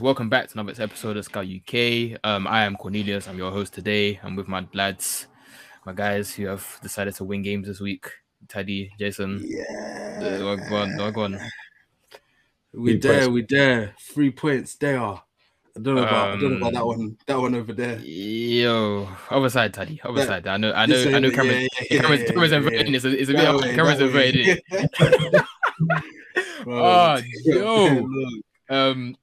Welcome 0.00 0.28
back 0.28 0.48
to 0.48 0.58
another 0.58 0.82
episode 0.82 1.16
of 1.16 1.24
Scout 1.24 1.46
UK. 1.46 2.18
Um, 2.24 2.46
I 2.46 2.64
am 2.64 2.76
Cornelius. 2.76 3.26
I'm 3.28 3.38
your 3.38 3.50
host 3.50 3.72
today. 3.72 4.20
I'm 4.22 4.36
with 4.36 4.48
my 4.48 4.66
lads, 4.74 5.28
my 5.86 5.92
guys 5.92 6.34
who 6.34 6.46
have 6.46 6.78
decided 6.82 7.14
to 7.16 7.24
win 7.24 7.42
games 7.42 7.66
this 7.68 7.80
week. 7.80 8.06
Teddy, 8.48 8.90
Jason. 8.98 9.40
Yeah. 9.44 10.18
Uh, 10.20 10.56
go 10.68 10.76
on, 10.76 10.96
go 11.12 11.22
on. 11.24 11.38
We 12.74 12.92
Three 12.92 12.98
there, 12.98 13.20
points. 13.20 13.28
we 13.28 13.42
there. 13.48 13.94
Three 14.00 14.30
points 14.30 14.74
there. 14.76 15.00
I 15.00 15.20
don't 15.80 15.94
know 15.94 16.02
about 16.02 16.36
I 16.36 16.40
don't 16.40 16.50
know 16.60 16.68
about 16.68 16.72
that 16.74 16.82
Um, 16.82 16.86
one. 16.86 17.16
That 17.26 17.40
one 17.40 17.54
over 17.54 17.72
there. 17.72 17.98
Yo, 18.00 19.08
other 19.30 19.48
side, 19.48 19.72
Teddy. 19.72 20.00
Other 20.04 20.20
Yeah. 20.20 20.26
side. 20.26 20.46
I 20.46 20.56
know, 20.56 20.72
I 20.72 20.86
know, 20.86 20.96
This 20.96 21.06
I 21.14 21.18
know. 21.18 21.28
end, 21.28 21.34
Cameron, 21.36 21.60
yeah, 21.62 21.68
yeah, 21.90 22.00
Cameron's, 22.00 22.22
yeah, 22.22 22.28
Cameron's 22.28 22.50
yeah, 22.52 22.56
inverted. 22.58 22.88
yeah. 22.88 22.96
It's 22.96 23.04
a, 23.04 23.20
it's 23.20 23.30
a 23.30 23.32
bit. 23.32 23.42
That 23.42 23.54
of- 23.54 23.60
way, 23.62 23.74
Cameron's 23.74 23.98
that 24.00 24.12
way. 24.12 24.58
inverted. 24.70 25.44
Bro, 26.64 26.84
Oh, 26.84 27.14
look, 27.14 27.24
yo. 27.44 27.94
look. 28.08 28.42
Um, 28.70 29.16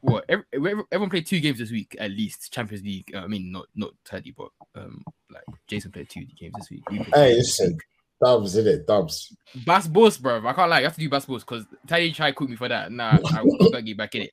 what? 0.00 0.24
Every, 0.28 0.44
every- 0.52 0.82
everyone 0.92 1.10
played 1.10 1.26
two 1.26 1.40
games 1.40 1.58
this 1.58 1.70
week 1.70 1.96
at 1.98 2.10
least. 2.10 2.52
Champions 2.52 2.84
League. 2.84 3.10
uh, 3.14 3.18
I 3.20 3.26
mean, 3.26 3.50
not 3.52 3.66
not 3.74 3.90
Teddy, 4.04 4.34
but 4.36 4.48
um, 4.74 5.02
like 5.30 5.42
Jason 5.66 5.90
played 5.92 6.08
two 6.08 6.24
games 6.38 6.54
this 6.58 6.70
week. 6.70 6.88
We 6.90 6.98
Hey, 7.14 7.34
listen. 7.34 7.78
Dubs, 8.22 8.54
is 8.54 8.66
it? 8.66 8.86
Dubs. 8.86 9.34
Bass 9.64 9.86
boss, 9.86 10.18
bro. 10.18 10.46
I 10.46 10.52
can't 10.52 10.68
lie. 10.68 10.80
You 10.80 10.84
have 10.84 10.94
to 10.94 11.00
do 11.00 11.08
bass 11.08 11.24
boss 11.24 11.42
because 11.42 11.64
Teddy 11.86 12.12
tried 12.12 12.30
to 12.32 12.36
cook 12.36 12.50
me 12.50 12.56
for 12.56 12.68
that. 12.68 12.92
Nah, 12.92 13.18
I 13.34 13.42
will 13.42 13.56
gotta 13.58 13.80
get 13.82 13.96
back 13.96 14.14
in 14.14 14.22
it. 14.22 14.32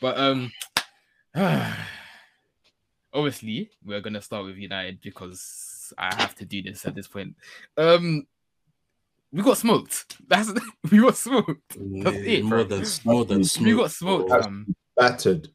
But 0.00 0.16
um, 0.18 0.50
obviously 3.12 3.70
we're 3.84 4.00
gonna 4.00 4.22
start 4.22 4.44
with 4.44 4.56
United 4.56 5.00
because 5.00 5.92
I 5.98 6.14
have 6.14 6.34
to 6.36 6.44
do 6.44 6.62
this 6.62 6.84
at 6.86 6.94
this 6.94 7.08
point. 7.08 7.34
Um, 7.76 8.26
we 9.32 9.42
got 9.42 9.58
smoked. 9.58 10.16
That's 10.28 10.50
we 10.90 10.98
got 10.98 11.16
smoked. 11.16 11.76
That's 11.76 12.16
Yeah, 12.16 12.22
it, 12.38 12.44
more 12.44 12.64
bro. 12.64 12.78
than 12.78 12.86
more 13.04 13.24
than 13.24 13.44
smoked. 13.44 13.66
We 13.66 13.76
got 13.76 13.90
smoked. 13.90 14.30
Um, 14.30 14.74
Battered. 14.96 15.48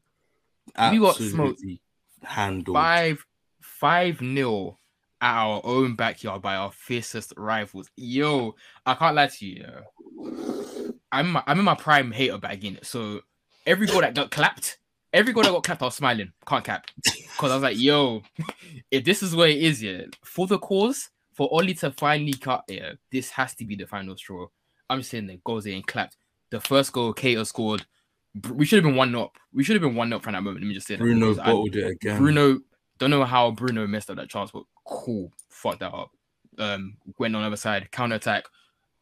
we 0.66 0.98
got 0.98 1.20
Absolutely 1.20 1.80
handled. 2.22 2.76
five 2.76 3.24
five 3.60 4.20
nil 4.20 4.78
at 5.20 5.36
our 5.36 5.60
own 5.64 5.94
backyard 5.94 6.42
by 6.42 6.56
our 6.56 6.72
fiercest 6.72 7.32
rivals. 7.36 7.90
Yo, 7.96 8.54
I 8.84 8.94
can't 8.94 9.14
lie 9.14 9.28
to 9.28 9.46
you. 9.46 9.64
yo. 9.64 10.92
I'm 11.12 11.26
in 11.26 11.32
my, 11.32 11.42
I'm 11.46 11.58
in 11.58 11.64
my 11.64 11.74
prime 11.74 12.10
hater 12.10 12.38
bag 12.38 12.64
in 12.64 12.76
it. 12.76 12.86
So 12.86 13.20
every 13.66 13.86
goal 13.86 14.00
that 14.00 14.14
got 14.14 14.30
clapped, 14.30 14.78
every 15.12 15.32
goal 15.32 15.42
that 15.44 15.52
got 15.52 15.64
clapped, 15.64 15.82
I 15.82 15.86
was 15.86 15.94
smiling. 15.94 16.32
Can't 16.46 16.64
cap 16.64 16.86
because 17.02 17.50
I 17.50 17.54
was 17.54 17.62
like, 17.62 17.78
yo, 17.78 18.22
if 18.90 19.04
this 19.04 19.22
is 19.22 19.36
where 19.36 19.48
it 19.48 19.58
is, 19.58 19.82
yeah, 19.82 20.02
for 20.24 20.46
the 20.46 20.58
cause, 20.58 21.10
for 21.34 21.48
Oli 21.52 21.74
to 21.74 21.90
finally 21.92 22.34
cut, 22.34 22.64
yeah, 22.68 22.92
this 23.10 23.30
has 23.30 23.54
to 23.56 23.64
be 23.64 23.76
the 23.76 23.86
final 23.86 24.16
straw. 24.16 24.46
I'm 24.88 24.98
just 25.00 25.10
saying 25.10 25.26
the 25.26 25.40
goals 25.44 25.66
ain't 25.66 25.86
clapped. 25.86 26.16
The 26.50 26.60
first 26.60 26.92
goal, 26.92 27.14
Keita 27.14 27.46
scored. 27.46 27.86
Br- 28.34 28.54
We 28.54 28.64
should 28.64 28.76
have 28.78 28.84
been 28.84 28.96
one 28.96 29.14
up. 29.14 29.36
We 29.52 29.64
should 29.64 29.74
have 29.74 29.82
been 29.82 29.94
one 29.94 30.12
up 30.12 30.22
from 30.22 30.32
that 30.32 30.42
moment. 30.42 30.64
Let 30.64 30.68
me 30.68 30.74
just 30.74 30.86
say 30.86 30.96
that. 30.96 31.02
Bruno 31.02 31.30
because 31.30 31.38
I- 31.38 31.46
bottled 31.46 31.76
it 31.76 31.86
again. 31.86 32.18
Bruno, 32.18 32.60
don't 32.98 33.10
know 33.10 33.24
how 33.24 33.50
Bruno 33.50 33.86
messed 33.86 34.10
up 34.10 34.16
that 34.16 34.28
chance, 34.30 34.50
but 34.50 34.64
cool, 34.86 35.30
fucked 35.48 35.80
that 35.80 35.92
up. 35.92 36.10
Um, 36.58 36.96
went 37.18 37.34
on 37.34 37.42
the 37.42 37.46
other 37.46 37.56
side, 37.56 37.90
counter 37.90 38.16
attack. 38.16 38.44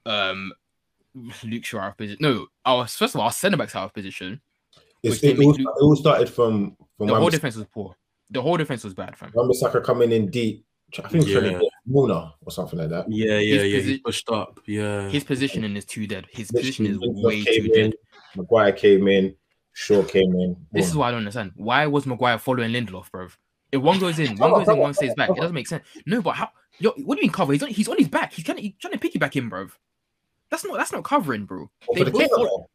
Um, 0.07 0.53
Luke 1.45 1.65
Shaw 1.65 1.81
out 1.81 1.91
of 1.91 1.97
position. 1.97 2.19
No, 2.21 2.47
our 2.65 2.87
first 2.87 3.15
of 3.15 3.21
all, 3.21 3.27
our 3.27 3.33
centre 3.33 3.57
backs 3.57 3.75
out 3.75 3.85
of 3.85 3.93
position. 3.95 4.41
It's, 5.03 5.15
Which 5.15 5.21
they 5.23 5.29
it, 5.31 5.39
all, 5.41 5.53
make 5.53 5.61
it 5.61 5.67
all 5.81 5.97
started 5.97 6.29
from 6.29 6.77
from 6.97 7.07
The 7.09 7.15
whole 7.15 7.23
Wan- 7.23 7.33
defense 7.33 7.57
was 7.57 7.67
poor. 7.73 7.97
The 8.31 8.41
whole 8.43 8.57
defense 8.57 8.85
was 8.85 8.95
bad, 8.95 9.17
fam. 9.17 9.33
Wan-Bissaka 9.35 9.83
coming 9.83 10.13
in 10.13 10.31
deep. 10.31 10.65
I 11.03 11.09
think 11.09 11.27
Yeah. 11.27 11.41
yeah. 11.41 11.61
Muna 11.89 12.33
or 12.45 12.53
something 12.53 12.79
like 12.79 12.91
that. 12.91 13.07
Yeah, 13.11 13.39
yeah, 13.39 13.63
His 13.63 13.73
yeah. 13.73 13.79
posi- 13.81 13.85
He 13.85 13.99
pushed 13.99 14.29
up. 14.31 14.61
Yeah. 14.67 15.09
His 15.09 15.25
positioning 15.25 15.77
is 15.77 15.85
too 15.85 16.07
dead. 16.07 16.27
His 16.31 16.51
position 16.51 16.87
is 16.87 16.99
way 17.01 17.43
too 17.45 17.71
in, 17.73 17.73
dead. 17.73 17.95
Maguire 18.37 18.73
came 18.73 19.09
in, 19.09 19.35
Shaw 19.73 20.03
came 20.03 20.35
in. 20.35 20.57
This 20.73 20.87
is 20.87 20.93
Boom. 20.93 21.01
what 21.01 21.07
I 21.07 21.11
don't 21.13 21.19
understand. 21.19 21.53
Why 21.57 21.87
was 21.87 22.07
Maguire 22.07 22.39
following 22.39 22.73
Lindelof, 22.73 23.11
bro? 23.11 23.29
If 23.73 23.81
one 23.81 23.99
goes 23.99 24.19
in, 24.19 24.37
one 24.39 24.53
goes 24.53 24.69
in, 24.69 24.79
one 24.79 24.95
stays 24.95 25.15
back. 25.15 25.31
It 25.31 25.37
doesn't 25.37 25.55
make 25.55 25.69
sense. 25.69 25.85
No, 26.07 26.23
but 26.23 26.37
how? 26.37 26.51
Yo, 26.79 26.91
what 27.05 27.17
do 27.17 27.21
you 27.21 27.27
mean 27.27 27.33
cover? 27.33 27.53
He's 27.53 27.63
on. 27.63 27.69
He's 27.69 27.89
on 27.89 27.99
his 27.99 28.09
back. 28.09 28.33
He's 28.33 28.45
trying. 28.45 28.59
He's 28.59 28.73
trying 28.81 28.93
to 28.93 28.99
pick 28.99 29.15
you 29.15 29.21
back 29.21 29.37
in, 29.37 29.49
bro. 29.49 29.69
That's 30.51 30.65
not. 30.65 30.77
That's 30.77 30.93
not 30.93 31.05
covering, 31.05 31.45
bro. 31.45 31.71
Oh, 31.89 31.95
They 31.95 32.05
for 32.05 32.11
both 32.11 32.67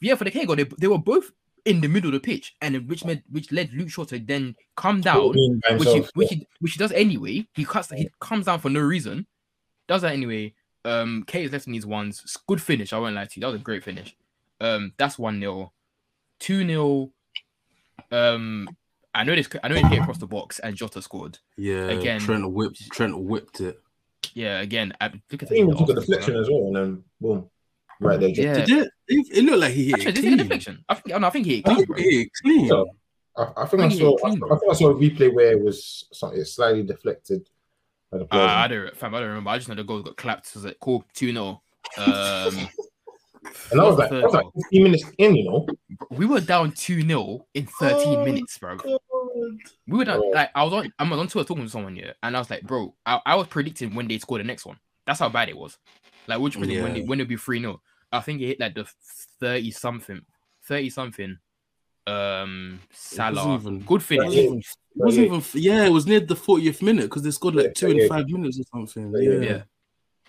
Yeah, 0.00 0.14
for 0.16 0.24
the 0.24 0.30
K 0.30 0.44
they, 0.44 0.64
they 0.78 0.88
were 0.88 0.98
both 0.98 1.30
in 1.64 1.80
the 1.80 1.88
middle 1.88 2.08
of 2.08 2.14
the 2.14 2.20
pitch, 2.20 2.54
and 2.60 2.88
which 2.88 3.04
made 3.04 3.22
which 3.30 3.50
led 3.50 3.72
Luke 3.72 3.90
Shaw 3.90 4.04
to 4.04 4.18
then 4.18 4.54
come 4.76 5.00
down, 5.00 5.28
which 5.28 5.88
he, 5.88 6.04
which 6.14 6.28
he 6.28 6.46
which 6.60 6.72
he 6.72 6.78
does 6.78 6.92
anyway. 6.92 7.46
He 7.54 7.64
cuts 7.64 7.90
he 7.90 8.10
comes 8.20 8.46
down 8.46 8.60
for 8.60 8.70
no 8.70 8.80
reason, 8.80 9.26
does 9.88 10.02
that 10.02 10.12
anyway. 10.12 10.54
Um, 10.84 11.24
K 11.26 11.44
is 11.44 11.52
left 11.52 11.66
in 11.66 11.72
these 11.72 11.86
ones. 11.86 12.36
Good 12.46 12.60
finish. 12.60 12.92
I 12.92 12.98
won't 12.98 13.14
lie 13.14 13.24
to 13.24 13.30
you. 13.36 13.40
That 13.40 13.52
was 13.52 13.60
a 13.60 13.64
great 13.64 13.82
finish. 13.82 14.14
Um, 14.60 14.92
that's 14.96 15.18
one 15.18 15.40
0 15.40 15.72
two 16.40 16.66
0 16.66 17.10
Um, 18.10 18.68
I 19.14 19.24
know 19.24 19.34
this. 19.34 19.48
I 19.62 19.68
know 19.68 19.76
it 19.76 19.86
hit 19.86 20.00
across 20.00 20.18
the 20.18 20.26
box, 20.26 20.58
and 20.58 20.74
Jota 20.76 21.00
scored. 21.02 21.38
yeah. 21.56 21.86
again- 21.88 22.20
Trent 22.20 22.50
whipped. 22.50 22.90
Trent 22.90 23.16
whipped 23.18 23.60
it. 23.60 23.78
Yeah, 24.32 24.60
again, 24.60 24.92
I, 25.00 25.12
look 25.30 25.42
at 25.42 25.48
He 25.50 25.56
even 25.56 25.70
the 25.70 25.76
took 25.76 25.90
a 25.90 25.94
deflection 25.94 26.36
as 26.36 26.48
well, 26.50 26.66
and 26.66 26.76
then 26.76 27.04
boom, 27.20 27.48
right 28.00 28.18
there. 28.18 28.30
Yeah. 28.30 28.64
Did 28.64 28.70
it? 28.70 28.90
It, 29.06 29.26
it 29.38 29.44
looked 29.44 29.58
like 29.60 29.72
he 29.74 29.84
hit 29.86 29.94
Actually, 29.94 30.08
it 30.10 30.14
this 30.16 30.24
is 30.24 30.32
a 30.32 30.36
deflection. 30.38 30.84
I 30.88 30.94
think. 30.94 31.14
oh, 31.14 31.18
no, 31.18 31.26
I 31.26 31.30
think 31.30 31.46
he 31.46 31.56
hit 31.56 31.68
I 31.68 31.74
clean, 31.74 31.86
think. 31.86 31.98
He 31.98 32.18
hit 32.18 32.28
clean. 32.42 32.68
So, 32.68 32.86
I, 33.36 33.42
I 33.58 33.66
think 33.66 33.82
I 33.82 33.88
think 33.88 33.92
he 33.92 33.98
saw. 34.00 34.16
hit 34.16 34.24
I, 34.24 34.28
I 34.54 34.58
think 34.58 34.70
I 34.72 34.74
saw 34.74 34.90
a 34.90 34.94
replay 34.94 35.32
where 35.32 35.52
it 35.52 35.62
was 35.62 36.06
something 36.12 36.40
it's 36.40 36.54
slightly 36.54 36.82
deflected. 36.82 37.48
Uh. 38.12 38.26
I 38.32 38.66
don't, 38.68 38.96
fam, 38.96 39.14
I 39.14 39.18
don't 39.20 39.28
remember. 39.28 39.50
I 39.50 39.58
just 39.58 39.68
know 39.68 39.74
the 39.74 39.84
goal 39.84 40.02
got 40.02 40.16
clapped. 40.16 40.46
So 40.46 40.58
it 40.58 40.62
was 40.62 40.64
like, 40.66 40.80
cool, 40.80 41.04
2 41.14 41.32
0. 41.32 41.62
Um, 41.98 42.68
and 43.70 43.80
I 43.80 43.84
was 43.84 43.96
like, 43.98 44.10
I 44.12 44.20
was 44.20 44.32
like 44.34 44.46
15 44.54 44.82
minutes 44.82 45.04
in, 45.18 45.36
you 45.36 45.44
know. 45.44 45.66
we 46.10 46.26
were 46.26 46.40
down 46.40 46.72
2 46.72 47.02
0 47.02 47.46
in 47.54 47.66
13 47.66 47.98
Oh, 48.18 48.24
minutes, 48.24 48.58
bro. 48.58 48.78
We 49.86 49.98
were 49.98 50.04
down, 50.04 50.20
Oh. 50.22 50.30
like, 50.34 50.50
I 50.54 50.62
was 50.64 50.72
on, 50.72 50.92
I 50.98 51.08
was 51.08 51.18
on 51.18 51.26
tour 51.28 51.44
talking 51.44 51.64
to 51.64 51.70
someone 51.70 51.96
here, 51.96 52.14
and 52.22 52.36
I 52.36 52.38
was 52.38 52.50
like, 52.50 52.62
bro, 52.62 52.94
I, 53.04 53.20
I 53.26 53.34
was 53.34 53.46
predicting 53.48 53.94
when 53.94 54.08
they 54.08 54.18
score 54.18 54.38
the 54.38 54.44
next 54.44 54.64
one. 54.66 54.78
That's 55.06 55.20
how 55.20 55.28
bad 55.28 55.48
it 55.48 55.56
was. 55.56 55.76
Like, 56.26 56.40
which 56.40 56.56
predict 56.58 56.82
when, 56.82 56.96
Yeah. 56.96 57.02
it, 57.02 57.08
when 57.08 57.20
it'd 57.20 57.28
be 57.28 57.36
3 57.36 57.60
0. 57.60 57.80
I 58.12 58.20
think 58.20 58.40
it 58.40 58.46
hit 58.46 58.60
like 58.60 58.74
the 58.74 58.86
30 59.40 59.70
something, 59.72 60.20
30 60.62 60.90
something. 60.90 61.38
Um, 62.06 62.80
Salah, 62.92 63.54
even- 63.56 63.80
good 63.80 64.00
It 64.02 64.04
finish. 64.04 64.24
wasn't 64.26 64.44
even, 64.44 64.58
it 64.58 64.64
wasn't 64.94 65.26
even, 65.26 65.42
yeah, 65.54 65.84
it 65.86 65.90
was 65.90 66.06
near 66.06 66.20
the 66.20 66.36
40th 66.36 66.82
minute 66.82 67.04
because 67.04 67.22
they 67.22 67.30
scored 67.30 67.54
like 67.56 67.66
Yeah, 67.66 67.72
two 67.74 67.86
in 67.88 68.08
five 68.08 68.28
minutes 68.28 68.60
or 68.60 68.64
something. 68.86 69.12
Yeah, 69.20 69.40
Yeah. 69.40 69.62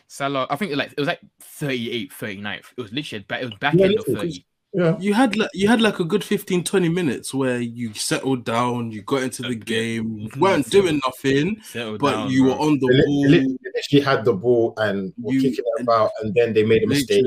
Yeah. 0.07 0.13
Salah, 0.15 0.47
I 0.49 0.55
think 0.55 0.71
it 0.71 0.77
like 0.77 0.91
it 0.91 0.99
was 0.99 1.07
like 1.07 1.21
38, 1.41 2.11
39th. 2.11 2.65
It 2.77 2.81
was 2.81 2.91
literally 2.93 3.23
back, 3.27 3.41
it 3.41 3.45
was 3.45 3.55
back 3.59 3.73
Yeah, 3.75 3.85
end 3.87 3.99
of 3.99 4.05
30. 4.05 4.45
Yeah. 4.73 4.97
You 4.99 5.13
had 5.13 5.37
like 5.37 5.49
you 5.53 5.67
had 5.69 5.81
like 5.81 5.99
a 5.99 6.03
good 6.03 6.23
15, 6.23 6.63
20 6.63 6.89
minutes 6.89 7.33
where 7.33 7.59
you 7.59 7.93
settled 7.93 8.43
down, 8.43 8.91
you 8.91 9.01
got 9.03 9.23
into 9.23 9.41
the 9.41 9.55
game, 9.55 10.17
you 10.17 10.29
Mhm. 10.29 10.37
weren't 10.37 10.69
doing 10.69 10.99
nothing, 11.05 11.61
Settled 11.63 11.99
but 12.01 12.11
down, 12.11 12.29
you 12.31 12.43
bro. 12.43 12.53
were 12.53 12.59
on 12.59 12.79
the 12.79 12.87
They 12.87 13.05
ball. 13.05 13.23
they 13.23 13.29
li- 13.29 13.57
they 13.63 13.69
literally 13.73 14.03
had 14.05 14.25
the 14.25 14.33
ball 14.33 14.73
and 14.77 15.13
were 15.17 15.33
You- 15.33 15.41
kicking 15.41 15.63
it 15.77 15.81
about, 15.81 16.11
and 16.21 16.33
then 16.35 16.53
they 16.53 16.65
made 16.65 16.83
a 16.83 16.87
mistake, 16.87 17.23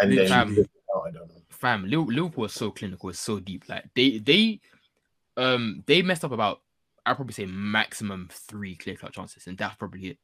and 0.00 0.12
then 0.16 0.28
Fam. 0.28 0.56
oh, 0.94 1.00
I 1.00 1.10
don't 1.10 1.28
know. 1.28 1.34
fam, 1.48 1.84
Liverpool 1.88 2.30
was 2.36 2.52
so 2.52 2.70
clinical, 2.70 3.08
it's 3.08 3.20
so 3.20 3.40
deep. 3.40 3.68
Like 3.68 3.84
they 3.94 4.18
they 4.18 4.60
um 5.38 5.82
they 5.86 6.02
messed 6.02 6.24
up 6.24 6.32
about 6.32 6.60
I'd 7.06 7.16
probably 7.16 7.32
say 7.32 7.46
maximum 7.46 8.28
three 8.30 8.76
clear 8.76 8.96
cut 8.96 9.12
chances, 9.12 9.46
and 9.46 9.56
that's 9.58 9.74
probably 9.76 10.08
it. 10.08 10.18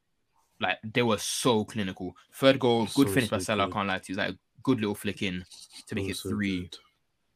Like 0.60 0.78
they 0.82 1.02
were 1.02 1.18
so 1.18 1.64
clinical. 1.64 2.16
Third 2.34 2.58
goal, 2.58 2.86
good 2.94 3.08
So, 3.08 3.14
finish 3.14 3.30
by 3.30 3.38
so 3.38 3.44
Salah. 3.44 3.62
I 3.64 3.66
good. 3.66 3.74
can't 3.74 3.88
lie 3.88 3.98
to 3.98 4.12
you. 4.12 4.18
It's 4.18 4.18
like 4.18 4.34
a 4.34 4.38
good 4.62 4.80
little 4.80 4.94
flick 4.94 5.22
in 5.22 5.44
to 5.86 5.94
make 5.94 6.06
Oh, 6.06 6.10
it 6.10 6.16
so 6.16 6.28
three. 6.30 6.62
good. 6.62 6.76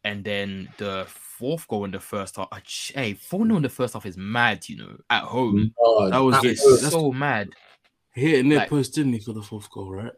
And 0.05 0.25
then 0.25 0.69
the 0.79 1.07
fourth 1.09 1.69
goal 1.69 1.85
in 1.85 1.93
the 1.93 2.01
first 2.01 2.35
half. 2.37 2.49
ch- 2.65 2.91
Hey, 2.95 3.15
4 3.15 3.45
0 3.47 3.57
in 3.57 3.63
the 3.63 3.69
first 3.69 3.95
half 3.95 4.05
is 4.05 4.17
mad, 4.17 4.69
you 4.69 4.77
know, 4.79 4.97
at 5.09 5.23
home. 5.23 5.73
Oh, 5.79 6.11
That 6.11 6.19
was 6.19 6.35
that 6.37 6.45
it. 6.45 6.59
Was- 6.65 6.91
so 6.91 7.13
mad. 7.13 7.51
He 8.15 8.23
hit 8.23 8.41
a 8.45 8.49
near 8.49 8.59
Like- 8.59 8.69
post, 8.71 8.95
didn't 8.95 9.13
he, 9.13 9.21
for 9.21 9.33
the 9.33 9.43
fourth 9.43 9.71
goal, 9.71 9.93
right? 9.93 10.13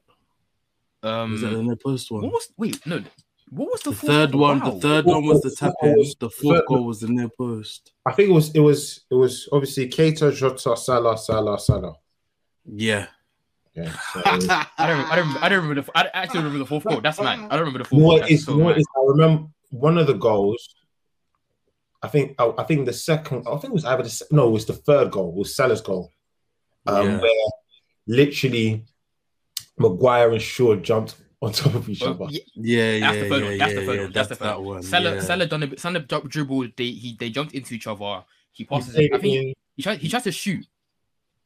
Um, 1.02 1.32
was 1.32 1.42
that 1.42 1.48
the 1.50 1.62
near 1.62 1.76
post 1.76 2.10
one? 2.10 2.22
what 2.22 2.32
was 2.32 2.48
wait, 2.56 2.84
no, 2.86 3.02
what 3.50 3.70
was 3.70 3.82
the, 3.82 3.90
The 3.90 3.96
third 3.96 4.32
goal? 4.32 4.40
one, 4.40 4.60
Wow. 4.60 4.70
the 4.70 4.80
third 4.80 5.04
one 5.04 5.26
was 5.26 5.42
the 5.42 5.50
tap 5.50 5.74
in. 5.82 5.96
The 6.18 6.30
fourth 6.30 6.56
third- 6.60 6.66
goal 6.66 6.84
was 6.86 7.00
the 7.00 7.08
near 7.08 7.28
post. 7.28 7.92
I 8.06 8.12
think 8.12 8.30
it 8.30 8.32
was 8.32 8.50
it 8.54 8.60
was 8.60 9.04
it 9.10 9.14
was 9.14 9.46
obviously 9.52 9.88
Keita, 9.90 10.32
Jota, 10.34 10.74
Salah, 10.78 11.18
Salah, 11.18 11.58
Salah. 11.60 11.94
Yeah. 12.66 13.06
Yeah. 13.74 13.92
so 14.12 14.22
I 14.24 14.38
don't, 14.38 14.50
I 14.80 15.16
don't, 15.16 15.42
I 15.42 15.48
don't 15.48 15.62
remember 15.62 15.82
the. 15.82 15.90
I 15.98 16.08
actually 16.14 16.38
remember 16.40 16.58
the 16.58 16.66
fourth 16.66 16.84
goal. 16.84 17.00
That's 17.00 17.20
mad. 17.20 17.40
I 17.50 17.56
don't 17.56 17.66
remember 17.66 17.80
the 17.84 17.96
You 17.96 18.00
fourth 18.02 18.20
know 18.20 18.26
goal. 18.26 18.32
is, 18.34 18.44
so 18.44 18.52
you 18.56 18.62
know 18.62 18.70
is, 18.70 18.86
I 18.96 19.00
remember 19.06 19.48
one 19.70 19.98
of 19.98 20.06
the 20.06 20.14
goals. 20.14 20.74
I 22.02 22.08
think 22.08 22.34
I, 22.38 22.52
I 22.58 22.64
think 22.64 22.86
the 22.86 22.92
second. 22.92 23.46
I 23.48 23.52
think 23.56 23.72
it 23.72 23.72
was 23.72 23.84
either 23.84 24.02
the 24.02 24.24
no, 24.30 24.48
it 24.48 24.52
was 24.52 24.66
the 24.66 24.74
third 24.74 25.10
goal. 25.10 25.30
It 25.30 25.36
was 25.36 25.56
Salah's 25.56 25.80
goal, 25.80 26.12
um, 26.86 27.06
Yeah. 27.08 27.20
where 27.20 27.50
literally 28.06 28.84
Maguire 29.78 30.30
and 30.32 30.42
Shaw 30.42 30.76
jumped 30.76 31.16
on 31.42 31.52
top 31.52 31.74
of 31.74 31.88
each 31.88 32.02
Oh, 32.02 32.10
other. 32.12 32.26
yeah, 32.30 32.40
Yeah, 32.54 33.00
that's 33.00 33.16
yeah, 33.16 33.22
the 33.22 33.28
third 33.28 33.42
yeah, 33.42 33.48
one. 33.48 33.58
That's 33.58 33.72
yeah, 33.74 33.80
the 33.80 33.86
third 33.86 33.94
yeah, 33.96 34.02
one. 34.02 34.12
That's 34.12 34.28
the 34.28 34.34
that's 34.34 34.38
third 34.38 34.48
that 34.48 34.58
one. 34.62 34.66
one. 34.74 34.82
Salah, 34.82 35.14
yeah. 35.14 35.20
Salah 35.20 35.46
done 35.46 35.62
a 35.62 35.66
bit. 35.66 35.80
Salah 35.80 36.00
dri- 36.00 36.20
dribbled. 36.28 36.70
They 36.76 36.90
he 36.90 37.16
they 37.18 37.30
jumped 37.30 37.54
into 37.54 37.74
each 37.74 37.86
other. 37.86 38.24
He 38.52 38.62
He 38.62 38.64
passes. 38.68 38.94
played 38.94 39.10
It, 39.10 39.14
I 39.14 39.18
think 39.18 39.34
in- 39.36 39.54
he 39.76 39.82
tries. 39.82 39.98
He 39.98 40.08
tries 40.08 40.22
to 40.24 40.32
shoot. 40.32 40.64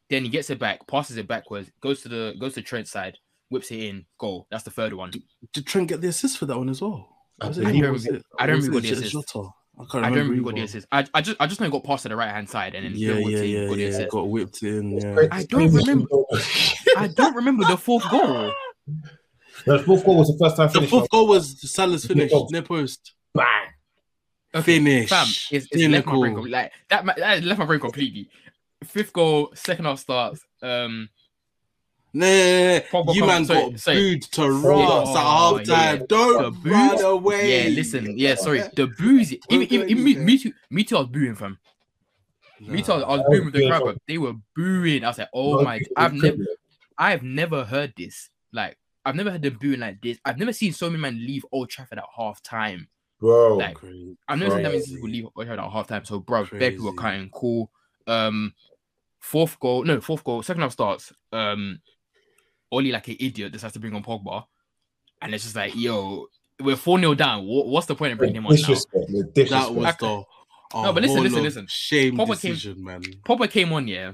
Then 0.09 0.23
he 0.23 0.29
gets 0.29 0.49
it 0.49 0.59
back, 0.59 0.87
passes 0.87 1.17
it 1.17 1.27
backwards, 1.27 1.69
goes 1.81 2.01
to 2.01 2.09
the 2.09 2.35
goes 2.39 2.53
to 2.55 2.61
Trent's 2.61 2.91
side, 2.91 3.17
whips 3.49 3.69
it 3.71 3.79
in, 3.81 4.05
goal. 4.17 4.47
That's 4.49 4.63
the 4.63 4.71
third 4.71 4.93
one. 4.93 5.11
Did 5.53 5.65
Trent 5.67 5.87
get 5.87 6.01
the 6.01 6.07
assist 6.07 6.37
for 6.37 6.45
that 6.47 6.57
one 6.57 6.69
as 6.69 6.81
well? 6.81 7.07
I 7.41 7.49
don't 7.49 7.65
remember- 7.65 8.15
it- 8.15 8.23
I 8.39 8.47
don't 8.47 8.57
remember 8.57 8.79
the 8.81 8.91
assist. 8.91 9.11
Jota? 9.11 9.49
I 9.79 9.85
can't 9.89 10.03
I 10.03 10.09
don't 10.09 10.17
remember 10.27 10.49
who 10.49 10.55
the 10.57 10.63
assist. 10.63 10.87
I, 10.91 11.05
I 11.13 11.21
just 11.21 11.37
I 11.39 11.47
just 11.47 11.61
know 11.61 11.67
he 11.67 11.71
got 11.71 11.85
passed 11.85 12.03
to 12.03 12.09
the 12.09 12.15
right 12.17 12.29
hand 12.31 12.49
side 12.49 12.75
and 12.75 12.83
then 12.85 12.93
Yeah, 12.95 13.13
Phil 13.13 13.29
yeah, 13.29 13.41
yeah, 13.43 13.67
got 13.69 13.77
yeah. 13.77 14.05
Got 14.09 14.29
whipped 14.29 14.63
in. 14.63 14.97
Yeah. 14.99 15.27
I 15.31 15.43
don't 15.45 15.71
remember. 15.73 16.07
I 16.97 17.07
don't 17.15 17.35
remember 17.35 17.63
the 17.65 17.77
fourth 17.77 18.09
goal. 18.11 18.51
No, 19.67 19.77
the 19.77 19.83
fourth 19.83 20.03
goal 20.05 20.17
was 20.17 20.27
the 20.27 20.37
first 20.43 20.57
time 20.57 20.67
The 20.67 20.73
finish. 20.73 20.89
fourth 20.89 21.09
goal 21.09 21.27
was 21.27 21.61
Salah's 21.71 22.05
finish, 22.05 22.31
near 22.49 22.61
post. 22.61 23.13
Bang. 23.33 23.45
Finish. 24.63 25.09
Fam, 25.09 25.27
it's, 25.51 25.67
it's 25.71 25.87
left 25.87 26.07
my 26.07 26.17
brain 26.17 26.35
like 26.51 26.71
that. 26.89 27.05
That 27.17 27.43
left 27.45 27.59
my 27.59 27.65
brain 27.65 27.79
completely. 27.79 28.29
Fifth 28.83 29.13
goal, 29.13 29.51
second 29.55 29.85
half 29.85 29.99
starts. 29.99 30.41
Um, 30.61 31.09
Nah, 32.11 32.25
you 32.25 32.81
Pogba 32.91 33.19
man 33.19 33.27
comes- 33.27 33.47
sorry, 33.47 33.69
got 33.69 33.79
sorry. 33.81 33.97
booed 33.97 34.21
to 34.23 34.41
Oh, 34.41 35.01
at 35.01 35.07
half 35.15 35.67
time. 35.67 35.99
yeah. 35.99 36.05
Don't 36.09 36.63
The 36.63 36.69
run 36.71 37.03
away. 37.03 37.67
yeah, 37.69 37.75
listen, 37.75 38.17
yeah, 38.17 38.33
sorry, 38.33 38.63
the 38.75 38.87
booze. 38.87 39.31
Even, 39.49 39.67
even, 39.71 39.89
even 39.89 40.03
me, 40.03 40.15
me 40.15 40.37
too. 40.39 40.51
Me 40.71 40.83
too. 40.83 40.97
I 40.97 40.99
was 41.01 41.09
booing 41.09 41.35
fam. 41.35 41.59
Me 42.61 42.81
too. 42.81 42.93
I 42.93 42.95
was, 42.95 43.03
I 43.03 43.07
was 43.09 43.21
booing 43.29 43.45
with 43.45 43.53
the 43.53 43.67
crowd, 43.67 43.99
they 44.07 44.17
were 44.17 44.33
booing. 44.55 45.03
I 45.03 45.07
was 45.09 45.19
like, 45.19 45.29
oh 45.35 45.61
my! 45.63 45.79
I've 45.95 46.13
never, 46.13 46.37
I've 46.97 47.21
never 47.21 47.63
heard 47.63 47.93
this. 47.95 48.31
Like, 48.51 48.75
I've 49.05 49.15
never 49.15 49.29
heard 49.29 49.43
them 49.43 49.59
booing 49.61 49.79
like 49.81 50.01
this. 50.01 50.17
I've 50.25 50.39
never 50.39 50.51
seen 50.51 50.73
so 50.73 50.89
many 50.89 50.99
men 50.99 51.15
leave 51.23 51.45
Old 51.51 51.69
Trafford 51.69 51.99
at 51.99 52.05
half 52.17 52.41
time. 52.41 52.87
bro. 53.19 53.57
Like, 53.57 53.75
Crazy. 53.75 54.17
I've 54.27 54.39
never 54.39 54.51
seen 54.55 54.63
that 54.63 54.69
many 54.69 54.79
Crazy. 54.79 54.95
people 54.95 55.09
leave 55.09 55.25
Old 55.25 55.45
Trafford 55.45 55.59
at 55.59 55.71
half 55.71 55.87
time. 55.87 56.05
So, 56.05 56.19
bro, 56.21 56.45
bare 56.45 56.71
people 56.71 56.85
were 56.85 56.93
Crazy. 56.93 57.17
cutting 57.17 57.29
cool. 57.29 57.69
Um, 58.07 58.51
fourth 59.19 59.59
goal, 59.59 59.83
no, 59.83 60.01
fourth 60.01 60.23
goal, 60.23 60.41
second 60.43 60.61
half 60.61 60.71
starts. 60.71 61.11
Um, 61.31 61.79
Oli 62.71 62.91
like 62.91 63.07
an 63.07 63.17
idiot 63.19 63.51
decides 63.51 63.73
to 63.73 63.79
bring 63.79 63.93
on 63.95 64.03
Pogba, 64.03 64.45
and 65.21 65.33
it's 65.33 65.43
just 65.43 65.55
like, 65.55 65.75
yo, 65.75 66.27
we're 66.61 66.75
four 66.75 66.99
0 66.99 67.15
down. 67.15 67.45
What, 67.45 67.67
what's 67.67 67.87
the 67.87 67.95
point 67.95 68.11
of 68.13 68.17
bringing 68.19 68.37
him 68.37 68.45
on 68.45 68.51
now? 68.53 68.57
disrespect, 68.57 69.07
the 69.07 69.23
That 69.23 69.33
disrespect. 69.33 69.73
was 69.75 69.95
the 69.99 70.23
No, 70.83 70.93
but 70.93 71.03
listen, 71.03 71.23
listen, 71.23 71.43
listen. 71.43 71.65
Shame 71.67 72.15
Pogba 72.17 72.39
came- 72.39 72.51
decision, 72.51 72.83
man. 72.83 73.01
Pogba 73.25 73.49
came 73.49 73.73
on, 73.73 73.87
yeah, 73.87 74.13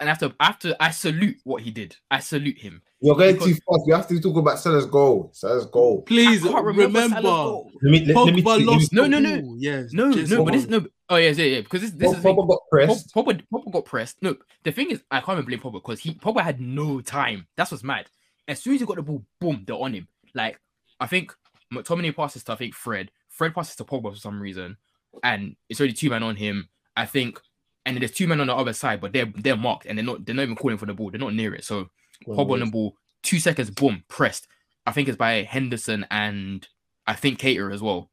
and 0.00 0.08
after 0.08 0.32
after 0.40 0.74
I 0.80 0.90
salute 0.90 1.36
what 1.44 1.62
he 1.62 1.70
did. 1.70 1.94
I 2.10 2.18
salute 2.20 2.58
him. 2.58 2.82
You're 3.00 3.14
going 3.14 3.34
because- 3.34 3.46
too 3.48 3.54
fast. 3.54 3.82
We 3.86 3.92
have 3.92 4.08
to 4.08 4.20
talk 4.20 4.36
about 4.36 4.58
Salah's 4.58 4.86
goal. 4.86 5.30
Salah's 5.32 5.66
goal. 5.66 6.02
Please 6.02 6.44
I 6.44 6.50
can't 6.50 6.64
remember, 6.64 7.00
Salah's 7.08 7.22
goal. 7.22 7.70
Let 7.80 7.90
me, 7.92 7.98
let, 8.06 8.16
let 8.16 8.34
Pogba 8.34 8.44
let 8.44 8.58
me 8.58 8.64
lost 8.64 8.92
No, 8.92 9.02
the 9.02 9.08
no, 9.08 9.18
no. 9.20 9.56
Yes, 9.60 9.92
No, 9.92 10.08
no, 10.08 10.44
but 10.44 10.52
this 10.54 10.66
no. 10.66 10.84
Oh 11.10 11.16
yeah, 11.16 11.30
yeah, 11.30 11.44
yeah. 11.44 11.60
Because 11.60 11.80
this 11.82 11.90
this 11.92 12.12
is. 12.12 12.22
Pogba 12.22 12.46
got 12.46 12.60
pressed. 12.70 13.14
Pogba, 13.14 13.42
Pogba 13.52 13.72
got 13.72 13.84
pressed. 13.86 14.16
No, 14.22 14.36
the 14.64 14.72
thing 14.72 14.90
is, 14.90 15.02
I 15.10 15.20
can't 15.20 15.38
even 15.38 15.46
blame 15.46 15.60
Pogba 15.60 15.74
because 15.74 16.00
he 16.00 16.14
Pogba 16.14 16.42
had 16.42 16.60
no 16.60 17.00
time. 17.00 17.46
That's 17.56 17.70
what's 17.70 17.84
mad. 17.84 18.06
As 18.46 18.60
soon 18.60 18.74
as 18.74 18.80
he 18.80 18.86
got 18.86 18.96
the 18.96 19.02
ball, 19.02 19.24
boom, 19.40 19.64
they're 19.66 19.76
on 19.76 19.94
him. 19.94 20.08
Like 20.34 20.60
I 21.00 21.06
think 21.06 21.34
McTominay 21.72 22.14
passes 22.14 22.44
to 22.44 22.52
I 22.52 22.56
think 22.56 22.74
Fred. 22.74 23.10
Fred 23.30 23.54
passes 23.54 23.76
to 23.76 23.84
Pogba 23.84 24.12
for 24.12 24.18
some 24.18 24.40
reason, 24.40 24.76
and 25.22 25.56
it's 25.68 25.80
already 25.80 25.94
two 25.94 26.10
men 26.10 26.22
on 26.22 26.36
him. 26.36 26.68
I 26.94 27.06
think, 27.06 27.40
and 27.86 27.96
then 27.96 28.00
there's 28.00 28.12
two 28.12 28.26
men 28.26 28.40
on 28.40 28.48
the 28.48 28.54
other 28.54 28.74
side, 28.74 29.00
but 29.00 29.12
they're 29.12 29.32
they're 29.36 29.56
marked 29.56 29.86
and 29.86 29.96
they're 29.96 30.04
not 30.04 30.26
they're 30.26 30.34
not 30.34 30.42
even 30.42 30.56
calling 30.56 30.76
for 30.76 30.86
the 30.86 30.94
ball. 30.94 31.10
They're 31.10 31.20
not 31.20 31.34
near 31.34 31.54
it. 31.54 31.64
So 31.64 31.88
Pogba 32.26 32.52
on 32.52 32.60
the 32.60 32.66
ball, 32.66 32.96
two 33.22 33.38
seconds, 33.38 33.70
boom, 33.70 34.04
pressed. 34.08 34.46
I 34.84 34.92
think 34.92 35.08
it's 35.08 35.16
by 35.16 35.42
Henderson 35.42 36.06
and 36.10 36.66
I 37.06 37.14
think 37.14 37.38
Keita 37.38 37.72
as 37.72 37.80
well. 37.80 38.10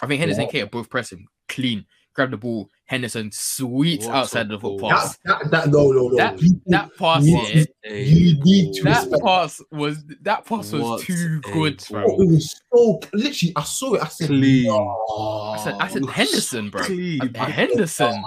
I 0.00 0.06
think 0.06 0.20
Henderson 0.20 0.44
and 0.44 0.52
Keita 0.52 0.70
both 0.70 0.88
press 0.88 1.12
him 1.12 1.26
clean. 1.52 1.84
Grab 2.14 2.30
the 2.30 2.36
ball. 2.36 2.68
Henderson 2.84 3.30
sweeps 3.32 4.04
What 4.04 4.14
outside 4.16 4.48
the 4.50 4.58
foot 4.60 4.78
goal. 4.80 4.90
pass. 4.90 5.16
That, 5.24 5.38
that, 5.44 5.50
that, 5.50 5.68
no, 5.70 5.92
no, 5.92 6.08
no. 6.08 6.16
That- 6.16 6.38
That 6.66 6.90
pass, 6.98 7.24
You- 7.24 7.38
yeah, 7.84 7.90
you 7.94 8.38
need 8.44 8.74
to 8.74 8.82
that 8.82 9.04
respect- 9.04 9.24
pass 9.24 9.62
was 9.70 10.04
that 10.20 10.44
pass 10.44 10.72
was 10.72 10.82
What 10.82 11.00
too 11.00 11.40
good, 11.40 11.82
bro. 11.88 12.04
Oh, 12.06 12.22
it 12.22 12.26
was 12.28 12.60
so 12.70 13.00
literally. 13.14 13.52
I 13.56 13.62
saw 13.62 13.94
it. 13.94 14.02
I 14.02 14.08
said, 14.08 14.26
Clean. 14.26 14.66
"No." 14.66 15.54
I 15.56 15.60
said, 15.64 15.74
I 15.80 15.88
said 15.88 16.04
Henderson, 16.04 16.68
bro. 16.68 16.82
Clean. 16.84 17.20
I- 17.34 17.50
Henderson. 17.50 18.22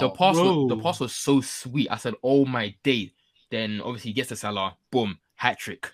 The 0.00 0.10
pass, 0.18 0.34
was, 0.36 0.68
the 0.68 0.76
pass 0.82 0.98
was 0.98 1.14
so 1.14 1.40
sweet. 1.40 1.86
I 1.88 1.96
said, 1.98 2.14
"Oh 2.24 2.44
my 2.44 2.74
day!" 2.82 3.12
Then 3.52 3.80
obviously 3.82 4.10
he 4.10 4.14
gets 4.14 4.30
to 4.30 4.36
Salah, 4.36 4.76
boom, 4.90 5.18
hat 5.36 5.60
trick, 5.60 5.92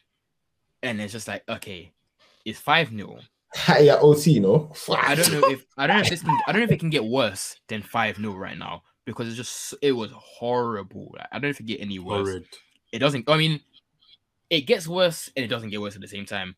and 0.83 0.99
it's 0.99 1.13
just 1.13 1.29
like, 1.29 1.43
okay, 1.47 1.93
it's 2.47 2.59
five 2.59 2.89
0 2.89 3.19
Hey, 3.55 3.87
yeah, 3.87 3.97
OT, 3.97 4.41
no. 4.41 4.73
I 4.91 5.15
don't 5.15 5.31
know 5.33 5.49
if 5.49 5.65
I 5.77 5.87
don't 5.87 5.97
know 5.97 6.03
if 6.03 6.11
this 6.11 6.23
can, 6.23 6.39
I 6.47 6.53
don't 6.53 6.61
know 6.61 6.65
if 6.65 6.71
it 6.73 6.81
can 6.81 6.91
get 6.91 7.05
worse 7.05 7.57
than 7.69 7.83
five 7.83 8.17
0 8.17 8.33
right 8.35 8.57
now 8.57 8.83
because 9.05 9.29
it's 9.29 9.37
just 9.37 9.75
it 9.83 9.93
was 9.93 10.11
horrible. 10.15 11.13
Like, 11.17 11.27
I 11.31 11.37
don't 11.37 11.43
know 11.43 11.49
if 11.51 11.61
it 11.61 11.67
get 11.67 11.81
any 11.81 11.99
worse. 11.99 12.29
Horrid. 12.29 12.47
It 12.93 12.99
doesn't. 12.99 13.29
I 13.29 13.37
mean, 13.37 13.61
it 14.51 14.63
gets 14.63 14.89
worse 14.89 15.31
and 15.37 15.45
it 15.45 15.49
doesn't 15.49 15.71
get 15.71 15.81
worse 15.81 15.95
at 15.95 16.01
the 16.01 16.09
same 16.09 16.27
time. 16.27 16.57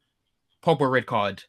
Pogba 0.64 0.90
red 0.90 1.06
card. 1.06 1.42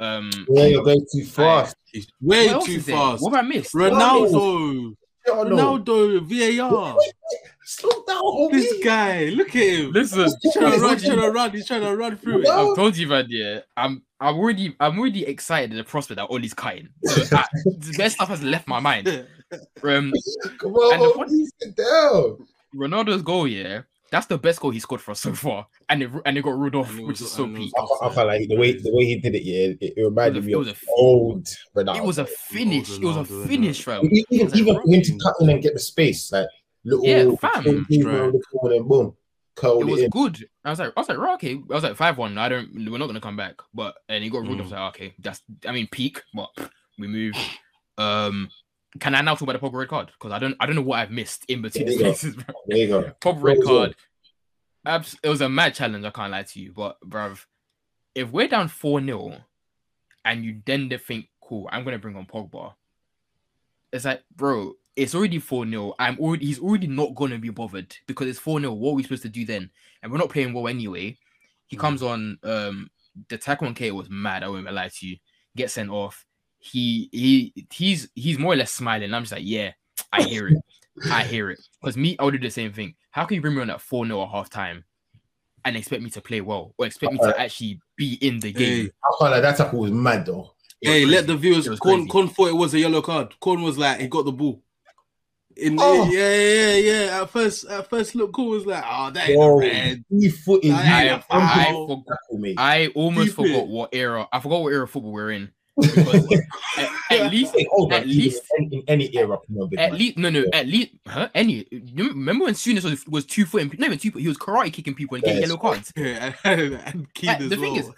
Um, 0.00 0.30
Yeah, 0.48 0.66
you're 0.66 0.84
going 0.84 1.04
too 1.12 1.24
fast. 1.24 1.76
He's 1.86 2.06
way 2.20 2.48
too 2.48 2.72
is 2.72 2.86
there? 2.86 2.96
fast. 2.96 3.22
What 3.22 3.34
have 3.34 3.44
I 3.44 3.48
missed? 3.48 3.74
Ronaldo. 3.74 4.94
No. 5.26 5.44
Ronaldo. 5.44 6.20
VAR. 6.22 6.96
Slow 7.70 8.02
down, 8.06 8.22
homie. 8.22 8.52
This 8.52 8.82
guy. 8.82 9.24
Look 9.26 9.48
at 9.48 9.62
him. 9.62 9.92
Listen, 9.92 10.26
He's 10.40 10.54
trying 10.54 10.72
to 10.72 10.78
run. 10.80 10.94
He's 10.98 11.04
trying 11.06 11.20
to 11.20 11.30
run. 11.30 11.50
He's 11.50 11.66
trying 11.66 11.80
to 11.82 11.94
run 11.96 12.16
through 12.16 12.40
it. 12.42 12.48
I've 12.48 12.74
told 12.74 12.96
you 12.96 13.06
about 13.06 13.26
yeah. 13.28 13.60
I'm 13.76 14.02
I'm 14.20 14.36
already 14.36 14.74
I'm 14.80 14.98
already 14.98 15.26
excited 15.26 15.72
at 15.72 15.76
the 15.76 15.84
prospect 15.84 16.16
that 16.16 16.28
Ollie's 16.30 16.54
cutting. 16.54 16.88
So 17.04 17.36
I, 17.36 17.44
the 17.66 17.94
best 17.98 18.14
stuff 18.14 18.28
has 18.30 18.42
left 18.42 18.68
my 18.68 18.80
mind. 18.80 19.06
Um, 19.08 20.12
Come 20.58 20.72
on, 20.74 20.94
And 20.94 21.02
homie, 21.02 21.44
sit 21.60 21.76
down. 21.76 22.38
Ronaldo's 22.74 23.20
goal, 23.22 23.46
yeah, 23.46 23.82
that's 24.10 24.26
the 24.26 24.38
best 24.38 24.60
goal 24.60 24.70
he 24.70 24.80
scored 24.80 25.02
for 25.02 25.10
us 25.10 25.20
so 25.20 25.34
far, 25.34 25.66
and 25.90 26.02
it 26.02 26.10
and 26.24 26.38
it 26.38 26.42
got 26.42 26.56
ruled 26.58 26.74
off, 26.74 26.98
which 26.98 27.20
is 27.20 27.30
so 27.30 27.44
and 27.44 27.54
peak. 27.56 27.70
I, 27.76 27.80
can't- 27.80 28.12
I 28.12 28.14
can't 28.14 28.26
like 28.28 28.48
the 28.48 28.56
way 28.56 28.72
the 28.72 28.94
way 28.94 29.04
he 29.04 29.16
did 29.20 29.34
it. 29.34 29.42
Yeah, 29.42 29.74
it, 29.78 29.92
it 29.98 30.02
reminded 30.02 30.42
It 30.44 30.46
me 30.46 30.54
was 30.54 30.68
of 30.68 30.76
a- 30.82 30.90
old 30.96 31.46
Ronaldo. 31.76 31.96
It 31.98 32.04
was 32.04 32.16
a 32.18 32.24
finish. 32.24 32.90
It 32.98 33.02
was 33.04 33.16
a 33.18 33.24
finish, 33.46 33.82
fam. 33.84 34.04
even 34.10 34.24
It 34.30 34.44
was 34.44 34.54
even 34.58 34.74
for 34.74 34.82
him 34.90 35.02
to 35.02 35.18
cut 35.22 35.34
in 35.42 35.50
and 35.50 35.62
get 35.62 35.74
the 35.74 35.80
space, 35.80 36.32
like 36.32 36.46
little 36.88 37.04
Yeah, 37.06 37.36
fam. 37.36 37.66
around 37.66 38.32
the 38.32 38.42
corner 38.52 38.76
and 38.76 38.88
boom, 38.88 39.16
curled 39.54 39.82
it 39.82 39.88
it, 39.88 39.90
was 39.90 40.02
in. 40.02 40.10
good. 40.10 40.48
I 40.64 40.70
was 40.70 40.78
like, 40.78 40.92
I 40.96 41.00
was 41.00 41.08
like, 41.08 41.18
right, 41.18 41.34
okay. 41.34 41.54
I 41.70 41.74
was 41.74 41.82
like, 41.84 41.96
five 41.96 42.18
one. 42.18 42.38
I 42.38 42.48
don't. 42.48 42.72
We're 42.74 42.98
not 42.98 43.06
gonna 43.06 43.20
come 43.20 43.36
back. 43.36 43.56
But 43.74 43.94
and 44.08 44.22
he 44.24 44.30
got 44.30 44.42
ruled 44.42 44.60
off. 44.60 44.60
I 44.60 44.62
was 44.64 44.72
like, 44.72 44.94
okay, 44.94 45.14
that's. 45.18 45.42
I 45.66 45.72
mean, 45.72 45.88
peak. 45.90 46.22
But 46.34 46.50
we 46.98 47.06
move. 47.06 47.34
Um, 47.96 48.48
can 49.00 49.14
I 49.14 49.20
now 49.20 49.34
talk 49.34 49.42
about 49.42 49.60
the 49.60 49.66
Pogba 49.66 49.74
red 49.80 49.88
card? 49.88 50.06
Because 50.08 50.32
I 50.32 50.38
don't. 50.38 50.56
I 50.60 50.66
don't 50.66 50.76
know 50.76 50.82
what 50.82 50.98
I've 51.00 51.10
missed 51.10 51.44
in 51.48 51.62
between 51.62 51.86
There 51.86 51.96
the 51.98 52.04
you 52.04 52.14
spaces. 52.14 52.34
Bro. 52.36 52.54
There 52.66 52.78
you 52.78 52.88
go. 52.88 53.02
Pogba 53.20 53.42
red 53.42 53.58
it? 53.58 53.64
card. 53.64 53.96
Abs- 54.86 55.18
it 55.22 55.28
was 55.28 55.40
a 55.40 55.48
mad 55.48 55.74
challenge. 55.74 56.04
I 56.04 56.10
can't 56.10 56.32
lie 56.32 56.44
to 56.44 56.60
you, 56.60 56.72
but 56.72 56.98
bruv, 57.04 57.44
if 58.14 58.30
we're 58.30 58.48
down 58.48 58.68
four 58.68 59.00
0 59.04 59.36
and 60.24 60.44
you 60.44 60.62
then 60.64 60.88
think, 61.06 61.28
cool, 61.42 61.68
I'm 61.70 61.84
gonna 61.84 61.98
bring 61.98 62.16
on 62.16 62.26
Pogba. 62.26 62.74
It's 63.92 64.04
like, 64.04 64.22
bro, 64.34 64.74
it's 64.98 65.14
already 65.14 65.38
4 65.38 65.66
0. 65.66 65.94
I'm 65.98 66.18
already 66.18 66.46
he's 66.46 66.58
already 66.58 66.88
not 66.88 67.14
gonna 67.14 67.38
be 67.38 67.50
bothered 67.50 67.94
because 68.06 68.26
it's 68.28 68.38
4 68.38 68.60
0. 68.60 68.72
What 68.72 68.90
are 68.90 68.94
we 68.94 69.02
supposed 69.04 69.22
to 69.22 69.28
do 69.28 69.44
then? 69.44 69.70
And 70.02 70.10
we're 70.10 70.18
not 70.18 70.30
playing 70.30 70.52
well 70.52 70.68
anyway. 70.68 71.16
He 71.66 71.76
Mm. 71.76 71.80
comes 71.80 72.02
on 72.02 72.38
um 72.42 72.90
the 73.28 73.38
tackle 73.38 73.66
on 73.66 73.74
K 73.74 73.90
was 73.90 74.10
mad, 74.10 74.42
I 74.42 74.48
won't 74.48 74.62
even 74.62 74.74
lie 74.74 74.88
to 74.88 75.06
you. 75.06 75.16
Get 75.56 75.70
sent 75.70 75.90
off. 75.90 76.24
He 76.58 77.08
he 77.12 77.66
he's 77.72 78.08
he's 78.14 78.38
more 78.38 78.52
or 78.52 78.56
less 78.56 78.72
smiling. 78.72 79.14
I'm 79.14 79.22
just 79.22 79.32
like, 79.32 79.42
yeah, 79.44 79.72
I 80.12 80.22
hear 80.22 80.48
it. 80.48 80.58
I 81.10 81.22
hear 81.24 81.50
it. 81.50 81.60
Because 81.80 81.96
me, 81.96 82.16
I 82.18 82.24
would 82.24 82.32
do 82.32 82.38
the 82.38 82.50
same 82.50 82.72
thing. 82.72 82.94
How 83.10 83.24
can 83.24 83.36
you 83.36 83.40
bring 83.40 83.54
me 83.54 83.62
on 83.62 83.70
at 83.70 83.80
4 83.80 84.04
0 84.06 84.22
at 84.22 84.30
half 84.30 84.50
time 84.50 84.84
and 85.64 85.76
expect 85.76 86.02
me 86.02 86.10
to 86.10 86.20
play 86.20 86.40
well 86.40 86.74
or 86.76 86.86
expect 86.86 87.12
me 87.12 87.18
to 87.18 87.40
actually 87.40 87.80
be 87.96 88.14
in 88.14 88.40
the 88.40 88.52
game? 88.52 88.86
Hey, 88.86 88.90
I 89.04 89.10
can't 89.18 89.30
like 89.32 89.42
that 89.42 89.56
tackle 89.56 89.80
was 89.80 89.92
mad 89.92 90.26
though. 90.26 90.54
It 90.80 90.88
was 90.88 90.98
hey, 90.98 91.04
let 91.06 91.26
the 91.26 91.36
viewers. 91.36 91.66
It 91.66 91.78
Corn, 91.80 91.98
crazy. 91.98 92.08
Corn 92.10 92.28
thought 92.28 92.48
it 92.48 92.56
was 92.56 92.74
a 92.74 92.78
yellow 92.78 93.02
card. 93.02 93.34
Corn 93.40 93.62
was 93.62 93.78
like, 93.78 94.00
he 94.00 94.08
got 94.08 94.24
the 94.24 94.32
ball. 94.32 94.62
In 95.58 95.76
Oh. 95.80 96.08
yeah, 96.10 96.34
yeah, 96.36 96.74
yeah. 96.76 97.22
At 97.22 97.30
first, 97.30 97.66
at 97.66 97.90
first, 97.90 98.14
look, 98.14 98.32
cool 98.32 98.50
was 98.50 98.64
like, 98.66 98.84
oh, 98.86 99.10
that 99.10 99.28
ain't 99.28 99.36
a 99.36 99.38
Whoa, 99.38 99.58
red. 99.58 100.04
he 100.08 100.28
footed 100.28 100.70
I- 100.70 101.04
you. 101.04 101.10
I, 101.10 101.14
I, 101.16 101.20
forgot, 101.20 102.04
tackle, 102.08 102.38
mate. 102.38 102.54
I 102.58 102.86
almost 102.94 103.36
Keep 103.36 103.46
it. 103.46 103.52
forgot 103.52 103.68
what 103.68 103.90
era. 103.92 104.28
I 104.32 104.38
forgot 104.40 104.62
what 104.62 104.72
era 104.72 104.84
of 104.84 104.90
football 104.90 105.10
we're 105.12 105.32
in. 105.32 105.50
Because 105.76 106.32
at, 106.78 106.88
at 107.10 107.30
least, 107.32 107.54
Hey, 107.56 107.66
hold 107.70 107.92
at 107.92 108.06
even 108.06 108.24
least- 108.24 108.42
in, 108.58 108.72
in 108.72 108.82
any 108.88 109.16
era, 109.16 109.36
come 109.46 109.58
on, 109.58 109.68
big 109.68 109.78
at 109.80 109.90
man. 109.92 109.98
least, 109.98 110.18
no, 110.18 110.30
no, 110.30 110.44
at 110.52 110.66
least, 110.66 110.92
huh? 111.06 111.28
Any. 111.34 111.66
You 111.70 112.08
remember 112.08 112.44
when 112.46 112.54
Souness 112.54 112.84
was, 112.84 113.06
was 113.06 113.24
two 113.26 113.44
footing, 113.44 113.68
not 113.78 113.86
even 113.86 113.98
two 113.98 114.10
foot, 114.12 114.22
he 114.22 114.28
was 114.28 114.38
karate 114.38 114.72
kicking 114.72 114.94
people 114.94 115.16
and 115.16 115.24
getting 115.24 115.40
Yes. 115.40 115.48
yellow 115.48 115.60
cards. 115.60 115.92
Yeah, 115.96 116.34
and, 116.44 116.74
and 116.84 117.14
Keane 117.14 117.30
as 117.30 117.48
the 117.48 117.56
thing 117.56 117.76
is- 117.76 117.90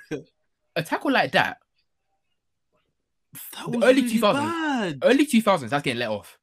A 0.76 0.83
tackle 0.83 1.11
like 1.12 1.33
that, 1.33 1.59
that 3.33 3.71
the 3.71 3.79
was 3.79 3.85
early 3.85 4.02
really 4.02 4.19
2000s. 4.19 4.33
bad. 4.35 4.99
early 5.02 5.26
2000s, 5.26 5.69
that's 5.69 5.83
getting 5.83 5.99
let 6.00 6.09
off. 6.09 6.38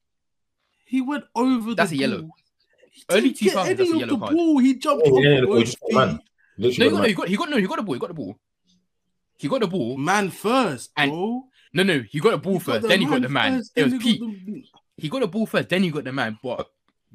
He 0.88 1.00
went 1.02 1.24
over. 1.34 1.74
That's 1.74 1.90
the 1.90 1.96
a 1.96 2.00
yellow. 2.00 2.22
ball. 2.22 2.30
He 2.90 3.04
Early 3.10 3.20
didn't 3.30 3.38
get 3.40 3.52
2000s, 3.54 3.76
that's 3.76 3.80
a 3.80 3.84
yellow 3.98 4.06
the 4.06 4.18
card. 4.18 4.34
ball. 4.36 4.58
He 4.58 4.74
jumped 4.74 5.06
Yeah, 5.06 5.12
off 5.12 5.22
yeah, 5.22 5.30
yeah, 5.30 5.40
both 5.44 5.68
feet. 5.68 5.78
ran. 5.96 6.20
No, 6.60 6.68
he 6.68 6.76
got, 6.78 6.90
no, 6.92 6.98
man. 6.98 7.08
he 7.08 7.14
got, 7.14 7.28
he 7.28 7.36
got, 7.36 7.50
no, 7.50 7.56
he 7.58 7.66
got 7.66 7.76
the 7.76 7.82
ball, 7.84 7.94
he 7.94 8.00
got 8.00 8.08
the 8.08 8.14
ball. 8.14 8.38
He 9.38 9.48
got 9.48 9.60
the 9.60 9.66
ball. 9.68 9.96
Man 9.96 10.30
first, 10.30 10.90
And- 10.96 11.10
bro. 11.10 11.44
No, 11.74 11.82
no, 11.82 12.00
he 12.00 12.18
got 12.18 12.30
the 12.30 12.38
ball 12.38 12.54
He 12.54 12.58
first, 12.60 12.82
the 12.82 12.88
then 12.88 13.00
he 13.00 13.06
got 13.06 13.20
the 13.22 13.28
man. 13.28 13.58
first, 13.58 13.72
It 13.76 13.82
was 13.84 13.92
then 13.92 14.00
he 14.00 14.12
peak. 14.12 14.20
got 14.20 14.46
the- 14.46 14.64
He 14.96 15.08
got 15.08 15.20
the 15.20 15.26
ball 15.28 15.46
first, 15.46 15.68
then 15.68 15.82
he 15.82 15.90
got 15.90 16.04
the 16.04 16.12
man. 16.12 16.38
But 16.42 16.66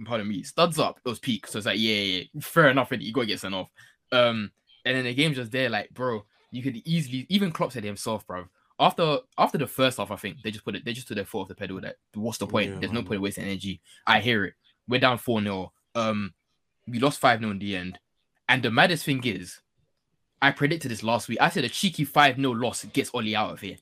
pardon 0.06 0.28
me, 0.28 0.44
studs 0.44 0.78
up. 0.80 1.00
It 1.04 1.10
was 1.10 1.20
peak. 1.20 1.48
So 1.48 1.58
it's 1.58 1.66
like, 1.66 1.80
yeah, 1.80 1.96
yeah, 1.96 2.24
yeah. 2.34 2.40
fair 2.42 2.70
enough. 2.70 2.92
And 2.92 3.02
you 3.04 3.12
got 3.12 3.22
to 3.22 3.28
get 3.28 3.40
sent 3.40 3.56
off. 3.56 3.70
Um, 4.12 4.52
and 4.86 4.96
then 4.96 5.06
the 5.06 5.14
game's 5.14 5.38
just 5.38 5.52
there, 5.52 5.70
like, 5.70 5.90
bro, 5.94 6.24
you 6.52 6.62
could 6.62 6.78
easily 6.86 7.26
even 7.30 7.52
Klopp 7.52 7.72
said 7.72 7.84
himself, 7.84 8.26
bro. 8.28 8.46
After 8.84 9.18
after 9.38 9.58
the 9.58 9.68
first 9.68 9.98
half, 9.98 10.12
I 10.12 10.16
think 10.16 10.42
they 10.44 10.52
just 10.52 10.66
put 10.66 10.76
it. 10.76 10.86
They 10.86 10.94
just 10.94 11.08
took 11.08 11.16
their 11.16 11.26
foot 11.26 11.42
off 11.42 11.48
the 11.48 11.56
pedal. 11.56 11.80
That 11.82 11.96
what's 12.14 12.38
the 12.38 12.48
point? 12.48 12.72
Yeah, 12.72 12.80
There's 12.80 12.92
no 12.92 13.00
man. 13.02 13.08
point 13.08 13.22
wasting 13.22 13.46
energy. 13.46 13.82
I 14.06 14.20
hear 14.20 14.46
it. 14.46 14.54
We're 14.88 15.00
down 15.00 15.18
four 15.18 15.42
0 15.42 15.72
Um, 15.96 16.34
we 16.88 17.00
lost 17.00 17.20
five 17.20 17.40
0 17.40 17.52
in 17.52 17.60
the 17.60 17.76
end. 17.76 18.00
And 18.50 18.62
the 18.62 18.70
maddest 18.72 19.06
thing 19.06 19.24
is, 19.26 19.60
I 20.42 20.52
predicted 20.52 20.92
this 20.92 21.04
last 21.04 21.30
week. 21.30 21.38
I 21.42 21.50
said 21.50 21.64
a 21.64 21.70
cheeky 21.70 22.04
five 22.04 22.36
0 22.36 22.52
loss 22.52 22.84
gets 22.86 23.10
Oli 23.14 23.36
out 23.36 23.52
of 23.52 23.62
here, 23.62 23.78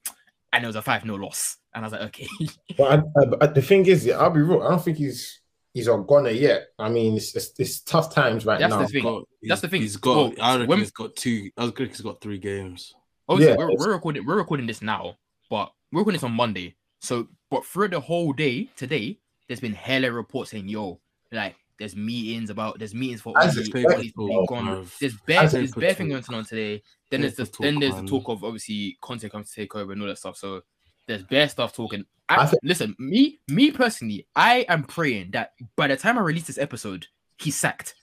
and 0.54 0.64
it 0.64 0.68
was 0.68 0.76
a 0.76 0.82
five 0.82 1.02
0 1.04 1.16
loss. 1.16 1.58
And 1.74 1.84
I 1.84 1.88
was 1.88 1.94
like, 1.94 2.02
okay, 2.02 2.28
But 2.78 2.84
I, 2.92 3.22
I, 3.22 3.26
but 3.26 3.56
the 3.56 3.62
thing 3.62 3.86
is, 3.86 4.10
I'll 4.10 4.30
be 4.30 4.42
real. 4.42 4.62
I 4.62 4.70
don't 4.70 4.84
think 4.84 4.98
he's 4.98 5.42
he's 5.74 5.88
on 5.88 6.06
goner 6.06 6.30
yet. 6.30 6.68
I 6.78 6.90
mean, 6.90 7.16
it's, 7.16 7.34
it's, 7.36 7.54
it's 7.58 7.80
tough 7.82 8.14
times 8.14 8.46
right 8.46 8.60
That's 8.60 8.72
now. 8.72 8.82
the 8.82 8.88
thing. 8.88 9.04
Got- 9.04 9.24
That's 9.42 9.62
the 9.62 9.70
thing. 9.70 9.82
He's 9.82 9.96
got. 9.98 10.16
Well, 10.16 10.34
I 10.42 10.54
reckon 10.54 10.68
when- 10.68 10.80
he's 10.80 10.92
got 10.92 11.16
two. 11.16 11.50
I 11.58 11.64
was 11.66 11.74
he's 11.78 12.02
got 12.02 12.22
three 12.22 12.38
games. 12.38 12.94
Oh, 13.30 13.34
obviously, 13.36 13.54
Yeah, 13.58 13.66
we're, 13.66 13.76
we're 13.78 13.94
recording 13.94 14.26
we're 14.26 14.36
recording 14.38 14.68
this 14.68 14.82
now, 14.82 15.18
but 15.50 15.72
we're 15.92 16.00
recording 16.02 16.18
this 16.18 16.24
on 16.24 16.34
Monday. 16.34 16.76
So, 17.00 17.28
but 17.50 17.66
through 17.66 17.90
the 17.90 18.00
whole 18.00 18.34
day 18.34 18.70
today, 18.76 19.20
there's 19.48 19.60
been 19.60 19.74
hella 19.74 20.12
reports 20.12 20.52
saying, 20.52 20.68
"Yo, 20.68 21.00
like 21.32 21.56
there's 21.80 21.96
meetings 21.96 22.50
about 22.50 22.78
there's 22.80 22.94
meetings 22.94 23.22
for 23.22 23.34
As 23.40 23.56
Oli, 23.58 23.62
expected, 23.62 23.96
Oli's 23.98 24.12
bro, 24.12 24.46
gone. 24.46 24.68
bruv. 24.68 24.98
There's 25.00 25.16
bare 25.26 25.42
As 25.44 25.52
there's 25.54 25.74
bare 25.74 25.94
thing 25.94 26.10
going 26.10 26.24
on 26.32 26.46
today. 26.46 26.84
Then 27.10 27.22
there's 27.22 27.36
the 27.36 27.46
talk, 27.46 27.62
then 27.64 27.80
there's 27.80 27.96
the 27.96 28.04
talk 28.06 28.28
of 28.30 28.44
obviously 28.44 28.98
Conte 29.02 29.28
comes 29.30 29.50
to 29.50 29.56
take 29.56 29.76
over 29.76 29.92
and 29.92 30.02
all 30.02 30.08
that 30.08 30.18
stuff. 30.20 30.38
So 30.38 30.62
there's 31.08 31.24
bare 31.24 31.50
stuff 31.50 31.74
talking. 31.74 32.06
I, 32.30 32.44
I 32.44 32.46
thi- 32.46 32.58
listen, 32.64 32.96
me 33.00 33.40
me 33.48 33.72
personally, 33.72 34.28
I 34.36 34.66
am 34.70 34.84
praying 34.84 35.32
that 35.32 35.54
by 35.76 35.88
the 35.88 35.98
time 35.98 36.18
I 36.18 36.22
release 36.22 36.48
this 36.48 36.58
episode, 36.60 37.08
he's 37.40 37.58
sacked. 37.58 37.96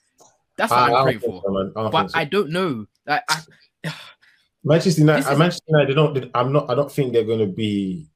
That's 0.57 0.71
what 0.73 0.81
I, 0.81 0.83
I 0.83 0.85
I'm 0.87 0.91
don't 0.93 1.03
praying 1.05 1.19
think 1.21 1.33
for. 1.33 1.43
so. 1.75 1.87
I 1.87 1.91
But 1.91 2.11
so. 2.11 2.19
I 2.19 2.25
don't 2.25 2.51
know. 2.51 2.87
Like, 3.07 3.23
I, 3.29 3.41
Manchester 4.69 5.01
United, 5.01 5.33
is- 5.33 5.39
Manchester 5.39 5.65
United, 5.69 5.89
they 5.89 5.95
don't. 5.95 6.31
I'm 6.35 6.53
not. 6.53 6.71
I 6.71 6.75
don't 6.75 6.93
think 6.93 7.13
they're 7.13 7.25
going 7.25 7.39
to 7.39 7.47
be 7.47 8.07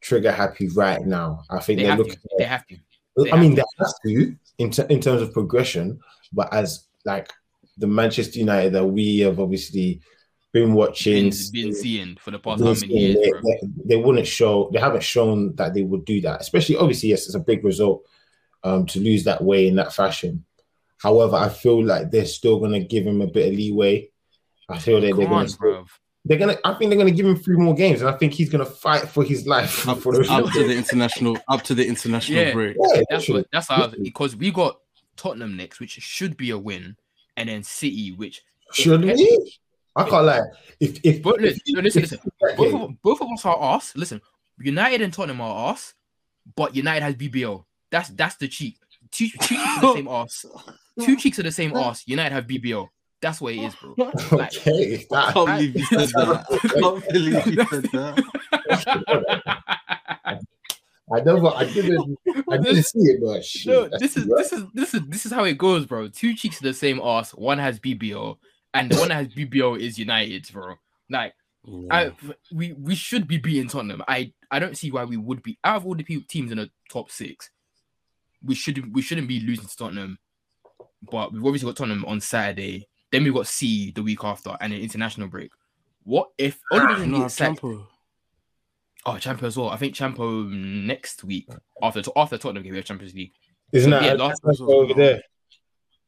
trigger 0.00 0.32
happy 0.32 0.68
right 0.68 1.00
now. 1.00 1.42
I 1.48 1.60
think 1.60 1.78
they 1.78 1.86
they're 1.86 1.96
looking. 1.96 2.14
to. 2.14 2.28
They 2.38 2.44
have 2.44 2.66
to. 2.66 2.76
they 3.18 3.30
I 3.30 3.40
mean, 3.40 3.56
have 3.56 3.64
they 3.78 3.84
have 3.84 3.94
to 4.04 4.36
in, 4.58 4.70
ter- 4.72 4.86
in 4.86 5.00
terms 5.00 5.22
of 5.22 5.32
progression, 5.32 6.00
but 6.32 6.52
as 6.52 6.88
like 7.04 7.32
the 7.78 7.86
Manchester 7.86 8.40
United 8.40 8.72
that 8.72 8.84
we 8.84 9.20
have 9.20 9.38
obviously 9.38 10.00
been 10.52 10.74
watching, 10.74 11.30
been, 11.30 11.52
been 11.52 11.74
seeing 11.74 12.16
for 12.16 12.32
the 12.32 12.38
past 12.40 12.58
been 12.58 12.66
how 12.66 12.72
many 12.74 12.86
seeing, 12.88 13.16
years, 13.16 13.16
they, 13.16 13.50
they, 13.50 13.72
they 13.84 13.96
wouldn't 13.96 14.26
show. 14.26 14.70
They 14.72 14.80
haven't 14.80 15.04
shown 15.04 15.54
that 15.54 15.72
they 15.72 15.82
would 15.82 16.04
do 16.04 16.20
that. 16.22 16.40
Especially, 16.40 16.76
obviously, 16.76 17.10
yes, 17.10 17.26
it's 17.26 17.36
a 17.36 17.40
big 17.40 17.64
result 17.64 18.02
um, 18.64 18.86
to 18.86 18.98
lose 18.98 19.22
that 19.24 19.42
way 19.42 19.68
in 19.68 19.76
that 19.76 19.92
fashion. 19.92 20.44
However, 20.98 21.36
I 21.36 21.48
feel 21.48 21.84
like 21.84 22.10
they're 22.10 22.26
still 22.26 22.58
going 22.58 22.72
to 22.72 22.80
give 22.80 23.06
him 23.06 23.20
a 23.22 23.26
bit 23.26 23.48
of 23.48 23.54
leeway. 23.54 24.08
I 24.72 24.78
feel 24.78 25.00
that 25.00 25.14
they're 25.16 25.26
on, 25.26 25.30
going 25.30 25.46
to 25.46 25.56
bro. 25.56 25.86
they're 26.24 26.38
gonna. 26.38 26.56
I 26.64 26.74
think 26.74 26.90
they're 26.90 26.98
gonna 26.98 27.10
give 27.10 27.26
him 27.26 27.36
three 27.36 27.56
more 27.56 27.74
games, 27.74 28.00
and 28.00 28.08
I 28.10 28.16
think 28.16 28.32
he's 28.32 28.48
gonna 28.50 28.64
fight 28.66 29.02
for 29.08 29.22
his 29.24 29.46
life. 29.46 29.86
Up, 29.88 29.98
for 30.02 30.12
the 30.12 30.30
up 30.32 30.50
to 30.52 30.66
the 30.66 30.74
international. 30.76 31.38
Up 31.48 31.62
to 31.62 31.74
the 31.74 31.86
international 31.86 32.38
Yeah. 32.42 32.52
break. 32.52 32.76
Yeah, 32.94 33.02
That's 33.10 33.28
what. 33.28 33.46
That's 33.52 33.68
how. 33.68 33.88
Because 34.02 34.34
we 34.36 34.50
got 34.50 34.78
Tottenham 35.16 35.56
next, 35.56 35.80
which 35.80 35.90
should 35.92 36.36
be 36.36 36.50
a 36.50 36.58
win, 36.58 36.96
and 37.36 37.48
then 37.48 37.62
City, 37.62 38.12
which. 38.12 38.42
Should 38.72 39.02
we? 39.04 39.58
I 39.94 40.08
can't 40.08 40.24
lie. 40.24 40.40
If 40.80 40.98
if, 41.04 41.22
But 41.22 41.40
listen, 41.40 41.60
if- 41.66 41.74
no, 41.76 41.80
listen, 41.82 42.02
if- 42.04 42.10
listen. 42.12 42.32
Both 42.56 42.74
of, 42.74 43.02
both 43.02 43.20
of 43.20 43.28
us 43.30 43.44
are 43.44 43.56
arse. 43.56 43.94
Listen, 43.94 44.20
United 44.58 45.02
and 45.02 45.12
Tottenham 45.12 45.40
are 45.42 45.54
arse, 45.68 45.92
but 46.56 46.74
United 46.74 47.02
has 47.02 47.14
BBL. 47.14 47.64
That's 47.90 48.08
that's 48.10 48.36
the 48.36 48.48
cheek. 48.48 48.78
Two, 49.10 49.28
two 49.28 49.38
cheeks 49.38 49.60
are 49.60 49.80
the 49.82 49.92
same 49.96 50.08
arse. 50.08 50.46
Two 51.02 51.16
cheeks 51.16 51.38
are 51.38 51.42
the 51.42 51.52
same 51.52 51.76
arse. 51.76 52.04
United 52.06 52.32
have 52.34 52.46
BBL. 52.46 52.88
That's 53.22 53.40
what 53.40 53.54
it 53.54 53.60
is, 53.62 53.74
bro. 53.76 53.94
Like, 54.32 54.54
okay, 54.56 55.06
I 55.12 55.32
can't 55.32 55.46
believe 55.46 55.76
you 55.76 55.86
said 55.86 56.08
that. 56.10 56.44
I 56.50 56.80
can't 56.80 57.08
believe 57.08 57.46
you 57.46 57.64
said 57.66 57.84
that. 57.92 58.24
I 61.14 61.20
never, 61.20 61.48
I 61.48 61.64
didn't, 61.64 62.18
I 62.50 62.56
didn't 62.58 62.84
see 62.84 62.98
it, 63.00 63.20
but 63.22 63.44
shit, 63.44 63.66
No, 63.72 63.88
this 63.98 64.16
is 64.16 64.26
this 64.26 64.52
is 64.52 64.64
this 64.72 64.94
is 64.94 65.00
this 65.08 65.26
is 65.26 65.32
how 65.32 65.44
it 65.44 65.58
goes, 65.58 65.84
bro. 65.86 66.08
Two 66.08 66.34
cheeks 66.34 66.56
of 66.56 66.62
the 66.62 66.72
same 66.74 67.00
ass. 67.02 67.32
One 67.32 67.58
has 67.58 67.78
BBL, 67.78 68.36
and 68.74 68.90
the 68.90 68.98
one 68.98 69.08
that 69.08 69.14
has 69.16 69.28
BBL 69.28 69.78
is 69.78 69.98
United, 69.98 70.48
bro. 70.52 70.74
Like, 71.10 71.34
I, 71.90 72.12
we 72.52 72.72
we 72.72 72.94
should 72.94 73.28
be 73.28 73.36
beating 73.38 73.68
Tottenham. 73.68 74.02
I 74.08 74.32
I 74.50 74.58
don't 74.58 74.76
see 74.76 74.90
why 74.90 75.04
we 75.04 75.16
would 75.18 75.42
be 75.42 75.58
out 75.62 75.76
of 75.76 75.86
all 75.86 75.94
the 75.94 76.02
pe- 76.02 76.20
teams 76.28 76.50
in 76.50 76.58
the 76.58 76.70
top 76.90 77.10
six. 77.10 77.50
We 78.42 78.54
should 78.54 78.94
we 78.94 79.02
shouldn't 79.02 79.28
be 79.28 79.40
losing 79.40 79.66
to 79.66 79.76
Tottenham, 79.76 80.18
but 81.10 81.32
we've 81.32 81.44
obviously 81.44 81.68
got 81.68 81.76
Tottenham 81.76 82.04
on 82.06 82.20
Saturday. 82.20 82.88
Then 83.12 83.24
we've 83.24 83.34
got 83.34 83.46
C 83.46 83.90
the 83.92 84.02
week 84.02 84.24
after 84.24 84.56
and 84.60 84.72
an 84.72 84.80
international 84.80 85.28
break. 85.28 85.50
What 86.04 86.30
if 86.38 86.58
Oliver 86.72 86.88
doesn't 86.94 87.10
no, 87.12 87.18
get 87.20 87.30
sacked? 87.30 87.60
Champo. 87.60 87.86
Oh, 89.04 89.18
Champions 89.18 89.52
as 89.54 89.56
well. 89.58 89.68
I 89.70 89.76
think 89.76 89.94
Champo 89.94 90.48
next 90.50 91.22
week 91.24 91.48
after 91.82 92.02
after 92.16 92.38
Tottenham 92.38 92.62
game 92.62 92.72
we 92.72 92.78
have 92.78 92.84
Champions 92.86 93.14
League, 93.14 93.32
Isn't 93.72 93.90
so, 93.90 93.98
that 93.98 94.04
yeah, 94.04 94.14
yeah, 94.14 94.22
last- 94.24 94.60
over 94.60 94.94
there? 94.94 95.22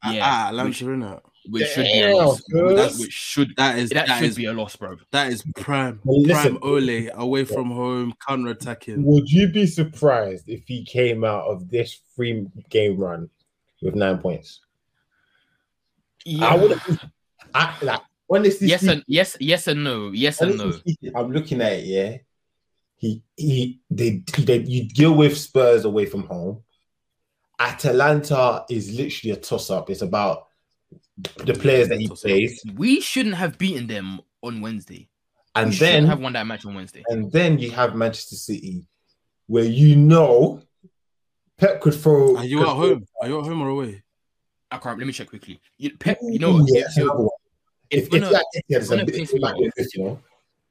Yeah, 0.05 0.11
Yeah, 0.11 0.21
ah, 0.23 0.63
which- 0.65 0.81
Atalanta, 0.81 1.05
innit? 1.05 1.21
which 1.51 1.67
should 1.67 1.83
be 1.83 2.01
a 2.01 2.15
loss. 2.15 2.41
cuz. 2.41 2.99
Which 2.99 3.11
should 3.11 3.53
That 3.57 3.77
is 3.77 3.89
that, 3.91 4.07
that 4.07 4.19
should 4.19 4.29
is 4.29 4.35
be 4.35 4.45
a 4.45 4.53
loss, 4.53 4.75
bro. 4.75 4.97
that 5.11 5.31
is 5.31 5.43
prime 5.57 5.99
Well, 6.03 6.21
listen. 6.21 6.57
prime 6.57 6.59
Ole 6.63 7.09
away 7.13 7.45
from 7.45 7.69
home 7.71 8.13
counter 8.27 8.49
attacking. 8.51 9.03
Would 9.03 9.29
you 9.29 9.49
be 9.49 9.67
surprised 9.67 10.49
if 10.49 10.63
he 10.67 10.83
came 10.85 11.23
out 11.23 11.45
of 11.45 11.69
this 11.69 12.01
three 12.15 12.47
game 12.69 12.97
run 12.97 13.29
with 13.81 13.93
nine 13.95 14.17
points? 14.19 14.61
Yeah. 16.25 16.45
I 16.47 16.55
would. 16.57 16.79
I 17.53 17.75
like 17.83 18.01
honestly. 18.29 18.67
yes 18.67 18.81
speaking- 18.81 18.95
and 18.97 19.03
yes, 19.07 19.37
yes 19.39 19.67
and 19.67 19.83
no, 19.83 20.11
yes 20.11 20.41
and 20.41 20.57
no. 20.57 20.71
speaking, 20.71 21.11
I'm 21.15 21.31
looking 21.31 21.61
at 21.61 21.73
it. 21.73 21.85
Yeah, 21.85 22.17
he 22.97 23.21
he 23.37 23.79
they 23.89 24.23
they 24.39 24.57
you 24.59 24.89
deal 24.89 25.13
with 25.15 25.37
Spurs 25.37 25.85
away 25.85 26.05
from 26.07 26.23
home. 26.23 26.61
Atalanta 27.59 28.65
is 28.69 28.93
literally 28.93 29.31
a 29.33 29.39
toss 29.39 29.69
up. 29.69 29.89
It's 29.89 30.01
about 30.01 30.47
the 31.45 31.53
players 31.53 31.87
that 31.89 31.99
he 31.99 32.07
Toss-up. 32.09 32.23
plays, 32.29 32.61
We 32.75 32.99
shouldn't 32.99 33.35
have 33.35 33.57
beaten 33.57 33.87
them 33.87 34.19
on 34.43 34.59
Wednesday. 34.59 35.07
and 35.55 35.69
we 35.69 35.77
then 35.77 36.05
have 36.05 36.19
won 36.19 36.33
that 36.33 36.45
match 36.45 36.65
on 36.65 36.73
Wednesday. 36.75 37.03
and 37.07 37.31
then 37.31 37.57
you 37.57 37.71
have 37.71 37.95
Manchester 37.95 38.35
City, 38.35 38.85
where 39.47 39.63
you 39.63 39.95
know 39.95 40.61
Pep 41.57 41.79
could 41.79 41.93
throw. 41.93 42.35
Are 42.35 42.43
you 42.43 42.59
at 42.61 42.67
home? 42.67 43.05
Are 43.21 43.27
you 43.29 43.39
at 43.39 43.45
home 43.45 43.61
or 43.61 43.69
away? 43.69 44.03
I 44.75 44.79
can't. 44.79 44.97
Let 44.97 45.07
me 45.07 45.13
check 45.13 45.27
quickly. 45.29 45.59
You, 45.77 45.97
Pep, 45.97 46.19
you 46.21 46.39
know, 46.39 46.53
what, 46.53 46.69
Yeah, 46.73 46.81
it's, 46.81 46.97
it's, 46.97 47.07
if, 47.91 48.03
if, 48.05 48.09
gonna 48.09 48.29
that, 48.31 48.45
yeah, 48.67 48.77
it's 48.77 48.89
gonna 48.89 49.05
bit 49.05 49.15
piss 49.15 49.33
me 49.33 49.39
like 49.39 49.55
off. 49.55 49.71
this, 49.77 49.95
you 49.95 50.03
know. 50.03 50.19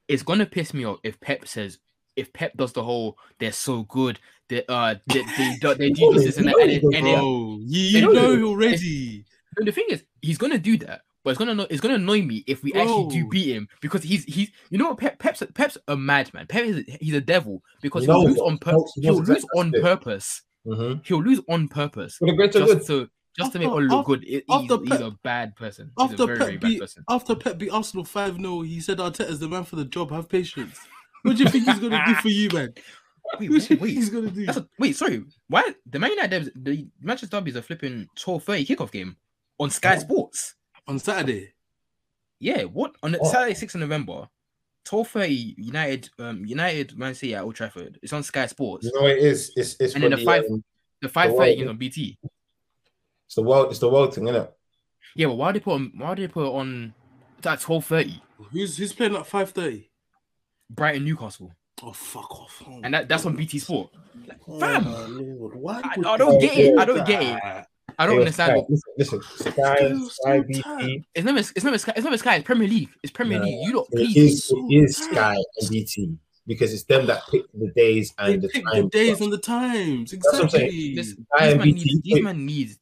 it's 0.08 0.22
gonna 0.22 0.46
piss 0.46 0.74
me 0.74 0.84
off 0.84 0.98
if 1.04 1.18
Pep 1.20 1.46
says 1.46 1.78
if 2.16 2.32
Pep 2.32 2.56
does 2.56 2.72
the 2.72 2.82
whole 2.82 3.18
they're 3.40 3.50
so 3.52 3.82
good 3.84 4.18
they 4.48 4.64
uh 4.68 4.94
they 5.06 5.22
they, 5.36 5.56
do- 5.60 5.74
they 5.74 5.90
do 5.90 6.12
this 6.14 6.36
and 6.38 6.46
that 6.48 6.56
and, 6.58 6.70
then- 6.70 6.80
and 6.94 7.06
then- 7.06 7.14
Bro, 7.14 7.58
you, 7.62 7.80
you 7.80 7.98
you 7.98 8.00
know- 8.02 8.12
know 8.36 8.48
already. 8.48 9.24
And 9.56 9.66
the 9.68 9.72
thing 9.72 9.86
is, 9.88 10.02
he's 10.20 10.36
gonna 10.38 10.58
do 10.58 10.76
that, 10.78 11.02
but 11.22 11.30
it's 11.30 11.38
gonna 11.38 11.54
know 11.54 11.66
it's 11.70 11.80
gonna 11.80 11.94
annoy 11.94 12.22
me 12.22 12.42
if 12.48 12.62
we 12.64 12.72
actually 12.74 13.06
do 13.08 13.28
beat 13.28 13.54
him 13.54 13.68
because 13.80 14.02
he's 14.02 14.24
he's 14.24 14.50
you 14.70 14.78
know 14.78 14.88
what 14.88 14.98
Pep 14.98 15.18
Pep's 15.20 15.42
Pep's 15.54 15.78
a 15.88 15.96
madman. 15.96 16.46
Pep 16.48 16.64
is 16.64 16.84
he's 17.00 17.14
a 17.14 17.20
devil 17.20 17.62
because 17.80 18.04
He 18.04 18.10
he'll 18.10 18.24
lose 18.24 18.36
it. 18.36 18.40
on 18.40 18.52
He 18.54 18.58
pur- 18.58 18.84
he 18.96 19.00
he'll 19.02 19.14
lose 19.22 19.44
on 19.54 19.70
what 19.70 19.74
it 19.74 19.74
is. 19.78 19.82
purpose. 19.82 20.42
Mhm. 20.66 21.06
He'll 21.06 21.22
lose 21.22 21.40
on 21.48 21.68
purpose 21.68 22.16
For 22.16 22.26
the 22.26 22.32
greater 22.32 22.60
good. 22.64 22.82
Just 23.36 23.52
to 23.52 23.58
to 23.58 23.58
make 23.58 23.68
After- 23.68 23.76
Ole 23.76 23.82
look 23.82 23.98
after- 24.00 24.06
good. 24.06 24.22
He- 24.24 24.42
after 24.48 24.76
he's, 24.78 24.88
he's 24.92 25.00
a 25.00 25.10
bad 25.22 25.56
person. 25.56 25.90
He's 25.98 26.10
a 26.10 26.12
After 26.12 26.26
very 26.26 26.38
Pep 26.38 26.46
very 26.46 26.58
bad 26.58 26.68
beat 26.68 26.80
person. 26.80 27.04
after 27.08 27.34
Pep 27.34 27.58
beat 27.58 27.70
Arsenal 27.70 28.04
5-0, 28.04 28.66
he 28.66 28.80
said 28.80 28.98
Arteta's 28.98 29.40
the 29.40 29.48
man 29.48 29.64
for 29.64 29.76
the 29.76 29.84
job. 29.84 30.10
Have 30.10 30.28
patience. 30.28 30.78
What 31.22 31.36
do 31.36 31.42
you 31.44 31.48
think 31.50 31.64
he's 31.64 31.78
gonna 31.78 32.04
do 32.06 32.14
for 32.16 32.28
you, 32.28 32.48
man? 32.52 32.74
Wait, 33.40 33.50
What 33.50 33.62
do 33.62 33.74
you 33.74 33.80
wait, 33.80 33.80
wait. 33.80 33.90
he's 33.94 34.10
gonna 34.10 34.30
do? 34.30 34.44
A, 34.48 34.66
wait, 34.78 34.94
sorry. 34.94 35.24
Why 35.48 35.72
the 35.90 35.98
Man 35.98 36.10
United 36.10 36.52
the 36.54 36.86
Manchester 37.00 37.38
Derby 37.38 37.50
is 37.52 37.56
a 37.56 37.62
flipping 37.62 38.06
twelve 38.14 38.44
thirty 38.44 38.66
kickoff 38.66 38.92
game 38.92 39.16
on 39.58 39.70
Sky 39.70 39.96
Oh. 39.96 40.00
Sports? 40.00 40.54
On 40.86 40.98
Saturday. 40.98 41.54
Yeah, 42.38 42.64
what 42.64 42.94
on 43.02 43.12
the 43.12 43.18
What? 43.18 43.32
Saturday, 43.32 43.54
sixth 43.54 43.74
of 43.76 43.80
November, 43.80 44.28
twelve 44.84 45.08
thirty 45.08 45.54
United, 45.56 46.10
um, 46.18 46.44
United 46.44 46.98
Man 46.98 47.14
City 47.14 47.34
at 47.34 47.42
Old 47.44 47.54
Trafford. 47.54 47.98
It's 48.02 48.12
on 48.12 48.22
Sky 48.22 48.44
Sports. 48.46 48.84
You 48.84 48.92
know 49.00 49.06
it 49.06 49.18
is? 49.18 49.50
It's 49.56 49.76
it's 49.80 49.94
And 49.94 50.04
then 50.04 50.10
the 50.10 50.18
five- 50.18 50.44
um, 50.50 50.62
The 51.00 51.08
five 51.08 51.30
the 51.30 51.36
thirty 51.38 51.48
world- 51.52 51.58
games 51.60 51.70
on 51.70 51.76
BT. 51.78 52.18
It's 53.26 53.34
the 53.36 53.42
world 53.42 53.70
it's 53.70 53.78
the 53.80 53.88
world 53.88 54.14
thing, 54.14 54.28
isn't 54.28 54.42
it? 54.42 54.52
Yeah, 55.16 55.26
but 55.28 55.34
why 55.34 55.52
did 55.52 55.60
they 55.60 55.64
put 55.64 55.74
on, 55.74 55.92
why 55.96 56.14
did 56.14 56.28
they 56.28 56.32
put 56.32 56.46
it 56.46 56.50
on 56.52 56.94
at 57.44 57.60
twelve 57.60 57.84
thirty? 57.84 58.20
Who's 58.50 58.76
who's 58.76 58.92
playing 58.92 59.14
at 59.14 59.22
5:30? 59.22 59.86
Brighton 60.70 61.04
Newcastle, 61.04 61.52
Oh 61.82 61.92
fuck 61.92 62.30
off. 62.40 62.62
Oh, 62.66 62.80
and 62.82 62.94
that, 62.94 63.08
that's 63.08 63.26
on 63.26 63.36
BT 63.36 63.58
Sport. 63.58 63.90
oh, 64.48 64.58
fam. 64.60 64.84
my 64.84 65.06
Lord, 65.06 65.84
I, 65.84 65.92
I 66.14 66.16
don't 66.16 66.34
you 66.40 66.48
get 66.48 66.58
it. 66.58 66.78
I 66.78 66.84
do 66.84 66.94
don't 66.94 67.06
get 67.06 67.22
it. 67.22 67.66
I 67.96 68.06
don't 68.06 68.14
Hey, 68.16 68.20
understand. 68.20 68.58
Sky, 68.58 68.66
listen, 68.98 69.20
listen, 69.20 69.52
Sky, 69.52 69.76
Still 69.76 70.10
Sky, 70.10 70.40
BT. 70.40 71.04
It's 71.14 71.24
not. 71.24 71.38
It's 71.38 71.64
not. 71.64 71.80
Sky. 71.80 71.92
It's 71.96 72.04
not 72.04 72.18
Sky. 72.18 72.34
It's 72.36 72.44
Premier 72.46 72.66
League. 72.66 72.88
It's 73.02 73.12
Premier 73.12 73.38
No, 73.38 73.44
League. 73.44 73.68
You 73.68 73.76
lot, 73.76 73.86
It 73.92 73.96
please. 73.96 74.16
is, 74.16 74.48
so 74.48 74.56
it 74.68 74.74
is. 74.82 74.96
Sky 74.96 75.36
and 75.60 75.70
BT 75.70 76.16
because 76.46 76.72
it's 76.74 76.82
them 76.84 77.06
that 77.06 77.22
pick 77.30 77.42
the 77.54 77.70
days 77.76 78.12
They 78.18 78.34
and 78.34 78.42
the 78.42 78.48
pick 78.48 78.64
time. 78.64 78.82
the 78.82 78.88
days 78.88 79.20
and 79.20 79.32
the 79.32 79.38
times. 79.38 80.12
what 80.14 80.42
I'm 80.42 80.48
saying. 80.48 80.64
Exactly. 80.66 80.94
This, 80.96 81.10
Sky 81.12 81.44
these 81.44 81.50
and 81.52 81.58
man 81.58 81.64
BT, 81.68 81.84
needs. 81.84 82.02
These 82.02 82.22
man 82.24 82.46
needs. 82.46 82.78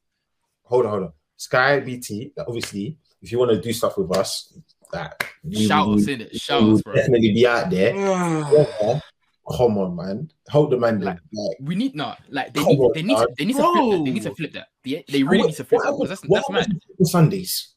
Hold 0.72 0.86
on, 0.86 0.90
hold 0.92 1.02
on. 1.04 1.12
Sky 1.36 1.80
BT. 1.80 2.32
Obviously, 2.38 2.96
if 3.20 3.30
you 3.30 3.38
want 3.38 3.50
to 3.50 3.60
do 3.60 3.74
stuff 3.74 3.98
with 3.98 4.16
us, 4.16 4.58
that 4.90 5.22
we 5.44 5.66
Shout 5.66 5.86
would- 5.88 5.98
us 5.98 6.08
in 6.08 6.22
it. 6.22 6.30
we 6.32 6.38
Shout 6.38 6.62
us, 6.62 6.80
bro. 6.80 6.94
definitely 6.94 7.32
be 7.34 7.46
out 7.46 7.68
there. 7.68 7.92
Ah, 7.94 8.50
Yeah. 8.80 9.00
Come 9.58 9.76
on, 9.76 9.94
man. 9.96 10.30
Hold 10.48 10.70
the 10.70 10.78
man 10.78 11.00
Like. 11.02 11.18
Like, 11.30 11.56
We 11.60 11.74
need 11.74 11.94
not 11.94 12.20
like 12.30 12.54
they 12.54 12.64
need 12.64 12.78
on, 12.78 12.92
they 12.94 13.02
need 13.02 13.16
to, 13.16 13.28
they 13.36 13.44
need 13.44 13.52
to 13.56 13.60
flip 13.64 13.74
that. 13.74 14.04
They 14.04 14.10
need 14.12 14.22
to 14.22 14.34
flip 14.34 14.52
that. 14.52 14.68
They, 14.82 15.04
they 15.08 15.22
really 15.24 15.46
need 15.48 15.56
to 15.56 15.64
flip 15.64 15.82
that. 15.84 15.92
what 15.92 16.08
because 16.08 16.20
That's 16.20 16.46
what 16.48 16.56
that's 16.56 16.68
mad. 16.68 16.80
Sundays. 17.02 17.74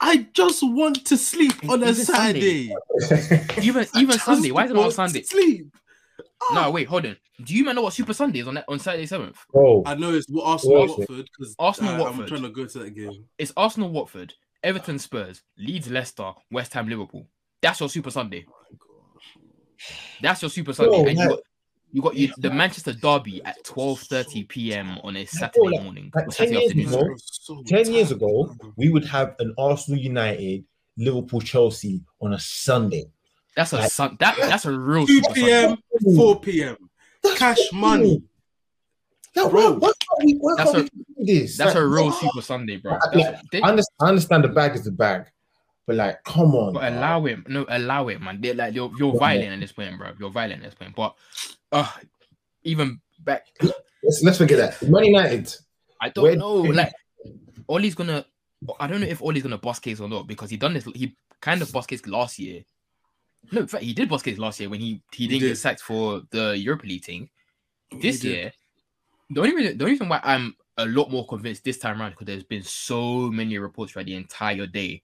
I 0.00 0.28
just 0.32 0.62
want 0.62 1.04
to 1.04 1.16
sleep 1.18 1.52
on 1.68 1.82
a 1.82 1.88
Even 1.90 1.94
Sunday. 1.96 2.68
Saturday. 3.00 3.66
Even 3.66 3.86
even 3.96 4.18
Sunday. 4.20 4.52
Why 4.52 4.64
is 4.64 4.70
it 4.70 4.74
not 4.74 4.84
on 4.86 4.92
Sunday? 4.92 5.22
Sleep. 5.22 5.66
No, 6.52 6.66
oh! 6.66 6.70
wait, 6.70 6.88
hold 6.88 7.04
on. 7.04 7.16
Do 7.44 7.54
you 7.54 7.64
man 7.64 7.74
know 7.74 7.82
what 7.82 7.92
Super 7.92 8.14
Sunday 8.14 8.40
is 8.40 8.48
on 8.48 8.54
that 8.54 8.64
on 8.68 8.78
Saturday 8.78 9.06
seventh? 9.06 9.38
Oh, 9.54 9.82
I 9.84 9.94
know 9.94 10.12
it's 10.12 10.26
Arsenal 10.42 10.76
What 10.76 10.84
is 10.84 10.90
it? 10.90 10.98
Watford 10.98 11.28
because 11.36 11.54
Arsenal 11.58 11.94
uh, 11.94 11.98
Watford. 11.98 12.20
I'm 12.22 12.28
trying 12.28 12.42
to 12.42 12.48
go 12.50 12.64
to 12.64 12.78
that 12.78 12.90
game. 12.94 13.24
It's 13.38 13.52
Arsenal, 13.56 13.90
Watford, 13.90 14.34
Everton, 14.62 14.98
Spurs, 14.98 15.42
Leeds, 15.56 15.90
Leicester, 15.90 16.32
West 16.50 16.72
Ham, 16.74 16.88
Liverpool. 16.88 17.26
That's 17.60 17.80
your 17.80 17.88
Super 17.88 18.10
Sunday. 18.10 18.46
Oh 18.48 19.20
That's 20.22 20.42
your 20.42 20.50
Super 20.50 20.72
Sunday. 20.72 21.02
Bro, 21.02 21.10
and 21.10 21.18
you 21.18 21.28
got 21.28 21.38
you 21.90 22.02
got 22.02 22.16
you, 22.16 22.32
the 22.38 22.50
Manchester 22.50 22.92
Derby 22.92 23.42
at 23.44 23.62
12:30 23.64 24.48
p.m. 24.48 24.98
on 25.02 25.16
a 25.16 25.24
Saturday 25.24 25.76
like- 25.76 25.82
morning. 25.82 26.10
like 26.14 26.28
or 26.28 26.30
10 26.30 26.48
Saturday 26.48 26.74
years 26.74 26.94
ago, 26.94 27.14
So 27.16 27.62
10 27.66 27.92
years 27.92 28.10
ago, 28.10 28.54
we 28.76 28.90
would 28.90 29.04
have 29.06 29.36
an 29.38 29.54
Arsenal 29.58 29.98
United, 29.98 30.64
Liverpool, 30.96 31.40
Chelsea 31.40 32.02
on 32.20 32.34
a 32.34 32.38
Sunday. 32.38 33.06
That's 33.58 33.72
a 33.72 33.76
like- 33.78 33.90
sun. 33.90 34.16
That 34.20 34.36
that's 34.38 34.66
a 34.66 34.78
real 34.78 35.04
2 35.04 35.14
Super 35.16 35.34
Sunday. 35.34 35.76
p.m., 36.00 36.14
4 36.16 36.40
p.m. 36.40 36.76
Cash 37.36 37.58
money. 37.72 38.22
Yeah, 39.34 39.48
Bro. 39.48 39.72
why, 39.72 39.78
why 39.78 39.92
can't 39.98 40.24
we, 40.24 40.34
why 40.38 40.54
That's 40.56 40.70
can't 40.72 40.90
we 41.16 41.24
this? 41.26 41.56
That's 41.56 41.74
Like, 41.74 41.82
a 41.82 41.86
real 41.86 42.12
Super 42.12 42.40
Sunday, 42.40 42.76
bro. 42.76 42.92
I- 42.94 43.40
they, 43.50 43.60
I 43.60 43.68
understand, 43.70 43.84
I 44.00 44.08
understand 44.08 44.44
the 44.44 44.48
bag 44.48 44.76
is 44.76 44.84
the 44.84 44.92
bag, 44.92 45.26
but 45.88 45.96
like, 45.96 46.22
come 46.22 46.54
on. 46.54 46.72
but 46.72 46.80
bro. 46.80 46.88
allow 46.88 47.26
it, 47.26 47.48
no, 47.48 47.66
allow 47.68 48.06
it, 48.08 48.20
man. 48.22 48.40
They 48.40 48.54
like 48.54 48.74
you're 48.74 48.92
you're 48.96 49.12
Yeah. 49.14 49.18
violent 49.18 49.52
at 49.54 49.60
this 49.60 49.72
point, 49.72 49.98
bro. 49.98 50.12
You're 50.20 50.30
violent 50.30 50.62
at 50.62 50.70
this 50.70 50.74
point. 50.74 50.94
But 50.94 51.16
uh 51.72 51.90
even 52.62 53.00
back, 53.24 53.46
Let's, 53.60 54.22
let's 54.22 54.38
forget 54.38 54.58
that. 54.80 54.88
Man 54.88 55.04
United. 55.04 55.52
I 56.00 56.10
don't 56.10 56.22
Where- 56.22 56.36
know. 56.36 56.54
Like 56.58 56.92
Ollie's 57.68 57.96
gonna. 57.96 58.24
I 58.78 58.86
don't 58.86 59.00
know 59.00 59.06
if 59.08 59.20
Ollie's 59.20 59.42
gonna 59.42 59.58
boss 59.58 59.80
case 59.80 59.98
or 60.00 60.08
not 60.08 60.28
because 60.28 60.48
he 60.50 60.56
done 60.56 60.74
this. 60.74 60.84
He 60.94 61.16
kind 61.40 61.60
of 61.60 61.72
boss 61.72 61.86
case 61.86 62.06
last 62.06 62.38
year. 62.38 62.62
No, 63.52 63.60
in 63.62 63.66
fact, 63.68 63.84
he 63.84 63.92
did 63.92 64.08
bust 64.08 64.24
case 64.24 64.38
last 64.38 64.60
year 64.60 64.68
when 64.68 64.80
he 64.80 65.02
he 65.12 65.26
didn't 65.26 65.40
did. 65.42 65.48
get 65.48 65.58
sacked 65.58 65.80
for 65.80 66.22
the 66.30 66.56
Europa 66.58 66.86
League 66.86 67.04
thing. 67.04 67.28
This 68.00 68.22
year, 68.22 68.52
the 69.30 69.40
only 69.40 69.54
reason 69.56 69.78
the 69.78 69.84
only 69.84 69.92
reason 69.92 70.08
why 70.08 70.20
I'm 70.22 70.54
a 70.76 70.86
lot 70.86 71.10
more 71.10 71.26
convinced 71.26 71.64
this 71.64 71.78
time 71.78 72.00
around 72.00 72.10
because 72.10 72.26
there's 72.26 72.44
been 72.44 72.62
so 72.62 73.30
many 73.30 73.58
reports 73.58 73.92
throughout 73.92 74.06
the 74.06 74.14
entire 74.14 74.66
day, 74.66 75.02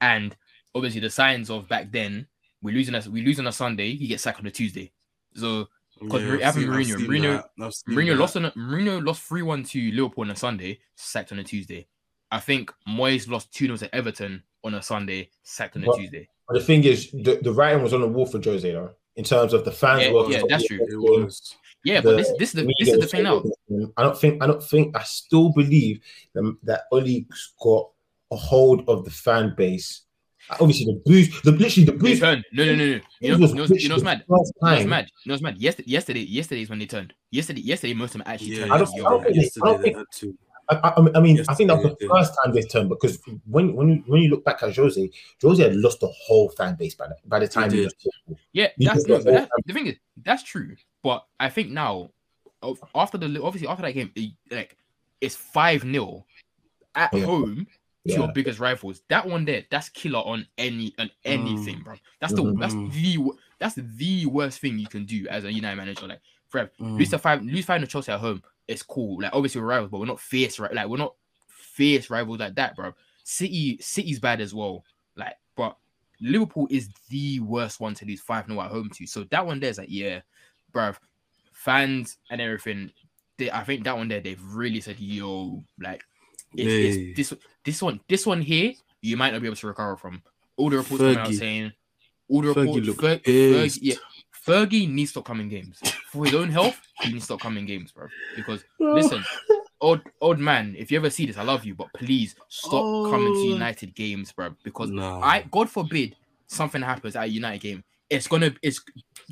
and 0.00 0.34
obviously 0.74 1.00
the 1.00 1.10
signs 1.10 1.50
of 1.50 1.68
back 1.68 1.90
then 1.92 2.26
we're 2.62 2.74
losing 2.74 2.94
us 2.94 3.06
we 3.06 3.22
lose 3.22 3.38
on 3.38 3.46
a 3.46 3.52
Sunday, 3.52 3.94
he 3.94 4.06
gets 4.06 4.22
sacked 4.22 4.40
on 4.40 4.46
a 4.46 4.50
Tuesday. 4.50 4.90
So 5.34 5.68
'Cause 6.10 6.22
Yeah, 6.22 6.28
Mourinho- 6.28 6.34
I've 6.34 6.40
having 6.42 6.62
seen- 6.62 6.70
Mourinho- 6.72 7.06
Mourinho- 7.06 7.42
that. 7.56 7.64
I've 7.64 7.74
seen 7.74 7.94
Mourinho 7.94 8.06
that. 8.08 8.16
lost 8.16 8.36
on 8.36 8.44
a, 8.46 8.50
Mourinho 8.52 9.06
lost 9.06 9.22
three 9.22 9.42
one 9.42 9.62
to 9.62 9.92
Liverpool 9.92 10.24
on 10.24 10.30
a 10.30 10.36
Sunday, 10.36 10.80
sacked 10.96 11.30
on 11.30 11.38
a 11.38 11.44
Tuesday. 11.44 11.86
I 12.32 12.40
think 12.40 12.72
Moyes 12.88 13.28
lost 13.28 13.52
two 13.54 13.66
0 13.66 13.76
to 13.76 13.94
Everton 13.94 14.42
on 14.64 14.74
a 14.74 14.82
Sunday, 14.82 15.30
sacked 15.44 15.76
on 15.76 15.84
a 15.84 15.86
But- 15.86 15.98
Tuesday. 15.98 16.28
But 16.48 16.54
the 16.58 16.64
thing 16.64 16.84
is, 16.84 17.10
the, 17.10 17.38
the 17.42 17.52
writing 17.52 17.82
was 17.82 17.94
on 17.94 18.00
the 18.02 18.08
wall 18.08 18.26
for 18.26 18.40
Jose, 18.42 18.70
though, 18.70 18.90
in 19.16 19.24
terms 19.24 19.52
of 19.52 19.64
the 19.64 19.72
fans. 19.72 20.02
Yeah, 20.02 20.12
were- 20.12 20.30
yeah, 20.30 20.42
that's 20.48 20.66
true. 20.66 20.78
It 20.80 20.96
was. 20.96 21.56
Yeah, 21.84 22.00
The 22.00 22.10
but 22.10 22.16
this 22.16 22.32
this 22.38 22.48
is 22.50 22.54
the 22.54 22.62
this 22.78 22.88
is 22.88 22.94
the 22.94 23.00
was 23.00 23.10
thing 23.10 23.22
now. 23.24 23.42
I 23.98 24.02
don't 24.02 24.18
think 24.18 24.42
I 24.42 24.46
don't 24.46 24.62
think 24.62 24.96
I 24.96 25.02
still 25.02 25.50
believe 25.50 26.00
that, 26.34 26.56
that 26.62 26.82
Ollie's 26.92 27.52
got 27.62 27.90
a 28.30 28.36
hold 28.36 28.88
of 28.88 29.04
the 29.04 29.10
fan 29.10 29.54
base. 29.56 30.02
Obviously, 30.60 30.86
the 30.86 31.00
boost, 31.06 31.42
the 31.44 31.52
literally 31.52 31.84
the 31.86 31.92
boost. 31.92 32.20
turned. 32.22 32.44
No, 32.52 32.64
no, 32.66 32.74
no, 32.74 32.76
no. 32.76 32.84
You 32.84 32.90
know, 32.92 33.00
you 33.20 33.30
know, 33.38 33.46
literally 33.62 33.82
you 33.82 33.88
know 33.88 33.94
what's 33.96 34.04
mad? 34.04 34.24
first 34.28 34.52
You 34.60 34.66
know 34.68 34.74
what's 34.76 34.84
mad? 34.86 35.06
You 35.24 35.28
know 35.30 35.32
what's 35.34 35.42
mad? 35.42 35.58
Yesterday, 35.58 35.90
yesterday, 35.90 36.20
yesterday 36.20 36.62
is 36.62 36.68
when 36.70 36.78
they 36.78 36.86
turned. 36.86 37.14
Yesterday, 37.30 37.60
yesterday, 37.62 37.94
most 37.94 38.14
of 38.14 38.22
them 38.22 38.22
actually 38.26 38.48
Yeah, 38.52 38.58
turned. 38.60 38.72
I 38.72 38.78
don't- 38.78 38.88
I 38.94 38.98
don't 39.10 39.22
think- 39.24 39.36
yesterday 39.36 39.62
I 39.62 39.66
don't 39.72 39.76
they 39.82 39.84
think- 39.84 39.96
had 39.98 40.06
to. 40.20 40.38
I, 40.68 40.76
I, 40.76 41.18
I 41.18 41.20
mean, 41.20 41.44
I 41.48 41.54
think 41.54 41.68
that 41.68 41.76
was 41.76 41.94
the 41.98 42.06
yeah. 42.06 42.08
first 42.08 42.32
time 42.42 42.54
they've 42.54 42.68
turned 42.68 42.88
because 42.88 43.20
when 43.46 43.74
when 43.74 43.88
you, 43.88 44.04
when 44.06 44.22
you 44.22 44.30
look 44.30 44.44
back 44.44 44.62
at 44.62 44.74
Jose, 44.74 45.10
Jose 45.42 45.62
had 45.62 45.76
lost 45.76 46.00
the 46.00 46.08
whole 46.08 46.48
fan 46.50 46.74
base 46.76 46.94
by 46.94 47.08
the, 47.08 47.16
by 47.26 47.38
the 47.38 47.48
time 47.48 47.70
He 47.70 47.78
he, 47.78 47.84
was 47.84 47.94
Yeah, 48.52 48.68
You 48.76 48.88
that's 48.88 49.06
no, 49.06 49.16
got 49.16 49.24
but 49.24 49.32
all 49.34 49.40
that, 49.40 49.50
the 49.66 49.72
thing 49.72 49.86
is 49.88 49.96
that's 50.22 50.42
true. 50.42 50.76
But 51.02 51.24
I 51.38 51.50
think 51.50 51.70
now, 51.70 52.10
after 52.94 53.18
the 53.18 53.42
obviously 53.42 53.68
after 53.68 53.82
that 53.82 53.92
game, 53.92 54.10
it- 54.14 54.32
like 54.50 54.76
it's 55.20 55.36
five 55.36 55.82
0 55.82 56.24
at 56.94 57.12
Yeah. 57.12 57.24
home 57.24 57.66
to 58.06 58.12
Yeah. 58.12 58.18
your 58.20 58.32
biggest 58.32 58.58
rivals. 58.58 59.02
That 59.08 59.26
one 59.26 59.44
there, 59.44 59.64
that's 59.70 59.88
killer 59.90 60.20
on 60.20 60.46
any 60.58 60.94
on 60.98 61.10
anything, 61.24 61.80
bro. 61.80 61.94
That's 62.20 62.32
the 62.32 62.42
Mhm. 62.42 62.60
that's 62.60 62.74
the 62.74 63.30
that's 63.58 63.74
the 63.74 64.26
worst 64.26 64.60
thing 64.60 64.78
you 64.78 64.86
can 64.86 65.04
do 65.04 65.26
as 65.28 65.44
a 65.44 65.52
United 65.52 65.76
manager. 65.76 66.06
Like, 66.06 66.20
Fred, 66.48 66.70
Mm. 66.80 66.98
lose 66.98 67.10
to 67.10 67.18
five, 67.18 67.42
lose 67.42 67.64
five 67.64 67.80
to 67.80 67.86
Chelsea 67.86 68.12
at 68.12 68.20
home. 68.20 68.42
It's 68.68 68.82
cool. 68.82 69.20
Like, 69.20 69.34
obviously 69.34 69.60
we're 69.60 69.68
rivals, 69.68 69.90
but 69.90 70.00
we're 70.00 70.06
not 70.06 70.20
fierce, 70.20 70.58
right? 70.58 70.72
Like, 70.72 70.88
we're 70.88 70.96
not 70.96 71.14
fierce 71.48 72.10
rivals 72.10 72.38
like 72.38 72.54
that, 72.54 72.76
bro. 72.76 72.94
City, 73.24 73.78
City's 73.80 74.20
bad 74.20 74.40
as 74.40 74.54
well. 74.54 74.84
Like, 75.16 75.34
but 75.56 75.76
Liverpool 76.20 76.68
is 76.70 76.88
the 77.10 77.40
worst 77.40 77.80
one 77.80 77.94
to 77.94 78.06
lose 78.06 78.20
5 78.20 78.46
0 78.46 78.60
at 78.60 78.70
home 78.70 78.90
to. 78.94 79.06
So 79.06 79.24
that 79.24 79.44
one 79.44 79.60
there's 79.60 79.78
like, 79.78 79.88
yeah, 79.90 80.20
bro, 80.72 80.92
fans 81.52 82.18
and 82.30 82.40
everything. 82.40 82.90
They, 83.36 83.50
I 83.50 83.64
think 83.64 83.84
that 83.84 83.96
one 83.96 84.08
there, 84.08 84.20
they've 84.20 84.42
really 84.54 84.80
said, 84.80 85.00
yo, 85.00 85.64
like, 85.80 86.04
it's, 86.56 87.16
it's 87.16 87.30
this 87.30 87.40
this 87.64 87.82
one, 87.82 88.00
this 88.08 88.26
one 88.26 88.40
here, 88.40 88.72
you 89.00 89.16
might 89.16 89.32
not 89.32 89.40
be 89.40 89.48
able 89.48 89.56
to 89.56 89.66
recover 89.66 89.96
from. 89.96 90.22
All 90.56 90.70
the 90.70 90.76
reports 90.76 91.02
coming 91.02 91.18
out 91.18 91.34
saying, 91.34 91.72
all 92.28 92.42
the 92.42 92.48
reports, 92.48 92.86
looked 92.86 93.00
Fer- 93.00 93.18
Fergie, 93.18 93.78
yeah, 93.82 93.94
Fergie 94.46 94.88
needs 94.90 95.10
to 95.10 95.14
stop 95.14 95.24
coming 95.26 95.48
games 95.48 95.80
for 96.10 96.24
his 96.24 96.34
own 96.34 96.50
health. 96.50 96.80
He 97.00 97.08
needs 97.12 97.22
to 97.22 97.24
stop 97.26 97.40
coming 97.40 97.64
games, 97.66 97.92
bro. 97.92 98.08
Because 98.36 98.64
listen, 98.78 99.24
old 99.80 100.00
old 100.20 100.38
man, 100.38 100.74
if 100.78 100.90
you 100.90 100.98
ever 100.98 101.10
see 101.10 101.26
this, 101.26 101.38
I 101.38 101.42
love 101.42 101.64
you, 101.64 101.74
but 101.74 101.88
please 101.94 102.34
stop 102.48 102.82
coming 103.10 103.32
to 103.32 103.40
Oh. 103.40 103.44
United 103.54 103.94
games, 103.94 104.32
bro. 104.32 104.54
Because 104.62 104.90
Nah. 104.90 105.20
I, 105.20 105.44
God 105.50 105.70
forbid, 105.70 106.16
something 106.46 106.82
happens 106.82 107.16
at 107.16 107.24
a 107.24 107.26
United 107.26 107.60
game. 107.60 107.84
It's 108.10 108.26
gonna, 108.28 108.52
it's 108.62 108.80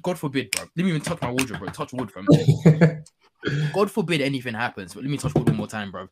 God 0.02 0.18
forbid, 0.18 0.50
bro. 0.50 0.64
Let 0.76 0.84
me 0.84 0.90
even 0.90 1.02
touch 1.02 1.20
my 1.20 1.30
wardrobe, 1.30 1.60
bro. 1.60 1.68
Touch 1.68 1.92
wood, 1.92 2.10
from 2.10 2.26
God 3.74 3.90
forbid 3.90 4.20
anything 4.20 4.54
happens, 4.54 4.94
but 4.94 5.02
let 5.02 5.10
me 5.10 5.18
touch 5.18 5.34
wood 5.34 5.48
one 5.48 5.56
more 5.56 5.66
time, 5.66 5.90
bro. 5.90 6.08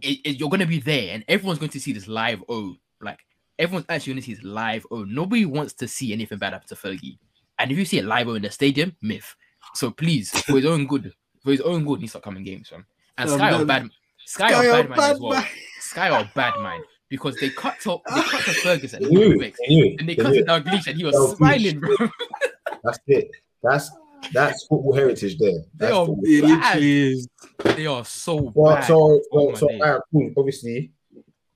It, 0.00 0.18
it- 0.24 0.40
you're 0.40 0.48
gonna 0.50 0.66
be 0.66 0.78
there, 0.80 1.14
and 1.14 1.24
everyone's 1.28 1.58
going 1.58 1.70
to 1.70 1.80
see 1.80 1.92
this 1.92 2.06
live. 2.08 2.42
Oh, 2.48 2.76
like 3.00 3.18
everyone's 3.58 3.86
actually 3.88 4.12
going 4.14 4.22
to 4.22 4.26
see 4.26 4.34
this 4.34 4.44
live. 4.44 4.86
Oh, 4.90 5.04
nobody 5.04 5.44
wants 5.44 5.72
to 5.74 5.88
see 5.88 6.12
anything 6.12 6.38
bad 6.38 6.52
happen 6.52 6.68
to 6.68 6.74
Fergie. 6.76 7.18
And 7.58 7.70
if 7.70 7.78
you 7.78 7.84
see 7.84 7.98
it 7.98 8.04
live 8.04 8.28
oh 8.28 8.34
in 8.34 8.42
the 8.42 8.50
stadium, 8.50 8.96
myth. 9.02 9.34
So 9.74 9.90
please, 9.90 10.30
for 10.42 10.56
his 10.56 10.66
own 10.66 10.86
good, 10.86 11.12
for 11.42 11.50
his 11.52 11.60
own 11.60 11.84
good, 11.84 11.96
he 11.98 12.02
needs 12.02 12.12
to 12.12 12.18
stop 12.18 12.24
coming 12.24 12.44
games, 12.44 12.68
fam. 12.68 12.86
And 13.18 13.30
Um, 13.30 13.36
Sky 13.38 13.52
are 13.52 13.58
no, 13.58 13.64
bad. 13.64 13.90
Sky, 14.24 14.48
Sky 14.48 14.54
are 14.54 14.70
are 14.70 14.82
bad 14.82 14.88
man 14.90 14.98
bad 14.98 15.10
as 15.12 15.20
well. 15.20 15.32
man. 15.32 15.44
Sky 15.80 16.10
are 16.10 16.30
bad 16.34 16.54
man 16.60 16.80
because 17.08 17.36
they 17.36 17.50
cut 17.50 17.78
to 17.80 17.98
they 18.14 18.22
cut 18.22 18.40
to 18.44 18.52
Ferguson 18.64 19.02
They 19.02 19.08
knew 19.10 19.32
and 19.32 19.40
they 19.40 19.52
knew 19.68 19.84
it, 19.84 20.00
and 20.00 20.08
they 20.08 20.14
they 20.14 20.22
cut 20.22 20.32
knew 20.32 20.44
to 20.44 20.54
it. 20.56 20.64
Dalglish 20.64 20.86
and 20.86 20.96
he 20.96 21.04
was 21.04 21.14
Dalglish. 21.14 21.36
smiling, 21.36 21.80
bro. 21.80 21.96
That's 22.84 22.98
it. 23.06 23.30
That's 23.62 23.90
that's 24.32 24.66
football 24.66 24.94
heritage 24.94 25.36
there. 25.38 25.60
They 25.74 25.90
are 25.90 26.06
bad. 26.06 26.78
is. 26.80 27.28
They 27.76 27.86
are 27.86 28.04
so 28.04 28.52
Well, 28.54 28.76
bad. 28.76 28.84
so, 28.86 28.94
Oh 28.94 29.20
well, 29.32 29.50
my 29.50 29.58
so 29.58 29.68
days. 29.68 29.80
alright, 29.80 30.00
cool. 30.12 30.30
obviously, 30.36 30.92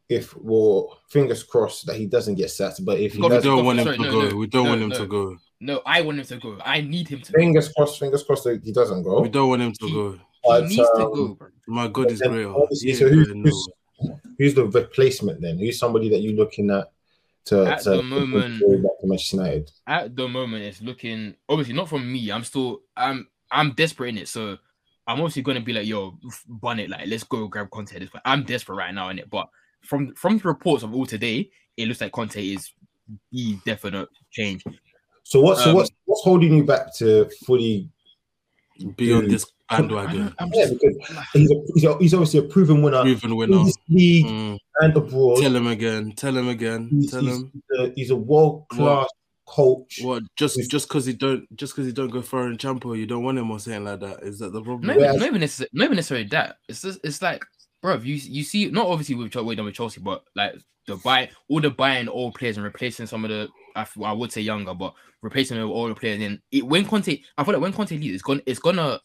if 0.09 0.37
well, 0.37 1.01
fingers 1.09 1.43
crossed 1.43 1.87
that 1.87 1.97
he 1.97 2.07
doesn't 2.07 2.35
get 2.35 2.51
sacked, 2.51 2.85
but 2.85 2.99
if 2.99 3.15
he 3.15 3.21
God, 3.21 3.31
We 3.31 3.37
does, 3.37 3.45
God, 3.45 3.57
don't 3.57 3.65
want 3.65 3.79
him 3.79 3.85
sorry, 3.85 3.97
to 3.99 4.03
no, 4.03 4.11
go. 4.13 4.29
no, 4.29 4.37
we 4.37 4.47
don't 4.47 4.65
no, 4.65 4.71
want 4.71 4.83
him 4.83 4.91
to 4.93 5.07
go. 5.07 5.37
No, 5.61 5.81
I 5.87 6.03
want 6.03 6.19
him 6.19 6.25
to 6.27 6.37
go. 6.37 6.59
I 6.65 6.81
need 6.83 7.09
him 7.09 7.21
to 7.23 7.33
go. 7.33 7.39
fingers 7.39 7.73
crossed, 7.73 7.99
fingers 7.99 8.23
crossed 8.23 8.45
that 8.45 8.63
he 8.63 8.73
doesn't 8.73 9.03
go. 9.03 9.21
We 9.23 9.29
don't 9.29 9.49
want 9.49 9.63
him 9.63 9.73
to 9.73 9.87
He- 9.87 9.93
go. 9.93 10.13
He 10.13 10.19
But, 10.45 10.63
needs 10.69 10.77
to 10.77 10.93
um, 11.07 11.15
go, 11.15 11.29
bro. 11.35 11.49
My 11.67 11.89
God 11.89 12.11
is 12.13 12.21
then 12.21 12.31
great. 12.31 12.47
obviously, 12.47 12.91
He 12.91 12.95
so 12.95 13.09
who's, 13.09 13.29
who's, 13.29 13.69
who's 14.39 14.55
the 14.55 14.67
replacement 14.67 15.41
then? 15.41 15.59
Who's 15.59 15.79
somebody 15.79 16.09
that 16.11 16.19
you're 16.21 16.35
looking 16.37 16.71
at 16.71 16.93
to, 17.47 17.65
At 17.67 17.81
to 17.83 17.91
the 17.91 18.03
moment- 18.03 18.61
back 18.83 18.93
to 19.01 19.07
Manchester 19.07 19.37
United? 19.39 19.71
At 19.89 20.15
the 20.15 20.29
moment, 20.29 20.63
it's 20.65 20.83
looking 20.83 21.35
obviously 21.49 21.75
not 21.75 21.89
from 21.89 22.11
me. 22.13 22.31
I'm 22.31 22.45
still 22.45 22.83
I'm 22.97 23.27
I'm 23.51 23.73
desperate 23.73 24.11
in 24.11 24.19
it, 24.19 24.29
so 24.29 24.59
I'm 25.09 25.19
obviously 25.21 25.43
gonna 25.43 25.61
be 25.61 25.73
like, 25.73 25.87
yo, 25.87 26.17
f- 26.29 26.45
bun 26.49 26.79
it, 26.81 26.91
like 26.91 27.07
let's 27.09 27.25
go 27.25 27.49
grab 27.49 27.71
Conte. 27.71 27.95
at 27.95 28.01
This 28.01 28.11
point. 28.11 28.23
I'm 28.25 28.45
desperate 28.45 28.77
right 28.77 28.95
now 28.95 29.09
in 29.09 29.19
it, 29.19 29.29
but 29.31 29.49
from 29.83 30.15
from 30.15 30.39
the 30.39 30.45
reports 30.49 30.83
of 30.85 30.95
all 30.95 31.07
today, 31.07 31.49
it 31.77 31.89
looks 31.89 32.01
like 32.01 32.13
Conte 32.13 32.37
is 32.37 32.71
the 33.33 33.57
definite 33.65 34.09
change. 34.31 34.63
So 35.29 35.41
what's 35.41 35.65
so 35.65 35.71
Um, 35.71 35.77
what's 35.77 35.91
what's 36.05 36.23
holding 36.23 36.55
you 36.57 36.63
back 36.65 36.95
to 36.99 37.29
fully? 37.45 37.91
Be 38.97 39.13
on 39.13 39.27
this 39.27 39.45
I 39.69 39.79
bandwagon. 39.79 40.33
I'm 40.39 40.51
Yeah, 40.55 40.67
because 40.71 40.97
he's 41.33 41.51
a, 41.51 41.55
he's, 41.75 41.85
a, 41.85 41.99
he's 41.99 42.15
obviously 42.15 42.41
a 42.41 42.43
proven 42.45 42.81
winner 42.83 43.03
Proven 43.03 43.35
winner. 43.35 43.65
this 43.65 43.75
league 43.89 44.27
Mm. 44.27 44.59
and 44.83 44.97
abroad. 44.97 45.41
Tell 45.41 45.57
him 45.57 45.67
again. 45.67 46.13
Tell 46.15 46.37
him 46.37 46.49
again. 46.49 46.89
He's, 46.93 47.11
Tell 47.11 47.23
he's, 47.23 47.37
him. 47.39 47.63
a, 47.79 47.91
he's 47.97 48.11
a 48.11 48.17
world 48.17 48.69
class 48.69 49.09
coach. 49.47 49.99
What? 50.03 50.23
Just 50.37 50.55
He's- 50.57 50.69
just 50.69 50.87
because 50.89 51.07
he 51.07 51.13
don't 51.15 51.45
just 51.57 51.73
because 51.75 51.87
he 51.87 51.93
don't 51.93 52.11
go 52.11 52.23
far 52.23 52.47
in 52.49 52.57
Champo, 52.59 52.97
you 52.97 53.07
don't 53.07 53.25
want 53.25 53.39
him 53.39 53.51
or 53.51 53.59
something 53.59 53.83
like 53.85 53.99
that. 54.01 54.23
Is 54.23 54.39
that 54.39 54.53
the 54.53 54.63
problem? 54.63 54.83
not 54.87 54.97
even, 54.97 55.03
Whereas- 55.07 55.17
not 55.21 55.27
even 55.27 55.41
necessarily, 55.41 55.71
not 55.73 55.85
even 55.87 55.97
necessarily 55.97 56.29
that. 56.29 56.57
It's 56.69 56.83
just 56.83 57.01
it's 57.03 57.21
like 57.23 57.43
bro, 57.83 57.97
you 57.97 58.15
you 58.15 58.43
see, 58.43 58.67
not 58.71 58.87
obviously 58.87 59.15
with 59.15 59.33
Chelsea, 59.33 59.61
with 59.61 59.75
Chelsea, 59.75 60.01
but 60.01 60.25
like 60.35 60.55
the 60.87 60.97
buy 60.97 61.29
all 61.49 61.61
the 61.61 61.71
buying 61.71 62.09
old 62.09 62.35
players 62.35 62.57
and 62.57 62.65
replacing 62.65 63.07
some 63.07 63.25
of 63.25 63.31
the 63.31 63.49
I 63.75 64.13
would 64.13 64.33
say 64.33 64.41
younger, 64.41 64.75
but 64.75 64.95
replacing 65.23 65.57
with 65.59 65.67
older 65.67 65.95
players. 65.95 66.23
And 66.23 66.41
it, 66.51 66.65
when 66.67 66.87
Conte, 66.87 67.21
I 67.37 67.45
feel 67.45 67.55
like 67.55 67.63
when 67.63 67.73
Conte 67.73 67.91
leaves, 67.97 68.15
it's 68.15 68.23
gonna 68.23 68.41
it's 68.47 68.61
gonna 68.61 69.01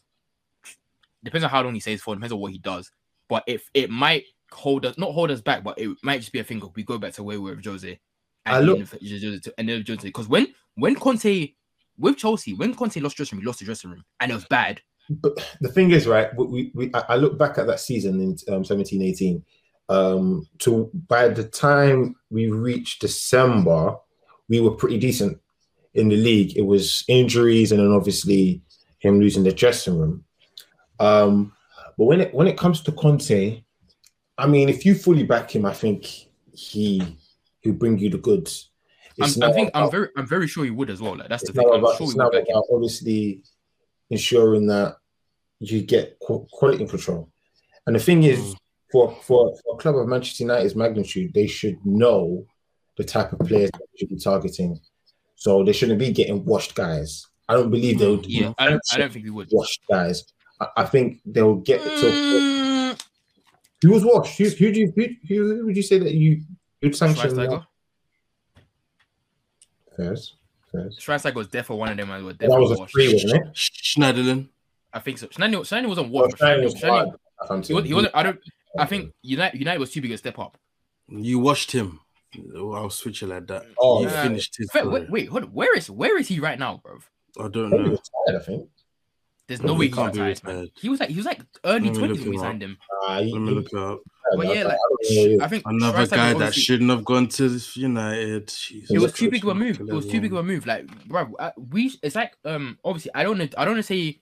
depends 1.24 1.44
on 1.44 1.50
how 1.50 1.62
long 1.62 1.74
he 1.74 1.80
stays 1.80 2.02
for, 2.02 2.14
depends 2.14 2.32
on 2.32 2.40
what 2.40 2.52
he 2.52 2.58
does. 2.58 2.90
But 3.28 3.44
if 3.46 3.68
it 3.74 3.90
might 3.90 4.24
hold 4.50 4.84
us, 4.86 4.98
not 4.98 5.12
hold 5.12 5.30
us 5.30 5.40
back, 5.40 5.62
but 5.64 5.78
it 5.78 5.90
might 6.02 6.18
just 6.20 6.32
be 6.32 6.38
a 6.40 6.44
thing 6.44 6.62
of 6.62 6.74
we 6.76 6.82
go 6.82 6.98
back 6.98 7.12
to 7.14 7.22
where 7.22 7.40
we 7.40 7.50
were 7.50 7.56
with 7.56 7.64
Jose. 7.64 7.98
I 8.44 8.56
And 8.58 8.66
look- 8.66 8.78
then 8.78 9.00
if- 9.00 9.48
and 9.58 9.68
then 9.68 9.84
Jose 9.86 10.02
because 10.02 10.28
when 10.28 10.48
when 10.74 10.94
Conte 10.94 11.52
with 11.98 12.16
Chelsea, 12.16 12.54
when 12.54 12.74
Conte 12.74 13.00
lost 13.00 13.16
dressing 13.16 13.36
room, 13.36 13.42
he 13.42 13.46
lost 13.46 13.58
the 13.60 13.64
dressing 13.66 13.90
room, 13.90 14.04
and 14.20 14.30
it 14.30 14.34
was 14.34 14.46
bad. 14.46 14.80
But 15.10 15.46
the 15.60 15.68
thing 15.68 15.90
is, 15.90 16.06
right? 16.06 16.34
We, 16.36 16.70
we, 16.74 16.90
I 16.94 17.16
look 17.16 17.38
back 17.38 17.58
at 17.58 17.66
that 17.66 17.80
season 17.80 18.20
in 18.20 18.54
um, 18.54 18.64
17, 18.64 19.02
18. 19.02 19.44
Um, 19.88 20.48
to 20.60 20.90
by 21.08 21.28
the 21.28 21.44
time 21.44 22.14
we 22.30 22.48
reached 22.48 23.00
December, 23.00 23.96
we 24.48 24.60
were 24.60 24.70
pretty 24.70 24.98
decent 24.98 25.38
in 25.94 26.08
the 26.08 26.16
league. 26.16 26.56
It 26.56 26.62
was 26.62 27.04
injuries 27.08 27.72
and 27.72 27.80
then 27.80 27.92
obviously 27.92 28.62
him 29.00 29.20
losing 29.20 29.42
the 29.42 29.52
dressing 29.52 29.98
room. 29.98 30.24
Um, 30.98 31.52
but 31.98 32.04
when 32.04 32.20
it 32.20 32.32
when 32.32 32.46
it 32.46 32.56
comes 32.56 32.80
to 32.82 32.92
Conte, 32.92 33.62
I 34.38 34.46
mean, 34.46 34.68
if 34.68 34.86
you 34.86 34.94
fully 34.94 35.24
back 35.24 35.54
him, 35.54 35.66
I 35.66 35.74
think 35.74 36.06
he 36.52 37.18
he'll 37.60 37.74
bring 37.74 37.98
you 37.98 38.10
the 38.10 38.18
goods. 38.18 38.70
I'm, 39.20 39.42
I 39.42 39.52
think 39.52 39.70
I'm 39.74 39.90
very 39.90 40.08
I'm 40.16 40.26
very 40.26 40.48
sure 40.48 40.64
he 40.64 40.70
would 40.70 40.90
as 40.90 41.02
well. 41.02 41.16
Like 41.16 41.28
that's 41.28 41.46
the 41.46 41.52
thing. 41.52 41.68
about, 41.68 41.80
sure 41.80 41.90
it's 41.90 41.98
he 41.98 42.04
would 42.06 42.16
not 42.16 42.32
back 42.32 42.48
him. 42.48 42.56
about 42.56 42.64
obviously 42.72 43.42
ensuring 44.12 44.66
that 44.68 44.96
you 45.58 45.82
get 45.82 46.18
quality 46.20 46.86
control. 46.86 47.28
And 47.86 47.96
the 47.96 48.00
thing 48.00 48.22
is, 48.24 48.38
Mm. 48.40 48.56
for, 48.92 49.04
for 49.26 49.40
for 49.60 49.74
a 49.74 49.78
club 49.82 49.96
of 49.96 50.06
Manchester 50.06 50.44
United's 50.44 50.76
magnitude, 50.76 51.32
they 51.34 51.46
should 51.46 51.78
know 51.84 52.44
the 52.98 53.04
type 53.04 53.32
of 53.32 53.38
players 53.48 53.70
that 53.72 53.80
they 53.80 53.96
should 53.98 54.08
be 54.10 54.18
targeting. 54.30 54.78
So 55.44 55.64
they 55.64 55.72
shouldn't 55.72 55.98
be 55.98 56.12
getting 56.12 56.44
washed 56.44 56.74
guys. 56.74 57.10
I 57.48 57.54
don't 57.54 57.70
believe 57.70 57.98
they 57.98 58.10
would. 58.10 58.26
Yeah, 58.26 58.52
I 58.58 58.68
don't 58.70 58.82
I 58.92 58.98
don't 58.98 59.12
think 59.12 59.24
they 59.24 59.30
would. 59.38 59.48
washed 59.50 59.80
guys. 59.90 60.16
I, 60.60 60.66
I 60.82 60.84
think 60.84 61.06
they'll 61.24 61.56
get 61.70 61.80
to. 61.82 61.88
Mm, 61.90 63.02
Who 63.82 63.90
was 63.96 64.04
washed? 64.04 64.36
Who, 64.38 64.44
who 64.60 64.68
do 64.74 64.78
you 64.80 64.88
who, 64.94 65.04
who 65.28 65.66
would 65.66 65.76
you 65.76 65.82
say 65.90 65.98
that 65.98 66.12
you 66.22 66.42
you'd 66.82 66.94
sanction? 66.96 67.30
Schweinsteiger. 67.30 67.64
First, 70.72 71.02
first. 71.02 71.24
Schweinsteiger 71.24 71.34
was 71.34 71.48
definitely 71.48 71.76
one 71.80 71.90
of 71.90 71.96
them. 71.96 72.10
I 72.10 72.20
was 72.22 72.36
That 72.38 72.48
was 72.48 72.70
a 72.72 72.80
washed. 72.80 72.92
three, 72.92 73.12
wasn't 73.12 73.34
it? 73.46 73.54
Schneiderlin. 73.54 74.48
I 74.92 74.98
think 75.00 75.18
so. 75.18 75.28
Schneider, 75.30 75.64
Schneider 75.64 75.88
wasn't 75.88 76.10
Well, 76.10 76.24
washed. 76.24 76.38
Schneider 76.38 76.62
was 76.62 76.72
Schneider- 76.78 77.06
fired, 77.06 77.50
I'm 77.50 77.62
he, 77.62 77.74
was, 77.74 77.84
he 77.84 77.94
wasn't. 77.94 78.14
I 78.16 78.22
don't. 78.22 78.40
I 78.78 78.86
think 78.86 79.12
United 79.22 79.58
United 79.58 79.78
was 79.80 79.90
too 79.92 80.00
big 80.00 80.12
a 80.12 80.18
step 80.18 80.38
up. 80.38 80.56
You 81.08 81.38
watched 81.38 81.72
him. 81.72 82.00
Oh, 82.56 82.72
I'll 82.72 82.88
switch 82.90 83.22
it 83.22 83.26
like 83.26 83.46
that. 83.48 83.64
Oh, 83.78 84.00
you 84.00 84.08
yeah. 84.08 84.22
finished 84.22 84.56
his 84.56 84.70
Wait, 84.74 84.86
wait, 84.86 85.10
wait 85.10 85.28
hold 85.28 85.42
on. 85.44 85.50
Where 85.50 85.76
is 85.76 85.90
where 85.90 86.16
is 86.18 86.28
he 86.28 86.40
right 86.40 86.58
now, 86.58 86.80
bro? 86.82 86.98
I 87.38 87.48
don't 87.48 87.70
know. 87.70 87.90
was 87.90 88.10
tired, 88.26 88.40
I 88.40 88.44
think. 88.44 88.68
There's 89.48 89.60
Bro, 89.60 89.72
no 89.72 89.78
way 89.78 89.86
he's 89.86 89.94
can't 89.94 90.12
be 90.12 90.20
retired, 90.20 90.44
man. 90.44 90.54
retired. 90.54 90.70
He 90.76 90.88
was 90.88 91.00
like 91.00 91.08
he 91.10 91.16
was 91.16 91.26
like 91.26 91.42
early 91.64 91.90
twenties 91.90 92.20
when 92.20 92.30
we 92.30 92.38
signed 92.38 92.62
him. 92.62 92.78
He- 93.08 93.32
Let 93.32 93.40
me 93.40 93.50
look 93.50 93.74
up. 93.74 94.00
But 94.36 94.46
yeah, 94.48 94.64
like 94.64 94.78
I 95.40 95.48
think 95.48 95.64
Another 95.66 96.04
Schweinsteiger 96.04 96.10
guy 96.10 96.34
that 96.34 96.54
shouldn't 96.54 96.90
have 96.90 97.04
gone 97.04 97.28
to 97.28 97.60
United. 97.74 98.48
Jesus 98.48 98.90
It 98.90 98.98
was 98.98 99.12
too 99.12 99.30
big 99.30 99.42
of 99.44 99.50
a 99.50 99.54
move. 99.54 99.80
It 99.80 99.92
was 99.92 100.06
too 100.06 100.20
big 100.20 100.32
of 100.32 100.38
a 100.38 100.42
move. 100.42 100.66
Like, 100.66 100.86
bro, 101.08 101.34
uh, 101.38 101.50
we 101.56 101.92
it's 102.02 102.14
like 102.14 102.36
um 102.44 102.78
obviously 102.84 103.10
I 103.14 103.24
don't 103.24 103.38
know 103.38 103.48
I 103.58 103.64
don't 103.64 103.74
want 103.74 103.84
to 103.86 103.94
say 103.94 104.20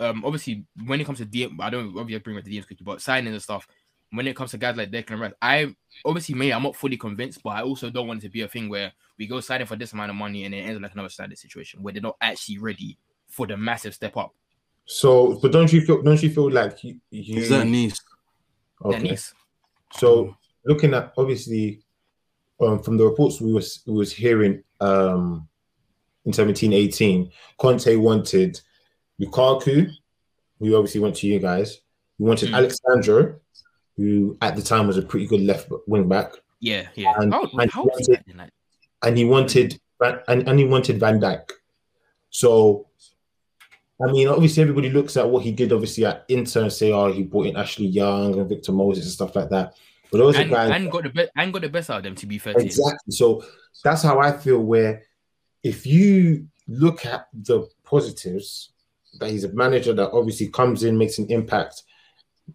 um 0.00 0.24
obviously 0.24 0.64
when 0.84 1.00
it 1.00 1.04
comes 1.04 1.18
to 1.18 1.26
DM 1.26 1.60
I 1.60 1.70
don't 1.70 1.98
obviously 1.98 2.18
bring 2.20 2.38
up 2.38 2.44
the 2.44 2.56
DMs 2.56 2.66
quickly, 2.66 2.84
but 2.84 3.00
signing 3.00 3.32
and 3.32 3.42
stuff. 3.42 3.66
When 4.10 4.26
it 4.26 4.36
comes 4.36 4.52
to 4.52 4.58
guys 4.58 4.76
like 4.76 4.90
Declan 4.90 5.20
Rice, 5.20 5.32
I 5.42 5.74
obviously 6.04 6.34
me 6.34 6.52
I'm 6.52 6.62
not 6.62 6.76
fully 6.76 6.96
convinced, 6.96 7.42
but 7.42 7.50
I 7.50 7.62
also 7.62 7.90
don't 7.90 8.06
want 8.06 8.20
it 8.20 8.26
to 8.26 8.30
be 8.30 8.42
a 8.42 8.48
thing 8.48 8.68
where 8.68 8.92
we 9.18 9.26
go 9.26 9.40
signing 9.40 9.66
for 9.66 9.76
this 9.76 9.92
amount 9.92 10.10
of 10.10 10.16
money 10.16 10.44
and 10.44 10.54
it 10.54 10.58
ends 10.58 10.76
up 10.76 10.82
like 10.82 10.92
another 10.92 11.08
standard 11.08 11.38
situation 11.38 11.82
where 11.82 11.92
they're 11.92 12.02
not 12.02 12.16
actually 12.20 12.58
ready 12.58 12.98
for 13.28 13.46
the 13.46 13.56
massive 13.56 13.94
step 13.94 14.16
up. 14.16 14.34
So, 14.90 15.38
but 15.42 15.52
don't 15.52 15.70
you 15.70 15.82
feel? 15.82 16.00
Don't 16.02 16.22
you 16.22 16.30
feel 16.30 16.50
like 16.50 16.82
you? 16.82 16.98
you 17.10 17.36
Is 17.40 17.50
that 17.50 17.66
Nice? 17.66 18.00
Their 18.82 18.92
okay. 18.98 19.02
knees. 19.10 19.34
So, 19.92 20.34
looking 20.64 20.94
at 20.94 21.12
obviously, 21.18 21.82
um, 22.58 22.82
from 22.82 22.96
the 22.96 23.04
reports 23.04 23.38
we 23.38 23.52
was 23.52 23.82
we 23.86 23.92
was 23.92 24.12
hearing, 24.12 24.62
um, 24.80 25.46
in 26.24 26.32
17, 26.32 26.72
18, 26.72 27.30
Conte 27.58 27.96
wanted 27.96 28.58
Lukaku, 29.20 29.90
who 30.58 30.74
obviously 30.74 31.02
went 31.02 31.16
to 31.16 31.26
you 31.26 31.38
guys. 31.38 31.80
He 32.16 32.24
wanted 32.24 32.48
Mm. 32.48 32.54
Alexandro, 32.56 33.40
who 33.96 34.38
at 34.40 34.56
the 34.56 34.62
time 34.62 34.86
was 34.86 34.96
a 34.96 35.02
pretty 35.02 35.26
good 35.26 35.42
left 35.42 35.70
wing 35.86 36.08
back, 36.08 36.32
Yeah, 36.60 36.88
yeah. 36.94 37.12
And- 37.18 37.32
how 37.32 37.42
and 37.58 37.70
how 37.70 37.82
he 37.84 37.88
wanted- 37.90 38.24
that 38.36 38.52
and 39.02 39.18
he 39.18 39.24
wanted 39.26 39.78
Van- 40.00 40.20
and, 40.28 40.48
and 40.48 40.58
he 40.58 40.64
wanted 40.64 40.98
Van 40.98 41.20
Dijk. 41.20 41.50
So, 42.30 42.87
I 44.00 44.12
mean, 44.12 44.28
obviously, 44.28 44.62
everybody 44.62 44.90
looks 44.90 45.16
at 45.16 45.28
what 45.28 45.42
he 45.42 45.50
did, 45.50 45.72
obviously 45.72 46.04
at 46.04 46.24
Inter, 46.28 46.62
and 46.62 46.72
say, 46.72 46.92
"Oh, 46.92 47.12
he 47.12 47.24
brought 47.24 47.46
in 47.46 47.56
Ashley 47.56 47.86
Young 47.86 48.38
and 48.38 48.48
Victor 48.48 48.72
Moses 48.72 49.04
and 49.04 49.12
stuff 49.12 49.34
like 49.34 49.50
that." 49.50 49.74
But 50.10 50.18
those 50.18 50.36
and, 50.36 50.50
are 50.52 50.54
guys 50.54 50.70
and 50.70 50.90
got 50.90 51.02
the 51.02 51.10
best 51.10 51.30
and 51.36 51.52
got 51.52 51.62
the 51.62 51.68
best 51.68 51.90
out 51.90 51.98
of 51.98 52.02
them 52.04 52.14
to 52.14 52.26
be 52.26 52.38
fair. 52.38 52.54
to 52.54 52.60
exactly. 52.60 53.12
So 53.12 53.44
that's 53.82 54.02
how 54.02 54.20
I 54.20 54.32
feel. 54.32 54.60
Where 54.60 55.02
if 55.64 55.84
you 55.84 56.46
look 56.68 57.04
at 57.04 57.28
the 57.32 57.68
positives, 57.84 58.70
that 59.18 59.30
he's 59.30 59.44
a 59.44 59.52
manager 59.52 59.92
that 59.92 60.10
obviously 60.12 60.48
comes 60.48 60.84
in, 60.84 60.96
makes 60.96 61.18
an 61.18 61.26
impact, 61.30 61.82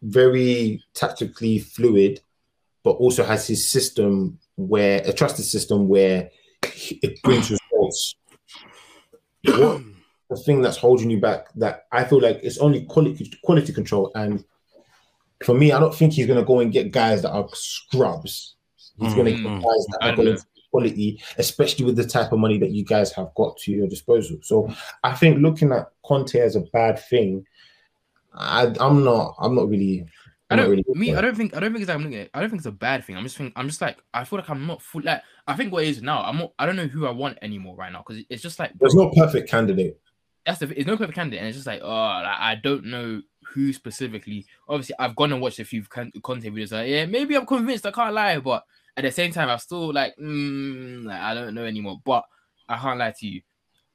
very 0.01 0.81
tactically 0.93 1.59
fluid, 1.59 2.21
but 2.83 2.91
also 2.91 3.23
has 3.23 3.47
his 3.47 3.69
system 3.69 4.39
where 4.55 5.01
a 5.05 5.11
trusted 5.11 5.45
system 5.45 5.89
where 5.89 6.29
it 6.63 7.21
brings 7.21 7.51
results. 7.51 8.15
What 9.45 9.81
the 10.35 10.41
thing 10.41 10.61
that's 10.61 10.77
holding 10.77 11.09
you 11.09 11.19
back 11.19 11.47
that 11.55 11.85
I 11.91 12.03
feel 12.03 12.21
like 12.21 12.39
it's 12.43 12.57
only 12.57 12.85
quality 12.85 13.31
quality 13.43 13.73
control. 13.73 14.11
And 14.15 14.43
for 15.43 15.53
me, 15.53 15.71
I 15.71 15.79
don't 15.79 15.93
think 15.93 16.13
he's 16.13 16.27
gonna 16.27 16.45
go 16.45 16.59
and 16.59 16.71
get 16.71 16.91
guys 16.91 17.21
that 17.21 17.31
are 17.31 17.47
scrubs. 17.53 18.55
He's 18.99 19.13
gonna 19.13 19.31
get 19.31 19.39
Mm. 19.41 19.63
guys 19.63 19.85
that 19.87 19.97
are 20.01 20.15
going 20.15 20.35
to 20.37 20.43
quality, 20.73 21.21
especially 21.37 21.85
with 21.85 21.95
the 21.95 22.05
type 22.05 22.31
of 22.31 22.39
money 22.39 22.57
that 22.57 22.71
you 22.71 22.83
guys 22.83 23.11
have 23.11 23.33
got 23.35 23.55
to 23.57 23.71
your 23.71 23.87
disposal. 23.87 24.37
So 24.41 24.73
I 25.03 25.13
think 25.13 25.39
looking 25.39 25.71
at 25.71 25.89
Conte 26.03 26.39
as 26.39 26.55
a 26.55 26.61
bad 26.61 26.97
thing, 26.99 27.45
I, 28.33 28.73
I'm 28.79 29.03
not. 29.03 29.35
I'm 29.39 29.53
not 29.53 29.69
really. 29.69 30.05
I 30.49 30.55
I'm 30.55 30.59
don't 30.59 30.69
really 30.71 30.83
me. 30.89 31.15
I 31.15 31.21
don't 31.21 31.35
think. 31.35 31.55
I 31.55 31.59
don't 31.59 31.71
think 31.71 31.83
it's. 31.83 31.89
Like 31.89 31.95
I'm 31.95 32.03
looking 32.03 32.19
at. 32.19 32.29
I 32.33 32.39
don't 32.39 32.49
think 32.49 32.61
it's 32.61 32.65
a 32.65 32.71
bad 32.71 33.05
thing. 33.05 33.15
I'm 33.15 33.23
just 33.23 33.37
think. 33.37 33.53
I'm 33.55 33.67
just 33.67 33.81
like. 33.81 33.97
I 34.13 34.23
feel 34.23 34.39
like 34.39 34.49
I'm 34.49 34.65
not 34.65 34.81
full. 34.81 35.01
Like 35.03 35.21
I 35.47 35.55
think 35.55 35.71
what 35.71 35.83
it 35.83 35.89
is 35.89 36.01
now. 36.01 36.23
I'm. 36.23 36.39
Not, 36.39 36.53
I 36.57 36.65
don't 36.65 36.75
know 36.75 36.87
who 36.87 37.05
I 37.05 37.11
want 37.11 37.37
anymore 37.43 37.75
right 37.75 37.91
now 37.91 38.03
because 38.05 38.23
it's 38.29 38.41
just 38.41 38.57
like 38.57 38.71
There's 38.79 38.95
no 38.95 39.11
perfect 39.11 39.49
candidate. 39.49 39.99
That's 40.45 40.59
the. 40.59 40.77
It's 40.77 40.87
no 40.87 40.97
perfect 40.97 41.15
candidate, 41.15 41.39
and 41.39 41.47
it's 41.47 41.57
just 41.57 41.67
like 41.67 41.81
oh, 41.81 41.87
like, 41.87 42.39
I 42.39 42.55
don't 42.61 42.85
know 42.85 43.21
who 43.53 43.71
specifically. 43.71 44.45
Obviously, 44.67 44.95
I've 44.99 45.15
gone 45.15 45.31
and 45.31 45.41
watched 45.41 45.59
a 45.59 45.65
few 45.65 45.83
con- 45.83 46.11
Conte 46.21 46.49
videos. 46.49 46.71
Like 46.71 46.89
yeah, 46.89 47.05
maybe 47.05 47.35
I'm 47.35 47.45
convinced. 47.45 47.85
I 47.85 47.91
can't 47.91 48.13
lie, 48.13 48.39
but 48.39 48.63
at 48.97 49.03
the 49.03 49.11
same 49.11 49.31
time, 49.31 49.49
I'm 49.49 49.59
still 49.59 49.93
like, 49.93 50.15
mm, 50.17 51.05
like 51.05 51.19
I 51.19 51.33
don't 51.33 51.53
know 51.53 51.65
anymore. 51.65 52.01
But 52.03 52.25
I 52.67 52.77
can't 52.77 52.99
lie 52.99 53.13
to 53.19 53.27
you. 53.27 53.41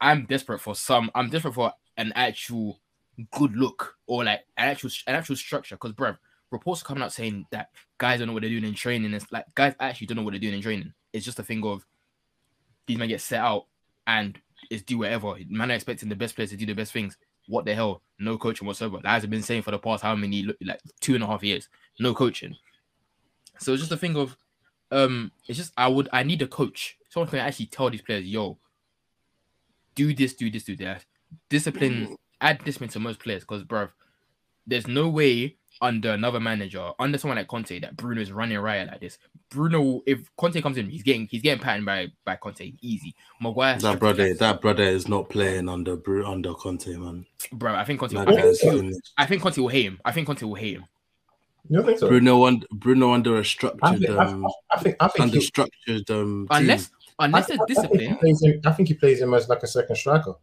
I'm 0.00 0.26
desperate 0.26 0.60
for 0.60 0.74
some. 0.74 1.10
I'm 1.14 1.28
desperate 1.28 1.54
for 1.54 1.72
an 1.96 2.12
actual 2.14 2.80
good 3.32 3.56
look 3.56 3.96
or 4.06 4.24
like 4.24 4.40
an 4.56 4.68
actual 4.68 4.90
an 5.06 5.16
actual 5.16 5.36
structure. 5.36 5.74
Because, 5.76 5.92
bruv, 5.92 6.16
reports 6.50 6.82
are 6.82 6.86
coming 6.86 7.02
out 7.02 7.12
saying 7.12 7.46
that 7.50 7.68
guys 7.98 8.18
don't 8.18 8.28
know 8.28 8.34
what 8.34 8.42
they're 8.42 8.50
doing 8.50 8.64
in 8.64 8.74
training. 8.74 9.12
It's 9.12 9.30
like 9.32 9.44
guys 9.54 9.74
actually 9.80 10.06
don't 10.06 10.16
know 10.16 10.22
what 10.22 10.32
they're 10.32 10.40
doing 10.40 10.54
in 10.54 10.62
training. 10.62 10.92
It's 11.12 11.24
just 11.24 11.38
a 11.38 11.42
thing 11.42 11.64
of 11.64 11.84
these 12.86 12.98
men 12.98 13.08
get 13.08 13.20
set 13.20 13.40
out 13.40 13.66
and 14.06 14.38
it's 14.70 14.82
do 14.82 14.98
whatever. 14.98 15.34
Man 15.48 15.70
are 15.70 15.74
expecting 15.74 16.08
the 16.08 16.16
best 16.16 16.34
players 16.34 16.50
to 16.50 16.56
do 16.56 16.66
the 16.66 16.74
best 16.74 16.92
things. 16.92 17.16
What 17.46 17.64
the 17.64 17.74
hell? 17.74 18.02
No 18.18 18.36
coaching 18.36 18.66
whatsoever. 18.66 18.98
That 19.02 19.10
has 19.10 19.26
been 19.26 19.42
saying 19.42 19.62
for 19.62 19.70
the 19.70 19.78
past 19.78 20.02
how 20.02 20.14
many 20.14 20.46
like 20.60 20.80
two 21.00 21.14
and 21.14 21.24
a 21.24 21.26
half 21.26 21.42
years. 21.42 21.68
No 21.98 22.14
coaching. 22.14 22.56
So 23.58 23.72
it's 23.72 23.82
just 23.82 23.92
a 23.92 23.96
thing 23.96 24.16
of 24.16 24.36
um 24.90 25.32
it's 25.46 25.58
just 25.58 25.72
I 25.76 25.88
would 25.88 26.08
I 26.12 26.22
need 26.22 26.42
a 26.42 26.46
coach. 26.46 26.96
Someone 27.08 27.30
can 27.30 27.38
actually 27.38 27.66
tell 27.66 27.90
these 27.90 28.02
players, 28.02 28.26
yo, 28.26 28.58
do 29.94 30.14
this, 30.14 30.34
do 30.34 30.50
this, 30.50 30.64
do 30.64 30.76
that. 30.76 31.04
Discipline, 31.48 32.16
add 32.40 32.62
discipline 32.64 32.90
to 32.90 33.00
most 33.00 33.18
players 33.18 33.42
because 33.42 33.64
bruv, 33.64 33.90
there's 34.66 34.86
no 34.86 35.08
way 35.08 35.56
under 35.80 36.10
another 36.12 36.40
manager, 36.40 36.90
under 36.98 37.18
someone 37.18 37.36
like 37.38 37.48
Conte, 37.48 37.78
that 37.80 37.96
Bruno 37.96 38.20
is 38.20 38.32
running 38.32 38.58
riot 38.58 38.88
like 38.90 39.00
this. 39.00 39.18
Bruno, 39.50 40.02
if 40.06 40.30
Conte 40.36 40.60
comes 40.60 40.76
in, 40.76 40.88
he's 40.90 41.02
getting 41.02 41.26
he's 41.26 41.42
getting 41.42 41.62
patterned 41.62 41.86
by 41.86 42.08
by 42.24 42.36
Conte 42.36 42.72
easy. 42.80 43.14
Maguire, 43.40 43.78
That 43.78 43.98
brother, 44.00 44.34
that 44.34 44.60
brother 44.60 44.82
is 44.84 45.08
not 45.08 45.28
playing 45.28 45.68
under 45.68 45.96
Bru- 45.96 46.26
under 46.26 46.52
Conte, 46.54 46.88
man. 46.96 47.24
bro. 47.52 47.74
I 47.74 47.84
think 47.84 48.00
Conte. 48.00 48.14
That 48.14 48.28
I 48.28 48.52
think, 48.52 48.62
will- 48.84 49.00
I 49.16 49.26
think 49.26 49.42
Conte 49.42 49.58
will 49.58 49.68
hate 49.68 49.86
him. 49.86 50.00
I 50.04 50.12
think 50.12 50.26
Conte 50.26 50.42
will 50.42 50.54
hate 50.54 50.76
him. 50.76 50.84
You 51.70 51.76
don't 51.76 51.86
think 51.86 51.98
so? 51.98 52.08
Bruno 52.08 52.44
under 52.46 52.66
Bruno 52.72 53.12
under 53.12 53.38
a 53.38 53.44
structured 53.44 53.98
think. 54.00 54.10
I, 54.10 54.24
um 54.26 54.46
I 54.70 54.78
think. 54.80 54.96
I 55.00 55.08
think. 55.08 55.22
under 55.22 55.36
He, 55.36 55.42
structured 55.42 56.10
um 56.10 56.46
Unless 56.50 56.88
team. 56.88 56.96
unless 57.20 57.50
I, 57.50 57.56
there's 57.56 57.60
I 57.60 57.64
think 57.66 57.68
he 57.68 57.74
discipline, 57.74 58.16
plays 58.18 58.42
him. 58.42 58.60
I 58.64 58.72
think 58.72 58.88
he 58.88 58.94
plays 58.94 59.20
him 59.20 59.34
as 59.34 59.48
like 59.48 59.62
a 59.62 59.66
second 59.66 59.96
striker. 59.96 60.34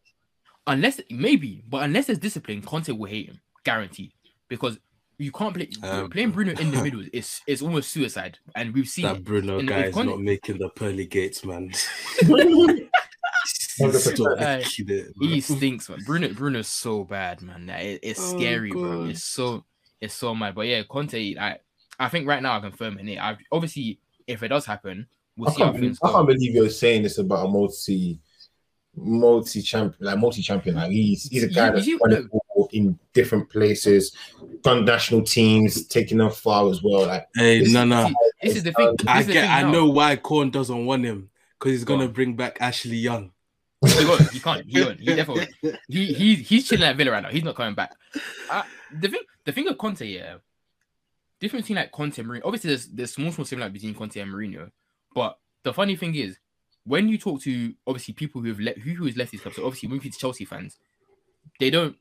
unless 0.68 1.02
maybe, 1.10 1.64
but 1.68 1.84
unless 1.84 2.08
there's 2.08 2.20
discipline, 2.20 2.62
Conte 2.62 2.90
will 2.92 3.10
hate 3.10 3.28
him, 3.28 3.40
guaranteed. 3.64 4.12
Because 4.48 4.78
You 5.18 5.32
can't 5.32 5.54
play 5.54 5.70
Um, 5.84 6.10
playing 6.10 6.32
Bruno 6.32 6.52
in 6.60 6.72
the 6.72 6.84
middle 6.84 7.04
is 7.14 7.42
is 7.48 7.62
almost 7.62 7.92
suicide, 7.92 8.38
and 8.56 8.74
we've 8.74 8.88
seen 8.90 9.06
That. 9.06 9.24
Bruno 9.24 9.60
in- 9.60 9.66
guy 9.66 9.86
is 9.86 9.96
not 9.96 10.20
making 10.20 10.58
the 10.58 10.70
pearly 10.70 11.06
gates, 11.06 11.46
man. 11.46 11.72
Hundred 12.28 12.90
He's 14.02 14.20
not 14.20 14.38
percent. 14.38 14.40
making 14.40 14.90
it, 14.90 15.16
bro. 15.16 15.28
He 15.28 15.42
stinks, 15.42 15.90
man. 15.90 16.00
Bruno 16.06 16.30
Bruno's 16.34 16.68
so 16.68 17.04
bad, 17.04 17.42
man. 17.42 17.66
That 17.68 17.82
it- 17.82 18.00
it's 18.04 18.20
Oh, 18.22 18.38
scary, 18.38 18.72
bro. 18.72 19.06
It's 19.06 19.24
so 19.24 19.66
it's 20.02 20.14
so 20.14 20.34
mad. 20.34 20.56
But 20.56 20.68
yeah, 20.68 20.84
Conte, 20.84 21.36
I 21.38 21.58
I 22.00 22.10
think 22.10 22.28
right 22.28 22.42
now 22.42 22.54
I'm 22.54 22.62
confirming 22.62 23.08
it. 23.10 23.20
I 23.20 23.38
obviously 23.52 24.00
if 24.28 24.44
it 24.44 24.48
does 24.50 24.66
happen, 24.66 25.08
we'll 25.38 25.50
I 25.50 25.54
see 25.54 25.62
how 25.64 25.72
can't, 25.72 25.82
things 25.82 26.00
believe, 26.00 26.14
I 26.14 26.18
can't 26.18 26.28
believe 26.28 26.56
you're 26.56 26.70
saying 26.70 27.04
this 27.04 27.18
about 27.20 27.46
a 27.46 27.50
multi, 27.50 28.20
multi 28.96 29.62
champion, 29.62 30.06
like 30.06 30.18
multi 30.20 30.42
champion. 30.42 30.76
Like 30.78 30.92
he's 30.92 31.24
he's 31.30 31.44
a 31.44 31.48
guy 31.48 31.68
You- 31.68 31.74
that's 31.74 31.88
you- 31.88 31.98
won 32.02 32.12
it 32.14 32.26
all 32.32 32.70
in 32.72 32.98
different 33.14 33.50
places, 33.50 34.12
done 34.40 34.55
national 34.74 35.22
teams, 35.24 35.86
taking 35.88 36.18
them 36.18 36.32
far 36.32 36.70
as 36.70 36.82
well. 36.84 37.06
Like 37.08 37.28
Hey, 37.36 37.60
This- 37.60 37.72
no, 37.74 37.86
no. 37.86 38.12
This 38.42 38.58
is 38.58 38.64
the 38.64 38.72
thing. 38.74 38.96
I 39.08 39.24
get. 39.24 39.28
thing 39.28 39.38
I 39.52 39.62
now. 39.64 39.72
know 39.72 39.86
why 39.88 40.16
Corn 40.18 40.50
doesn't 40.52 40.86
want 40.86 41.06
him 41.06 41.30
because 41.60 41.72
he's 41.74 41.84
Go 41.84 41.96
gonna 41.96 42.08
on. 42.08 42.14
bring 42.14 42.36
back 42.36 42.58
Ashley 42.62 42.98
Young. 42.98 43.32
He 43.86 44.06
won't. 44.06 44.30
He 44.32 44.40
can't. 44.40 44.66
He 44.68 44.82
won't. 44.84 45.00
He 45.00 45.06
definitely. 45.16 45.48
won't. 45.64 45.76
He 45.88 46.14
he 46.14 46.36
he's 46.36 46.68
chilling 46.68 46.84
at 46.84 46.96
Villa 46.96 47.12
right 47.12 47.24
now. 47.24 47.30
He's 47.30 47.44
not 47.44 47.56
coming 47.56 47.76
back. 47.76 47.96
Uh, 48.50 48.64
the 49.00 49.08
thing 49.10 49.22
the 49.46 49.52
thing 49.52 49.66
with 49.66 49.78
Conte, 49.78 50.06
yeah, 50.06 50.36
different 51.40 51.66
between 51.66 51.78
like 51.78 51.92
Conte 51.92 52.18
and 52.20 52.28
Mourinho. 52.30 52.42
Obviously, 52.46 52.70
there's 52.70 52.88
there's 52.88 53.14
small 53.14 53.32
small 53.32 53.46
similarity 53.46 53.74
between 53.74 53.94
Conte 53.96 54.20
and 54.20 54.32
Mourinho. 54.32 54.72
But 55.14 55.38
the 55.64 55.74
funny 55.74 55.96
thing 55.96 56.16
is, 56.16 56.38
when 56.86 57.08
you 57.10 57.18
talk 57.18 57.42
to 57.44 57.74
obviously 57.88 58.14
people 58.14 58.42
who 58.42 58.48
have 58.50 58.60
let 58.60 58.78
who 58.80 58.92
who 58.94 59.06
has 59.06 59.18
left 59.18 59.32
these 59.32 59.42
clubs, 59.42 59.58
so 59.58 59.66
obviously 59.66 59.88
when 59.88 59.96
you 59.96 60.02
speak 60.02 60.14
to 60.14 60.20
Chelsea 60.20 60.46
fans, 60.46 60.78
they 61.60 61.70
don't 61.70 61.96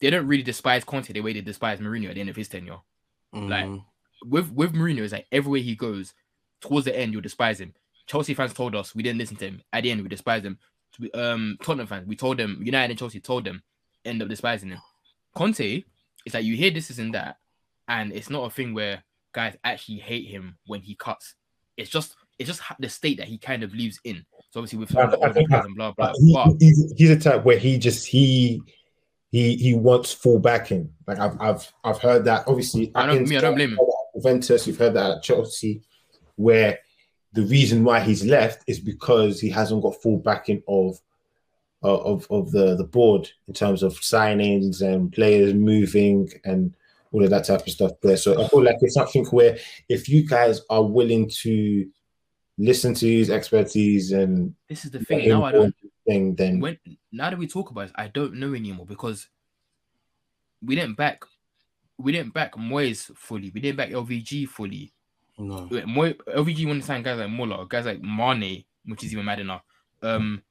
they 0.00 0.10
don't 0.10 0.26
really 0.26 0.42
despise 0.42 0.84
Conte 0.84 1.12
the 1.12 1.20
way 1.20 1.32
they 1.32 1.40
despise 1.40 1.80
Mourinho 1.80 2.08
at 2.08 2.14
the 2.14 2.20
end 2.20 2.30
of 2.30 2.36
his 2.36 2.48
tenure. 2.48 2.78
Like, 3.32 3.66
Mhm. 3.66 3.84
With 4.24 4.50
with 4.52 4.72
Mourinho, 4.72 5.02
it's 5.02 5.12
like 5.12 5.26
everywhere 5.30 5.60
he 5.60 5.74
goes, 5.76 6.12
towards 6.60 6.86
the 6.86 6.98
end 6.98 7.12
you'll 7.12 7.22
despise 7.22 7.60
him. 7.60 7.74
Chelsea 8.06 8.34
fans 8.34 8.52
told 8.54 8.74
us 8.74 8.94
we 8.94 9.02
didn't 9.02 9.18
listen 9.18 9.36
to 9.36 9.44
him. 9.46 9.62
At 9.72 9.82
the 9.84 9.90
end, 9.90 10.02
we 10.02 10.08
despise 10.08 10.42
him. 10.44 10.58
We- 10.98 11.10
Um, 11.12 11.56
Tottenham 11.62 11.86
fans, 11.86 12.06
we 12.08 12.16
told 12.16 12.38
them. 12.38 12.60
United 12.62 12.90
and 12.90 12.98
Chelsea 12.98 13.20
told 13.20 13.44
them, 13.44 13.62
end 14.04 14.22
up 14.22 14.28
despising 14.28 14.70
him. 14.70 14.78
Conte, 15.34 15.84
it's 16.24 16.34
like 16.34 16.44
you 16.44 16.56
hear 16.56 16.70
this, 16.70 16.88
this, 16.88 16.98
and 16.98 17.14
that, 17.14 17.36
and 17.86 18.12
it's 18.12 18.30
not 18.30 18.44
a 18.46 18.50
thing 18.50 18.74
where 18.74 19.04
guys 19.32 19.56
actually 19.62 19.98
hate 19.98 20.26
him 20.26 20.56
when 20.66 20.80
he 20.80 20.94
cuts. 20.96 21.34
It's 21.76 21.90
just 21.90 22.16
it's 22.38 22.48
just 22.48 22.62
the 22.78 22.88
state 22.88 23.18
that 23.18 23.28
he 23.28 23.36
kind 23.38 23.62
of 23.62 23.74
lives 23.74 24.00
in. 24.04 24.24
So 24.50 24.60
obviously 24.60 24.78
with 24.78 24.90
some 24.90 25.02
of 25.02 25.10
the 25.12 25.18
I- 25.20 25.28
I 25.28 25.32
think 25.32 25.48
players 25.48 25.66
and 25.66 25.76
blah 25.76 25.92
blah. 25.92 26.12
He, 26.18 26.32
But 26.32 26.56
he's, 26.60 26.92
he's 26.96 27.10
a 27.10 27.18
type 27.18 27.44
where 27.44 27.58
he 27.58 27.78
just 27.78 28.06
he 28.06 28.62
he 29.30 29.56
he 29.56 29.74
wants 29.74 30.12
full 30.12 30.38
backing. 30.38 30.90
Like 31.06 31.18
I've 31.18 31.40
I've 31.40 31.72
I've 31.84 31.98
heard 31.98 32.24
that. 32.24 32.44
Obviously, 32.46 32.90
I 32.94 33.06
don't- 33.06 33.28
me, 33.28 33.36
I 33.36 33.40
don't 33.40 33.54
blame 33.54 33.70
him. 33.72 33.78
Juventus, 34.14 34.66
you've 34.66 34.78
heard 34.78 34.94
that 34.94 35.10
at 35.18 35.22
Chelsea, 35.22 35.82
where 36.36 36.78
the 37.34 37.42
reason 37.42 37.84
why 37.84 38.00
he's 38.00 38.24
left 38.24 38.64
is 38.66 38.80
because 38.80 39.40
he 39.40 39.50
hasn't 39.50 39.82
got 39.82 40.00
full 40.02 40.16
backing 40.18 40.62
of 40.66 40.98
of 41.82 42.00
of, 42.06 42.26
of 42.30 42.50
the 42.50 42.74
the 42.74 42.84
board 42.84 43.30
in 43.46 43.54
terms 43.54 43.82
of 43.82 43.92
signings 44.00 44.80
and 44.82 45.12
players 45.12 45.54
moving 45.54 46.28
and 46.44 46.74
all 47.12 47.22
of 47.24 47.30
that 47.30 47.44
type 47.44 47.60
of 47.60 47.68
stuff 47.70 47.92
there. 48.02 48.16
So 48.16 48.42
I 48.42 48.48
feel 48.48 48.62
like 48.64 48.76
it's 48.80 48.94
something 48.94 49.24
where 49.26 49.56
if 49.88 50.08
you 50.08 50.26
guys 50.26 50.60
are 50.68 50.82
willing 50.82 51.30
to 51.42 51.88
listen 52.58 52.92
to 52.94 53.06
his 53.06 53.30
expertise 53.30 54.10
and 54.10 54.54
this 54.68 54.84
is 54.84 54.90
the 54.90 55.00
thing. 55.00 55.28
Now 55.28 55.44
I 55.44 55.52
don't. 55.52 55.74
And 56.08 56.36
do 56.36 56.44
his 56.44 56.48
thing, 56.48 56.52
then 56.52 56.60
when 56.60 56.78
now 57.12 57.30
that 57.30 57.38
we 57.38 57.46
talk 57.46 57.70
about 57.70 57.86
it, 57.88 57.92
I 57.94 58.08
don't 58.08 58.34
know 58.34 58.54
anymore 58.54 58.86
because 58.86 59.28
we 60.64 60.74
didn't 60.74 60.96
back 60.96 61.24
we 61.98 62.12
didn't 62.12 62.32
back 62.32 62.54
Moyes 62.54 63.14
fully. 63.16 63.50
We 63.52 63.60
didn't 63.60 63.76
back 63.76 63.90
LVG 63.90 64.48
fully. 64.48 64.92
No. 65.38 65.68
Wait, 65.70 65.86
Moy, 65.86 66.12
LVG 66.34 66.66
wanted 66.66 66.80
to 66.80 66.86
sign 66.86 67.02
guys 67.02 67.18
like 67.18 67.30
Muller, 67.30 67.64
guys 67.64 67.86
like 67.86 68.00
Mane, 68.02 68.64
which 68.86 69.04
is 69.04 69.12
even 69.12 69.24
mad 69.24 69.40
enough. 69.40 69.62
Um, 70.02 70.42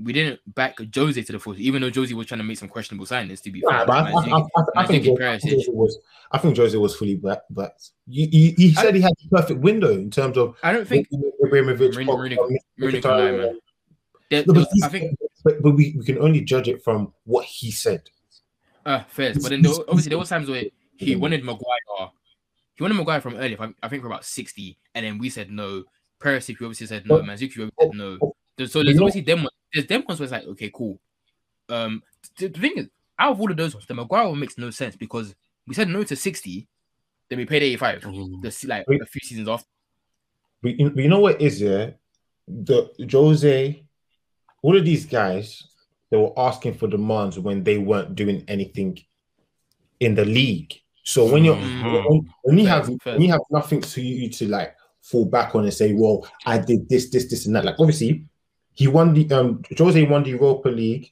we 0.00 0.12
didn't 0.12 0.38
back 0.54 0.76
Jose 0.94 1.20
to 1.20 1.32
the 1.32 1.38
full, 1.40 1.58
even 1.58 1.82
though 1.82 1.90
Josie 1.90 2.14
was 2.14 2.26
trying 2.26 2.38
to 2.38 2.44
make 2.44 2.58
some 2.58 2.68
questionable 2.68 3.06
signings. 3.06 3.42
To 3.42 3.50
be 3.50 3.60
Nah, 3.64 3.84
fair, 3.84 3.90
I, 3.90 4.10
think 4.22 4.32
Jose, 4.32 4.48
I 4.76 4.86
think 4.86 5.06
Jose 5.06 5.64
was 5.68 5.98
I 6.30 6.38
think 6.38 6.56
Jose 6.56 6.76
was 6.76 6.94
fully 6.94 7.16
back, 7.16 7.40
but 7.50 7.74
you, 8.06 8.28
you, 8.30 8.54
he 8.56 8.74
said 8.74 8.94
he 8.94 9.00
had 9.00 9.12
the 9.22 9.28
perfect 9.36 9.58
window 9.60 9.90
in 9.92 10.10
terms 10.10 10.36
of 10.36 10.56
I 10.62 10.72
don't 10.72 10.86
think 10.86 11.08
Ibrahimovic, 11.44 11.94
Mourinho- 11.94 12.06
Pogba, 12.06 12.38
Mourinho- 12.38 12.60
Mourinho 12.80 13.02
can 13.02 13.10
lie, 13.10 13.30
man. 13.32 13.58
There- 14.30 14.44
No, 14.46 14.54
but, 14.54 14.68
I 14.82 14.88
think 14.88 15.16
but, 15.44 15.62
but 15.62 15.72
we, 15.72 15.94
we 15.98 16.04
can 16.04 16.18
only 16.18 16.40
judge 16.42 16.68
it 16.68 16.82
from 16.82 17.12
what 17.24 17.44
he 17.44 17.70
said. 17.70 18.02
uh 18.86 19.04
fair, 19.08 19.34
but 19.34 19.44
then 19.50 19.62
there, 19.62 19.72
were- 19.72 19.84
obviously 19.88 20.10
there 20.10 20.18
were 20.18 20.24
times 20.24 20.48
where 20.48 20.64
he 20.96 21.16
wanted 21.16 21.44
Maguire. 21.44 22.10
He 22.74 22.82
wanted 22.82 22.94
Maguire 22.94 23.20
from 23.20 23.36
early, 23.36 23.56
I 23.58 23.72
I 23.82 23.88
think 23.88 24.02
for 24.02 24.08
about 24.08 24.24
sixty, 24.24 24.78
and 24.94 25.04
then 25.04 25.18
we 25.18 25.30
said 25.30 25.50
no. 25.50 25.84
Perisic, 26.20 26.58
we 26.58 26.66
obviously 26.66 26.86
said 26.88 27.06
no. 27.06 27.18
But- 27.18 27.24
Manzuki, 27.26 27.56
we 27.58 27.70
said 27.80 27.94
no. 27.94 28.18
There's- 28.56 28.72
So 28.72 28.82
there's 28.82 28.96
obviously 28.98 29.20
them. 29.22 29.44
one- 29.44 29.52
There's 29.72 29.86
them 29.86 30.04
ones 30.08 30.18
where 30.18 30.24
it's 30.24 30.32
like, 30.32 30.44
okay, 30.46 30.70
cool. 30.74 30.98
Um, 31.68 32.02
the, 32.38 32.48
the 32.48 32.58
thing 32.58 32.72
is, 32.78 32.88
out 33.18 33.32
of 33.32 33.40
all 33.40 33.50
of 33.50 33.56
those 33.56 33.74
ones, 33.74 33.86
the 33.86 33.94
Maguire 33.94 34.28
one 34.28 34.40
makes 34.40 34.58
no 34.58 34.70
sense 34.70 34.96
because 34.96 35.34
we 35.66 35.74
said 35.74 35.88
no 35.88 36.02
to 36.02 36.16
sixty, 36.16 36.66
then 37.28 37.38
we 37.38 37.44
paid 37.46 37.62
eighty 37.62 37.76
five. 37.76 38.00
Mhm. 38.02 38.40
The 38.42 38.66
like 38.68 38.88
Wait. 38.88 39.02
a 39.02 39.06
few 39.06 39.20
seasons 39.22 39.48
off. 39.48 39.64
But 40.62 40.78
you, 40.78 40.90
but 40.90 41.02
you 41.04 41.08
know 41.08 41.20
what 41.20 41.40
is 41.40 41.60
yeah? 41.60 41.90
The 42.48 42.90
Jose, 43.12 43.84
all 44.68 44.76
of 44.76 44.84
these 44.84 45.06
guys, 45.06 45.62
they 46.10 46.18
were 46.18 46.38
asking 46.38 46.74
for 46.74 46.88
demands 46.88 47.38
when 47.38 47.64
they 47.64 47.78
weren't 47.78 48.14
doing 48.14 48.44
anything 48.48 48.98
in 49.98 50.14
the 50.14 50.26
league. 50.26 50.74
So 51.04 51.24
when 51.32 51.42
you're 51.42 51.56
Mhm. 51.56 52.26
when, 52.42 52.58
you 52.58 52.66
have 52.66 52.86
when 53.14 53.22
you 53.22 53.30
have 53.30 53.40
nothing 53.50 53.80
to 53.80 54.02
you 54.02 54.28
to 54.28 54.46
like 54.46 54.76
fall 55.00 55.24
back 55.24 55.54
on 55.54 55.64
and 55.64 55.72
say, 55.72 55.94
well, 55.94 56.28
I 56.44 56.58
did 56.58 56.86
this, 56.86 57.08
this, 57.08 57.30
this, 57.30 57.46
and 57.46 57.56
that. 57.56 57.64
Like 57.64 57.76
obviously, 57.78 58.26
he 58.74 58.88
won 58.88 59.14
the 59.14 59.24
um 59.32 59.62
Jose 59.78 60.02
won 60.06 60.22
the 60.22 60.30
Europa 60.30 60.68
League, 60.68 61.10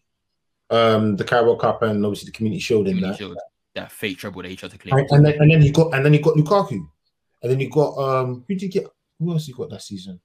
um, 0.68 1.16
the 1.16 1.24
Carabao 1.24 1.56
Cup, 1.56 1.82
and 1.82 2.04
obviously 2.04 2.26
the 2.26 2.36
Community 2.36 2.60
Shield 2.60 2.88
in 2.88 3.00
that. 3.00 3.16
Shield, 3.16 3.38
that 3.74 3.90
fake 3.90 4.18
trouble 4.18 4.42
that 4.42 4.50
he 4.50 4.56
tried 4.56 4.72
to 4.72 4.78
claim. 4.78 4.98
And, 4.98 5.08
and 5.12 5.24
then 5.24 5.40
and 5.40 5.50
then 5.50 5.62
he 5.62 5.70
got 5.70 5.94
and 5.94 6.04
then 6.04 6.12
he 6.12 6.18
got 6.18 6.36
Lukaku, 6.36 6.78
and 7.42 7.50
then 7.50 7.58
he 7.58 7.68
got 7.68 7.96
um 7.96 8.44
who 8.46 8.54
did 8.54 8.62
he 8.62 8.68
get? 8.68 8.86
Who 9.18 9.32
else 9.32 9.46
he 9.46 9.54
got 9.54 9.70
that 9.70 9.80
season? 9.80 10.20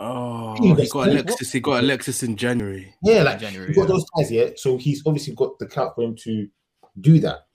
Oh, 0.00 0.54
He 0.60 0.68
he 0.68 0.72
was- 0.72 0.92
got 0.92 1.08
Alexis. 1.08 1.52
He 1.52 1.60
got 1.60 1.82
Alexis 1.82 2.22
in 2.22 2.36
January. 2.36 2.94
Yeah, 3.04 3.22
like 3.22 3.38
January. 3.40 3.68
you 3.68 3.74
got 3.74 3.82
yeah. 3.82 3.86
those 3.88 4.04
guys, 4.16 4.32
yeah. 4.32 4.50
So 4.56 4.76
he's 4.76 5.02
obviously 5.06 5.34
got 5.34 5.58
the 5.58 5.66
clout 5.66 5.94
for 5.94 6.02
him 6.02 6.16
to 6.24 6.48
do 7.00 7.18
that. 7.20 7.46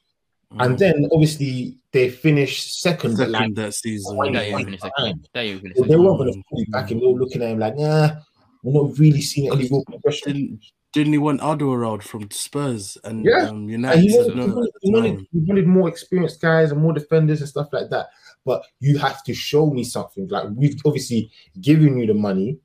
And 0.51 0.75
Mhm. 0.75 0.77
then 0.79 1.09
obviously 1.11 1.77
they 1.91 2.09
finished 2.09 2.79
second, 2.81 3.17
but 3.17 3.29
like 3.29 3.53
that 3.55 3.73
season. 3.73 4.15
Why 4.15 4.31
That 4.31 4.43
year 4.45 4.51
not? 4.53 4.57
he 4.59 4.63
finished 4.65 4.83
second. 4.83 5.27
That 5.33 5.41
year 5.45 5.53
he 5.55 5.59
finished 5.59 5.77
so 5.79 5.83
they 5.85 5.95
weren't 5.97 6.17
going 6.19 6.33
to 6.33 6.43
pull 6.49 6.61
it 6.61 6.71
back, 6.71 6.91
and 6.91 7.01
they 7.01 7.05
were 7.05 7.19
looking 7.19 7.41
at 7.41 7.49
him 7.49 7.59
like, 7.59 7.75
nah, 7.77 8.11
we're 8.63 8.81
not 8.81 8.97
really 8.97 9.21
seeing 9.21 9.51
any 9.51 9.67
real 9.67 9.83
progression. 9.85 10.33
Didn't 10.33 10.59
didn't 10.93 11.11
he 11.13 11.19
want 11.19 11.41
Alderweireld 11.41 12.01
from 12.01 12.31
Spurs 12.31 12.97
and 13.03 13.23
Yeah. 13.25 13.49
um, 13.49 13.57
And 13.63 13.69
United? 13.69 13.99
he 14.01 14.17
wanted, 14.17 14.33
he, 14.33 14.39
wanted, 14.39 14.71
he, 14.81 14.91
wanted, 14.91 15.27
he 15.33 15.39
wanted 15.41 15.67
more 15.67 15.89
experienced 15.89 16.41
guys 16.41 16.71
and 16.71 16.81
more 16.81 16.93
defenders 16.93 17.41
and 17.41 17.49
stuff 17.49 17.67
like 17.73 17.89
that. 17.89 18.07
But 18.47 18.63
you 18.79 18.97
have 18.97 19.23
to 19.25 19.33
show 19.33 19.69
me 19.69 19.83
something. 19.83 20.25
Like 20.29 20.45
we've 20.55 20.79
obviously 20.85 21.29
given 21.59 21.97
you 21.99 22.07
the 22.07 22.13
money, 22.13 22.57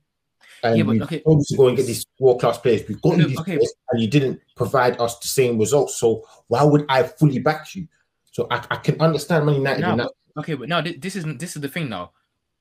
and 0.63 0.77
Yeah, 0.77 0.83
but 0.85 0.91
we've 0.93 1.01
okay. 1.03 1.19
told 1.19 1.39
you 1.39 1.45
to 1.45 1.57
go 1.57 1.67
and 1.67 1.75
get 1.77 1.85
these 1.87 2.05
world 2.19 2.39
class 2.39 2.57
players. 2.57 2.87
We've 2.87 3.01
got 3.01 3.17
No, 3.17 3.27
these 3.27 3.39
okay. 3.39 3.57
players, 3.57 3.73
and 3.91 4.01
you 4.01 4.07
didn't 4.07 4.39
provide 4.55 4.99
us 5.01 5.19
the 5.19 5.27
same 5.27 5.59
results. 5.59 5.97
So 5.97 6.25
why 6.47 6.63
would 6.63 6.85
I 6.87 7.03
fully 7.03 7.39
back 7.39 7.75
you? 7.75 7.87
So 8.31 8.47
I, 8.49 8.65
I 8.71 8.77
can 8.77 8.99
understand 9.01 9.45
Man 9.45 9.55
United 9.55 9.81
Now. 9.81 10.09
Okay, 10.37 10.55
but 10.55 10.69
now 10.69 10.81
thi- 10.81 10.97
this 10.97 11.15
is 11.17 11.25
this 11.37 11.55
is 11.57 11.61
the 11.61 11.67
thing. 11.67 11.89
Now, 11.89 12.11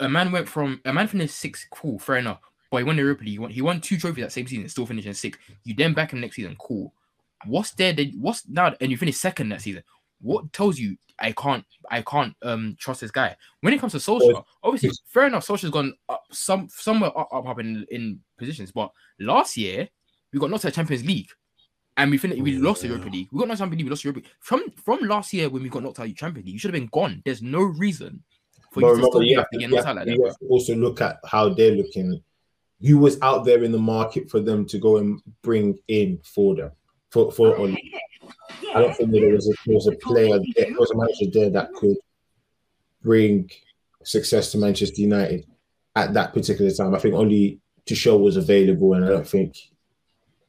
a 0.01 0.09
man 0.09 0.33
went 0.33 0.49
from 0.49 0.81
a 0.85 0.93
man 0.93 1.07
finished 1.07 1.37
sixth. 1.37 1.67
Cool, 1.71 1.99
fair 2.01 2.17
enough. 2.17 2.41
But 2.73 2.79
he 2.79 2.85
won 2.85 2.97
the 2.97 3.03
Europa 3.03 3.23
League. 3.23 3.33
He 3.33 3.39
won, 3.39 3.51
he 3.51 3.63
won 3.63 3.81
two 3.81 3.99
trophies 3.99 4.25
that 4.25 4.33
same 4.33 4.47
season. 4.49 4.69
Still 4.69 4.87
finishing 4.87 5.15
sixth. 5.15 5.41
You 5.63 5.75
then 5.75 5.95
back 5.95 6.13
him 6.13 6.21
next 6.21 6.37
season. 6.37 6.57
Cool. 6.59 6.93
What's 7.47 7.71
there? 7.73 7.93
That, 7.93 8.11
what's 8.19 8.49
now? 8.49 8.75
And 8.81 8.91
you 8.91 8.97
finish 8.97 9.17
second 9.17 9.51
that 9.51 9.63
season. 9.63 9.85
What 10.23 10.53
tells 10.53 10.79
you 10.79 10.97
I 11.19 11.33
can't 11.33 11.65
I 11.91 12.03
can't 12.03 12.35
um 12.43 12.77
trust 12.79 13.01
this 13.03 13.11
guy? 13.11 13.37
When 13.61 13.75
it 13.75 13.81
comes 13.81 13.93
to 13.93 13.99
Solskjaer, 13.99 14.43
obviously 14.63 14.91
fair 15.07 15.27
enough. 15.27 15.47
Solskjaer's 15.47 15.71
gone 15.71 15.95
up 16.09 16.23
some 16.33 16.69
somewhere 16.71 17.17
up 17.17 17.29
up, 17.33 17.47
up 17.47 17.59
in 17.61 17.85
in 17.91 18.21
positions. 18.39 18.73
But 18.73 18.91
last 19.21 19.57
year 19.57 19.89
we 20.33 20.39
got 20.39 20.51
knocked 20.51 20.65
out 20.65 20.69
of 20.71 20.75
Champions 20.75 21.05
League. 21.05 21.29
And 21.99 22.11
we 22.11 22.17
finished, 22.17 22.41
we 22.41 22.57
lost 22.57 22.81
the 22.81 22.89
Yeah. 22.89 22.95
Europa 22.95 23.11
League. 23.13 23.29
We 23.31 23.39
got 23.39 23.49
knocked 23.49 23.61
out 23.61 23.65
of 23.65 23.71
Champions 23.71 23.79
League. 23.81 23.87
We 23.87 23.91
lost 23.91 24.03
the 24.03 24.07
Europa 24.09 24.25
League. 24.27 24.35
From 24.41 24.71
from 24.83 25.09
last 25.09 25.33
year 25.35 25.51
when 25.51 25.63
we 25.63 25.69
got 25.69 25.83
knocked 25.83 26.01
out 26.01 26.07
of 26.07 26.17
Champions 26.17 26.47
League, 26.47 26.55
you 26.55 26.59
should 26.59 26.73
have 26.75 26.81
been 26.81 26.89
gone. 26.93 27.21
There's 27.25 27.43
no 27.43 27.61
reason 27.61 28.23
for 28.73 28.81
But 28.81 28.87
you 28.87 28.87
to 28.87 28.93
remember, 28.95 29.07
still 29.11 29.21
be 29.21 29.27
you 29.27 29.33
able 29.33 29.43
have 29.43 29.51
to 29.51 29.57
to, 29.57 29.59
get 29.61 29.69
you 29.71 29.77
knocked 29.77 29.87
have 29.87 29.97
out 29.99 30.07
like 30.07 30.15
to- 30.17 30.23
that. 30.23 30.29
have 30.29 30.39
to 30.39 30.47
also 30.47 30.75
look 30.75 31.01
at 31.03 31.19
how 31.27 31.49
they're 31.51 31.73
looking. 31.73 32.23
Who 32.81 32.99
was 32.99 33.17
out 33.23 33.45
there 33.45 33.63
in 33.63 33.71
the 33.73 33.79
market 33.79 34.29
for 34.31 34.41
them 34.41 34.67
to 34.67 34.79
go 34.79 34.97
and 34.97 35.21
bring 35.43 35.79
in 35.89 36.19
for 36.25 36.55
them 36.57 36.73
for 37.11 37.31
for 37.31 37.57
Oli? 37.59 37.93
I 38.75 38.81
don't 38.81 38.97
think 38.97 39.11
there 39.11 39.35
was 39.35 39.49
a 39.49 39.53
there 39.67 39.75
was 39.75 39.87
a 39.87 39.93
player 39.93 40.39
there, 40.57 40.73
was 40.79 40.91
a 40.91 40.97
manager 40.97 41.31
there 41.33 41.51
that 41.51 41.73
could 41.75 41.97
bring 43.03 43.51
success 44.05 44.53
to 44.53 44.59
Manchester 44.59 45.01
United 45.01 45.47
at 45.95 46.15
that 46.15 46.33
particular 46.33 46.71
time. 46.71 46.95
I 46.95 46.99
think 46.99 47.15
only 47.15 47.61
Tuchel 47.87 48.21
was 48.21 48.37
available, 48.37 48.95
and 48.95 49.05
I 49.05 49.09
don't 49.09 49.27
think 49.27 49.57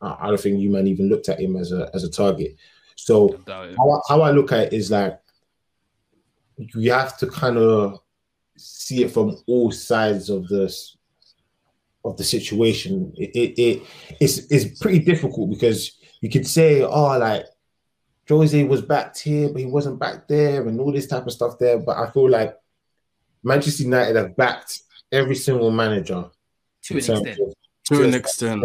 I 0.01 0.27
don't 0.27 0.39
think 0.39 0.59
you 0.59 0.69
man 0.69 0.87
even 0.87 1.09
looked 1.09 1.29
at 1.29 1.39
him 1.39 1.55
as 1.55 1.71
a 1.71 1.89
as 1.93 2.03
a 2.03 2.09
target. 2.09 2.55
So 2.95 3.39
how 3.47 3.91
I, 3.91 3.99
how 4.07 4.21
I 4.21 4.31
look 4.31 4.51
at 4.51 4.67
it 4.67 4.73
is 4.73 4.91
like 4.91 5.19
you 6.57 6.91
have 6.91 7.17
to 7.17 7.27
kind 7.27 7.57
of 7.57 7.99
see 8.57 9.03
it 9.03 9.11
from 9.11 9.37
all 9.47 9.71
sides 9.71 10.29
of 10.29 10.47
this 10.47 10.97
of 12.05 12.17
the 12.17 12.23
situation. 12.23 13.13
It, 13.17 13.31
it, 13.35 13.61
it 13.61 13.83
it's 14.19 14.39
it's 14.51 14.79
pretty 14.79 14.99
difficult 14.99 15.49
because 15.49 15.97
you 16.21 16.29
could 16.29 16.47
say, 16.47 16.81
oh, 16.81 17.17
like 17.17 17.45
Jose 18.29 18.63
was 18.63 18.81
backed 18.81 19.19
here, 19.19 19.49
but 19.49 19.59
he 19.59 19.65
wasn't 19.65 19.99
back 19.99 20.27
there, 20.27 20.67
and 20.67 20.79
all 20.79 20.91
this 20.91 21.07
type 21.07 21.25
of 21.25 21.33
stuff 21.33 21.59
there. 21.59 21.77
But 21.79 21.97
I 21.97 22.09
feel 22.11 22.29
like 22.29 22.55
Manchester 23.43 23.83
United 23.83 24.15
have 24.15 24.35
backed 24.37 24.81
every 25.11 25.35
single 25.35 25.71
manager 25.71 26.29
To 26.83 26.93
an 26.93 26.97
extent. 26.97 27.27
of- 27.39 27.53
To 27.85 28.03
an 28.03 28.13
extent. 28.13 28.63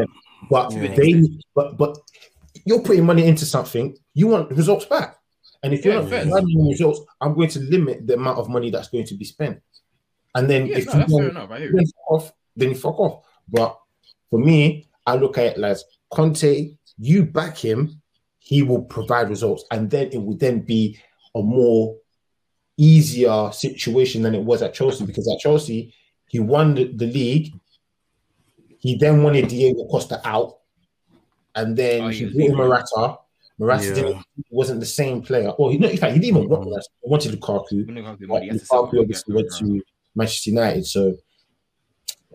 but 0.51 0.71
To 0.71 0.79
an 0.79 0.95
they 0.95 1.23
but 1.55 1.77
but 1.77 1.99
you're 2.65 2.83
putting 2.83 3.05
money 3.05 3.27
into 3.27 3.45
something, 3.45 3.97
you 4.15 4.29
want 4.29 4.51
results 4.53 4.85
back. 4.85 5.17
And 5.65 5.75
if 5.75 5.85
you're 5.85 5.95
Yeah, 5.95 6.01
not 6.03 6.11
fair. 6.11 6.23
providing 6.23 6.69
results, 6.69 7.01
I'm 7.21 7.35
going 7.35 7.49
to 7.51 7.61
limit 7.61 8.07
the 8.07 8.15
amount 8.15 8.39
of 8.39 8.49
money 8.49 8.71
that's 8.71 8.89
going 8.89 9.07
to 9.07 9.15
be 9.17 9.25
spent. 9.25 9.61
And 10.37 10.49
then 10.49 10.67
Yeah, 10.69 10.79
if 10.79 10.87
no, 10.87 10.93
you 10.93 10.99
that's 11.01 11.13
don't, 11.13 11.31
enough. 11.31 11.51
I 11.51 11.59
then 11.59 11.73
you. 11.73 11.79
fuck 11.87 12.11
off, 12.13 12.33
then 12.55 12.69
you 12.71 12.75
fuck 12.77 12.99
off. 13.01 13.25
But 13.49 13.77
for 14.31 14.39
me, 14.39 14.89
I 15.05 15.17
look 15.17 15.37
at 15.39 15.57
it 15.59 15.65
as 15.65 15.83
Conte, 16.13 16.77
you 16.99 17.25
back 17.25 17.57
him, 17.57 17.98
he 18.49 18.63
will 18.63 18.81
provide 18.83 19.29
results, 19.29 19.63
and 19.71 19.91
then 19.91 20.07
it 20.11 20.17
will 20.25 20.35
then 20.37 20.61
be 20.61 20.99
a 21.35 21.43
more 21.43 21.97
easier 22.79 23.51
situation 23.53 24.23
than 24.23 24.35
it 24.35 24.43
was 24.43 24.63
at 24.63 24.73
Chelsea 24.73 25.05
because 25.05 25.29
at 25.31 25.39
Chelsea 25.39 25.93
he 26.29 26.39
won 26.39 26.75
the, 26.75 26.85
the 26.97 27.07
league. 27.07 27.53
He 28.79 28.95
then 28.97 29.23
wanted 29.23 29.49
Diego 29.49 29.85
Costa 29.91 30.19
out, 30.25 30.61
and 31.55 31.77
then 31.77 32.01
Oh, 32.05 32.09
he 32.09 32.25
brought 32.25 32.51
in. 32.51 32.57
Morata. 32.57 33.19
Morata 33.59 34.13
Yeah. 34.15 34.23
wasn't 34.51 34.81
the 34.81 34.87
same 34.87 35.21
player. 35.21 35.53
Well, 35.59 35.69
he, 35.71 35.77
no, 35.77 35.89
in 35.89 35.99
fact, 35.99 36.15
he 36.15 36.19
didn't 36.19 36.37
even 36.37 36.49
want. 36.49 36.65
Morata. 36.65 36.89
He 37.03 37.11
wanted 37.11 37.33
Lukaku. 37.39 37.73
You 37.73 37.85
know 37.87 38.03
how 38.03 38.15
good 38.15 38.29
But 38.29 38.35
money, 38.37 38.47
you 38.47 38.53
have 38.53 38.61
to 38.61 38.67
sell 38.67 38.87
Lukaku 38.87 39.01
obviously 39.01 39.35
went 39.35 39.49
to 39.59 39.83
Manchester 40.15 40.51
United, 40.51 40.87
so 40.87 41.15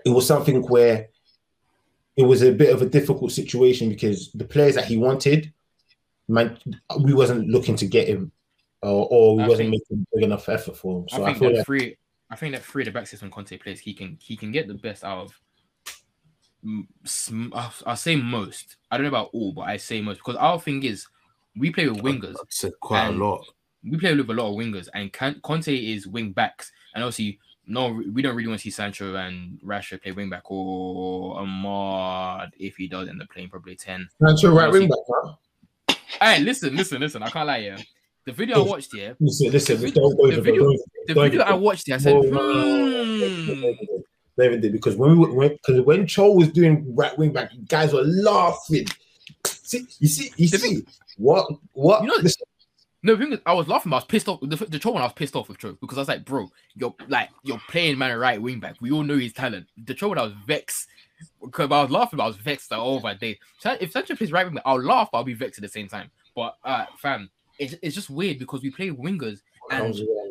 it 0.06 0.12
was 0.12 0.28
something 0.28 0.62
where 0.62 1.08
it 2.16 2.24
was 2.24 2.44
a 2.44 2.52
bit 2.52 2.72
of 2.72 2.84
a 2.84 2.86
difficult 2.86 3.32
situation 3.32 3.90
because 3.90 4.32
the 4.34 4.46
players 4.46 4.76
that 4.76 4.86
he 4.86 4.98
wanted, 4.98 5.52
man, 6.28 6.58
we 7.00 7.14
wasn't 7.14 7.48
looking 7.50 7.76
to 7.78 7.86
get 7.86 8.08
him, 8.08 8.32
or, 8.82 9.08
or 9.10 9.38
we 9.38 9.44
I 9.44 9.48
wasn't 9.48 9.70
think- 9.72 9.84
making 9.90 10.08
big 10.14 10.24
enough 10.24 10.50
effort 10.50 10.78
for 10.78 11.02
him. 11.02 11.10
So 11.10 11.18
I 11.18 11.22
I, 11.22 11.26
think 11.28 11.38
feel 11.40 11.50
that 11.50 11.58
like 11.58 11.66
three. 11.66 11.98
I 12.30 12.36
think 12.36 12.54
that 12.56 12.64
three 12.64 12.84
of 12.84 12.86
the 12.88 12.92
back 12.92 13.08
system 13.08 13.30
Conte 13.30 13.58
plays, 13.58 13.80
he 13.80 13.94
can 13.94 14.18
he 14.22 14.36
can 14.36 14.52
get 14.52 14.68
the 14.68 14.74
best 14.74 15.04
out 15.04 15.20
of. 15.20 15.40
I'll, 17.54 17.74
I'll 17.86 17.96
say 17.98 18.16
most. 18.16 18.78
I 18.90 18.98
don't 18.98 19.04
know 19.04 19.10
about 19.10 19.32
all, 19.34 19.52
but 19.52 19.64
I 19.64 19.78
say 19.78 20.02
most 20.02 20.18
because 20.18 20.38
our 20.38 20.60
thing 20.60 20.84
is, 20.84 21.06
we 21.58 21.72
play 21.72 21.88
with 21.88 22.02
wingers. 22.02 22.36
I'd 22.64 22.80
quite 22.80 23.08
a 23.08 23.12
lot. 23.12 23.46
We 23.84 23.98
play 23.98 24.16
with 24.16 24.30
a 24.30 24.34
lot 24.34 24.50
of 24.50 24.56
wingers, 24.56 24.88
and 24.94 25.12
Conte 25.12 25.68
is 25.68 26.08
wing 26.08 26.32
backs, 26.32 26.72
and 26.96 27.04
obviously. 27.04 27.40
No, 27.66 27.88
we 28.12 28.22
don't 28.22 28.36
really 28.36 28.50
want 28.50 28.60
to 28.60 28.64
see 28.66 28.72
Sancho 28.72 29.16
and 29.16 29.58
Rashford 29.62 30.04
play 30.04 30.12
wing 30.12 30.30
back 30.30 30.52
or 30.52 31.38
Amad 31.38 32.50
if 32.60 32.76
he 32.76 32.90
does 32.90 33.08
end 33.08 33.22
up 33.22 33.30
playing 33.30 33.48
probably 33.48 33.74
10. 33.74 34.06
Sancho 34.22 34.54
right 34.54 34.70
wing 34.70 34.90
back, 34.90 34.98
Hey, 36.24 36.40
listen, 36.40 36.74
listen, 36.74 37.02
listen. 37.02 37.22
I 37.22 37.30
can't 37.30 37.46
lie 37.46 37.58
yeah. 37.58 37.78
The 38.26 38.32
video 38.32 38.64
I 38.64 38.66
watched 38.70 38.96
here, 38.96 39.14
Listen, 39.20 39.52
listen, 39.52 39.82
The 39.82 39.92
don't, 39.92 40.16
don't, 40.18 40.30
the 40.34 40.42
video- 40.42 40.64
don't, 40.64 40.82
the 41.08 41.14
don't 41.16 41.24
video 41.26 41.42
I 41.42 41.54
watched 41.54 41.88
here, 41.88 41.96
I 41.96 41.98
said, 41.98 42.14
no, 42.14 42.22
no, 44.38 44.58
did, 44.58 44.72
because 44.72 44.96
when 44.96 45.20
we 45.20 45.28
were 45.36 45.50
because 45.50 45.82
when 45.82 46.08
Cho 46.08 46.32
was 46.32 46.48
doing 46.48 46.96
right 46.96 47.18
wing 47.18 47.34
back, 47.34 47.52
guys 47.68 47.92
were 47.92 48.04
laughing. 48.04 48.88
See, 49.46 49.86
you 50.00 50.08
see, 50.08 50.32
you 50.38 50.48
see 50.48 50.84
what 51.18 51.46
what 51.74 52.04
You 52.04 52.08
know- 52.08 52.16
listen, 52.22 52.48
No, 53.06 53.18
thing 53.18 53.34
is, 53.34 53.40
I 53.46 53.54
was 53.54 53.68
laughing. 53.68 53.92
I 53.92 53.98
was 53.98 54.06
pissed 54.06 54.30
off. 54.30 54.40
The, 54.42 54.56
the 54.56 54.80
Cho 54.80 54.92
one, 54.92 55.02
I 55.02 55.06
was 55.06 55.14
pissed 55.14 55.36
off 55.36 55.50
with 55.50 55.58
Cho 55.58 55.78
because 55.82 55.98
I 55.98 56.02
was 56.02 56.08
like, 56.08 56.24
bro, 56.24 56.50
you're 56.76 56.96
like 57.10 57.30
you're 57.44 57.62
playing 57.68 57.98
man 57.98 58.18
right 58.18 58.42
wing 58.42 58.62
back. 58.62 58.78
We 58.80 58.92
all 58.92 59.04
know 59.04 59.18
his 59.18 59.34
talent. 59.34 59.68
The 59.86 59.94
Cho 59.94 60.08
one, 60.08 60.18
I 60.18 60.24
was 60.24 60.34
vexed 60.48 60.88
because 61.44 61.70
I 61.70 61.82
was 61.82 61.92
laughing. 61.92 62.18
But 62.18 62.24
I 62.24 62.28
was 62.28 62.38
vexed 62.38 62.72
like, 62.72 62.80
oh 62.80 63.02
my 63.02 63.14
day. 63.14 63.40
If 63.82 63.92
Sancho 63.92 64.16
plays 64.16 64.32
right 64.32 64.46
wing 64.46 64.56
back, 64.56 64.64
I'll 64.66 64.82
laugh, 64.82 65.10
but 65.12 65.18
I'll 65.18 65.24
be 65.26 65.34
vexed 65.34 65.60
at 65.60 65.64
the 65.64 65.68
same 65.68 65.90
time. 65.90 66.10
But 66.34 66.56
uh, 66.64 66.86
fam, 66.98 67.30
it's, 67.60 67.76
it's 67.82 67.94
just 67.94 68.10
weird 68.10 68.40
because 68.40 68.62
we 68.62 68.72
play 68.72 68.90
wingers 68.90 69.42
and 69.70 69.82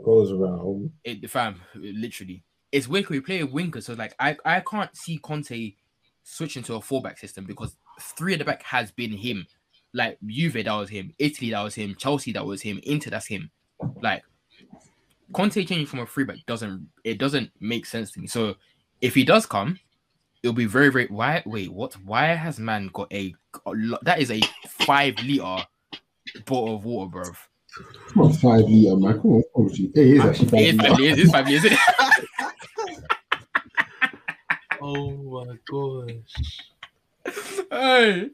goes 0.04 0.32
around. 0.32 0.90
it, 1.04 1.30
fam, 1.30 1.60
literally, 1.74 2.42
it's 2.72 2.88
weird 2.88 3.04
because 3.04 3.14
we 3.16 3.20
play 3.20 3.40
wingers. 3.40 3.84
So 3.84 3.92
like, 3.94 4.14
I 4.18 4.36
I 4.46 4.60
can't 4.60 4.96
see 4.96 5.18
Conte 5.18 5.74
switching 6.22 6.62
to 6.62 6.74
a 6.76 6.80
four 6.80 7.02
back 7.02 7.18
system 7.18 7.44
because 7.44 7.76
three 8.00 8.32
at 8.32 8.38
the 8.38 8.44
back 8.44 8.62
has 8.62 8.90
been 8.90 9.12
him. 9.12 9.46
Like 9.94 10.18
Juve, 10.26 10.54
that 10.54 10.66
was 10.72 10.88
him. 10.88 11.12
Italy, 11.18 11.50
that 11.50 11.62
was 11.62 11.74
him. 11.74 11.94
Chelsea, 11.98 12.32
that 12.32 12.44
was 12.46 12.62
him. 12.62 12.80
Inter, 12.84 13.10
that's 13.10 13.26
him. 13.26 13.50
Like 14.00 14.22
Conte 15.32 15.54
changing 15.64 15.86
from 15.86 16.00
a 16.00 16.06
free 16.06 16.24
back 16.24 16.38
doesn't 16.46 16.88
it 17.04 17.18
doesn't 17.18 17.50
make 17.60 17.86
sense 17.86 18.10
to 18.12 18.20
me. 18.20 18.26
So 18.26 18.54
if 19.00 19.14
he 19.14 19.24
does 19.24 19.46
come, 19.46 19.78
it'll 20.42 20.54
be 20.54 20.66
very 20.66 20.90
very. 20.90 21.06
Why 21.06 21.42
wait? 21.46 21.72
What? 21.72 21.94
Why 22.04 22.26
has 22.28 22.58
man 22.58 22.90
got 22.92 23.12
a, 23.12 23.34
a 23.66 23.72
that 24.02 24.20
is 24.20 24.30
a 24.30 24.40
five 24.68 25.16
liter 25.18 25.64
bottle 26.46 26.76
of 26.76 26.84
water, 26.84 27.10
bro? 27.10 27.22
Come 28.12 28.32
five 28.34 28.64
liter, 28.64 28.96
man. 28.96 29.20
Come 29.20 29.30
on, 29.32 29.42
obviously. 29.56 29.90
It 29.94 30.16
is 30.18 30.24
actually 30.24 30.48
five 30.48 30.60
It 30.60 30.68
is 30.68 30.76
liter. 30.76 30.88
five 30.88 30.98
liters. 30.98 31.18
It 31.18 31.24
is 31.24 31.30
five 31.30 31.46
liters. 31.46 31.64
Isn't 31.64 31.72
it? 31.72 32.28
Oh 34.84 35.46
my 35.46 35.56
gosh. 35.70 37.66
hey, 37.70 38.30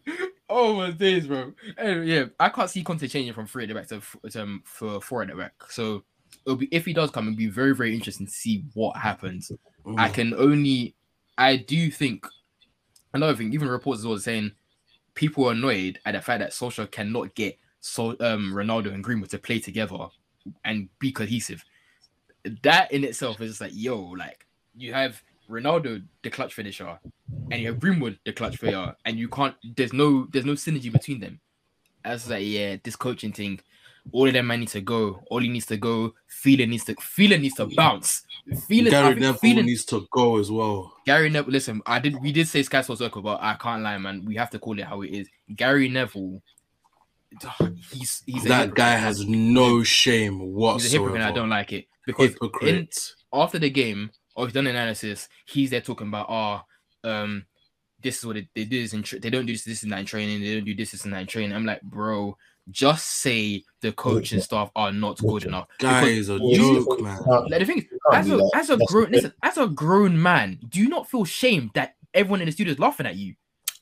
oh 0.49 0.75
my 0.75 0.91
days, 0.91 1.27
bro. 1.27 1.53
Anyway, 1.77 2.07
yeah, 2.07 2.25
I 2.39 2.49
can't 2.49 2.71
see 2.71 2.83
Conte 2.83 3.07
changing 3.07 3.35
from 3.35 3.47
three 3.47 3.65
at 3.65 3.69
the 3.69 3.75
back 3.75 3.89
to, 3.89 4.03
to 4.31 4.43
um, 4.43 4.63
for 4.65 5.01
four 5.01 5.23
at 5.23 5.29
the 5.29 5.35
back. 5.35 5.55
So 5.71 6.05
it'll 6.45 6.57
be 6.57 6.69
if 6.73 6.85
he 6.85 6.93
does 6.93 7.11
come, 7.11 7.29
it'll 7.29 7.37
be 7.37 7.49
very 7.49 7.75
very 7.75 7.95
interesting 7.95 8.27
to 8.27 8.33
see 8.33 8.65
what 8.75 8.97
happens. 8.97 9.51
I 9.97 10.11
can 10.11 10.35
only, 10.35 10.95
I 11.39 11.57
do 11.57 11.91
think 11.91 12.27
another 13.15 13.35
thing. 13.35 13.53
Even 13.53 13.69
reports 13.69 14.01
as 14.01 14.07
well 14.07 14.19
saying 14.19 14.53
people 15.15 15.49
are 15.49 15.53
annoyed 15.53 15.99
at 16.05 16.13
the 16.13 16.21
fact 16.21 16.41
that 16.41 16.51
Solskjaer 16.51 16.91
cannot 16.91 17.35
get 17.35 17.59
so 17.81 18.11
um 18.21 18.53
Ronaldo 18.53 18.93
and 18.93 19.03
Greenwood 19.03 19.31
to 19.31 19.39
play 19.39 19.61
together 19.61 20.09
and 20.65 20.89
be 20.99 21.13
cohesive. 21.13 21.65
That 22.63 22.93
in 22.93 23.05
itself 23.05 23.41
is 23.41 23.53
just 23.53 23.61
like, 23.61 23.73
yo, 23.75 24.01
like 24.01 24.47
you 24.77 24.93
have 24.93 25.23
Ronaldo, 25.49 26.03
the 26.23 26.31
clutch 26.31 26.55
finisher, 26.55 26.99
and 27.51 27.61
you 27.61 27.69
have 27.69 27.81
Greenwood, 27.81 28.19
the 28.25 28.33
clutch 28.33 28.59
player, 28.61 28.95
and 29.05 29.19
you 29.19 29.29
can't. 29.29 29.55
There's 29.77 29.93
no, 29.93 30.27
there's 30.33 30.45
no 30.45 30.53
synergy 30.53 30.93
between 30.93 31.21
them. 31.21 31.41
As 32.05 32.29
like, 32.29 32.45
yeah, 32.45 32.77
this 32.83 32.97
coaching 32.97 33.33
thing, 33.33 33.61
all 34.13 34.27
of 34.27 34.33
them 34.33 34.47
man 34.47 34.61
need 34.61 34.69
to 34.69 34.81
go. 34.81 35.23
All 35.31 35.41
he 35.41 35.49
needs 35.49 35.67
to 35.67 35.77
go. 35.77 36.15
Phelan 36.29 36.71
needs 36.71 36.85
to, 36.85 36.95
Phelan 36.95 37.43
needs 37.43 37.57
to 37.57 37.67
bounce. 37.67 38.23
Phelan, 38.67 38.91
Gary 38.91 39.15
Neville 39.17 39.63
needs 39.63 39.85
to 39.87 40.07
go 40.11 40.39
as 40.39 40.51
well. 40.51 40.95
Gary 41.05 41.29
Neville. 41.29 41.53
Listen, 41.53 41.83
I 41.87 41.99
did. 41.99 42.21
We 42.21 42.33
did 42.33 42.49
say 42.49 42.63
Sky 42.63 42.81
Sports 42.83 43.01
Circle, 43.01 43.23
but 43.23 43.41
I 43.43 43.55
can't 43.55 43.83
lie, 43.83 43.99
man. 43.99 44.25
We 44.25 44.37
have 44.37 44.51
to 44.51 44.59
call 44.59 44.79
it 44.79 44.85
how 44.85 45.03
it 45.03 45.09
is. 45.11 45.29
Gary 45.55 45.89
Neville. 45.89 46.43
He's 47.93 48.23
he's 48.25 48.45
that 48.45 48.75
guy 48.75 48.93
has 48.93 49.27
no 49.27 49.83
shame 49.83 50.39
He's 50.39 50.41
a 50.41 50.45
whatsoever. 50.47 51.05
hypocrite. 51.05 51.21
and 51.21 51.25
I 51.25 51.33
don't 51.33 51.51
like 51.51 51.75
it 51.75 51.85
because 52.07 52.35
in, 52.63 52.89
after 53.35 53.59
the 53.59 53.69
game, 53.69 54.11
or 54.39 54.47
he's 54.47 54.55
done 54.55 54.67
analysis, 54.67 55.29
he's 55.47 55.71
there 55.71 55.81
talking 55.81 56.09
about, 56.09 56.27
oh, 56.29 57.09
um, 57.09 57.45
this 58.01 58.19
is 58.19 58.25
what 58.27 58.37
it, 58.37 58.47
they 58.55 58.65
do 58.65 58.81
this 58.81 58.93
in 58.95 59.03
tra- 59.03 59.19
they 59.19 59.31
don't 59.31 59.47
do 59.47 59.53
this, 59.53 59.65
this 59.65 59.83
and 59.83 59.93
that 59.93 59.99
in 60.01 60.07
training, 60.07 60.41
they 60.41 60.55
don't 60.55 60.65
do 60.65 60.75
this, 60.75 60.93
this 60.93 61.05
and 61.05 61.13
that 61.13 61.21
in 61.23 61.27
training. 61.27 61.53
I'm 61.55 61.67
like, 61.67 61.83
bro, 61.83 62.37
just 62.71 63.07
say 63.21 63.65
the 63.81 63.93
coach 63.93 64.33
and 64.33 64.43
staff 64.43 64.71
are 64.77 64.93
not 64.93 65.19
good 65.19 65.45
enough. 65.45 65.67
Guy 65.79 66.01
Because 66.03 66.19
is 66.19 66.31
a 66.31 66.39
you- 66.41 66.85
joke, 66.85 67.01
man. 67.01 67.19
like, 67.27 67.59
the 67.61 67.65
thing 67.67 67.79
is, 67.79 67.85
as 68.13 68.31
a 68.31 68.49
as 68.55 68.71
a 68.71 68.77
That's 68.77 68.93
grown 68.93 69.11
listen, 69.11 69.33
as 69.43 69.57
a 69.59 69.67
grown 69.67 70.21
man, 70.23 70.59
do 70.69 70.79
you 70.81 70.89
not 70.89 71.11
feel 71.11 71.25
shame 71.25 71.71
that 71.75 71.95
everyone 72.15 72.41
in 72.41 72.47
the 72.47 72.53
studio 72.53 72.73
is 72.73 72.79
laughing 72.79 73.07
at 73.07 73.17
you? 73.17 73.35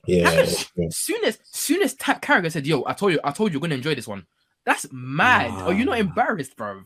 Yeah, 0.06 0.30
How 0.30 0.36
can- 0.44 0.54
yeah. 0.76 0.86
Soon 0.90 1.24
as 1.24 1.38
soon 1.42 1.82
as 1.82 1.94
Tap 1.94 2.22
Carragher 2.22 2.50
said, 2.52 2.64
"Yo, 2.66 2.84
I 2.86 2.92
told 2.94 3.12
you, 3.12 3.20
I 3.24 3.32
told 3.32 3.50
you, 3.50 3.54
you're 3.54 3.60
gonna 3.60 3.74
enjoy 3.74 3.94
this 3.96 4.06
one." 4.08 4.24
That's 4.64 4.86
mad. 4.92 5.50
Are 5.50 5.72
you 5.72 5.84
not 5.84 5.98
embarrassed, 5.98 6.56
bro? 6.56 6.82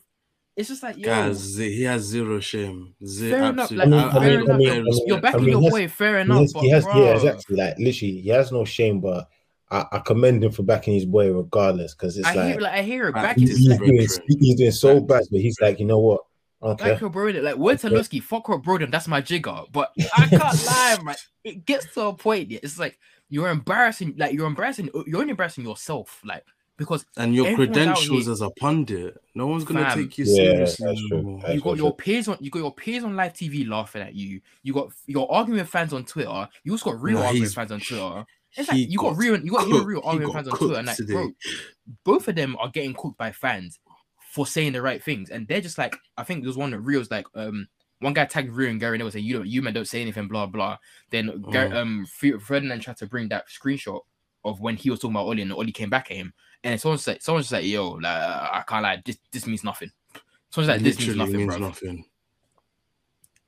It's 0.60 0.68
just 0.68 0.82
like, 0.82 0.96
yo, 0.98 1.06
Guys, 1.06 1.56
he 1.56 1.82
has 1.84 2.02
zero 2.02 2.38
shame. 2.40 2.94
Zero, 3.04 3.38
Fair 3.38 3.48
enough, 3.50 3.62
absolutely. 3.72 3.90
like, 3.96 4.04
I- 4.04 4.08
I 4.08 4.12
fair 4.12 4.20
mean, 4.20 4.30
enough, 4.40 4.46
very 4.58 4.70
I 4.70 4.80
mean, 4.82 5.02
you're 5.06 5.20
backing 5.20 5.40
I 5.40 5.42
mean, 5.42 5.50
your 5.52 5.62
has- 5.62 5.70
boy. 5.72 5.88
Fair 5.88 6.16
He 6.16 6.20
enough, 6.22 6.40
has, 6.40 6.52
but 6.52 6.62
he 6.62 6.70
has, 6.70 6.84
bro, 6.84 7.04
yeah, 7.04 7.14
exactly. 7.14 7.56
Like 7.56 7.78
literally, 7.78 8.20
he 8.20 8.28
has 8.28 8.52
no 8.52 8.64
shame, 8.64 9.00
but 9.00 9.28
I, 9.70 9.86
I 9.92 9.98
commend 10.00 10.44
him 10.44 10.52
for 10.52 10.62
backing 10.62 10.94
his 10.94 11.06
boy 11.06 11.32
regardless, 11.32 11.94
because 11.94 12.18
it's 12.18 12.26
I 12.28 12.34
like, 12.34 12.46
hear, 12.52 12.60
like, 12.60 12.72
I 12.74 12.82
hear 12.82 13.08
it 13.08 13.12
Back 13.14 13.22
back. 13.22 13.34
to 13.36 13.40
he's, 13.40 13.56
he's 13.58 13.78
doing 13.78 14.08
he's 14.40 14.56
doing 14.56 14.70
so 14.72 15.00
Back 15.00 15.20
bad, 15.22 15.28
but 15.32 15.40
he's 15.40 15.60
like, 15.60 15.80
you 15.80 15.86
know 15.86 15.98
what? 15.98 16.20
Okay, 16.62 16.92
like, 16.92 17.00
yo, 17.00 17.08
bro, 17.08 17.30
like, 17.30 17.56
word 17.56 17.78
to 17.78 17.86
Okay. 17.86 17.96
Lusky, 17.96 18.22
fuck 18.22 18.46
Rob 18.48 18.62
Broden, 18.62 18.90
that's 18.90 19.08
my 19.08 19.22
jigger. 19.22 19.62
But 19.72 19.92
I 20.16 20.26
can't 20.26 20.66
lie, 20.66 20.98
man. 21.02 21.14
It 21.42 21.64
gets 21.64 21.92
to 21.94 22.02
a 22.02 22.12
point. 22.14 22.50
Yeah, 22.50 22.58
it's 22.62 22.78
like 22.78 22.98
you're 23.30 23.48
embarrassing, 23.48 24.16
like 24.18 24.34
you're 24.34 24.46
embarrassing, 24.46 24.90
you're 25.06 25.20
only 25.20 25.30
embarrassing 25.30 25.64
yourself, 25.64 26.20
like 26.22 26.44
because 26.80 27.04
and 27.16 27.34
your 27.34 27.54
credentials 27.54 28.24
here- 28.24 28.32
as 28.32 28.40
a 28.40 28.50
pundit, 28.50 29.16
no 29.36 29.46
one's 29.46 29.62
gonna 29.64 29.84
Fam. 29.84 29.98
take 29.98 30.18
you 30.18 30.24
Yeah, 30.24 30.34
seriously 30.34 30.86
that's 30.88 31.06
true. 31.08 31.18
anymore. 31.18 31.40
That's 31.42 31.54
you 31.54 31.60
got 31.60 31.76
your 31.76 31.94
peers 31.94 32.26
on, 32.26 32.38
you 32.40 32.50
got 32.50 32.58
your 32.60 32.74
peers 32.74 33.04
on 33.04 33.14
live 33.14 33.34
TV 33.34 33.68
laughing 33.68 34.02
at 34.02 34.14
you. 34.14 34.40
You 34.64 34.72
got 34.72 34.88
you're 35.06 35.30
arguing 35.30 35.64
fans 35.66 35.92
on 35.92 36.04
Twitter. 36.04 36.48
You 36.64 36.72
also 36.72 36.90
got 36.90 37.00
real 37.00 37.18
Nah, 37.18 37.26
arguing 37.26 37.42
with 37.44 37.54
fans 37.54 37.70
on 37.70 37.80
Twitter. 37.80 38.24
It's 38.56 38.68
like 38.68 38.78
you 38.90 38.98
got 38.98 39.10
got 39.10 39.18
real, 39.18 39.38
you 39.44 39.52
got 39.52 39.66
cooked. 39.66 39.86
real 39.86 40.00
He 40.00 40.06
arguing 40.08 40.26
got 40.32 40.34
fans 40.34 40.48
on 40.48 40.56
Twitter, 40.58 40.74
and 40.78 40.86
like, 40.88 40.96
today. 40.96 41.12
bro, 41.12 41.30
both 42.04 42.26
of 42.28 42.34
them 42.34 42.56
are 42.58 42.68
getting 42.68 42.94
cooked 42.94 43.18
by 43.18 43.30
fans. 43.30 43.78
for 44.32 44.46
saying 44.46 44.72
the 44.72 44.80
right 44.80 45.02
things, 45.02 45.28
and 45.28 45.48
they're 45.48 45.60
just 45.60 45.76
like, 45.76 45.96
I 46.16 46.22
think 46.22 46.44
there's 46.44 46.56
one 46.56 46.70
that 46.70 46.78
Rio's 46.78 47.10
like, 47.10 47.26
um, 47.34 47.66
one 47.98 48.12
guy 48.12 48.26
tagged 48.26 48.52
Rio 48.52 48.70
and 48.70 48.78
Gary 48.78 48.96
Neville 48.96 49.10
saying, 49.10 49.24
"You 49.24 49.38
don't, 49.38 49.48
you 49.48 49.60
men 49.60 49.74
don't 49.74 49.88
say 49.88 50.00
anything, 50.00 50.28
blah 50.28 50.46
blah." 50.46 50.78
Then 51.10 51.42
Gar- 51.50 51.66
Mm. 51.68 51.74
um, 51.74 52.06
Ferdinand 52.40 52.78
tried 52.78 52.96
to 52.98 53.06
bring 53.08 53.28
that 53.30 53.46
screenshot 53.48 54.00
of 54.44 54.60
when 54.60 54.76
he 54.76 54.88
was 54.88 55.00
talking 55.00 55.16
about 55.16 55.26
Oli, 55.26 55.42
and 55.42 55.52
Oli 55.52 55.72
came 55.72 55.90
back 55.90 56.12
at 56.12 56.16
him, 56.16 56.32
and 56.64 56.80
someone's 56.80 57.06
like, 57.06 57.22
someone's 57.22 57.46
just 57.46 57.52
like, 57.52 57.64
"Yo, 57.64 57.90
like, 57.92 58.04
I 58.06 58.62
can't 58.66 58.82
like 58.82 59.04
this 59.04 59.18
this 59.32 59.46
means 59.46 59.64
nothing." 59.64 59.90
Someone's 60.50 60.68
like, 60.68 60.80
"This 60.82 60.96
means 60.98 61.16
nothing, 61.18 61.36
means 61.36 61.56
bro." 61.56 61.66
nothing. 61.68 62.04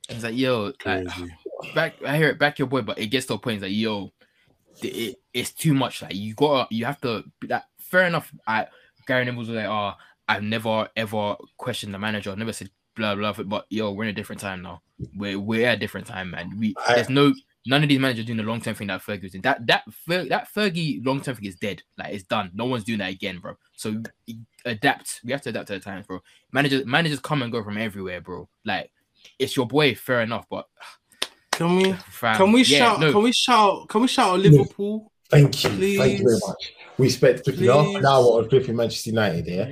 It's 0.09 0.23
like, 0.23 0.35
"Yo, 0.35 0.71
like, 0.85 1.07
back 1.75 1.95
I 2.05 2.17
hear 2.17 2.29
it 2.29 2.39
back 2.39 2.59
your 2.59 2.67
boy, 2.67 2.81
but 2.81 2.99
it 2.99 3.07
gets 3.07 3.25
to 3.27 3.35
a 3.35 3.37
point 3.37 3.55
it's 3.57 3.63
like 3.63 3.71
yo, 3.73 4.11
it, 4.81 4.87
it- 4.87 5.19
it's 5.33 5.51
too 5.51 5.73
much. 5.73 6.01
Like 6.01 6.13
you 6.15 6.35
got 6.35 6.69
to 6.69 6.75
you 6.75 6.85
have 6.85 7.01
to 7.01 7.23
be 7.39 7.47
that 7.47 7.65
fair 7.79 8.05
enough. 8.05 8.31
I 8.45 8.67
Gary 9.07 9.25
Neville 9.25 9.39
was 9.39 9.49
like, 9.49 9.65
oh, 9.65 9.93
I've 10.27 10.43
never 10.43 10.87
ever 10.95 11.35
questioned 11.57 11.93
the 11.93 11.99
manager. 11.99 12.31
I've 12.31 12.37
never 12.37 12.53
said 12.53 12.69
blah 12.95 13.15
blah. 13.15 13.33
But 13.33 13.65
yo, 13.69 13.91
we're 13.91 14.03
in 14.03 14.09
a 14.09 14.13
different 14.13 14.41
time 14.41 14.61
now. 14.61 14.81
We're 15.15 15.39
we're 15.39 15.67
at 15.67 15.75
a 15.75 15.79
different 15.79 16.05
time, 16.07 16.31
man. 16.31 16.57
We 16.59 16.75
I- 16.85 16.95
there's 16.95 17.09
no 17.09 17.33
none 17.65 17.83
of 17.83 17.89
these 17.89 17.99
managers 17.99 18.25
doing 18.25 18.37
the 18.37 18.43
long 18.43 18.61
term 18.61 18.75
thing 18.75 18.87
that 18.87 19.01
Fergie 19.01 19.23
was 19.23 19.31
doing. 19.31 19.41
That 19.41 19.65
that 19.67 19.83
Fer- 19.91 20.25
that 20.25 20.47
Fergie 20.53 21.05
long 21.05 21.21
term 21.21 21.35
thing 21.35 21.45
is 21.45 21.55
dead. 21.55 21.81
Like 21.97 22.13
it's 22.13 22.23
done. 22.23 22.51
No 22.53 22.65
one's 22.65 22.83
doing 22.83 22.99
that 22.99 23.11
again, 23.11 23.39
bro. 23.39 23.55
So 23.75 24.01
adapt. 24.65 25.21
We 25.23 25.31
have 25.31 25.41
to 25.43 25.49
adapt 25.49 25.67
to 25.67 25.73
the 25.73 25.79
times, 25.79 26.05
bro. 26.07 26.21
Managers 26.51 26.85
managers 26.85 27.19
come 27.19 27.41
and 27.41 27.51
go 27.51 27.63
from 27.63 27.77
everywhere, 27.77 28.21
bro. 28.21 28.47
Like 28.65 28.91
it's 29.39 29.55
your 29.55 29.67
boy, 29.67 29.95
fair 29.95 30.21
enough, 30.21 30.45
but 30.49 30.67
Can 31.51 31.75
we 31.77 31.93
fam, 31.93 32.35
can 32.37 32.51
we 32.51 32.63
yeah, 32.63 32.77
shout 32.79 32.99
no. 32.99 33.11
can 33.11 33.23
we 33.23 33.31
shout 33.31 33.87
can 33.89 34.01
we 34.01 34.07
shout 34.07 34.31
out 34.31 34.39
Liverpool? 34.39 35.11
Thank 35.29 35.63
you. 35.63 35.97
Thank 35.97 36.19
you 36.19 36.25
very 36.25 36.39
much. 36.47 36.73
We 36.97 37.09
spent 37.09 37.43
flipping 37.43 37.65
half 37.65 37.87
an 37.95 38.05
hour 38.05 38.23
on 38.37 38.49
flipping 38.49 38.75
Manchester 38.75 39.09
United, 39.09 39.47
yeah. 39.47 39.67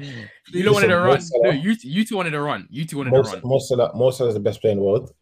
You 0.48 0.64
don't 0.64 0.74
wanted 0.74 0.88
to 0.88 0.98
run. 0.98 1.22
No, 1.34 1.52
you 1.52 1.76
you 1.82 2.04
two 2.04 2.16
wanted 2.16 2.32
to 2.32 2.42
run. 2.42 2.68
You 2.72 2.84
two 2.86 2.98
wanted 2.98 3.12
Mo, 3.12 3.22
to 3.22 3.30
run. 3.30 3.42
Mo 3.44 3.60
Salah, 3.60 3.96
Mo 3.96 4.10
Salah 4.10 4.30
is 4.30 4.34
the 4.34 4.40
best 4.40 4.60
player 4.60 4.72
in 4.72 4.80
the 4.80 4.84
world. 4.84 5.14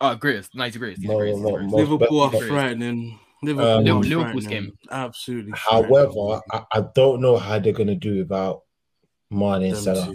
Oh, 0.00 0.14
greatest. 0.14 0.54
Nice, 0.54 0.76
greatest. 0.76 1.02
He's 1.02 1.10
Mo- 1.10 1.18
greatest. 1.18 1.38
He's 1.38 1.44
Mo- 1.44 1.50
greatest. 1.56 1.74
Liverpool 1.74 2.20
are 2.20 2.30
but- 2.30 2.42
frightening. 2.44 3.18
Liverpool 3.42 3.88
Um, 3.88 4.02
Liverpool's 4.02 4.46
game. 4.48 4.72
Absolutely. 4.90 5.52
However, 5.54 6.40
I, 6.50 6.62
I 6.72 6.80
don't 6.94 7.20
know 7.20 7.36
how 7.36 7.60
they're 7.60 7.72
gonna 7.72 7.94
do 7.94 8.18
without 8.18 8.62
Mane 9.30 9.62
and 9.62 9.76
Salah. 9.76 10.12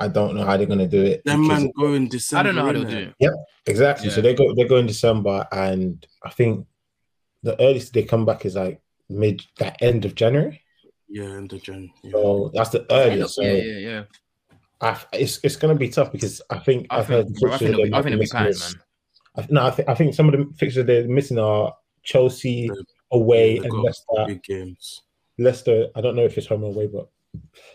I 0.00 0.08
don't 0.08 0.34
know 0.34 0.44
how 0.44 0.56
they're 0.56 0.66
gonna 0.66 0.88
do 0.88 1.00
it. 1.02 1.22
Them 1.24 1.46
man 1.46 1.70
go 1.78 1.94
in 1.94 2.08
December. 2.08 2.40
I 2.40 2.42
don't 2.42 2.54
know 2.56 2.64
how 2.64 2.72
they'll 2.72 2.84
innit? 2.84 2.90
do 2.90 2.98
it. 3.10 3.14
Yep, 3.20 3.32
exactly. 3.66 4.08
Yeah. 4.08 4.14
So 4.14 4.20
they 4.22 4.34
go 4.34 4.52
they 4.56 4.64
go 4.64 4.78
in 4.78 4.86
December, 4.86 5.46
and 5.52 6.04
I 6.24 6.30
think 6.30 6.66
the 7.44 7.54
earliest 7.60 7.92
they 7.92 8.02
come 8.02 8.24
back 8.26 8.44
is 8.44 8.56
like 8.56 8.80
mid 9.08 9.42
that 9.58 9.80
end 9.80 10.04
of 10.04 10.16
January. 10.16 10.60
Yeah, 11.08 11.24
end 11.26 11.52
of 11.52 11.62
Jan. 11.62 11.90
Yeah. 12.02 12.10
So 12.12 12.50
that's 12.52 12.70
the 12.70 12.84
earliest. 12.90 13.34
So 13.36 13.42
Yeah, 13.42 13.52
yeah, 13.52 13.78
yeah. 13.78 14.02
I, 14.80 14.96
it's 15.12 15.38
it's 15.44 15.54
gonna 15.56 15.76
be 15.76 15.88
tough 15.88 16.10
because 16.10 16.42
I 16.50 16.58
think 16.58 16.88
I 16.90 16.98
I've 16.98 17.06
heard 17.06 17.26
think, 17.26 17.38
the 17.38 17.40
bro, 17.46 17.52
I 17.52 17.58
think 17.58 17.70
they'll 17.76 17.84
be, 17.84 17.90
they're 17.90 17.98
I 17.98 18.02
think 18.02 18.10
they'll 18.10 18.18
be 18.18 18.20
missing 18.22 18.38
panned, 18.38 18.48
is- 18.50 18.74
man. 18.74 18.82
I, 19.40 19.46
no, 19.50 19.66
I 19.66 19.70
think 19.70 19.88
I 19.88 19.94
think 19.94 20.14
some 20.14 20.28
of 20.28 20.32
the 20.38 20.52
fixtures 20.56 20.86
they're 20.86 21.06
missing 21.08 21.38
are 21.38 21.74
Chelsea 22.02 22.68
The- 22.68 22.84
away 23.12 23.56
Yeah, 23.56 23.62
and 23.64 23.72
Leicester. 23.82 24.24
big 24.26 24.42
games. 24.42 25.02
Leicester, 25.38 25.88
I 25.94 26.00
don't 26.00 26.16
know 26.16 26.24
if 26.24 26.36
it's 26.38 26.46
home 26.46 26.64
or 26.64 26.70
away, 26.70 26.86
but 26.86 27.08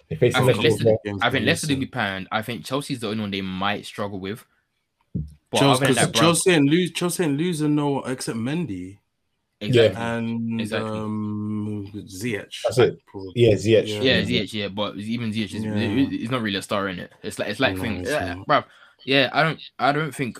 they 0.09 0.15
face 0.15 0.35
I 0.35 0.39
think 0.45 0.57
Leicester. 0.61 0.61
Leicester, 0.63 0.79
as 0.81 0.85
well. 0.85 0.97
games 1.05 1.19
I 1.23 1.29
think 1.29 1.45
Leicester 1.45 1.67
will 1.73 1.79
be 1.79 1.85
panned. 1.87 2.27
I 2.31 2.41
think 2.41 2.65
Chelsea's 2.65 2.99
the 2.99 3.07
only 3.09 3.21
one 3.21 3.31
they 3.31 3.41
might 3.41 3.85
struggle 3.85 4.19
with. 4.19 4.45
But 5.51 5.59
Chelsea, 5.59 5.65
other 5.65 5.79
than 5.79 5.87
'cause 5.87 6.05
that, 6.05 6.13
bro, 6.13 6.21
Chelsea 6.21 6.53
and 6.53 6.69
lose, 6.69 6.91
Chelsea 6.91 7.23
and 7.23 7.37
losing 7.37 7.75
no 7.75 8.01
except 8.03 8.37
Mendy 8.37 8.97
exactly. 9.61 10.01
and 10.01 10.59
Exactly. 10.61 10.89
um 10.91 11.91
Ziyech. 12.07 12.61
That's 12.63 12.77
it. 12.79 12.99
Probably. 13.07 13.31
Yeah, 13.35 13.53
Ziyech. 13.53 13.87
Yeah. 13.87 14.01
Yeah, 14.01 14.21
Ziyech, 14.21 14.53
yeah, 14.53 14.67
but 14.67 14.97
even 14.97 15.31
Ziyech 15.31 15.53
is 15.55 15.63
Yeah. 15.63 15.87
he's 16.09 16.29
not 16.31 16.41
really 16.41 16.57
a 16.57 16.61
star 16.61 16.87
in 16.89 16.99
it. 16.99 17.11
It's 17.23 17.39
like 17.39 17.47
it's 17.49 17.59
like 17.59 17.75
No, 17.77 17.81
things, 17.81 18.01
it's 18.01 18.09
yeah, 18.11 18.35
bro. 18.45 18.63
Yeah, 19.05 19.29
I 19.33 19.43
don't, 19.43 19.61
I 19.79 19.91
don't 19.91 20.13
think, 20.13 20.39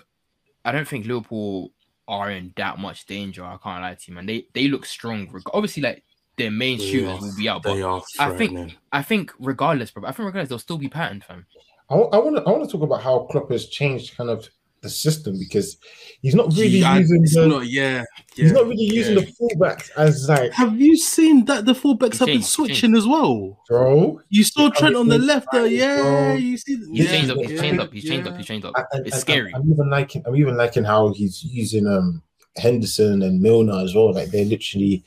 I 0.66 0.72
don't 0.72 0.88
think 0.88 1.06
Liverpool 1.06 1.72
are 2.08 2.32
in 2.32 2.54
that 2.58 2.78
much 2.80 3.06
danger. 3.06 3.44
I 3.46 3.58
can't 3.64 3.82
lie 3.82 3.96
to 3.96 4.02
you, 4.08 4.16
man. 4.16 4.26
They 4.26 4.48
they 4.54 4.68
look 4.68 4.86
strong. 4.86 5.30
Obviously, 5.54 5.84
like 5.84 6.04
their 6.38 6.52
main 6.52 6.78
They 6.78 6.92
shooters 6.92 7.20
are- 7.20 7.22
will 7.22 7.36
be 7.38 7.48
out, 7.48 7.64
but 7.64 7.78
I 8.20 8.36
think- 8.38 8.76
I 8.92 9.02
think 9.02 9.32
regardless, 9.40 9.92
bro, 9.92 10.04
I 10.04 10.12
think 10.12 10.26
regardless 10.26 10.50
they'll 10.50 10.60
still 10.60 10.78
be 10.78 10.90
patterned, 10.90 11.24
fam. 11.24 11.46
I, 11.90 11.96
want 11.96 12.36
to 12.36 12.42
I 12.44 12.50
want 12.52 12.66
to 12.66 12.70
talk 12.72 12.82
about 12.82 13.02
how 13.04 13.20
Klopp 13.32 13.50
has 13.52 13.68
changed 13.68 14.18
kind 14.18 14.30
of 14.30 14.50
the 14.86 14.90
system 14.90 15.38
because 15.38 15.78
he's 16.22 16.34
not 16.36 16.48
really 16.54 16.80
Yeah, 16.80 16.98
using 16.98 17.24
it's 17.24 17.36
the 17.36 17.48
not, 17.48 17.68
yeah, 17.68 18.04
he's 18.36 18.52
not 18.54 18.66
really 18.68 18.84
using 18.84 19.18
yeah. 19.18 19.26
the 19.26 19.34
fullbacks 19.34 19.90
as 19.98 20.30
like 20.30 20.54
Have 20.54 20.80
you 20.80 20.96
seen 20.98 21.44
that 21.46 21.66
the 21.66 21.74
fullbacks 21.74 22.20
have 22.20 22.28
been 22.28 22.42
switching 22.44 22.96
as 22.96 23.06
well? 23.06 23.60
bro. 23.68 24.22
You 24.30 24.44
saw 24.44 24.70
Trent 24.70 24.96
on 24.96 25.08
the 25.10 25.18
left 25.20 25.48
there, 25.52 25.68
yeah. 25.68 26.02
bro. 26.02 26.34
You 26.36 26.58
see, 26.58 26.78
He's 26.78 26.88
Yeah, 26.92 27.06
changed 27.12 27.32
up. 27.32 27.38
He's 27.40 27.60
changed 27.60 27.82
up. 27.82 27.94
He's 27.94 28.04
changed 28.06 28.28
up. 28.28 28.34
yeah. 28.34 28.38
He's 28.38 28.48
changed 28.48 28.66
up. 28.66 28.74
And- 28.94 29.06
It's 29.08 29.16
and- 29.16 29.22
scary. 29.22 29.54
I'm 29.54 29.70
even 29.72 29.90
liking 29.90 30.24
I'm 30.26 30.36
even 30.38 30.56
liking 30.56 30.84
how 30.86 31.12
he's 31.14 31.44
using 31.44 31.86
um 31.88 32.22
Henderson 32.58 33.22
and 33.22 33.42
Milner 33.42 33.80
as 33.84 33.94
well. 33.94 34.14
Like 34.14 34.30
they're 34.30 34.46
literally 34.46 35.04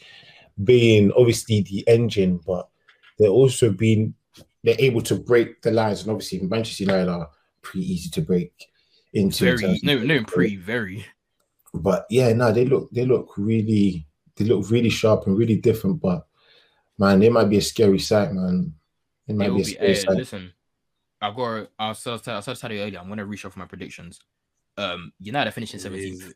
being 0.64 1.12
obviously 1.16 1.62
the 1.62 1.86
engine, 1.88 2.40
but 2.46 2.68
they're 3.18 3.28
also 3.28 3.70
being 3.70 4.14
they're 4.64 4.76
able 4.78 5.00
to 5.02 5.14
break 5.14 5.62
the 5.62 5.70
lines. 5.70 6.02
And 6.02 6.10
obviously 6.10 6.40
Manchester 6.40 6.82
United 6.84 7.08
are 7.08 7.30
pretty 7.62 7.90
easy 7.92 8.10
to 8.10 8.20
break 8.20 8.52
into. 9.12 9.46
in 9.46 9.56
Very 9.56 9.62
terms 9.62 9.78
of- 9.78 9.84
no, 9.84 9.98
no, 9.98 10.24
pretty 10.24 10.56
very. 10.56 11.04
but 11.74 12.06
yeah, 12.10 12.32
no, 12.32 12.52
they 12.52 12.64
look 12.64 12.90
they 12.90 13.04
look 13.04 13.36
really 13.36 14.06
they 14.36 14.44
look 14.44 14.70
really 14.70 14.90
sharp 14.90 15.26
and 15.26 15.36
really 15.36 15.56
different. 15.56 16.00
But 16.00 16.26
man, 16.98 17.20
they 17.20 17.28
might 17.30 17.48
be 17.50 17.58
a 17.58 17.62
scary 17.62 17.98
sight, 17.98 18.32
man. 18.32 18.74
It 19.26 19.34
might 19.36 19.46
It 19.46 19.48
be 19.48 19.52
will 19.54 19.60
a 19.60 19.64
be. 19.64 19.70
scary 19.72 19.88
Hey, 19.88 19.94
sight. 19.94 20.16
listen, 20.16 20.52
I've 21.20 21.36
got. 21.36 21.68
I'll 21.78 21.94
tell. 21.94 22.20
I'll 22.26 22.42
tell 22.42 22.72
you 22.72 22.80
earlier. 22.80 22.98
I'm 22.98 23.08
gonna 23.08 23.26
reshuffle 23.26 23.56
my 23.56 23.66
predictions. 23.66 24.20
Um, 24.76 25.12
United 25.18 25.50
finishing 25.52 25.80
17th. 25.80 26.32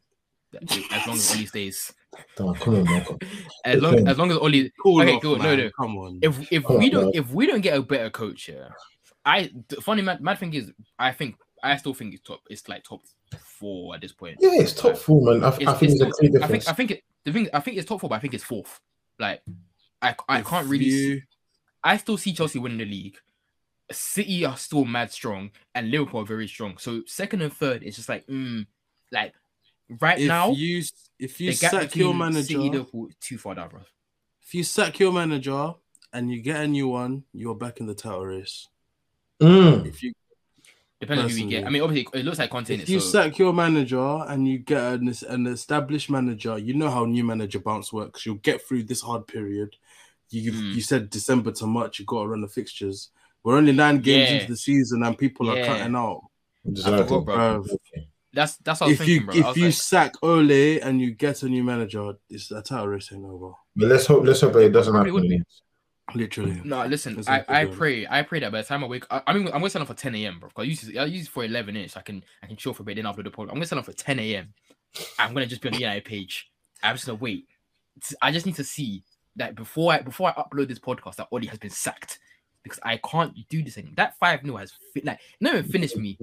As 0.92 1.06
long 1.06 1.16
as 1.16 1.34
Oli 1.34 1.46
stays. 1.46 1.92
Come 2.36 2.48
on, 2.48 2.54
come 2.56 2.74
on, 2.74 2.84
man. 2.84 3.06
As 3.64 3.80
long 3.80 4.06
as 4.06 4.18
long 4.18 4.30
as 4.30 4.36
Oli. 4.36 4.70
Cool 4.82 5.00
Okay, 5.00 5.14
off, 5.14 5.22
cool. 5.22 5.36
No, 5.36 5.42
man. 5.44 5.58
no. 5.58 5.70
Come 5.78 5.96
on. 5.96 6.18
If 6.20 6.52
if 6.52 6.64
Come 6.64 6.76
we 6.78 6.86
on, 6.86 6.90
don't 6.90 7.04
man. 7.04 7.12
if 7.14 7.30
we 7.30 7.46
don't 7.46 7.60
get 7.62 7.76
a 7.78 7.80
better 7.82 8.10
coach 8.10 8.42
here, 8.44 8.74
I 9.24 9.50
the 9.68 9.76
funny 9.80 10.02
mad, 10.02 10.20
mad 10.20 10.38
thing 10.38 10.52
is 10.52 10.70
I 10.98 11.12
think 11.12 11.36
I 11.62 11.76
still 11.76 11.94
think 11.94 12.14
it's 12.14 12.22
top. 12.22 12.40
It's 12.50 12.68
like 12.68 12.84
top 12.84 13.00
four 13.38 13.94
at 13.94 14.00
this 14.00 14.12
point. 14.12 14.38
Yeah, 14.40 14.50
it's 14.54 14.72
top 14.72 14.96
four, 14.96 15.22
man. 15.22 15.44
I, 15.44 15.48
I 15.48 15.50
think 15.74 15.92
it's 15.92 16.00
it's 16.00 16.00
a 16.02 16.10
clear 16.10 16.42
I 16.42 16.46
think. 16.48 16.68
I 16.68 16.72
think 16.72 16.90
it, 16.90 17.02
the 17.24 17.32
thing 17.32 17.48
I 17.54 17.60
think 17.60 17.76
it's 17.76 17.86
top 17.88 18.00
four, 18.00 18.10
but 18.10 18.16
I 18.16 18.18
think 18.18 18.34
it's 18.34 18.44
fourth. 18.44 18.80
Like 19.18 19.42
I 20.00 20.14
I 20.28 20.40
If 20.40 20.46
can't 20.46 20.68
really. 20.68 20.90
see- 20.90 21.22
I 21.84 21.96
still 21.96 22.16
see 22.16 22.32
Chelsea 22.32 22.58
winning 22.60 22.78
the 22.78 22.84
league. 22.84 23.16
City 23.90 24.44
are 24.44 24.56
still 24.56 24.84
mad 24.84 25.10
strong, 25.10 25.50
and 25.74 25.90
Liverpool 25.90 26.20
are 26.20 26.24
very 26.26 26.46
strong. 26.48 26.78
So 26.78 27.02
second 27.06 27.42
and 27.42 27.52
third 27.52 27.82
is 27.82 27.96
just 27.96 28.08
like, 28.08 28.26
mm, 28.26 28.66
like 29.10 29.34
right 30.00 30.18
if 30.18 30.28
now, 30.28 30.50
you 30.52 30.82
if 31.18 31.40
you 31.40 31.50
the 31.50 31.56
sack 31.56 31.94
your 31.96 32.14
manager, 32.14 32.42
City 32.44 32.70
Liverpool 32.70 33.08
too 33.20 33.36
far 33.38 33.54
down, 33.56 33.68
bro. 33.68 33.80
if 34.42 34.54
you 34.54 34.62
sack 34.64 34.98
your 35.00 35.12
manager 35.12 35.74
and 36.12 36.30
you 36.30 36.40
get 36.40 36.60
a 36.62 36.68
new 36.68 36.88
one, 36.88 37.24
you're 37.32 37.54
back 37.56 37.80
in 37.80 37.86
the 37.86 37.94
title 37.94 38.26
race. 38.26 38.68
Mm. 39.40 39.84
If 39.86 40.02
you 40.02 40.12
Depends 41.02 41.24
on 41.24 41.30
who 41.30 41.36
you 41.36 41.50
get. 41.50 41.66
I 41.66 41.68
mean, 41.70 41.82
obviously, 41.82 42.20
it 42.20 42.24
looks 42.24 42.38
like 42.38 42.48
Conte. 42.50 42.70
if 42.74 42.88
you 42.88 43.00
so, 43.00 43.06
sack 43.10 43.36
your 43.38 43.52
manager 43.52 43.98
and 44.28 44.46
you 44.46 44.58
get 44.58 44.80
an, 44.80 45.12
an 45.28 45.46
established 45.48 46.08
manager, 46.08 46.56
you 46.58 46.74
know 46.74 46.88
how 46.90 47.04
new 47.04 47.24
manager 47.24 47.58
bounce 47.58 47.92
works. 47.92 48.24
You'll 48.24 48.36
get 48.36 48.62
through 48.66 48.84
this 48.84 49.00
hard 49.00 49.26
period. 49.26 49.74
You 50.30 50.52
Mm. 50.52 50.74
you 50.76 50.80
said 50.80 51.10
December 51.10 51.50
to 51.52 51.66
March, 51.66 51.98
you 51.98 52.04
got 52.06 52.22
to 52.22 52.28
run 52.28 52.40
the 52.40 52.48
fixtures. 52.48 53.10
We're 53.42 53.56
only 53.56 53.72
nine 53.72 53.98
games 53.98 54.30
Yeah. 54.30 54.36
into 54.36 54.52
the 54.52 54.56
season 54.56 55.02
and 55.02 55.18
people 55.18 55.50
are 55.50 55.64
cutting 55.64 55.96
out. 55.96 56.22
Exactly. 56.64 57.06
forgot, 57.08 57.66
that's 58.32 58.56
that's 58.58 58.80
what 58.80 58.86
I 58.86 58.90
was 58.90 59.00
If 59.00 59.06
thinking, 59.06 59.34
you 59.34 59.42
bro. 59.42 59.50
if 59.50 59.56
you 59.56 59.64
like, 59.66 59.74
sack 59.74 60.12
Ole 60.22 60.78
and 60.80 61.00
you 61.00 61.10
get 61.10 61.42
a 61.42 61.48
new 61.48 61.64
manager, 61.64 62.12
it's 62.30 62.50
a 62.52 62.62
title 62.62 62.86
race 62.88 63.10
ain't 63.12 63.24
over. 63.26 63.52
But 63.74 63.88
let's 63.88 64.06
hope 64.06 64.24
let's 64.24 64.40
hope 64.40 64.54
it 64.56 64.70
doesn't 64.70 64.92
Probably 64.94 65.10
happen. 65.12 65.44
Literally. 66.14 66.60
No, 66.64 66.84
listen. 66.86 67.14
That's 67.16 67.28
I, 67.28 67.44
I 67.48 67.64
pray. 67.66 68.06
I 68.08 68.22
pray 68.22 68.40
that 68.40 68.52
by 68.52 68.60
the 68.62 68.66
time 68.66 68.84
I 68.84 68.86
wake, 68.86 69.04
I, 69.10 69.22
I 69.26 69.32
mean, 69.32 69.46
I'm 69.46 69.52
gonna 69.54 69.70
sign 69.70 69.82
up 69.82 69.88
for 69.88 69.94
10 69.94 70.14
a.m. 70.16 70.40
bro. 70.40 70.50
Cause 70.50 70.62
I 70.64 70.66
use 70.66 70.88
it- 70.88 70.98
I 70.98 71.04
use 71.06 71.22
it 71.26 71.30
for 71.30 71.44
11 71.44 71.76
inch. 71.76 71.96
I 71.96 72.02
can 72.02 72.22
I 72.42 72.46
can 72.46 72.56
chill 72.56 72.74
for 72.74 72.82
a 72.82 72.84
bit. 72.86 72.96
Then 72.96 73.06
after 73.06 73.22
the 73.22 73.30
podcast, 73.30 73.48
I'm 73.48 73.54
gonna 73.54 73.66
sign 73.66 73.78
up 73.78 73.84
for 73.86 73.92
10 73.92 74.18
a.m. 74.18 74.52
I'm 75.18 75.32
gonna 75.32 75.46
just 75.46 75.62
be 75.62 75.68
on 75.68 75.74
the 75.74 75.80
United 75.80 76.04
page. 76.04 76.50
I'm 76.82 76.94
just 76.96 77.06
gonna 77.06 77.18
wait. 77.18 77.46
I 78.20 78.32
just 78.32 78.46
need 78.46 78.56
to 78.56 78.64
see 78.64 79.04
that 79.36 79.54
before 79.54 79.92
I 79.92 80.00
before 80.02 80.28
I 80.28 80.42
upload 80.42 80.68
this 80.68 80.78
podcast 80.78 81.16
that 81.16 81.28
Oli 81.30 81.46
has 81.46 81.58
been 81.58 81.70
sacked 81.70 82.18
because 82.62 82.78
I 82.82 82.98
can't 82.98 83.32
do 83.48 83.62
this 83.62 83.78
anymore. 83.78 83.94
That 83.96 84.16
five 84.18 84.40
0 84.44 84.56
has 84.56 84.72
fi- 84.92 85.02
like 85.04 85.20
not 85.40 85.54
even 85.54 85.70
finished 85.70 85.96
me. 85.96 86.18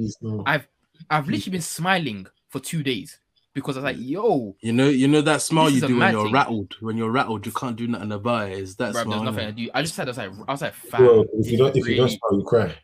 I've 0.45 0.67
I've 1.09 1.27
literally 1.27 1.51
been 1.53 1.61
smiling 1.61 2.27
for 2.49 2.59
two 2.59 2.83
days 2.83 3.19
because 3.59 3.77
I 3.77 3.81
was 3.81 3.95
like, 3.95 3.97
yo, 3.99 4.55
You 4.61 4.73
know, 4.73 4.89
you 4.89 5.07
know 5.07 5.21
that 5.21 5.41
smile 5.41 5.69
you 5.69 5.81
do 5.81 5.97
when 5.97 6.11
you're 6.11 6.25
thing. 6.25 6.33
rattled. 6.33 6.75
When 6.81 6.97
you're 6.97 7.11
rattled, 7.11 7.45
you 7.45 7.51
can't 7.51 7.75
do 7.75 7.87
nothing 7.87 8.11
about 8.11 8.49
it. 8.49 8.59
Is 8.59 8.75
that 8.77 8.93
bro, 8.93 9.03
smile? 9.03 9.23
there's 9.23 9.35
nothing 9.35 9.47
I 9.47 9.51
do. 9.51 9.69
I 9.73 9.81
just 9.81 9.95
said 9.95 10.07
I 10.07 10.11
was 10.11 10.17
like 10.17 10.31
I 10.47 10.51
was 10.51 10.61
like, 10.61 10.73
fam, 10.73 11.01
Bro, 11.01 11.25
if 11.33 11.51
you 11.51 11.57
don't 11.57 11.75
is 11.75 11.83
if 11.83 11.89
you 11.89 11.95
don't 11.97 12.09
smile, 12.09 12.39
you 12.39 12.43
cry. 12.43 12.75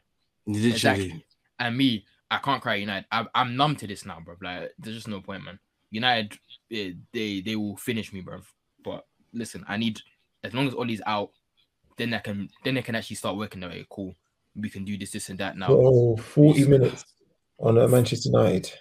Literally. 0.48 0.72
Exactly. 0.72 1.26
And 1.60 1.78
me, 1.78 2.06
I 2.30 2.38
can't 2.40 2.62
cry 2.62 2.76
United. 2.76 3.06
I, 3.12 3.26
I'm 3.34 3.56
numb 3.56 3.76
to 3.78 3.88
this 3.88 4.06
now, 4.06 4.20
bro. 4.24 4.36
Like, 4.42 4.74
there's 4.80 4.96
just 4.96 5.08
no 5.08 5.22
point, 5.22 5.44
man. 5.44 5.60
United, 5.92 6.38
eh, 6.72 6.92
they 7.14 7.42
they 7.42 7.56
will 7.56 7.78
finish 7.78 8.12
me, 8.14 8.22
bro. 8.22 8.42
But 8.84 9.06
listen, 9.34 9.64
I 9.68 9.78
need 9.78 10.02
as 10.44 10.54
long 10.54 10.68
as 10.68 10.74
Ollie's 10.76 11.02
out, 11.06 11.32
then 11.98 12.14
I 12.14 12.20
can 12.20 12.50
then 12.64 12.76
they 12.76 12.82
can 12.82 12.96
actually 12.96 13.16
start 13.16 13.38
working 13.38 13.62
their 13.62 13.70
way. 13.70 13.86
Cool. 13.90 14.14
we 14.56 14.70
can 14.70 14.86
do 14.86 14.98
this, 14.98 15.12
this, 15.12 15.30
and 15.30 15.40
that 15.40 15.58
now. 15.58 15.68
Oh, 15.70 16.16
40 16.18 16.68
minutes 16.68 17.06
on 17.60 17.78
uh, 17.78 17.88
Manchester 17.88 18.30
United. 18.30 18.72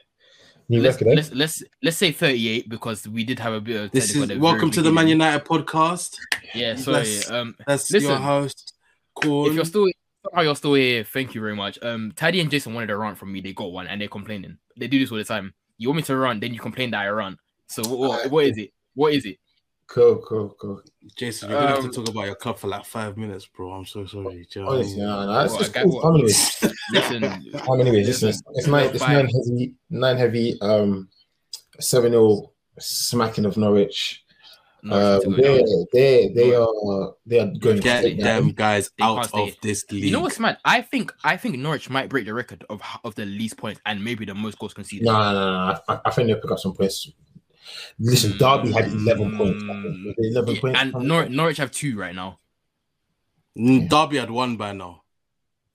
New 0.69 0.81
let's, 0.81 0.97
record, 1.01 1.12
eh? 1.12 1.15
let's 1.17 1.33
let's 1.33 1.62
let's 1.83 1.97
say 1.97 2.11
38 2.12 2.69
because 2.69 3.07
we 3.07 3.23
did 3.25 3.39
have 3.39 3.53
a 3.53 3.61
bit 3.61 3.77
of 3.77 3.91
This 3.91 4.15
is 4.15 4.39
welcome 4.39 4.71
very 4.71 4.73
to 4.73 4.83
the 4.83 4.93
Man. 4.93 5.09
United 5.09 5.45
podcast. 5.45 6.17
Yeah, 6.55 6.77
sorry. 6.77 6.99
Let's- 6.99 7.31
Um, 7.31 7.55
That's 7.67 7.91
Listen, 7.91 8.11
your 8.11 8.19
host, 8.19 8.75
Corn. 9.15 9.49
if 9.51 9.55
you're 9.55 9.65
still 9.65 9.89
how 10.33 10.41
you're 10.41 10.57
still 10.57 10.75
here, 10.75 11.05
thank 11.05 11.35
you 11.35 11.41
very 11.43 11.55
much. 11.55 11.79
Um, 11.83 12.12
Taddy 12.17 12.41
and 12.41 12.51
Jason 12.51 12.73
wanted 12.73 12.91
a 12.91 12.97
rant 12.97 13.19
from 13.19 13.31
me. 13.31 13.43
They 13.43 13.53
got 13.53 13.73
one 13.73 13.87
and 13.87 14.01
they're 14.01 14.09
complaining. 14.09 14.57
They 14.79 14.87
do 14.87 14.99
this 14.99 15.11
all 15.12 15.19
the 15.19 15.25
time. 15.25 15.53
You 15.77 15.89
want 15.89 15.99
me 15.99 16.03
to 16.05 16.17
run, 16.17 16.41
then 16.41 16.55
you 16.55 16.61
complain 16.61 16.93
that 16.93 17.03
I 17.05 17.11
run. 17.11 17.37
So 17.69 17.83
what, 17.87 17.99
what, 17.99 18.31
what 18.31 18.45
is 18.47 18.57
it? 18.57 18.71
What 18.95 19.12
is 19.12 19.27
it? 19.27 19.37
Cool, 19.95 20.16
cool, 20.26 20.57
cool. 20.61 20.82
Jason, 21.16 21.51
you're 21.51 21.61
gonna 21.61 21.70
have 21.76 21.84
Um, 21.84 21.90
to 21.92 21.97
talk 21.97 22.09
about 22.09 22.26
your 22.26 22.34
club 22.34 22.59
for 22.59 22.66
like 22.66 22.84
five 22.84 23.16
minutes, 23.16 23.47
bro. 23.47 23.70
I'm 23.70 23.86
so 23.86 24.05
sorry. 24.07 24.45
Do 24.53 24.59
you 24.59 24.61
know 24.62 24.66
what 24.66 24.72
I 24.72 24.76
Honestly, 24.78 24.97
mean? 24.97 25.07
no, 25.07 25.26
no, 25.26 25.40
it's, 25.45 25.53
Well, 25.53 25.61
it's 25.62 25.70
cool. 25.70 26.03
what- 26.03 26.20
Listen, 26.92 27.24
um, 27.24 27.80
anyways, 27.80 28.07
listen, 28.09 28.28
it's, 28.30 28.42
it's 28.55 28.66
nine, 28.66 28.90
it's 28.92 29.01
nine 29.01 29.26
heavy, 29.26 29.74
nine 29.90 30.16
heavy, 30.16 30.61
um, 30.62 31.09
seven 31.78 32.11
0 32.11 32.51
smacking 32.80 33.45
of 33.45 33.57
Norwich. 33.57 34.24
Norwich 34.82 35.26
Um, 35.26 35.32
they, 35.36 35.64
they, 35.92 36.28
they 36.34 36.55
are, 36.57 37.14
they 37.24 37.38
are 37.38 37.47
going 37.59 37.76
to 37.76 37.80
Get 37.82 38.03
take 38.03 38.18
that. 38.18 38.24
them 38.40 38.51
guys 38.51 38.90
out 39.01 39.14
can't 39.16 39.28
stay. 39.28 39.49
of 39.51 39.57
this 39.62 39.84
league. 39.92 40.05
You 40.05 40.11
know 40.11 40.20
what's 40.22 40.40
mad? 40.40 40.59
I 40.64 40.82
think 40.82 41.12
I 41.22 41.36
think 41.36 41.57
Norwich 41.59 41.88
might 41.88 42.09
break 42.11 42.26
the 42.26 42.34
record 42.34 42.64
of 42.68 42.82
of 43.05 43.14
the 43.14 43.24
least 43.26 43.57
points 43.57 43.80
and 43.86 44.03
maybe 44.05 44.24
the 44.24 44.34
most 44.34 44.59
goals 44.59 44.74
conceded. 44.74 45.07
No, 45.07 45.12
no, 45.12 45.32
no, 45.32 45.53
no. 45.68 45.78
I, 45.88 46.01
I 46.05 46.11
think 46.11 46.26
they'll 46.26 46.40
pick 46.40 46.51
up 46.51 46.59
some 46.59 46.74
points. 46.74 47.09
Listen, 47.99 48.37
Derby 48.39 48.73
had 48.73 48.93
11 48.93 49.37
points. 49.37 49.62
I 49.65 49.83
think. 49.83 49.85
Was 50.07 50.15
it 50.19 50.33
11 50.33 50.55
Yeah, 50.55 50.61
points. 50.61 50.81
and 50.81 50.95
Nor- 51.09 51.29
Norwich 51.29 51.57
have 51.59 51.71
two 51.71 51.99
right 51.99 52.15
now. 52.15 52.39
Mm, 53.59 53.89
Derby 53.89 54.17
had 54.19 54.31
one 54.31 54.57
by 54.57 54.73
now. 54.73 55.03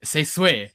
Say 0.03 0.23
swear. 0.23 0.69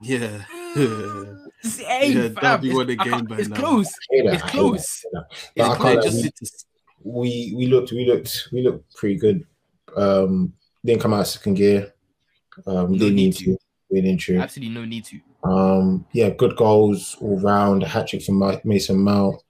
Yeah. 0.00 0.42
Hey, 1.62 2.12
Yeah, 2.14 2.28
fam, 2.30 2.34
Derby 2.40 2.68
it's, 2.68 2.76
won 2.76 2.86
the 2.86 2.96
game 2.96 3.24
by 3.26 3.36
it's 3.38 3.48
now. 3.50 3.56
close. 3.56 3.84
That, 3.92 3.98
It's 4.10 4.28
I 4.28 4.32
hate 4.32 4.40
that, 4.40 4.50
close. 4.50 5.04
I 5.04 5.08
hate 5.08 5.12
that. 5.12 5.26
It's 5.30 5.52
But 5.56 5.70
I 5.70 5.76
clear, 5.76 5.92
can't, 5.92 6.04
just 6.04 6.16
we, 6.16 6.22
sit 6.22 6.64
we 7.02 7.54
we 7.56 7.66
looked 7.66 7.92
we 7.92 8.06
looked 8.06 8.48
we 8.50 8.62
looked 8.62 8.94
pretty 8.96 9.16
good. 9.16 9.46
Um, 9.94 10.54
didn't 10.84 11.02
come 11.02 11.12
out 11.12 11.20
of 11.20 11.26
second 11.26 11.54
gear. 11.54 11.92
Um, 12.66 12.92
No 12.92 12.98
didn't 12.98 13.14
need 13.16 13.24
need 13.26 13.32
to. 13.34 13.44
to. 13.44 13.58
We 13.90 14.00
didn't 14.00 14.20
true. 14.20 14.38
Absolutely 14.38 14.74
no 14.74 14.84
need 14.86 15.04
to. 15.06 15.20
Um, 15.44 16.06
yeah, 16.12 16.30
good 16.30 16.56
goals 16.56 17.16
all 17.20 17.38
round. 17.40 17.82
A 17.82 17.88
hat 17.88 18.08
trick 18.08 18.22
from 18.22 18.38
Mason 18.64 18.98
Mount. 18.98 19.42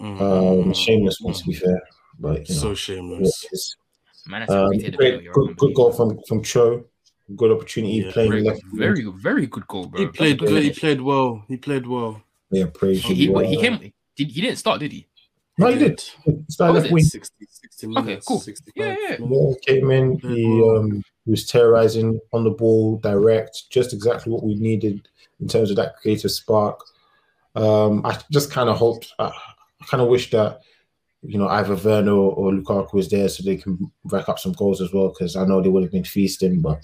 Mm, 0.00 0.20
Um, 0.20 0.74
shameless 0.74 1.18
one 1.20 1.34
to 1.34 1.44
be 1.44 1.54
fair, 1.54 1.80
but 2.18 2.48
you 2.48 2.54
know, 2.54 2.60
So 2.60 2.74
shameless. 2.74 3.44
is. 3.52 3.76
Man, 4.26 4.46
Um, 4.48 4.70
great, 4.78 5.24
good, 5.32 5.56
good 5.56 5.74
goal 5.74 5.92
from 5.92 6.20
from 6.28 6.42
Cho. 6.42 6.84
Good 7.36 7.50
opportunity 7.50 8.00
Yeah, 8.00 8.10
playing 8.12 8.30
Very, 8.30 8.42
left. 8.42 8.62
very, 8.74 9.04
very 9.16 9.46
good 9.46 9.66
goal, 9.66 9.86
bro. 9.86 10.00
He 10.00 10.06
played 10.06 10.38
good 10.38 10.48
good. 10.48 10.62
He 10.62 10.70
played 10.70 11.00
well. 11.00 11.44
He 11.48 11.56
played 11.56 11.86
well. 11.86 12.22
Yeah, 12.50 12.66
praise 12.72 13.04
He, 13.04 13.14
he, 13.14 13.24
you. 13.24 13.38
he 13.40 13.56
Uh, 13.56 13.60
came. 13.60 13.92
Did 14.16 14.30
he 14.30 14.40
didn't 14.40 14.56
start? 14.56 14.80
Did 14.80 14.92
he? 14.92 15.06
No, 15.58 15.66
he 15.68 15.78
did. 15.78 16.00
Started 16.48 16.72
Oh, 16.72 16.74
left 16.74 16.86
it? 16.86 16.92
wing. 16.92 17.04
60, 17.04 17.46
60 17.50 17.86
minutes. 17.88 18.26
cool. 18.26 18.40
65 18.40 18.76
Yeah, 18.76 18.96
yeah. 19.10 19.16
minutes. 19.26 19.58
Yeah, 19.66 19.74
came 19.74 19.90
in. 19.90 20.18
He 20.20 20.62
um 20.70 21.02
he 21.24 21.30
was 21.30 21.44
terrorizing 21.44 22.20
on 22.32 22.44
the 22.44 22.50
ball, 22.50 22.96
direct, 22.98 23.64
just 23.70 23.92
exactly 23.92 24.32
what 24.32 24.44
we 24.44 24.54
needed 24.54 25.08
in 25.40 25.48
terms 25.48 25.70
of 25.70 25.76
that 25.76 25.96
creative 25.96 26.30
spark. 26.30 26.80
Um, 27.54 28.06
I 28.06 28.18
just 28.30 28.50
kind 28.50 28.68
of 28.70 28.76
hoped, 28.78 29.12
I, 29.18 29.24
I 29.24 29.30
kind 29.88 30.02
of 30.02 30.08
wish 30.08 30.30
that 30.30 30.60
you 31.22 31.38
know 31.38 31.48
either 31.48 31.74
Werner 31.74 32.12
or, 32.12 32.32
or 32.32 32.52
Lukaku 32.52 32.94
was 32.94 33.08
there 33.08 33.28
so 33.28 33.42
they 33.42 33.56
can 33.56 33.90
rack 34.04 34.28
up 34.28 34.38
some 34.38 34.52
goals 34.52 34.80
as 34.80 34.92
well 34.92 35.08
because 35.08 35.34
I 35.36 35.44
know 35.44 35.60
they 35.60 35.68
would 35.68 35.82
have 35.82 35.92
been 35.92 36.04
feasting. 36.04 36.60
But 36.60 36.80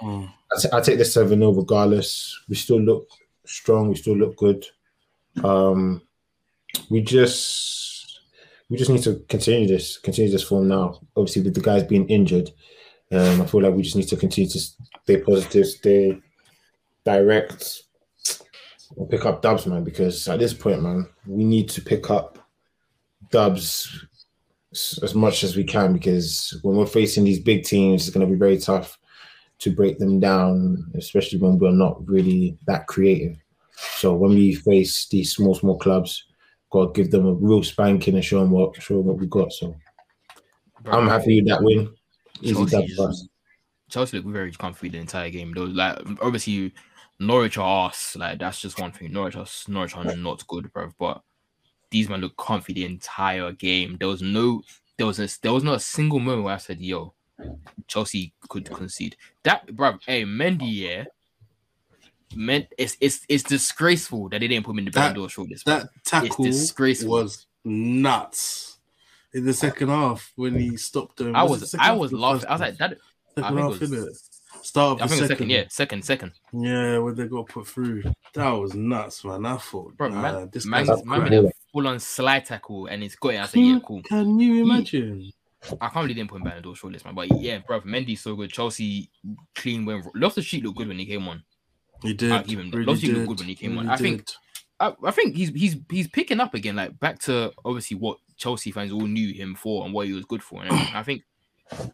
Mm. 0.00 0.28
I, 0.52 0.60
t- 0.60 0.68
I 0.72 0.80
take 0.80 0.98
the 0.98 1.04
seven 1.04 1.40
0 1.40 1.50
regardless. 1.50 2.38
We 2.48 2.54
still 2.54 2.80
look 2.80 3.08
strong. 3.44 3.88
We 3.88 3.96
still 3.96 4.16
look 4.16 4.36
good. 4.36 4.64
Um, 5.42 6.02
we 6.88 7.00
just 7.00 8.20
we 8.70 8.76
just 8.76 8.90
need 8.90 9.02
to 9.02 9.24
continue 9.28 9.66
this, 9.66 9.98
continue 9.98 10.30
this 10.30 10.44
form 10.44 10.68
now. 10.68 11.00
Obviously, 11.16 11.42
with 11.42 11.54
the 11.54 11.60
guys 11.60 11.82
being 11.82 12.06
injured, 12.08 12.48
um, 13.10 13.42
I 13.42 13.46
feel 13.46 13.60
like 13.62 13.74
we 13.74 13.82
just 13.82 13.96
need 13.96 14.06
to 14.06 14.16
continue 14.16 14.48
to 14.50 14.58
stay 14.60 15.16
positive, 15.20 15.66
stay 15.66 16.20
direct, 17.04 17.82
and 18.96 19.10
pick 19.10 19.24
up 19.26 19.42
dubs, 19.42 19.66
man. 19.66 19.82
Because 19.82 20.28
at 20.28 20.38
this 20.38 20.54
point, 20.54 20.80
man, 20.80 21.08
we 21.26 21.42
need 21.42 21.68
to 21.70 21.82
pick 21.82 22.08
up 22.08 22.37
dubs 23.30 24.06
as 24.72 25.14
much 25.14 25.44
as 25.44 25.56
we 25.56 25.64
can. 25.64 25.92
Because 25.92 26.58
when 26.62 26.76
we're 26.76 26.86
facing 26.86 27.24
these 27.24 27.40
big 27.40 27.64
teams, 27.64 28.06
it's 28.06 28.14
going 28.14 28.26
to 28.26 28.32
be 28.32 28.38
very 28.38 28.58
tough 28.58 28.98
to 29.60 29.70
break 29.74 29.98
them 29.98 30.20
down, 30.20 30.90
especially 30.94 31.38
when 31.38 31.58
we're 31.58 31.70
not 31.72 32.06
really 32.06 32.56
that 32.66 32.86
creative. 32.86 33.36
So 33.96 34.14
when 34.14 34.30
we 34.30 34.54
face 34.54 35.08
these 35.08 35.34
small, 35.34 35.54
small 35.54 35.78
clubs, 35.78 36.24
to 36.72 36.92
give 36.94 37.10
them 37.10 37.26
a 37.26 37.32
real 37.32 37.62
spanking 37.62 38.14
and 38.14 38.24
show 38.24 38.40
them 38.40 38.50
what, 38.50 38.80
show 38.80 38.98
them 38.98 39.06
what 39.06 39.16
we 39.18 39.26
got. 39.26 39.52
So 39.52 39.74
Bro, 40.82 40.98
I'm 40.98 41.08
happy 41.08 41.40
with 41.40 41.48
that 41.48 41.62
win. 41.62 41.94
Easy 42.42 42.54
Chelsea 42.54 42.70
dub 42.70 42.84
is- 42.84 42.96
for 42.96 43.08
us. 43.08 43.28
Chelsea 43.90 44.18
look 44.18 44.26
very 44.26 44.52
comfy 44.52 44.90
the 44.90 44.98
entire 44.98 45.30
game. 45.30 45.54
Though, 45.54 45.64
like 45.64 45.98
obviously 46.20 46.74
Norwich 47.18 47.56
are 47.56 47.88
us. 47.88 48.16
Like 48.16 48.38
that's 48.38 48.60
just 48.60 48.78
one 48.78 48.92
thing. 48.92 49.12
Norwich 49.12 49.34
are 49.34 49.46
Norwich 49.66 49.96
are 49.96 50.14
not 50.14 50.46
good, 50.46 50.70
bro. 50.72 50.90
But 50.98 51.22
these 51.90 52.08
men 52.08 52.20
look 52.20 52.36
comfy 52.36 52.72
the 52.72 52.84
entire 52.84 53.52
game. 53.52 53.96
There 53.98 54.08
was 54.08 54.22
no, 54.22 54.62
there 54.96 55.06
was 55.06 55.18
a, 55.20 55.28
there 55.42 55.52
was 55.52 55.64
not 55.64 55.76
a 55.76 55.80
single 55.80 56.18
moment 56.18 56.44
where 56.44 56.54
I 56.54 56.58
said, 56.58 56.80
"Yo, 56.80 57.14
Chelsea 57.86 58.32
could 58.48 58.70
concede." 58.70 59.16
That, 59.44 59.74
bro. 59.74 59.98
Hey, 60.06 60.24
Mendy, 60.24 60.72
yeah. 60.72 61.04
Men, 62.34 62.66
it's 62.76 62.96
it's 63.00 63.20
it's 63.28 63.42
disgraceful 63.42 64.28
that 64.28 64.40
they 64.40 64.48
didn't 64.48 64.66
put 64.66 64.72
him 64.72 64.80
in 64.80 64.84
the 64.86 64.90
That- 64.90 65.08
back 65.08 65.14
door 65.16 65.28
shoulders. 65.30 65.62
bro. 65.64 65.78
That 65.78 65.88
tackle 66.04 66.44
disgraceful. 66.44 67.10
was 67.10 67.46
nuts 67.64 68.78
in 69.32 69.44
the 69.46 69.54
second 69.54 69.88
half 69.88 70.32
when 70.36 70.54
he 70.58 70.76
stopped 70.76 71.20
him. 71.20 71.34
I 71.34 71.44
it 71.44 71.50
was 71.50 71.74
I 71.74 71.92
was 71.92 72.12
laughing. 72.12 72.46
I 72.48 72.52
was 72.52 72.60
like, 72.60 72.76
that. 72.78 72.98
I 73.36 73.40
second 73.40 73.56
think 73.56 73.72
half, 73.72 73.82
it 73.82 73.90
was. 73.90 74.24
Start 74.62 75.00
of 75.00 75.02
I 75.02 75.06
the 75.06 75.08
think 75.08 75.22
it 75.22 75.22
second. 75.28 75.36
second. 75.36 75.50
Yeah, 75.50 75.64
second, 75.70 76.04
second. 76.04 76.32
Yeah, 76.52 76.98
when 76.98 77.14
they 77.14 77.28
got 77.28 77.48
put 77.48 77.66
through. 77.66 78.02
That 78.34 78.50
was 78.50 78.74
nuts, 78.74 79.24
man. 79.24 79.46
I 79.46 79.56
thought, 79.56 79.96
Bro, 79.96 80.08
nah, 80.10 80.20
man, 80.22 80.50
this 80.52 80.66
man, 80.66 80.86
man, 81.04 81.32
a 81.32 81.50
full 81.72 81.86
on 81.86 81.98
slide 82.00 82.44
tackle 82.44 82.86
and 82.86 83.02
it's 83.02 83.16
got 83.16 83.34
it. 83.34 83.40
I 83.40 83.46
said, 83.46 83.60
yeah, 83.60 83.78
cool. 83.84 84.02
Can 84.02 84.38
you 84.38 84.64
imagine? 84.64 85.32
I 85.80 85.88
can't 85.88 85.94
believe 85.94 86.08
they 86.08 86.14
didn't 86.14 86.30
put 86.30 86.36
him 86.36 86.44
back 86.44 86.56
in 86.56 86.62
the 86.62 86.62
door 86.62 86.74
shortlist, 86.74 87.04
man. 87.04 87.14
But 87.14 87.40
yeah, 87.40 87.58
bro, 87.58 87.80
Mendy's 87.80 88.20
so 88.20 88.36
good. 88.36 88.50
Chelsea 88.50 89.10
clean 89.54 89.84
when 89.84 90.02
Loftus 90.14 90.46
Cheek 90.46 90.64
looked 90.64 90.78
good 90.78 90.88
when 90.88 90.98
he 90.98 91.06
came 91.06 91.26
on. 91.28 91.42
He 92.02 92.14
did. 92.14 92.30
Uh, 92.30 92.42
even 92.46 92.70
really 92.70 92.86
Loftus 92.86 93.08
did. 93.08 93.16
looked 93.16 93.28
good 93.28 93.38
when 93.40 93.48
he 93.48 93.54
came 93.54 93.78
on. 93.78 93.84
really 93.84 93.94
I 93.94 93.96
think. 93.96 94.24
I, 94.80 94.94
I 95.02 95.10
think 95.10 95.34
he's 95.34 95.48
he's 95.50 95.76
he's 95.90 96.06
picking 96.06 96.38
up 96.38 96.54
again, 96.54 96.76
like 96.76 96.98
back 97.00 97.18
to 97.20 97.52
obviously 97.64 97.96
what 97.96 98.18
Chelsea 98.36 98.70
fans 98.70 98.92
all 98.92 99.00
knew 99.00 99.34
him 99.34 99.56
for 99.56 99.84
and 99.84 99.92
what 99.92 100.06
he 100.06 100.12
was 100.12 100.24
good 100.24 100.42
for. 100.42 100.62
And. 100.62 100.72
I 100.72 101.02
think 101.02 101.22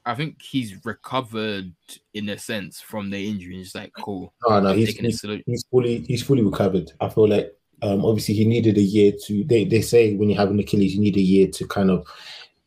I 0.04 0.14
think 0.14 0.40
he's 0.40 0.84
recovered 0.84 1.72
in 2.12 2.28
a 2.28 2.38
sense 2.38 2.80
from 2.80 3.10
the 3.10 3.28
injury. 3.28 3.54
And 3.54 3.64
it's 3.64 3.74
like 3.74 3.92
cool. 3.98 4.32
No, 4.48 4.60
no, 4.60 4.72
he's, 4.72 4.96
he's 4.96 5.20
he's 5.46 5.64
fully 5.64 6.00
he's 6.02 6.22
fully 6.22 6.42
recovered. 6.42 6.92
I 7.00 7.08
feel 7.08 7.28
like 7.28 7.56
um, 7.82 8.04
obviously 8.04 8.34
he 8.34 8.44
needed 8.44 8.78
a 8.78 8.82
year 8.82 9.12
to. 9.26 9.44
They, 9.44 9.64
they 9.64 9.82
say 9.82 10.14
when 10.14 10.30
you 10.30 10.36
have 10.36 10.50
an 10.50 10.58
Achilles, 10.60 10.94
you 10.94 11.00
need 11.00 11.16
a 11.16 11.20
year 11.20 11.48
to 11.48 11.66
kind 11.66 11.90
of 11.90 12.06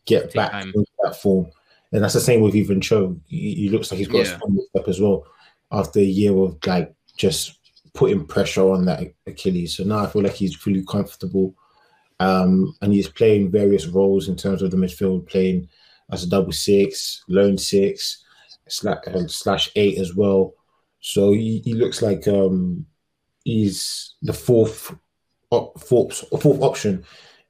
get 0.06 0.34
back 0.34 0.52
time. 0.52 0.72
into 0.76 0.86
that 1.04 1.16
form, 1.16 1.48
and 1.92 2.04
that's 2.04 2.14
the 2.14 2.20
same 2.20 2.42
with 2.42 2.56
even 2.56 2.82
Cho. 2.82 3.20
He, 3.28 3.56
he 3.56 3.70
looks 3.70 3.92
like 3.92 3.98
he's 4.00 4.08
got 4.08 4.18
Yeah. 4.18 4.34
a 4.34 4.38
strong 4.38 4.66
step 4.70 4.88
as 4.88 5.00
well 5.02 5.26
after 5.72 6.00
a 6.00 6.04
year 6.04 6.36
of 6.38 6.58
like 6.66 6.94
just 7.18 7.60
putting 7.94 8.26
pressure 8.26 8.70
on 8.70 8.86
that 8.86 9.12
Achilles. 9.26 9.76
So 9.76 9.84
now 9.84 10.00
I 10.00 10.08
feel 10.08 10.22
like 10.22 10.34
he's 10.34 10.56
fully 10.56 10.84
comfortable, 10.88 11.56
um, 12.20 12.76
and 12.82 12.94
he's 12.94 13.08
playing 13.10 13.52
various 13.52 13.88
roles 13.88 14.28
in 14.28 14.36
terms 14.36 14.62
of 14.62 14.72
the 14.72 14.78
midfield, 14.78 15.28
playing 15.28 15.68
as 16.12 16.24
a 16.24 16.30
double 16.30 16.52
six, 16.52 17.24
lone 17.28 17.58
six, 17.58 18.24
slash, 18.68 19.00
uh, 19.08 19.28
slash 19.28 19.72
eight 19.76 19.98
as 19.98 20.16
well. 20.16 20.54
So 21.00 21.34
he, 21.34 21.62
he 21.66 21.74
looks 21.74 22.02
like 22.02 22.28
um, 22.28 22.86
he's 23.48 24.16
the 24.22 24.34
fourth 24.34 24.94
op, 25.52 25.80
fourth 25.80 26.24
fourth 26.42 26.62
option, 26.62 27.04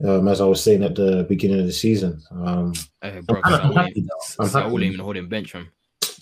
um, 0.05 0.27
as 0.27 0.39
I 0.41 0.45
was 0.45 0.61
saying 0.63 0.83
at 0.83 0.95
the 0.95 1.25
beginning 1.27 1.59
of 1.59 1.65
the 1.65 1.73
season. 1.73 2.21
Um, 2.31 2.73
Uh, 3.01 3.21
bro, 3.21 3.41
I'm 3.43 3.61
Saul 3.61 3.73
happy. 3.73 4.05
I'm 4.39 4.47
Saul 4.47 4.61
happy. 4.69 4.85
even 4.85 4.99
holding 4.99 5.27
bench 5.27 5.51
from. 5.51 5.67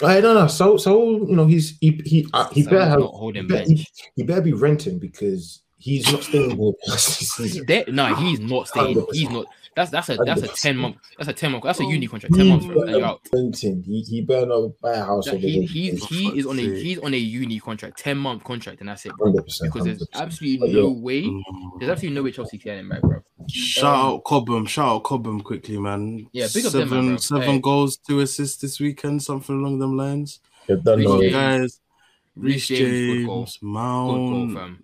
I 0.01 0.21
don't 0.21 0.35
know. 0.35 0.47
So 0.47 0.77
so 0.77 0.91
you 1.29 1.35
know 1.35 1.45
he's 1.45 1.77
he 1.79 2.01
he 2.05 2.25
uh, 2.33 2.47
he 2.49 2.63
Saul's 2.63 2.71
better 2.73 2.89
have 2.89 2.99
not 2.99 3.13
holding 3.13 3.43
he 3.43 3.47
better, 3.47 3.65
bench. 3.65 3.79
he, 3.79 3.87
he 4.15 4.23
better 4.23 4.41
be 4.41 4.53
renting 4.53 4.99
because 4.99 5.61
he's 5.85 6.11
not 6.11 6.23
staying 6.23 6.57
here 6.57 6.71
past 6.87 7.19
this 7.19 7.35
He- 7.37 7.47
season. 7.47 7.65
they- 7.67 7.85
no, 7.87 8.13
he's 8.15 8.39
not 8.39 8.67
staying. 8.67 8.97
100%. 8.97 9.05
He's 9.13 9.29
not. 9.29 9.45
That's 9.75 9.91
that's 9.91 10.07
a 10.07 10.15
that's 10.15 10.41
a 10.41 10.47
100%. 10.47 10.61
ten 10.61 10.77
month. 10.77 10.95
That's 11.17 11.29
a 11.29 11.33
ten 11.33 11.51
month. 11.51 11.65
That's 11.65 11.81
a 11.81 11.83
uni 11.85 12.07
contract. 12.07 12.33
Ten 12.33 12.47
months. 12.47 12.65
Bro, 12.65 12.85
you're 12.85 13.03
out. 13.03 13.19
renting. 13.33 13.83
He, 13.83 14.03
he 14.03 14.21
better 14.21 14.45
not 14.45 14.71
buy 14.81 14.93
a 14.93 15.03
house 15.03 15.25
That 15.25 15.35
he 15.41 15.59
there. 15.59 15.67
he 15.67 15.89
he 15.95 16.39
is 16.39 16.45
on 16.45 16.57
a 16.57 16.61
he's 16.61 16.97
on 16.99 17.13
a 17.13 17.17
uni 17.17 17.59
contract, 17.59 17.99
ten 17.99 18.17
month 18.17 18.45
contract, 18.45 18.79
and 18.79 18.87
that's 18.87 19.05
it. 19.05 19.11
bro. 19.17 19.27
Hundred 19.27 19.43
percent. 19.43 19.73
Because 19.73 19.85
there's 19.85 20.07
absolutely 20.13 20.71
no 20.71 20.91
way. 20.91 21.23
Mm. 21.23 21.41
There's 21.79 21.91
absolutely 21.91 22.15
no 22.15 22.23
way 22.23 22.31
Chelsea 22.31 22.57
can 22.57 22.77
him 22.77 22.87
back, 22.89 23.01
bro. 23.01 23.19
Shout 23.49 23.83
Um, 23.83 23.99
out 24.13 24.23
Cobham. 24.23 24.65
Shout 24.65 24.87
out 24.95 25.03
Cobham 25.03 25.41
quickly, 25.41 25.77
man. 25.77 26.25
Yeah, 26.31 26.47
big 26.53 26.65
up 26.67 26.71
them, 26.71 26.87
seven 26.89 27.07
man, 27.09 27.17
seven 27.17 27.43
Hey. 27.55 27.59
goals, 27.59 27.97
two 27.97 28.21
assists 28.21 28.61
this 28.61 28.79
weekend, 28.79 29.23
something 29.23 29.59
along 29.59 29.79
them 29.79 29.97
lines. 29.97 30.39
They've 30.67 30.81
done 30.81 30.99
Big 30.99 31.07
no 31.07 31.15
up 31.15 31.17
Appreciate 31.17 31.35
way. 31.37 31.55
it. 31.55 31.59
guys. 31.59 31.79
Reece 32.37 32.69
Reece 32.69 32.79
James. 32.79 33.25
James, 33.27 33.59
Mount, 33.61 34.53
fam. 34.53 34.83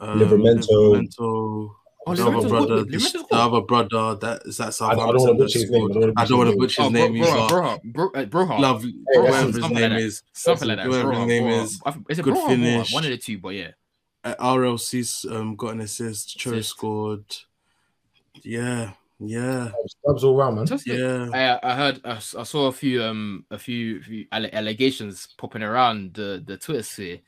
Um, 0.00 0.18
Livramento. 0.18 0.66
Livramento, 0.68 1.70
Oh, 2.06 2.14
the 2.14 2.26
other 2.26 2.48
brother, 2.48 2.66
good. 2.84 2.92
the, 2.92 2.96
Livramento's 2.96 3.28
the 3.28 3.36
other 3.36 3.60
brother 3.60 4.14
that 4.16 4.42
is 4.46 4.56
that 4.56 4.74
I, 4.80 4.86
I 4.88 4.94
don't 4.94 5.06
want 5.06 5.20
Southampton. 5.20 5.20
to 5.20 5.26
that 5.26 5.38
butcher 5.38 5.58
his 5.58 5.70
name. 5.70 5.92
scored. 5.92 6.14
I 6.16 6.24
don't 6.24 6.38
want 6.38 6.50
to 6.50 6.56
butcher 6.56 6.82
Oh, 6.82 6.84
his 6.88 6.92
bro, 6.92 7.08
name 7.08 7.16
either. 7.16 7.30
Broha, 7.30 7.82
Bro, 7.84 8.06
uh, 8.14 8.24
Broha. 8.24 8.58
Love 8.58 8.82
Hey, 8.82 8.90
whatever 9.20 9.46
his 9.46 9.56
name 9.58 9.62
like 9.72 9.74
that. 9.74 9.92
is. 9.92 10.22
Something 10.32 10.68
like 10.68 10.76
that. 10.78 10.86
Whoever 10.86 11.12
his 11.12 11.20
Broha, 11.20 11.26
name 11.28 11.46
is. 11.48 11.80
it's 11.86 11.96
a 11.96 12.04
Is 12.08 12.20
Good 12.20 12.34
Broha 12.34 12.36
or 12.38 12.40
Broha? 12.40 12.48
finish. 12.48 12.94
One 12.94 13.04
of 13.04 13.10
the 13.10 13.18
two, 13.18 13.38
but 13.38 13.48
yeah. 13.50 13.70
Uh, 14.24 14.34
RLC's 14.40 15.26
um, 15.30 15.56
got 15.56 15.74
an 15.74 15.82
assist. 15.82 16.38
Cho 16.38 16.58
scored. 16.62 17.24
Yeah, 18.42 18.92
yeah, 19.18 19.70
Stubbs 20.02 20.24
all 20.24 20.36
round, 20.36 20.56
man. 20.56 20.66
Just 20.66 20.86
yeah. 20.86 21.28
I, 21.34 21.58
I 21.72 21.76
heard 21.76 22.00
I 22.04 22.18
saw 22.18 22.66
a 22.68 22.72
few 22.72 23.02
um 23.02 23.44
a 23.50 23.58
few, 23.58 24.02
few 24.02 24.24
allegations 24.32 25.28
popping 25.36 25.62
around 25.62 26.14
the 26.14 26.42
the 26.46 26.56
Twitter 26.56 26.82
sphere 26.82 27.18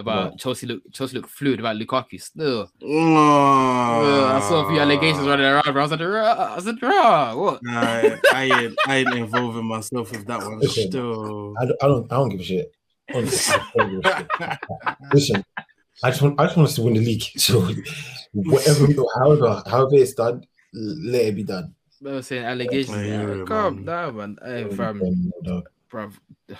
about 0.00 0.30
Right. 0.30 0.38
Chelsea 0.38 0.66
look 0.66 0.82
Chelsea 0.92 1.16
look 1.16 1.28
fluid 1.28 1.60
about 1.60 1.76
Lukaku 1.76 2.20
still. 2.20 2.70
Oh, 2.82 4.24
I 4.26 4.40
saw 4.40 4.64
a 4.64 4.68
few 4.68 4.80
allegations 4.80 5.26
running 5.26 5.46
around. 5.46 5.72
Bro. 5.72 5.80
I 5.80 5.84
was 5.84 5.90
like, 5.92 6.00
"Rah," 6.00 6.54
I 6.56 6.60
said, 6.60 6.82
"Rah, 6.82 7.34
what? 7.36 7.62
Nah, 7.62 7.80
I, 7.80 8.18
I 8.32 8.42
ain't, 8.44 8.78
I 8.86 8.96
ain't 8.96 9.14
involving 9.14 9.64
myself 9.64 10.10
with 10.12 10.26
that 10.26 10.42
one. 10.42 10.58
Listen, 10.60 10.90
Still, 10.90 11.54
I 11.58 11.64
don't, 11.66 11.82
I 11.82 11.86
don't, 11.86 12.12
I 12.12 12.16
don't 12.16 12.28
give 12.30 12.40
a 12.40 12.44
shit. 12.44 12.72
Honestly, 13.14 13.62
I 13.76 13.84
give 13.84 14.04
a 14.04 14.16
shit. 14.16 14.58
Listen, 15.12 15.44
I 16.02 16.10
just 16.10 16.22
want, 16.22 16.40
I 16.40 16.44
just 16.44 16.56
want 16.56 16.68
us 16.68 16.74
to 16.76 16.82
win 16.82 16.94
the 16.94 17.00
league. 17.00 17.22
So 17.38 17.60
whatever, 18.32 18.86
however, 19.16 19.62
however 19.66 19.94
it's 19.96 20.14
done, 20.14 20.44
let 20.72 21.22
it 21.22 21.34
be 21.34 21.42
done. 21.42 21.74
They 22.00 22.12
were 22.12 22.22
saying 22.22 22.44
allegations. 22.44 22.96
I 22.96 23.02
hear 23.04 23.38
Yeah, 23.38 23.44
calm 23.44 23.76
man. 23.76 23.84
down, 23.84 24.16
man. 24.16 24.38
Hey, 24.42 24.68
fam, 24.74 25.32
no, 25.42 25.62
bruv. 25.90 26.14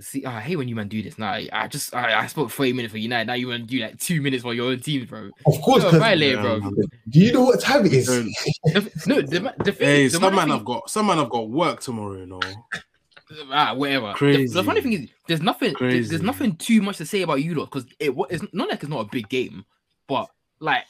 See, 0.00 0.24
I 0.24 0.40
hate 0.40 0.56
when 0.56 0.66
you 0.68 0.74
man 0.74 0.88
do 0.88 1.02
this. 1.02 1.18
Now 1.18 1.32
I 1.52 1.68
just 1.68 1.94
I, 1.94 2.20
I 2.20 2.26
spoke 2.26 2.50
40 2.50 2.72
minutes 2.72 2.92
for 2.92 2.98
United. 2.98 3.26
Now 3.26 3.34
you 3.34 3.48
want 3.48 3.68
to 3.68 3.76
do 3.76 3.82
like 3.82 3.98
two 3.98 4.20
minutes 4.22 4.42
for 4.42 4.54
your 4.54 4.70
own 4.70 4.80
team, 4.80 5.04
bro. 5.06 5.30
Of 5.46 5.60
course, 5.60 5.82
You're 5.82 5.90
'cause- 5.92 6.00
violating, 6.00 6.42
Yeah, 6.42 6.58
bro. 6.58 6.70
do 7.08 7.20
you 7.20 7.32
know 7.32 7.44
what 7.44 7.60
time 7.60 7.84
it 7.86 7.92
is? 7.92 8.06
The- 8.06 8.90
no, 9.06 9.20
the, 9.20 9.54
the 9.64 9.72
thing, 9.72 9.86
Hey, 9.86 10.04
the 10.08 10.10
some 10.18 10.22
man 10.34 10.46
thing- 10.48 10.56
have 10.56 10.64
got 10.64 10.88
some 10.90 11.06
man 11.06 11.18
have 11.18 11.28
got 11.30 11.50
work 11.50 11.80
tomorrow, 11.80 12.16
you 12.18 12.26
know. 12.26 12.40
ah, 13.52 13.74
whatever. 13.74 14.14
The- 14.18 14.46
The, 14.46 14.64
funny 14.64 14.80
thing 14.80 14.92
is, 14.94 15.10
there's 15.28 15.42
nothing. 15.42 15.74
there- 15.78 15.90
There's 16.02 16.22
nothing 16.22 16.56
too 16.56 16.80
much 16.82 16.96
to 16.98 17.06
say 17.06 17.22
about 17.22 17.42
you 17.42 17.54
lot 17.54 17.66
because 17.66 17.86
it 17.98 18.14
wa- 18.14 18.26
it's 18.30 18.44
not 18.52 18.68
like 18.70 18.80
it's 18.82 18.88
not 18.90 19.00
a 19.06 19.08
big 19.10 19.28
game, 19.28 19.64
but 20.08 20.28
like 20.60 20.84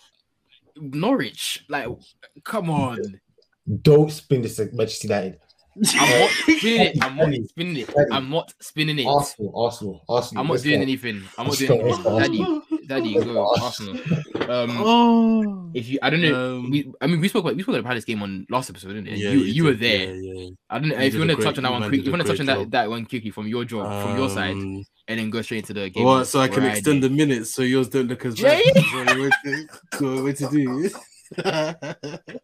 Norwich, 0.77 1.65
like 1.69 1.89
come 2.45 2.71
on. 2.71 3.21
Don't 3.83 4.11
spin 4.11 4.43
this 4.43 4.59
at 4.59 4.73
Manchester 4.73 5.09
United. 5.09 5.39
I'm 5.77 6.21
not 6.21 6.31
spinning 6.41 6.81
it. 6.81 7.05
I'm 7.05 7.17
not 7.17 7.33
spinning 7.49 7.77
it. 7.77 7.95
I'm 8.13 8.31
not 8.31 8.53
spinning 8.61 8.99
it. 8.99 9.07
Arsenal, 9.07 9.53
Arsenal, 9.55 10.03
Arsenal. 10.09 10.41
I'm 10.43 10.49
not 10.49 10.61
doing 10.63 10.83
anything. 10.83 11.23
I'm 11.39 11.47
not 11.47 11.57
doing 11.57 11.81
go, 11.81 11.87
let's 11.87 12.03
go. 12.03 12.19
anything. 12.19 12.63
Daddy, 12.89 13.15
daddy, 13.15 13.25
go 13.25 13.55
Arsenal. 13.63 13.95
Um, 14.51 14.71
Oh, 14.83 15.71
if 15.75 15.89
you, 15.89 15.99
I 16.03 16.11
don't 16.11 16.23
know. 16.23 16.57
Um, 16.59 16.71
we, 16.71 16.93
I 17.01 17.07
mean, 17.07 17.21
we 17.21 17.29
spoke 17.29 17.45
about 17.45 17.55
we 17.57 17.63
spoke 17.63 17.75
about 17.75 17.83
the 17.85 17.89
Palace 17.89 18.05
game 18.05 18.21
on 18.23 18.47
last 18.51 18.69
episode, 18.71 18.89
didn't 18.95 19.07
it? 19.09 19.19
yeah, 19.19 19.31
you, 19.31 19.39
you, 19.41 19.65
were 19.65 19.75
did, 19.75 19.81
there. 19.81 20.15
Yeah, 20.17 20.33
yeah. 20.41 20.49
I 20.69 20.79
don't 20.81 20.89
know 20.89 20.97
You 20.97 21.03
if 21.03 21.13
you 21.15 21.21
want 21.21 21.31
to 21.31 21.37
touch 21.37 21.57
on 21.59 21.63
that 21.63 21.71
one 21.73 21.81
man 21.83 21.91
quick. 21.91 22.05
You 22.05 22.11
want 22.11 22.23
to 22.23 22.29
touch 22.29 22.41
on 22.41 22.47
that 22.47 22.59
job. 22.59 22.71
that 22.73 22.91
one 22.91 23.07
quickly 23.07 23.31
from 23.31 23.47
your 23.47 23.65
job, 23.65 24.03
from 24.07 24.19
your 24.19 24.29
side, 24.29 24.51
Um, 24.53 24.85
and 25.07 25.21
then 25.21 25.31
go 25.31 25.41
straight 25.43 25.59
into 25.59 25.73
the 25.75 25.89
game. 25.89 26.05
Well, 26.05 26.25
so 26.25 26.41
I 26.41 26.49
can 26.49 26.65
extend 26.65 27.03
the 27.05 27.11
minutes 27.11 27.55
so 27.55 27.63
yours 27.63 27.89
don't 27.89 28.09
look 28.09 28.25
as 28.27 28.35
bad. 28.41 28.61
What 28.75 29.33
to, 29.45 29.69
so 29.99 30.23
what 30.25 30.37
to 30.37 30.49
do? 30.51 30.91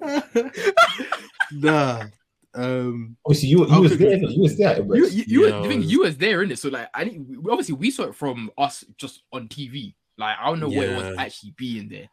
nah. 1.52 2.04
Um, 2.52 3.16
Obviously, 3.24 3.48
you, 3.50 3.66
you 3.68 3.80
was 3.80 3.96
there. 3.96 4.16
you- 4.16 4.26
innit? 4.26 4.34
You 4.36 4.42
was 4.42 4.58
there. 4.58 4.76
You, 4.78 5.06
you, 5.06 5.24
you, 5.26 5.46
Yeah, 5.46 5.56
were, 5.56 5.62
the 5.62 5.68
thing, 5.68 5.78
I 5.78 5.80
was- 5.82 5.92
you 5.92 6.00
was 6.00 6.16
there 6.16 6.42
in 6.42 6.50
it, 6.50 6.58
so 6.58 6.68
like 6.68 6.88
I 6.92 7.04
didn't, 7.04 7.44
obviously 7.48 7.74
we 7.74 7.90
saw 7.90 8.04
it 8.04 8.14
from 8.16 8.50
us 8.58 8.84
just 8.96 9.22
on 9.32 9.48
TV. 9.48 9.94
Like 10.18 10.36
I 10.40 10.46
don't 10.46 10.60
know 10.60 10.68
what 10.68 10.88
it 10.88 10.96
was 10.96 11.18
actually 11.18 11.54
being 11.56 11.88
there. 11.88 12.08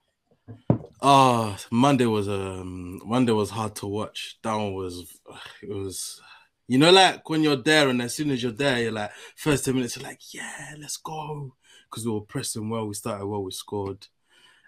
Ah, 1.02 1.58
Monday 1.72 2.06
was 2.06 2.28
um 2.30 3.02
Monday 3.06 3.32
was 3.32 3.50
hard 3.50 3.76
to 3.78 3.88
watch. 3.88 4.38
That 4.44 4.56
one 4.56 4.74
was 4.74 5.20
it 5.62 5.70
was 5.70 6.22
you 6.68 6.78
know 6.78 6.92
like 6.92 7.28
when 7.30 7.44
you're 7.44 7.56
there 7.56 7.90
and 7.90 8.02
as 8.02 8.16
soon 8.16 8.32
as 8.32 8.42
you're 8.42 8.52
there, 8.52 8.80
you're 8.82 8.92
like 8.92 9.12
first 9.36 9.66
10 9.66 9.76
minutes, 9.76 9.96
you're 9.98 10.06
like, 10.08 10.22
yeah, 10.34 10.74
let's 10.80 10.98
go. 10.98 11.54
Because 11.90 12.06
we 12.06 12.12
were 12.12 12.22
pressing 12.22 12.70
well, 12.70 12.88
we 12.88 12.94
started 12.94 13.26
well, 13.26 13.44
we 13.44 13.52
scored. 13.52 14.08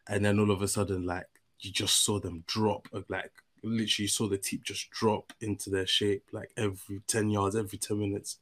And 0.08 0.26
then 0.26 0.40
all 0.40 0.52
of 0.52 0.62
a 0.62 0.68
sudden, 0.68 1.06
like 1.06 1.28
you 1.60 1.72
just 1.72 2.04
saw 2.04 2.20
them 2.20 2.44
drop, 2.48 2.88
uh, 2.94 3.02
like 3.10 3.32
literally 3.64 4.08
saw 4.08 4.28
the 4.28 4.38
team 4.38 4.62
just 4.64 4.90
drop 4.92 5.34
into 5.42 5.70
their 5.70 5.88
shape, 5.88 6.24
like 6.32 6.52
every 6.58 7.02
10 7.08 7.30
yards, 7.30 7.56
every 7.56 7.78
10 7.78 8.00
minutes. 8.00 8.38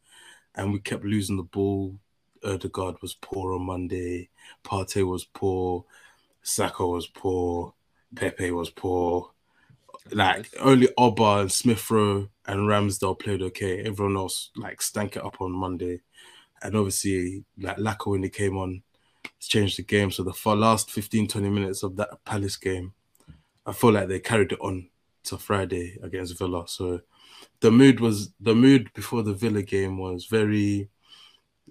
And 0.55 0.73
we 0.73 0.79
kept 0.79 1.03
losing 1.03 1.37
the 1.37 1.43
ball. 1.43 1.95
Odegaard 2.43 3.01
was 3.01 3.15
poor 3.15 3.53
on 3.53 3.63
Monday, 3.63 4.29
Partey 4.63 5.07
was 5.07 5.25
poor, 5.25 5.85
Saka 6.41 6.85
was 6.85 7.07
poor, 7.07 7.73
Pepe 8.15 8.51
was 8.51 8.69
poor. 8.69 9.31
Like 10.11 10.49
only 10.61 10.87
Oba 10.97 11.39
and 11.39 11.51
Smith 11.51 11.89
Rowe 11.91 12.29
and 12.45 12.59
Ramsdale 12.61 13.19
played 13.19 13.41
okay. 13.41 13.81
Everyone 13.81 14.15
else 14.15 14.51
like 14.55 14.81
stank 14.81 15.17
it 15.17 15.25
up 15.25 15.41
on 15.41 15.51
Monday. 15.51 16.01
And 16.61 16.75
obviously, 16.75 17.43
like 17.59 17.77
Lacko 17.77 18.11
when 18.11 18.23
he 18.23 18.29
came 18.29 18.57
on, 18.57 18.83
it's 19.37 19.47
changed 19.47 19.77
the 19.77 19.83
game. 19.83 20.11
So 20.11 20.23
the 20.23 20.55
last 20.55 20.91
15, 20.91 21.27
20 21.27 21.49
minutes 21.49 21.83
of 21.83 21.97
that 21.97 22.23
Palace 22.23 22.55
game, 22.55 22.93
I 23.65 23.73
feel 23.73 23.91
like 23.91 24.07
they 24.07 24.19
carried 24.19 24.53
it 24.53 24.61
on 24.61 24.89
to 25.27 25.37
Friday 25.37 25.97
against 26.03 26.37
Villa. 26.37 26.67
So 26.67 27.01
the 27.59 27.71
mood 27.71 27.99
was 27.99 28.33
the 28.39 28.55
mood 28.55 28.91
before 28.93 29.23
the 29.23 29.33
Villa 29.33 29.61
game 29.61 29.97
was 29.97 30.25
very 30.25 30.89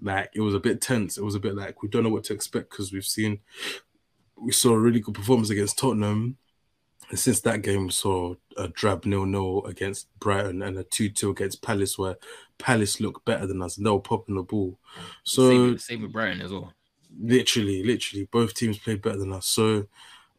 like 0.01 0.29
it 0.35 0.41
was 0.41 0.53
a 0.55 0.59
bit 0.59 0.81
tense. 0.81 1.17
It 1.17 1.23
was 1.23 1.35
a 1.35 1.39
bit 1.39 1.55
like 1.55 1.81
we 1.81 1.89
don't 1.89 2.03
know 2.03 2.09
what 2.09 2.23
to 2.25 2.33
expect 2.33 2.69
because 2.69 2.91
we've 2.93 3.05
seen 3.05 3.39
we 4.39 4.51
saw 4.51 4.73
a 4.73 4.79
really 4.79 4.99
good 4.99 5.15
performance 5.15 5.49
against 5.49 5.77
Tottenham. 5.79 6.37
And 7.09 7.17
since 7.17 7.39
that 7.41 7.61
game, 7.61 7.85
we 7.85 7.91
saw 7.91 8.35
a 8.57 8.67
drab 8.67 9.05
nil 9.05 9.25
nil 9.25 9.63
against 9.65 10.07
Brighton 10.19 10.61
and 10.61 10.77
a 10.77 10.83
2 10.83 11.09
2 11.09 11.29
against 11.29 11.61
Palace, 11.61 11.97
where 11.97 12.17
Palace 12.57 12.99
looked 12.99 13.23
better 13.25 13.47
than 13.47 13.61
us 13.61 13.77
and 13.77 13.85
they 13.85 13.89
were 13.91 13.99
popping 14.01 14.35
the 14.35 14.43
ball. 14.43 14.77
So, 15.23 15.49
same, 15.49 15.71
with- 15.71 15.81
same 15.81 16.01
with 16.01 16.11
Brighton 16.11 16.41
as 16.41 16.51
well. 16.51 16.73
literally, 17.17 17.83
literally, 17.83 18.27
both 18.31 18.53
teams 18.53 18.77
played 18.77 19.01
better 19.01 19.17
than 19.19 19.31
us. 19.31 19.47
So, 19.47 19.87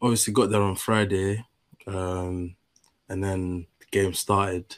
obviously, 0.01 0.31
got 0.31 0.51
there 0.51 0.61
on 0.61 0.75
Friday, 0.75 1.43
um, 1.87 2.55
and 3.09 3.23
then 3.23 3.67
the 3.79 3.85
game 3.91 4.13
started. 4.13 4.77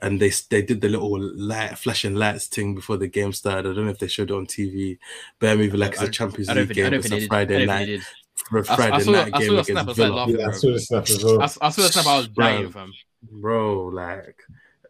And 0.00 0.20
they 0.20 0.30
they 0.48 0.62
did 0.62 0.80
the 0.80 0.88
little 0.88 1.18
light 1.20 1.76
flashing 1.76 2.14
lights 2.14 2.46
thing 2.46 2.74
before 2.76 2.96
the 2.98 3.08
game 3.08 3.32
started. 3.32 3.68
I 3.70 3.74
don't 3.74 3.86
know 3.86 3.90
if 3.90 3.98
they 3.98 4.06
showed 4.06 4.30
it 4.30 4.34
on 4.34 4.46
TV. 4.46 4.98
Bear 5.40 5.56
me 5.56 5.68
like 5.70 5.94
it's 5.94 6.02
a 6.02 6.08
Champions 6.08 6.48
League 6.48 6.72
game. 6.72 6.90
don't 6.92 6.94
It's 7.00 7.06
a 7.10 7.18
did. 7.18 7.24
I 7.24 7.26
Friday 7.26 7.58
don't 7.58 7.66
night 7.66 7.78
they 7.86 7.96
did. 7.96 8.02
for 8.48 8.58
a 8.58 8.64
I- 8.68 8.72
I 8.72 8.76
Friday 8.76 9.02
saw- 9.04 9.10
night 9.12 9.30
I 9.34 9.38
game 9.40 9.48
saw 9.48 9.54
a 9.56 9.60
against 9.60 9.88
I 9.88 9.92
Villa. 9.92 10.14
laughing. 10.14 10.38
Yeah, 10.38 10.46
I 10.48 10.52
saw 10.52 10.72
the 10.72 10.78
snap 10.80 11.02
as 11.10 11.24
well. 11.24 11.40
I, 11.40 11.44
I 11.44 11.48
saw 11.48 11.82
the 11.82 11.88
snap. 11.88 12.06
I 12.06 12.16
was 12.18 12.28
dying, 12.28 12.66
Bruv. 12.68 12.72
fam. 12.72 12.92
Bro, 13.22 13.86
like 13.88 14.36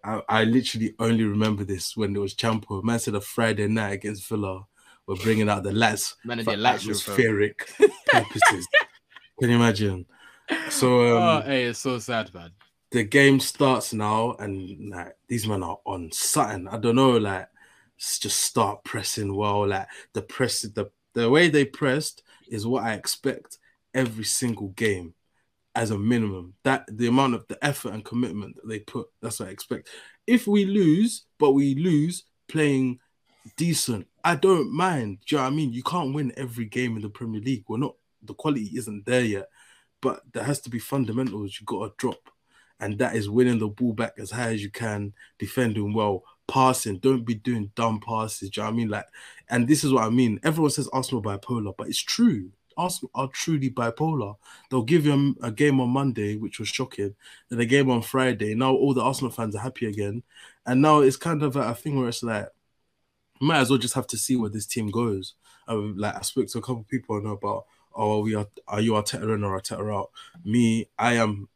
I, 0.04 0.22
I 0.28 0.44
literally 0.44 0.94
only 0.98 1.24
remember 1.24 1.64
this 1.64 1.96
when 1.96 2.14
it 2.14 2.18
was 2.18 2.34
Champo. 2.34 2.84
Man 2.84 2.98
said 2.98 3.14
a 3.14 3.22
Friday 3.22 3.66
night 3.66 3.92
against 3.94 4.28
Villa. 4.28 4.66
We're 5.06 5.16
bringing 5.16 5.48
out 5.48 5.62
the 5.62 5.72
lights 5.72 6.16
Man, 6.22 6.44
for 6.44 6.50
they 6.50 6.56
light 6.58 6.80
atmospheric 6.82 7.66
purposes. 8.08 8.68
Can 9.40 9.48
you 9.48 9.56
imagine? 9.56 10.04
So 10.68 11.16
um, 11.16 11.22
oh, 11.22 11.46
hey, 11.46 11.64
it's 11.64 11.78
so 11.78 11.98
sad, 11.98 12.32
man. 12.34 12.50
The 12.90 13.04
game 13.04 13.40
starts 13.40 13.92
now, 13.92 14.34
and 14.38 14.90
like 14.90 15.16
these 15.28 15.46
men 15.46 15.62
are 15.62 15.78
on 15.84 16.10
something. 16.12 16.68
I 16.68 16.78
don't 16.78 16.96
know, 16.96 17.16
like 17.16 17.48
just 17.98 18.42
start 18.42 18.84
pressing 18.84 19.34
well. 19.34 19.66
Like 19.66 19.88
the 20.14 20.22
press, 20.22 20.62
the 20.62 20.90
the 21.14 21.28
way 21.28 21.48
they 21.48 21.64
pressed 21.64 22.22
is 22.48 22.66
what 22.66 22.84
I 22.84 22.94
expect 22.94 23.58
every 23.94 24.24
single 24.24 24.68
game 24.68 25.14
as 25.74 25.90
a 25.90 25.98
minimum. 25.98 26.54
That 26.64 26.84
the 26.90 27.08
amount 27.08 27.34
of 27.34 27.46
the 27.48 27.62
effort 27.64 27.92
and 27.92 28.04
commitment 28.04 28.56
that 28.56 28.68
they 28.68 28.80
put, 28.80 29.08
that's 29.20 29.40
what 29.40 29.48
I 29.48 29.52
expect. 29.52 29.88
If 30.26 30.46
we 30.46 30.64
lose, 30.64 31.24
but 31.38 31.52
we 31.52 31.74
lose 31.74 32.24
playing 32.48 33.00
decent, 33.56 34.06
I 34.24 34.36
don't 34.36 34.72
mind. 34.72 35.18
Do 35.26 35.36
you 35.36 35.38
know 35.38 35.44
what 35.44 35.52
I 35.52 35.56
mean? 35.56 35.72
You 35.72 35.82
can't 35.82 36.14
win 36.14 36.32
every 36.36 36.66
game 36.66 36.96
in 36.96 37.02
the 37.02 37.10
Premier 37.10 37.40
League. 37.40 37.64
We're 37.68 37.78
not 37.78 37.96
the 38.22 38.34
quality 38.34 38.70
isn't 38.74 39.06
there 39.06 39.24
yet, 39.24 39.48
but 40.00 40.22
there 40.32 40.44
has 40.44 40.60
to 40.62 40.70
be 40.70 40.78
fundamentals 40.78 41.58
you 41.60 41.66
gotta 41.66 41.92
drop. 41.96 42.30
And 42.80 42.98
that 42.98 43.16
is 43.16 43.28
winning 43.28 43.58
the 43.58 43.68
ball 43.68 43.92
back 43.92 44.14
as 44.18 44.30
high 44.30 44.52
as 44.52 44.62
you 44.62 44.70
can, 44.70 45.12
defending 45.38 45.92
well, 45.92 46.22
passing. 46.46 46.98
Don't 46.98 47.24
be 47.24 47.34
doing 47.34 47.70
dumb 47.74 48.00
passes. 48.00 48.50
Do 48.50 48.60
you 48.60 48.64
know 48.64 48.70
what 48.70 48.74
I 48.74 48.76
mean? 48.76 48.88
Like, 48.88 49.06
and 49.48 49.68
this 49.68 49.84
is 49.84 49.92
what 49.92 50.04
I 50.04 50.10
mean. 50.10 50.40
Everyone 50.42 50.70
says 50.70 50.88
Arsenal 50.92 51.22
bipolar, 51.22 51.74
but 51.76 51.88
it's 51.88 52.02
true. 52.02 52.50
Arsenal 52.78 53.10
are 53.14 53.28
truly 53.28 53.70
bipolar. 53.70 54.36
They'll 54.70 54.82
give 54.82 55.04
you 55.04 55.36
a, 55.42 55.50
game 55.50 55.80
on 55.80 55.90
Monday, 55.90 56.36
which 56.36 56.58
was 56.58 56.68
shocking, 56.68 57.14
then 57.48 57.60
a 57.60 57.66
game 57.66 57.90
on 57.90 58.02
Friday. 58.02 58.54
Now 58.54 58.72
all 58.72 58.94
the 58.94 59.02
Arsenal 59.02 59.32
fans 59.32 59.54
are 59.56 59.62
happy 59.62 59.86
again, 59.86 60.22
and 60.64 60.80
now 60.80 61.00
it's 61.00 61.16
kind 61.16 61.42
of 61.42 61.56
a, 61.56 61.74
thing 61.74 61.98
where 61.98 62.08
it's 62.08 62.22
like, 62.22 62.48
might 63.40 63.58
as 63.58 63.70
well 63.70 63.78
just 63.78 63.94
have 63.94 64.06
to 64.08 64.16
see 64.16 64.36
where 64.36 64.50
this 64.50 64.66
team 64.66 64.90
goes. 64.90 65.34
I, 65.66 65.74
like 65.74 66.16
I 66.16 66.20
spoke 66.22 66.48
to 66.48 66.58
a 66.58 66.62
couple 66.62 66.80
of 66.80 66.88
people 66.88 67.18
about, 67.30 67.66
oh, 67.94 68.20
we 68.20 68.34
are 68.34 68.46
are 68.68 68.80
you 68.80 68.92
Arteta 68.92 69.34
in 69.34 69.44
or 69.44 69.60
Arteta 69.60 69.94
out? 69.94 70.10
Me, 70.44 70.88
I 70.98 71.14
am. 71.14 71.48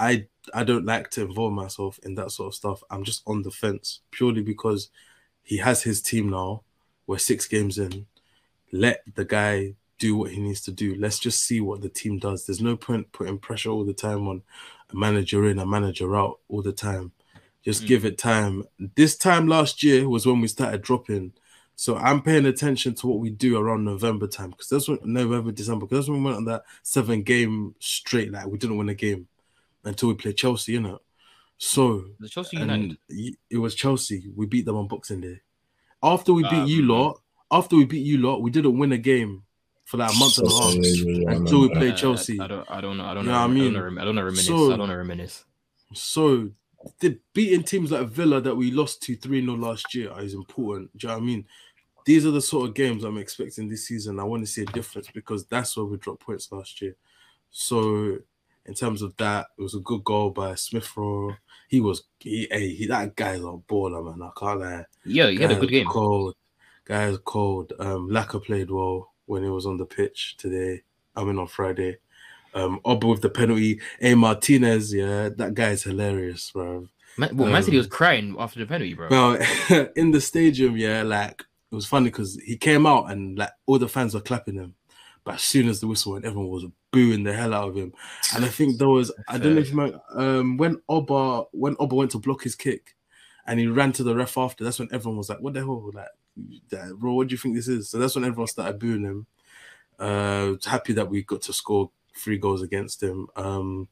I 0.00 0.26
I 0.54 0.64
don't 0.64 0.86
like 0.86 1.10
to 1.12 1.22
involve 1.22 1.52
myself 1.52 2.00
in 2.04 2.14
that 2.16 2.32
sort 2.32 2.48
of 2.48 2.54
stuff. 2.54 2.82
I'm 2.90 3.04
just 3.04 3.22
on 3.26 3.42
the 3.42 3.50
fence 3.50 4.00
purely 4.10 4.42
because 4.42 4.90
he 5.42 5.58
has 5.58 5.82
his 5.84 6.02
team 6.02 6.30
now 6.30 6.64
We're 7.06 7.18
six 7.18 7.46
games 7.46 7.78
in. 7.78 8.06
Let 8.72 9.02
the 9.14 9.24
guy 9.24 9.74
do 9.98 10.16
what 10.16 10.30
he 10.32 10.40
needs 10.40 10.62
to 10.62 10.72
do. 10.72 10.94
Let's 10.96 11.18
just 11.18 11.42
see 11.42 11.60
what 11.60 11.82
the 11.82 11.88
team 11.88 12.18
does. 12.18 12.46
There's 12.46 12.60
no 12.62 12.76
point 12.76 13.12
putting 13.12 13.38
pressure 13.38 13.70
all 13.70 13.84
the 13.84 13.94
time 13.94 14.28
on 14.28 14.42
a 14.92 14.96
manager 14.96 15.48
in, 15.48 15.58
a 15.58 15.66
manager 15.66 16.16
out 16.16 16.40
all 16.48 16.62
the 16.62 16.72
time. 16.72 17.12
Just 17.64 17.84
Mm. 17.84 17.86
give 17.88 18.04
it 18.06 18.18
time. 18.18 18.64
This 18.96 19.16
time 19.16 19.48
last 19.48 19.82
year 19.82 20.08
was 20.08 20.26
when 20.26 20.40
we 20.40 20.48
started 20.48 20.82
dropping. 20.82 21.32
So 21.76 21.96
I'm 21.96 22.22
paying 22.22 22.46
attention 22.46 22.94
to 22.96 23.06
what 23.08 23.20
we 23.20 23.30
do 23.30 23.58
around 23.58 23.84
November 23.84 24.26
time 24.28 24.50
because 24.50 24.68
that's 24.68 24.88
when 24.88 24.98
November, 25.04 25.52
December, 25.52 25.86
because 25.86 25.98
that's 26.06 26.10
when 26.10 26.18
we 26.20 26.24
went 26.26 26.38
on 26.38 26.44
that 26.46 26.64
seven 26.82 27.22
game 27.22 27.74
straight. 27.80 28.32
Like 28.32 28.46
we 28.46 28.58
didn't 28.58 28.78
win 28.78 28.88
a 28.90 28.94
game 28.94 29.28
until 29.84 30.08
we 30.10 30.14
played 30.14 30.36
Chelsea, 30.36 30.72
you 30.72 30.80
know. 30.80 31.00
So 31.58 32.04
The 32.18 32.28
Chelsea 32.28 32.56
United. 32.56 32.82
and 32.90 32.98
y- 33.10 33.34
it 33.50 33.58
was 33.58 33.74
Chelsea. 33.74 34.30
We 34.34 34.46
beat 34.46 34.64
them 34.64 34.76
on 34.76 34.88
Boxing 34.88 35.20
Day. 35.20 35.40
After 36.02 36.32
we 36.32 36.42
beat 36.44 36.66
you 36.68 36.82
lot, 36.82 37.20
after 37.50 37.76
we 37.76 37.84
beat 37.84 38.04
you 38.06 38.18
lot, 38.18 38.40
we 38.42 38.50
didn't 38.50 38.78
win 38.78 38.92
a 38.92 38.98
game 38.98 39.42
for 39.84 39.98
like 39.98 40.10
a 40.14 40.18
month 40.18 40.38
and 40.38 40.46
a 40.48 40.50
half 40.50 40.74
Yeah, 40.74 40.80
yeah, 40.82 41.18
yeah, 41.20 41.30
I 41.30 41.34
until 41.34 41.60
we 41.60 41.68
played 41.70 41.96
Chelsea. 41.96 42.40
I 42.40 42.46
don't. 42.46 42.70
I 42.70 42.80
don't 42.80 42.96
know. 42.96 43.04
I 43.04 43.12
don't 43.14 43.24
You 43.24 43.30
know. 43.30 43.36
know 43.36 43.40
what 43.40 43.40
I 43.40 43.44
I 43.44 43.54
mean? 43.54 43.72
don't 43.74 43.94
know. 43.94 44.00
I 44.00 44.04
don't 44.04 44.14
know. 44.14 44.22
Reminisce. 44.22 44.46
So- 44.46 44.72
I 44.72 44.76
don't 44.76 44.88
know. 44.88 44.96
Reminisce. 44.96 45.44
So 45.92 46.50
the 47.00 47.18
beating 47.34 47.62
teams 47.64 47.90
like 47.90 48.08
Villa 48.08 48.40
that 48.40 48.54
we 48.54 48.70
lost 48.70 49.02
to 49.02 49.16
3 49.16 49.40
0 49.44 49.56
last 49.56 49.94
year 49.94 50.12
is 50.20 50.32
important. 50.32 50.96
Do 50.96 51.06
you 51.06 51.08
know 51.12 51.18
what 51.18 51.22
I 51.22 51.26
mean? 51.26 51.44
These 52.06 52.24
are 52.24 52.30
the 52.30 52.40
sort 52.40 52.68
of 52.70 52.74
games 52.74 53.04
I'm 53.04 53.18
expecting 53.18 53.68
this 53.68 53.86
season. 53.86 54.18
I 54.18 54.24
want 54.24 54.42
to 54.42 54.46
see 54.50 54.62
a 54.62 54.66
difference 54.66 55.08
because 55.12 55.44
that's 55.46 55.76
where 55.76 55.84
we 55.84 55.98
dropped 55.98 56.22
points 56.22 56.50
last 56.50 56.80
year. 56.80 56.96
So 57.50 58.18
in 58.66 58.74
terms 58.74 59.02
of 59.02 59.16
that, 59.16 59.46
it 59.58 59.62
was 59.62 59.74
a 59.74 59.80
good 59.80 60.04
goal 60.04 60.30
by 60.30 60.54
Smith 60.54 60.90
Rowe. 60.96 61.34
He 61.68 61.80
was 61.80 62.02
he, 62.18 62.46
hey, 62.50 62.74
he 62.74 62.86
that 62.86 63.16
guy's 63.16 63.40
a 63.40 63.58
baller, 63.68 64.04
man. 64.04 64.22
I 64.22 64.30
can't 64.38 64.60
lie. 64.60 64.84
Yeah, 65.04 65.28
he 65.28 65.38
had 65.38 65.52
a 65.52 65.54
good 65.54 65.62
was 65.62 65.70
game. 65.70 65.86
Cold. 65.86 66.34
Guys 66.84 67.16
cold. 67.24 67.72
Um 67.78 68.08
Laka 68.10 68.42
played 68.44 68.70
well 68.70 69.12
when 69.26 69.42
he 69.44 69.50
was 69.50 69.66
on 69.66 69.76
the 69.76 69.86
pitch 69.86 70.36
today. 70.36 70.82
I 71.14 71.24
mean 71.24 71.38
on 71.38 71.46
Friday. 71.46 71.98
Um 72.54 72.80
Oba 72.84 73.06
with 73.06 73.22
the 73.22 73.30
penalty. 73.30 73.80
A 74.00 74.14
Martinez, 74.14 74.92
yeah, 74.92 75.28
that 75.36 75.54
guy 75.54 75.70
is 75.70 75.84
hilarious, 75.84 76.50
bro. 76.50 76.88
Man, 77.16 77.36
well, 77.36 77.50
Man 77.50 77.62
City 77.62 77.76
was 77.76 77.86
Um, 77.86 77.90
crying 77.90 78.36
after 78.38 78.60
the 78.60 78.66
penalty, 78.66 78.94
bro. 78.94 79.08
Well, 79.10 79.88
in 79.96 80.10
the 80.10 80.20
stadium, 80.20 80.76
yeah, 80.76 81.02
like 81.02 81.44
it 81.70 81.74
was 81.74 81.86
funny 81.86 82.06
because 82.06 82.36
he 82.44 82.56
came 82.56 82.86
out 82.86 83.10
and 83.10 83.38
like 83.38 83.50
all 83.66 83.78
the 83.78 83.88
fans 83.88 84.14
were 84.14 84.20
clapping 84.20 84.54
him. 84.54 84.74
But 85.24 85.34
as 85.34 85.42
soon 85.42 85.68
as 85.68 85.80
the 85.80 85.86
whistle 85.86 86.12
went, 86.12 86.24
everyone 86.24 86.50
was 86.50 86.66
booing 86.92 87.24
the 87.24 87.32
hell 87.32 87.54
out 87.54 87.68
of 87.68 87.76
him. 87.76 87.92
And 88.34 88.44
I 88.44 88.48
think 88.48 88.78
there 88.78 88.88
was 88.88 89.12
I 89.28 89.38
don't 89.38 89.54
know 89.54 89.60
if 89.60 89.70
you 89.70 89.76
remember 89.76 90.00
um, 90.14 90.56
when 90.56 90.80
Oba 90.88 91.44
when 91.52 91.76
Oba 91.78 91.94
went 91.94 92.10
to 92.12 92.18
block 92.18 92.42
his 92.42 92.54
kick 92.54 92.96
and 93.46 93.60
he 93.60 93.66
ran 93.66 93.92
to 93.92 94.02
the 94.02 94.14
ref 94.14 94.36
after, 94.38 94.64
that's 94.64 94.78
when 94.78 94.88
everyone 94.92 95.18
was 95.18 95.28
like, 95.28 95.40
What 95.40 95.54
the 95.54 95.60
hell? 95.60 95.90
Like 95.92 96.08
bro, 96.94 97.14
what 97.14 97.28
do 97.28 97.32
you 97.32 97.38
think 97.38 97.54
this 97.54 97.68
is? 97.68 97.88
So 97.88 97.98
that's 97.98 98.14
when 98.14 98.24
everyone 98.24 98.46
started 98.46 98.78
booing 98.78 99.02
him. 99.04 99.26
Uh 99.98 100.54
happy 100.64 100.94
that 100.94 101.10
we 101.10 101.22
got 101.22 101.42
to 101.42 101.52
score 101.52 101.90
three 102.16 102.38
goals 102.38 102.62
against 102.62 103.02
him. 103.02 103.26
Um 103.36 103.88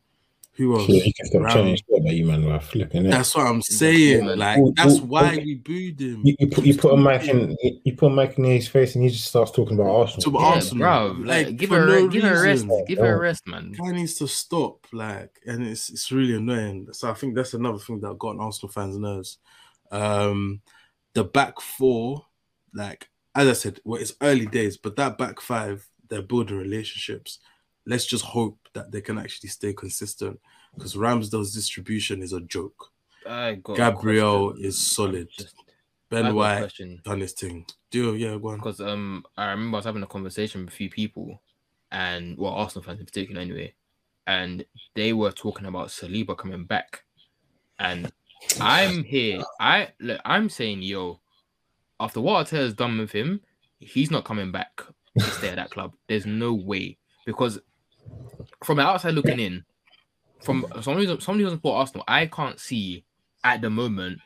who 0.58 0.76
else? 0.78 0.88
Yeah, 0.88 1.04
you 1.04 1.12
can 1.14 1.26
stop 1.26 1.42
Ram- 1.42 1.52
chatting 1.54 1.76
shit 1.76 1.84
about 2.00 2.12
you, 2.14 2.26
man. 2.26 2.44
We're 2.44 2.60
flipping 2.60 3.06
it. 3.06 3.10
That's 3.10 3.34
what 3.34 3.46
I'm 3.46 3.62
saying. 3.62 4.26
man. 4.26 4.38
Like 4.38 4.58
Well, 4.58 4.72
that's 4.76 4.98
well, 5.00 5.06
why 5.06 5.32
okay. 5.34 5.44
we 5.44 5.54
booed 5.54 6.00
him. 6.00 6.20
You, 6.24 6.36
you 6.38 6.48
put 6.48 6.64
you 6.66 6.76
put 6.76 6.92
a 6.92 6.96
mic 6.96 7.22
in 7.28 7.56
you 7.84 7.96
put 7.96 8.08
a 8.08 8.10
mic 8.14 8.36
in 8.36 8.44
his 8.44 8.68
face 8.68 8.94
and 8.94 9.04
he 9.04 9.10
just 9.10 9.26
starts 9.26 9.52
talking 9.52 9.78
about 9.78 9.90
Arsenal. 9.94 10.22
To 10.32 10.38
yeah, 10.38 10.46
Arsenal, 10.54 10.78
bro. 11.14 11.16
like, 11.26 11.46
Like, 11.46 11.56
give 11.56 11.68
for 11.70 11.76
her, 11.76 11.82
a, 11.84 11.86
no 11.86 12.02
re- 12.06 12.08
give 12.12 12.22
her 12.24 12.28
a 12.28 12.42
rest. 12.42 12.64
reason. 12.64 12.84
Give 12.88 12.98
her 12.98 13.16
a 13.16 13.20
rest, 13.20 13.46
man. 13.46 13.72
guy 13.72 13.92
needs 13.92 14.14
to 14.16 14.26
stop, 14.28 14.86
like, 14.92 15.30
and 15.46 15.66
it's 15.66 15.88
it's 15.90 16.12
really 16.12 16.34
annoying. 16.36 16.88
So 16.92 17.08
I 17.10 17.14
think 17.14 17.34
that's 17.34 17.54
another 17.54 17.78
thing 17.78 18.00
that 18.00 18.18
got 18.18 18.30
on 18.30 18.40
Arsenal 18.40 18.70
fans' 18.72 18.98
nerves. 18.98 19.38
Um, 19.90 20.60
the 21.14 21.24
back 21.24 21.60
four, 21.60 22.26
like 22.74 23.08
as 23.34 23.48
I 23.48 23.52
said, 23.52 23.80
well, 23.84 24.00
it's 24.00 24.14
early 24.20 24.46
days, 24.46 24.76
but 24.76 24.96
that 24.96 25.16
back 25.16 25.40
five, 25.40 25.86
they're 26.08 26.22
building 26.22 26.56
relationships. 26.58 27.38
Let's 27.86 28.04
just 28.04 28.24
hope 28.24 28.58
that 28.78 28.92
they 28.92 29.00
can 29.00 29.18
actually 29.18 29.48
stay 29.48 29.72
consistent 29.72 30.38
because 30.74 30.94
Ramsdale's 30.94 31.52
distribution 31.52 32.22
is 32.22 32.32
a 32.32 32.40
joke. 32.40 32.92
I 33.26 33.56
got 33.56 33.76
Gabriel 33.76 34.52
is 34.52 34.78
solid. 34.78 35.28
Ben 36.10 36.34
White 36.34 36.72
done 37.04 37.20
his 37.20 37.32
thing. 37.32 37.66
Do 37.90 38.14
yeah, 38.14 38.38
go 38.40 38.50
on. 38.50 38.56
because 38.56 38.80
um 38.80 39.24
I 39.36 39.50
remember 39.50 39.76
I 39.76 39.78
was 39.78 39.84
having 39.84 40.02
a 40.02 40.06
conversation 40.06 40.62
with 40.62 40.72
a 40.72 40.76
few 40.76 40.88
people, 40.88 41.42
and 41.90 42.38
well 42.38 42.52
Arsenal 42.52 42.84
fans 42.84 43.00
in 43.00 43.06
particular 43.06 43.40
anyway, 43.40 43.74
and 44.26 44.64
they 44.94 45.12
were 45.12 45.32
talking 45.32 45.66
about 45.66 45.88
Saliba 45.88 46.36
coming 46.36 46.64
back, 46.64 47.04
and 47.78 48.10
I'm 48.60 49.04
here. 49.04 49.42
I 49.60 49.88
look, 50.00 50.20
I'm 50.24 50.48
saying 50.48 50.82
yo, 50.82 51.20
after 52.00 52.20
what 52.20 52.48
has 52.50 52.72
done 52.72 52.98
with 52.98 53.12
him, 53.12 53.40
he's 53.80 54.10
not 54.10 54.24
coming 54.24 54.50
back 54.52 54.82
to 55.18 55.24
stay 55.24 55.48
at 55.48 55.56
that 55.56 55.70
club. 55.70 55.94
There's 56.08 56.26
no 56.26 56.54
way 56.54 56.96
because 57.26 57.58
from 58.64 58.78
the 58.78 58.82
outside 58.82 59.14
looking 59.14 59.40
in, 59.40 59.64
from 60.40 60.66
someone 60.80 61.04
who's 61.04 61.24
someone 61.24 61.40
who 61.40 61.44
doesn't 61.44 61.58
support 61.58 61.78
Arsenal, 61.78 62.04
I 62.08 62.26
can't 62.26 62.58
see 62.58 63.04
at 63.44 63.60
the 63.60 63.70
moment. 63.70 64.18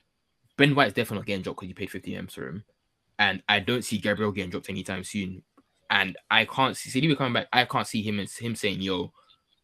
Ben 0.57 0.75
White's 0.75 0.93
definitely 0.93 1.19
not 1.19 1.27
getting 1.27 1.43
dropped 1.43 1.61
because 1.61 1.69
you 1.69 1.75
paid 1.75 1.91
50 1.91 2.15
M's 2.15 2.35
for 2.35 2.49
him, 2.49 2.65
and 3.19 3.43
I 3.49 3.61
don't 3.61 3.85
see 3.85 3.99
Gabriel 3.99 4.33
getting 4.33 4.51
dropped 4.51 4.69
anytime 4.69 5.05
soon. 5.05 5.43
And 5.91 6.17
I 6.31 6.45
can't 6.47 6.77
see 6.77 6.91
Saliba 6.91 7.17
coming 7.17 7.35
back. 7.35 7.49
I 7.53 7.65
can't 7.65 7.87
see 7.87 8.03
him 8.03 8.19
and 8.19 8.29
him 8.31 8.55
saying, 8.55 8.81
"Yo, 8.81 9.13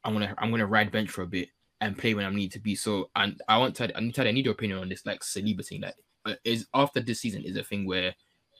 I'm 0.04 0.12
gonna 0.12 0.34
I'm 0.38 0.50
gonna 0.50 0.66
ride 0.66 0.92
bench 0.92 1.10
for 1.10 1.22
a 1.22 1.26
bit 1.26 1.48
and 1.80 1.96
play 1.96 2.14
when 2.14 2.24
I 2.24 2.30
need 2.30 2.52
to 2.52 2.60
be." 2.60 2.74
So, 2.74 3.10
and 3.16 3.40
I 3.48 3.56
want 3.58 3.76
to 3.76 3.96
I 3.96 4.00
need 4.00 4.14
to 4.14 4.28
I 4.28 4.32
need 4.32 4.44
your 4.44 4.52
opinion 4.52 4.78
on 4.78 4.88
this, 4.88 5.06
like 5.06 5.20
Saliba 5.20 5.66
thing. 5.66 5.80
That 5.80 5.94
uh, 6.26 6.34
is 6.44 6.66
after 6.74 7.00
this 7.00 7.20
season 7.20 7.44
is 7.44 7.56
a 7.56 7.64
thing 7.64 7.86
where 7.86 8.14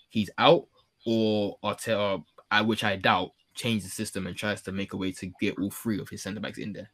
he's 0.09 0.31
out 0.39 0.67
or 1.07 1.59
Arteta, 1.63 2.23
I 2.51 2.63
which 2.63 2.85
I 2.85 2.97
doubt, 2.97 3.31
change 3.59 3.83
the 3.83 3.91
system 3.91 4.27
and 4.27 4.37
tries 4.37 4.63
to 4.63 4.73
make 4.73 4.93
a 4.93 4.97
way 4.97 5.13
to 5.13 5.33
get 5.41 5.59
all 5.59 5.71
three 5.71 6.01
of 6.01 6.09
his 6.09 6.23
centre 6.23 6.41
backs 6.41 6.59
in 6.59 6.73
there. 6.73 6.91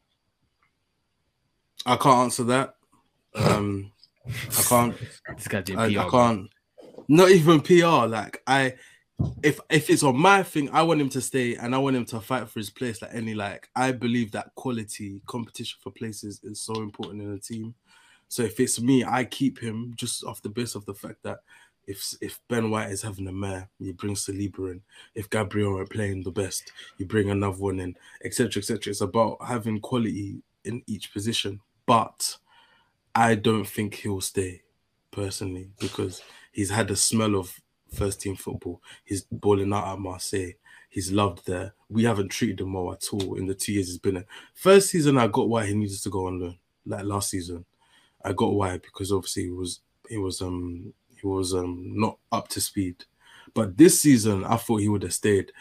I 1.86 1.96
can't 1.96 2.18
answer 2.18 2.44
that. 2.44 2.76
Um, 3.34 3.92
I 4.26 4.62
can't. 4.62 4.96
This 5.36 5.48
guy's 5.48 5.64
doing 5.64 5.78
I, 5.78 5.92
PR. 5.92 6.00
I 6.00 6.08
can't. 6.08 6.50
Not 7.08 7.30
even 7.30 7.60
PR. 7.60 8.06
Like 8.06 8.42
I, 8.46 8.74
if 9.42 9.60
if 9.68 9.90
it's 9.90 10.02
on 10.02 10.16
my 10.16 10.42
thing, 10.42 10.70
I 10.70 10.82
want 10.82 11.00
him 11.00 11.10
to 11.10 11.20
stay 11.20 11.56
and 11.56 11.74
I 11.74 11.78
want 11.78 11.96
him 11.96 12.06
to 12.06 12.20
fight 12.20 12.48
for 12.48 12.58
his 12.58 12.70
place. 12.70 13.02
Like 13.02 13.14
any 13.14 13.34
like, 13.34 13.68
I 13.76 13.92
believe 13.92 14.32
that 14.32 14.54
quality 14.54 15.20
competition 15.26 15.78
for 15.82 15.90
places 15.90 16.40
is 16.42 16.60
so 16.60 16.74
important 16.74 17.22
in 17.22 17.32
a 17.32 17.38
team. 17.38 17.74
So 18.28 18.42
if 18.42 18.58
it's 18.58 18.80
me, 18.80 19.04
I 19.04 19.24
keep 19.24 19.58
him 19.58 19.92
just 19.96 20.24
off 20.24 20.42
the 20.42 20.48
base 20.48 20.74
of 20.74 20.86
the 20.86 20.94
fact 20.94 21.22
that 21.24 21.40
if 21.86 22.14
if 22.20 22.40
Ben 22.48 22.70
White 22.70 22.90
is 22.90 23.02
having 23.02 23.28
a 23.28 23.32
mare, 23.32 23.68
you 23.78 23.92
bring 23.92 24.14
Saliba 24.14 24.72
in. 24.72 24.82
If 25.14 25.30
Gabriel 25.30 25.78
are 25.78 25.86
playing 25.86 26.22
the 26.22 26.30
best, 26.30 26.72
you 26.98 27.06
bring 27.06 27.30
another 27.30 27.58
one 27.58 27.80
in, 27.80 27.96
etc. 28.24 28.60
etc. 28.60 28.90
It's 28.90 29.00
about 29.00 29.38
having 29.46 29.80
quality 29.80 30.42
in 30.64 30.82
each 30.86 31.12
position. 31.12 31.60
But 31.86 32.38
I 33.14 33.34
don't 33.34 33.66
think 33.66 33.94
he'll 33.94 34.20
stay 34.20 34.62
personally 35.10 35.70
because 35.78 36.22
he's 36.52 36.70
had 36.70 36.90
a 36.90 36.96
smell 36.96 37.36
of 37.36 37.60
first 37.92 38.20
team 38.20 38.36
football. 38.36 38.82
He's 39.04 39.22
balling 39.30 39.72
out 39.72 39.92
at 39.92 39.98
Marseille. 39.98 40.52
He's 40.88 41.12
loved 41.12 41.46
there. 41.46 41.74
We 41.88 42.04
haven't 42.04 42.28
treated 42.28 42.60
him 42.60 42.72
well 42.72 42.92
at 42.92 43.08
all 43.12 43.34
in 43.34 43.46
the 43.46 43.54
two 43.54 43.72
years 43.72 43.88
he's 43.88 43.98
been 43.98 44.14
there. 44.14 44.26
First 44.54 44.90
season, 44.90 45.18
I 45.18 45.26
got 45.26 45.48
why 45.48 45.66
he 45.66 45.74
needed 45.74 46.00
to 46.02 46.10
go 46.10 46.26
on 46.26 46.40
loan. 46.40 46.58
Like 46.86 47.04
last 47.04 47.30
season, 47.30 47.64
I 48.22 48.32
got 48.32 48.52
why 48.52 48.78
because 48.78 49.10
obviously 49.10 49.44
he 49.44 49.50
was 49.50 49.80
he 50.08 50.18
was 50.18 50.42
um 50.42 50.92
he 51.24 51.28
was 51.28 51.54
um 51.54 51.82
not 51.98 52.18
up 52.30 52.48
to 52.48 52.60
speed. 52.60 53.04
But 53.54 53.76
this 53.78 54.00
season, 54.00 54.44
I 54.44 54.56
thought 54.56 54.80
he 54.80 54.88
would 54.88 55.02
have 55.02 55.14
stayed. 55.14 55.52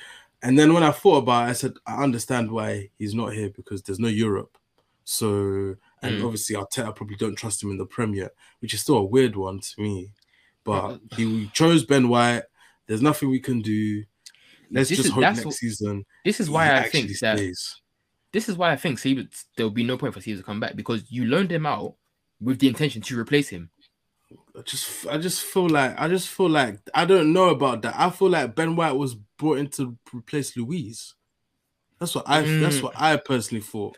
And 0.41 0.59
then 0.59 0.74
when 0.74 0.84
I 0.84 0.91
thought 0.91 1.18
about 1.24 1.47
it, 1.47 1.51
I 1.51 1.53
said 1.53 1.74
I 1.88 2.03
understand 2.03 2.51
why 2.51 2.89
he's 2.99 3.14
not 3.16 3.34
here 3.34 3.49
because 3.49 3.82
there's 3.82 3.99
no 3.99 4.07
Europe. 4.09 4.57
So 5.05 5.76
and 6.01 6.16
Mm. 6.20 6.26
obviously 6.26 6.55
Arteta 6.55 6.93
probably 6.95 7.16
don't 7.16 7.36
trust 7.36 7.64
him 7.64 7.72
in 7.72 7.78
the 7.78 7.86
Premier, 7.86 8.30
which 8.59 8.74
is 8.74 8.82
still 8.82 8.97
a 8.97 9.03
weird 9.03 9.36
one 9.38 9.59
to 9.61 9.82
me. 9.82 10.11
But 10.66 10.99
he 11.16 11.49
chose 11.53 11.86
Ben 11.86 12.09
White. 12.09 12.43
There's 12.88 13.01
nothing 13.01 13.30
we 13.30 13.39
can 13.39 13.61
do. 13.61 14.03
Let's 14.70 14.89
This 14.89 14.97
just 14.97 15.07
is- 15.09 15.14
hope 15.14 15.22
next 15.22 15.45
what- 15.45 15.53
season 15.53 16.05
This 16.26 16.39
is 16.41 16.49
why 16.49 16.78
I 16.78 16.89
think 16.89 17.07
that 17.20 17.38
stays. 17.38 17.80
this 18.34 18.49
is 18.49 18.57
why 18.57 18.72
I 18.72 18.76
think 18.76 18.99
Saliba, 18.99 19.28
there 19.55 19.66
will 19.66 19.72
be 19.72 19.84
no 19.84 19.97
point 19.97 20.14
for 20.14 20.20
Saliba 20.20 20.38
to 20.38 20.43
come 20.43 20.59
back 20.59 20.76
because 20.76 21.09
you 21.11 21.26
loaned 21.26 21.51
him 21.51 21.66
out 21.66 21.95
with 22.41 22.59
the 22.59 22.68
intention 22.68 23.01
to 23.03 23.18
replace 23.20 23.49
him. 23.49 23.70
I 24.58 24.62
just 24.62 25.08
I 25.08 25.18
just 25.18 25.44
feel 25.44 25.68
like 25.70 26.00
I 26.00 26.08
just 26.08 26.28
feel 26.30 26.50
like 26.50 26.80
I 26.94 27.06
don't 27.06 27.34
know 27.34 27.50
about 27.50 27.82
that. 27.84 27.96
I 27.98 28.10
feel 28.10 28.30
like 28.30 28.56
Ben 28.56 28.76
White 28.76 28.92
was 28.96 29.16
brought 29.16 29.58
in 29.60 29.68
to 29.72 29.98
replace 30.14 30.56
Luiz. 30.56 31.16
That's 32.00 32.16
what 32.16 32.28
I 32.28 32.42
that's 32.42 32.78
Mm. 32.78 32.84
what 32.84 32.94
I 33.00 33.18
personally 33.18 33.62
thought. 33.64 33.98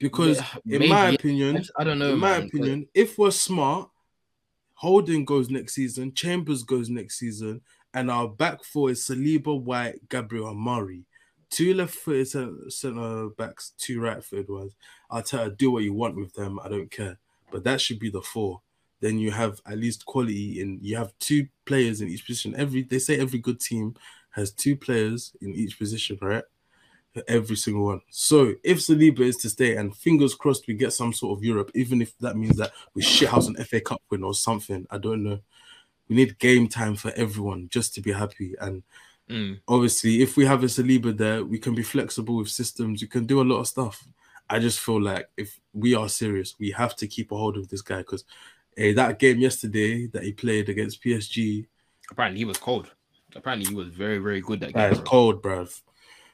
Because 0.00 0.40
Yeah, 0.64 0.78
in 0.78 0.88
my 0.88 1.10
opinion, 1.10 1.56
yes, 1.56 1.70
I 1.78 1.84
don't 1.84 1.98
know. 1.98 2.12
in 2.14 2.18
my 2.18 2.38
man, 2.38 2.50
'cause- 2.50 2.60
opinion, 2.60 2.88
if 2.94 3.18
we're 3.18 3.30
smart, 3.30 3.90
Holding 4.78 5.24
goes 5.24 5.48
next 5.50 5.74
season, 5.74 6.12
Chambers 6.14 6.62
goes 6.64 6.90
next 6.90 7.18
season, 7.18 7.62
and 7.94 8.10
our 8.10 8.28
back 8.28 8.64
four 8.64 8.90
is 8.90 9.04
Saliba, 9.06 9.58
White, 9.58 10.08
Gabriel, 10.08 10.48
and 10.48 10.58
Mari. 10.58 11.04
Two 11.48 11.72
left 11.74 11.94
footed 11.94 12.28
center, 12.28 12.70
center 12.70 13.28
backs, 13.30 13.72
two 13.78 14.00
right 14.00 14.22
footed 14.22 14.50
ones. 14.50 14.72
I'll 15.10 15.22
tell 15.22 15.44
you, 15.46 15.52
do 15.54 15.70
what 15.70 15.84
you 15.84 15.92
want 15.94 16.16
with 16.16 16.34
them. 16.34 16.58
I 16.58 16.68
don't 16.68 16.90
care. 16.90 17.18
But 17.52 17.62
that 17.64 17.80
should 17.80 18.00
be 18.00 18.10
the 18.10 18.20
four. 18.20 18.62
Then 19.04 19.18
you 19.18 19.30
have 19.30 19.60
at 19.66 19.78
least 19.78 20.06
quality 20.06 20.60
and 20.62 20.80
you 20.82 20.96
have 20.96 21.12
two 21.18 21.46
players 21.66 22.00
in 22.00 22.08
each 22.08 22.26
position. 22.26 22.54
Every 22.56 22.82
they 22.82 22.98
say 22.98 23.18
every 23.18 23.38
good 23.38 23.60
team 23.60 23.94
has 24.30 24.52
two 24.52 24.76
players 24.76 25.36
in 25.40 25.54
each 25.54 25.78
position, 25.78 26.18
right? 26.22 26.44
Every 27.28 27.56
single 27.56 27.84
one. 27.84 28.00
So 28.10 28.54
if 28.64 28.78
Saliba 28.78 29.20
is 29.20 29.36
to 29.38 29.50
stay, 29.50 29.76
and 29.76 29.96
fingers 29.96 30.34
crossed 30.34 30.66
we 30.66 30.74
get 30.74 30.92
some 30.92 31.12
sort 31.12 31.38
of 31.38 31.44
Europe, 31.44 31.70
even 31.74 32.02
if 32.02 32.16
that 32.18 32.36
means 32.36 32.56
that 32.56 32.72
we 32.94 33.02
shithouse 33.02 33.46
an 33.46 33.56
FA 33.64 33.80
Cup 33.80 34.02
win 34.10 34.24
or 34.24 34.34
something, 34.34 34.84
I 34.90 34.98
don't 34.98 35.22
know. 35.22 35.38
We 36.08 36.16
need 36.16 36.38
game 36.38 36.66
time 36.66 36.96
for 36.96 37.12
everyone 37.12 37.68
just 37.68 37.94
to 37.94 38.00
be 38.00 38.12
happy. 38.12 38.54
And 38.60 38.82
Mm. 39.30 39.60
obviously, 39.66 40.20
if 40.22 40.36
we 40.36 40.44
have 40.44 40.62
a 40.62 40.66
Saliba 40.66 41.16
there, 41.16 41.44
we 41.44 41.58
can 41.58 41.74
be 41.74 41.82
flexible 41.82 42.36
with 42.36 42.48
systems. 42.48 43.00
We 43.00 43.08
can 43.08 43.24
do 43.26 43.40
a 43.40 43.48
lot 43.50 43.60
of 43.60 43.68
stuff. 43.68 44.06
I 44.50 44.58
just 44.58 44.78
feel 44.80 45.00
like 45.00 45.28
if 45.36 45.58
we 45.72 45.94
are 45.94 46.08
serious, 46.08 46.58
we 46.58 46.70
have 46.72 46.94
to 46.96 47.06
keep 47.06 47.32
a 47.32 47.36
hold 47.36 47.56
of 47.56 47.68
this 47.68 47.80
guy 47.80 47.98
because 47.98 48.24
eh, 48.76 48.92
that 48.94 49.18
game 49.18 49.38
yesterday 49.40 50.06
that 50.08 50.22
he 50.22 50.32
played 50.32 50.68
against 50.68 51.02
PSG, 51.02 51.66
Apparently 52.10 52.38
he 52.38 52.44
was 52.44 52.58
cold. 52.58 52.90
Apparently 53.34 53.68
he 53.68 53.74
was 53.74 53.88
very, 53.88 54.18
very 54.18 54.40
good 54.40 54.60
that 54.60 54.72
that 54.74 54.90
game. 54.90 54.92
is 54.92 54.98
bro. 54.98 55.06
cold, 55.10 55.42
bruv. 55.42 55.80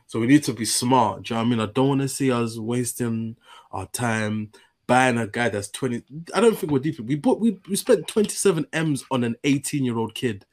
So 0.06 0.18
we 0.18 0.26
need 0.26 0.42
to 0.44 0.52
be 0.52 0.64
smart. 0.64 1.22
Do 1.22 1.34
you 1.34 1.36
know 1.38 1.42
what 1.42 1.46
I 1.46 1.50
mean? 1.50 1.60
I 1.60 1.66
don't 1.72 1.88
want 1.88 2.00
to 2.00 2.08
see 2.08 2.32
us 2.32 2.58
wasting 2.58 3.36
our 3.70 3.86
time 3.86 4.50
buying 4.88 5.16
a 5.18 5.26
guy 5.28 5.48
that's 5.48 5.68
20. 5.68 6.02
I 6.34 6.40
don't 6.40 6.58
think 6.58 6.72
we're 6.72 6.80
deep. 6.80 6.98
We 6.98 7.14
bought 7.14 7.38
we, 7.40 7.58
we 7.68 7.76
spent 7.76 8.08
27 8.08 8.66
M's 8.72 9.04
on 9.12 9.22
an 9.22 9.36
18 9.44 9.84
year 9.84 9.96
old 9.96 10.14
kid. 10.16 10.44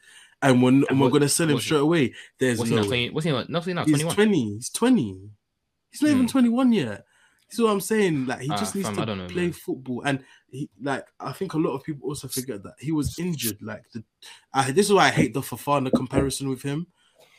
And 0.43 0.61
we're, 0.61 0.69
and 0.69 0.85
we're 0.91 1.07
what- 1.07 1.13
gonna 1.13 1.29
sell 1.29 1.47
him 1.47 1.53
what's 1.55 1.65
he- 1.65 1.69
straight 1.69 1.79
away. 1.81 2.13
There's 2.39 2.59
What's 2.59 2.69
he 2.69 2.75
no 2.75 2.83
now? 2.83 2.89
way. 2.89 3.07
20, 3.07 3.09
what's 3.09 3.25
he 3.25 3.31
now? 3.31 3.45
No, 3.47 3.59
he's 3.61 3.73
not 3.73 3.87
He's 3.87 3.95
21. 4.03 4.15
20. 4.15 4.53
He's 4.53 4.69
20. 4.69 5.19
He's 5.91 6.01
not 6.03 6.11
even 6.11 6.21
Hmm. 6.23 6.27
21 6.27 6.73
yet. 6.73 7.05
See 7.49 7.63
what 7.63 7.71
I'm 7.71 7.79
saying? 7.81 8.25
Like 8.25 8.41
he 8.41 8.49
Ah, 8.51 8.57
just 8.57 8.75
needs 8.75 8.89
fam, 8.89 8.97
to 8.97 9.15
know, 9.15 9.27
play 9.27 9.43
man. 9.43 9.53
football, 9.53 10.01
and 10.05 10.23
he 10.49 10.69
like 10.81 11.05
I 11.19 11.31
think 11.31 11.53
a 11.53 11.57
lot 11.57 11.75
of 11.75 11.83
people 11.83 12.09
also 12.09 12.27
forget 12.27 12.61
that 12.63 12.73
he 12.79 12.91
was 12.91 13.17
injured. 13.19 13.61
Like 13.61 13.89
the, 13.91 14.03
I, 14.53 14.71
this 14.71 14.87
is 14.87 14.93
why 14.93 15.05
I 15.07 15.11
hate 15.11 15.33
the 15.33 15.41
Fofana 15.41 15.91
comparison 15.93 16.49
with 16.49 16.61
him. 16.61 16.87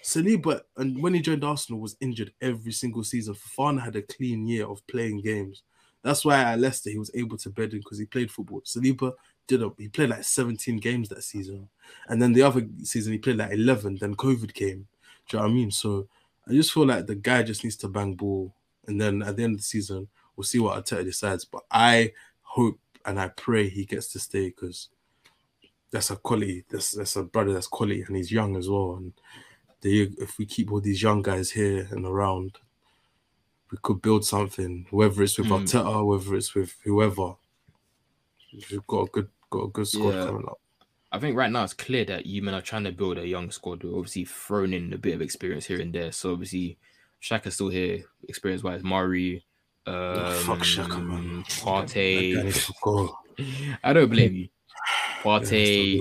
Saliba, 0.02 0.62
and 0.76 1.02
when 1.02 1.12
he 1.14 1.20
joined 1.20 1.44
Arsenal, 1.44 1.80
was 1.80 1.96
injured 2.00 2.32
every 2.40 2.72
single 2.72 3.04
season. 3.04 3.34
Fofana 3.34 3.82
had 3.82 3.96
a 3.96 4.02
clean 4.02 4.46
year 4.46 4.66
of 4.66 4.86
playing 4.86 5.20
games. 5.20 5.62
That's 6.02 6.24
why 6.24 6.40
at 6.40 6.60
Leicester 6.60 6.90
he 6.90 6.98
was 6.98 7.10
able 7.14 7.36
to 7.38 7.50
bed 7.50 7.72
in 7.72 7.80
because 7.80 7.98
he 7.98 8.06
played 8.06 8.30
football. 8.30 8.62
Saliba 8.62 9.12
did 9.46 9.62
a, 9.62 9.70
he 9.76 9.88
played 9.88 10.10
like 10.10 10.24
17 10.24 10.78
games 10.78 11.08
that 11.10 11.22
season, 11.24 11.68
and 12.08 12.22
then 12.22 12.32
the 12.32 12.42
other 12.42 12.66
season 12.82 13.12
he 13.12 13.18
played 13.18 13.36
like 13.36 13.52
11. 13.52 13.98
Then 14.00 14.14
COVID 14.14 14.54
came. 14.54 14.86
Do 15.28 15.36
you 15.36 15.38
know 15.40 15.44
what 15.44 15.50
I 15.50 15.54
mean? 15.54 15.70
So 15.70 16.08
I 16.48 16.52
just 16.52 16.72
feel 16.72 16.86
like 16.86 17.06
the 17.06 17.14
guy 17.16 17.42
just 17.42 17.62
needs 17.64 17.76
to 17.78 17.88
bang 17.88 18.14
ball, 18.14 18.54
and 18.88 19.00
then 19.00 19.22
at 19.22 19.36
the 19.36 19.44
end 19.44 19.52
of 19.54 19.58
the 19.58 19.64
season 19.64 20.08
we'll 20.36 20.44
see 20.44 20.58
what 20.58 20.84
Arteta 20.84 21.04
decides. 21.04 21.44
But 21.44 21.62
I 21.70 22.12
hope 22.42 22.78
and 23.04 23.20
I 23.20 23.28
pray 23.28 23.68
he 23.68 23.84
gets 23.84 24.12
to 24.12 24.18
stay 24.18 24.48
because 24.48 24.88
that's 25.90 26.10
a 26.10 26.16
quality. 26.16 26.64
That's 26.68 26.90
that's 26.92 27.16
a 27.16 27.22
brother 27.22 27.52
that's 27.52 27.66
quality, 27.66 28.02
and 28.02 28.16
he's 28.16 28.30
young 28.32 28.56
as 28.56 28.68
well. 28.68 28.96
And 28.96 29.12
the, 29.80 30.12
if 30.18 30.38
we 30.38 30.44
keep 30.46 30.70
all 30.72 30.80
these 30.80 31.02
young 31.02 31.22
guys 31.22 31.50
here 31.50 31.88
and 31.90 32.04
around, 32.04 32.58
we 33.70 33.78
could 33.82 34.02
build 34.02 34.24
something. 34.24 34.86
Whether 34.90 35.22
it's 35.22 35.38
with 35.38 35.48
Mm. 35.48 35.62
Arteta, 35.62 36.06
whether 36.06 36.36
it's 36.36 36.54
with 36.54 36.74
whoever, 36.84 37.34
we've 38.70 38.86
got 38.86 39.08
a 39.08 39.10
good 39.10 39.28
got 39.50 39.64
a 39.64 39.68
good 39.68 39.88
squad 39.88 40.14
Yeah. 40.14 40.26
coming 40.26 40.46
up. 40.46 40.60
I 41.10 41.18
think 41.18 41.36
right 41.36 41.50
now 41.50 41.64
it's 41.64 41.72
clear 41.72 42.04
that 42.04 42.26
you 42.26 42.42
men 42.42 42.52
are 42.54 42.60
trying 42.60 42.84
to 42.84 42.92
build 42.92 43.16
a 43.16 43.26
young 43.26 43.50
squad. 43.50 43.82
We're 43.82 43.96
obviously 43.96 44.26
thrown 44.26 44.74
in 44.74 44.92
a 44.92 44.98
bit 44.98 45.14
of 45.14 45.22
experience 45.22 45.64
here 45.64 45.80
and 45.80 45.90
there. 45.92 46.12
So 46.12 46.32
obviously 46.32 46.76
Xhaka's 47.22 47.54
still 47.54 47.68
here, 47.68 48.04
experience 48.28 48.62
wise. 48.62 48.82
Mari, 48.82 49.44
um, 49.86 49.94
Oh, 49.94 50.42
fuck 50.46 50.58
Xhaka, 50.60 51.04
man. 51.04 51.44
Partey. 51.48 52.42
needs 52.44 52.66
to 52.66 52.72
go. 52.82 53.18
I 53.84 53.92
don't 53.92 54.08
blame 54.10 54.34
you. 54.34 54.48
Partey, 55.22 55.98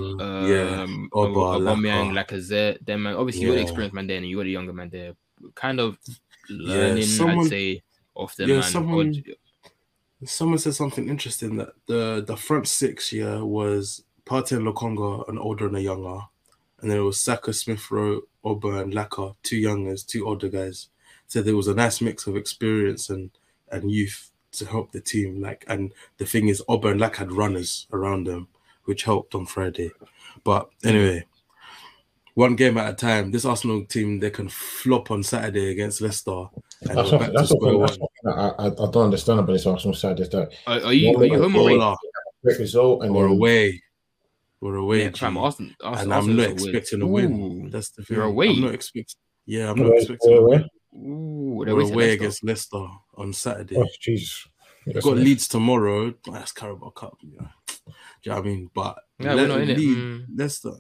Yeah, 0.48 0.84
um, 0.84 1.10
Oba, 1.14 1.60
Aubameyang, 1.60 2.12
Laka. 2.14 2.28
Lacazette. 2.28 2.78
Then 2.86 3.02
man, 3.04 3.16
obviously 3.16 3.42
you 3.44 3.48
got 3.50 3.54
the 3.54 3.60
Yeah. 3.60 3.64
experienced 3.64 3.94
man 3.96 4.08
there, 4.08 4.18
and 4.18 4.28
you 4.28 4.38
got 4.38 4.44
the 4.44 4.52
younger 4.52 4.74
man 4.74 4.90
there. 4.90 5.14
Kind 5.56 5.80
of 5.80 5.98
learning, 6.50 7.04
someone- 7.04 7.46
I'd 7.46 7.50
say, 7.50 7.84
off 8.16 8.36
them 8.36 8.50
yeah, 8.50 8.56
man. 8.60 8.64
someone- 8.64 9.24
Someone 10.26 10.58
said 10.58 10.74
something 10.74 11.10
interesting 11.10 11.58
that 11.58 11.74
the 11.86 12.24
the 12.26 12.36
front 12.36 12.68
six 12.68 13.14
yeah 13.14 13.38
was 13.40 14.04
Partey 14.26 14.58
and 14.58 14.66
Lokonga, 14.66 15.28
an 15.30 15.38
older 15.38 15.68
and 15.68 15.78
a 15.78 15.82
younger, 15.82 16.22
and 16.82 16.90
then 16.90 16.98
it 16.98 17.02
was 17.02 17.20
Saka, 17.22 17.54
Smith 17.54 17.90
Rowe, 17.92 18.22
Oba, 18.44 18.80
and 18.80 18.94
Laka, 18.94 19.36
two 19.44 19.58
youngers, 19.58 20.04
two 20.04 20.28
older 20.28 20.50
guys. 20.50 20.90
So 21.28 21.42
there 21.42 21.56
was 21.56 21.68
a 21.68 21.74
nice 21.76 22.02
mix 22.02 22.26
of 22.28 22.36
experience 22.38 23.10
and 23.10 23.30
and 23.72 23.92
youth 23.92 24.32
to 24.54 24.66
help 24.66 24.92
the 24.92 25.02
team. 25.02 25.42
Like, 25.42 25.66
and 25.68 25.94
the 26.18 26.26
thing 26.26 26.48
is, 26.48 26.64
Oba 26.70 26.88
and 26.90 27.02
Laka 27.02 27.18
had 27.18 27.32
runners 27.34 27.86
around 27.92 28.26
them, 28.28 28.48
which 28.86 29.04
helped 29.04 29.36
on 29.36 29.46
Friday. 29.46 29.92
But 30.46 30.70
anyway, 30.86 31.26
one 32.36 32.56
game 32.56 32.78
at 32.78 32.90
a 32.90 32.94
time. 32.94 33.32
This 33.32 33.44
Arsenal 33.46 33.84
team 33.86 34.20
they 34.20 34.30
can 34.30 34.48
flop 34.48 35.12
on 35.12 35.22
Saturday 35.24 35.72
against 35.72 36.00
Leicester, 36.02 36.46
and 36.84 36.98
That's 36.98 37.12
we're 37.12 37.18
what, 37.18 37.34
that's 37.34 37.52
what, 37.52 37.88
that's 37.88 37.98
what 38.00 38.38
I, 38.38 38.50
I, 38.50 38.66
I 38.68 38.70
don't 38.70 38.98
understand 39.06 39.40
about 39.40 39.52
this 39.54 39.66
Arsenal 39.66 39.96
side 39.96 40.20
is 40.22 40.30
that 40.30 40.54
Are, 40.66 40.82
are 40.82 40.94
you 40.94 41.18
are 41.18 41.26
you 41.26 41.42
home 41.42 41.56
or 41.56 41.62
away? 41.62 41.74
Baller. 41.74 41.98
great 42.44 42.60
result 42.60 43.04
and 43.04 43.14
We're 43.14 43.24
then 43.28 43.32
away. 43.38 43.82
We're 44.62 44.76
away. 44.76 45.04
Yeah, 45.04 45.12
fam, 45.12 45.38
Arsenal, 45.38 45.72
Arsenal, 45.84 46.04
and 46.04 46.14
I'm 46.14 46.18
Arsenal's 46.20 46.38
not 46.38 46.46
a 46.46 46.50
win. 46.50 46.54
expecting 46.76 47.02
a 47.02 47.08
win. 47.08 47.42
Ooh. 47.66 47.70
That's 47.70 47.90
the 47.90 48.04
thing. 48.04 48.16
You're 48.18 48.26
away? 48.26 48.50
I'm 48.50 48.62
not 48.62 48.74
expecting. 48.74 49.16
Yeah, 49.46 49.70
I'm 49.72 49.78
not 49.78 49.94
expecting. 49.94 50.32
where- 50.32 50.40
a 50.40 50.46
win. 50.62 50.70
Ooh, 50.98 51.64
they're 51.66 51.76
We're 51.76 51.82
away 51.82 51.88
to 51.90 51.94
away 51.94 52.04
Leicester. 52.08 52.14
against 52.24 52.44
Leicester 52.44 52.88
on 53.16 53.34
Saturday. 53.34 53.76
oh 53.78 53.88
Jesus. 54.02 54.48
We've 54.86 55.02
got 55.04 55.16
nice. 55.18 55.26
Leeds 55.26 55.48
tomorrow. 55.50 56.14
That's 56.32 56.52
Carabao 56.54 56.90
Cup. 56.92 57.18
Yeah. 57.22 57.48
Do 57.68 57.94
you 58.24 58.32
know 58.32 58.36
what 58.38 58.46
I 58.46 58.50
mean? 58.50 58.70
But 58.74 58.98
Yeah, 59.20 59.36
we're 59.36 59.48
not 59.48 59.62
in 59.62 59.70
it. 59.70 59.78
Leeds- 59.78 59.98
Mm. 60.00 60.26
Leicester. 60.36 60.72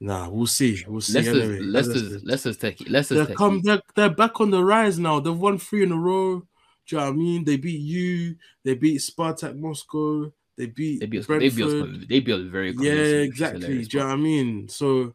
Nah, 0.00 0.28
we'll 0.28 0.46
see. 0.46 0.84
We'll 0.86 1.00
see. 1.00 1.14
Leicester's, 1.14 1.42
anyway. 1.42 1.60
Leicester's, 1.60 2.24
Leicester's 2.24 2.58
techie. 2.58 2.90
Leicester's 2.90 3.26
They're 3.26 3.34
techie. 3.34 3.38
come. 3.38 3.60
They're, 3.62 3.82
they're 3.94 4.10
back 4.10 4.40
on 4.40 4.50
the 4.50 4.62
rise 4.62 4.98
now. 4.98 5.20
They've 5.20 5.36
won 5.36 5.58
three 5.58 5.82
in 5.84 5.92
a 5.92 5.96
row. 5.96 6.40
Do 6.40 6.46
you 6.88 6.98
know 6.98 7.04
what 7.04 7.12
I 7.12 7.16
mean? 7.16 7.44
They 7.44 7.56
beat 7.56 7.80
you. 7.80 8.36
They 8.64 8.74
beat 8.74 9.00
Spartak 9.00 9.56
Moscow. 9.58 10.30
They 10.56 10.66
beat 10.66 11.00
They 11.00 11.06
beat 11.06 11.20
us. 11.20 11.26
They 11.26 11.38
beat 11.38 11.54
Brentford. 11.56 11.94
us. 12.02 12.04
They 12.08 12.20
beat 12.20 12.32
us 12.34 12.40
very. 12.42 12.68
Yeah, 12.68 12.74
convincingly, 12.74 12.98
which 13.00 13.06
is 13.08 13.24
exactly. 13.28 13.60
hilarious, 13.62 13.88
Do 13.88 13.96
you 13.96 14.02
bro. 14.02 14.08
know 14.08 14.14
what 14.14 14.20
I 14.20 14.22
mean? 14.22 14.68
So, 14.68 15.14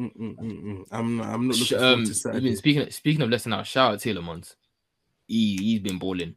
mm, 0.00 0.16
mm, 0.16 0.36
mm, 0.38 0.62
mm. 0.62 0.84
I'm 0.90 1.16
not. 1.16 1.26
I'm 1.28 1.46
not 1.48 1.56
Sh- 1.56 1.72
looking 1.72 1.78
forward 1.78 1.92
Um, 1.98 2.04
to 2.04 2.10
I 2.10 2.14
Saturday. 2.14 2.44
mean, 2.46 2.56
speaking 2.56 2.90
speaking 2.90 3.22
of 3.22 3.30
Leicester 3.30 3.50
now, 3.50 3.62
shout 3.62 3.92
out 3.94 3.98
Tielemans. 4.00 4.54
He 5.26 5.56
he's 5.56 5.80
been 5.80 5.98
balling. 5.98 6.36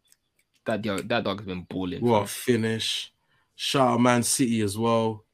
That 0.66 0.82
dog, 0.82 1.08
that 1.10 1.24
dog 1.24 1.40
has 1.40 1.48
been 1.48 1.64
balling. 1.64 2.02
what 2.02 2.24
a 2.24 2.28
finish! 2.28 3.12
Shout 3.56 3.92
out 3.94 4.02
Man 4.02 4.24
City 4.24 4.62
as 4.62 4.78
well. 4.78 5.26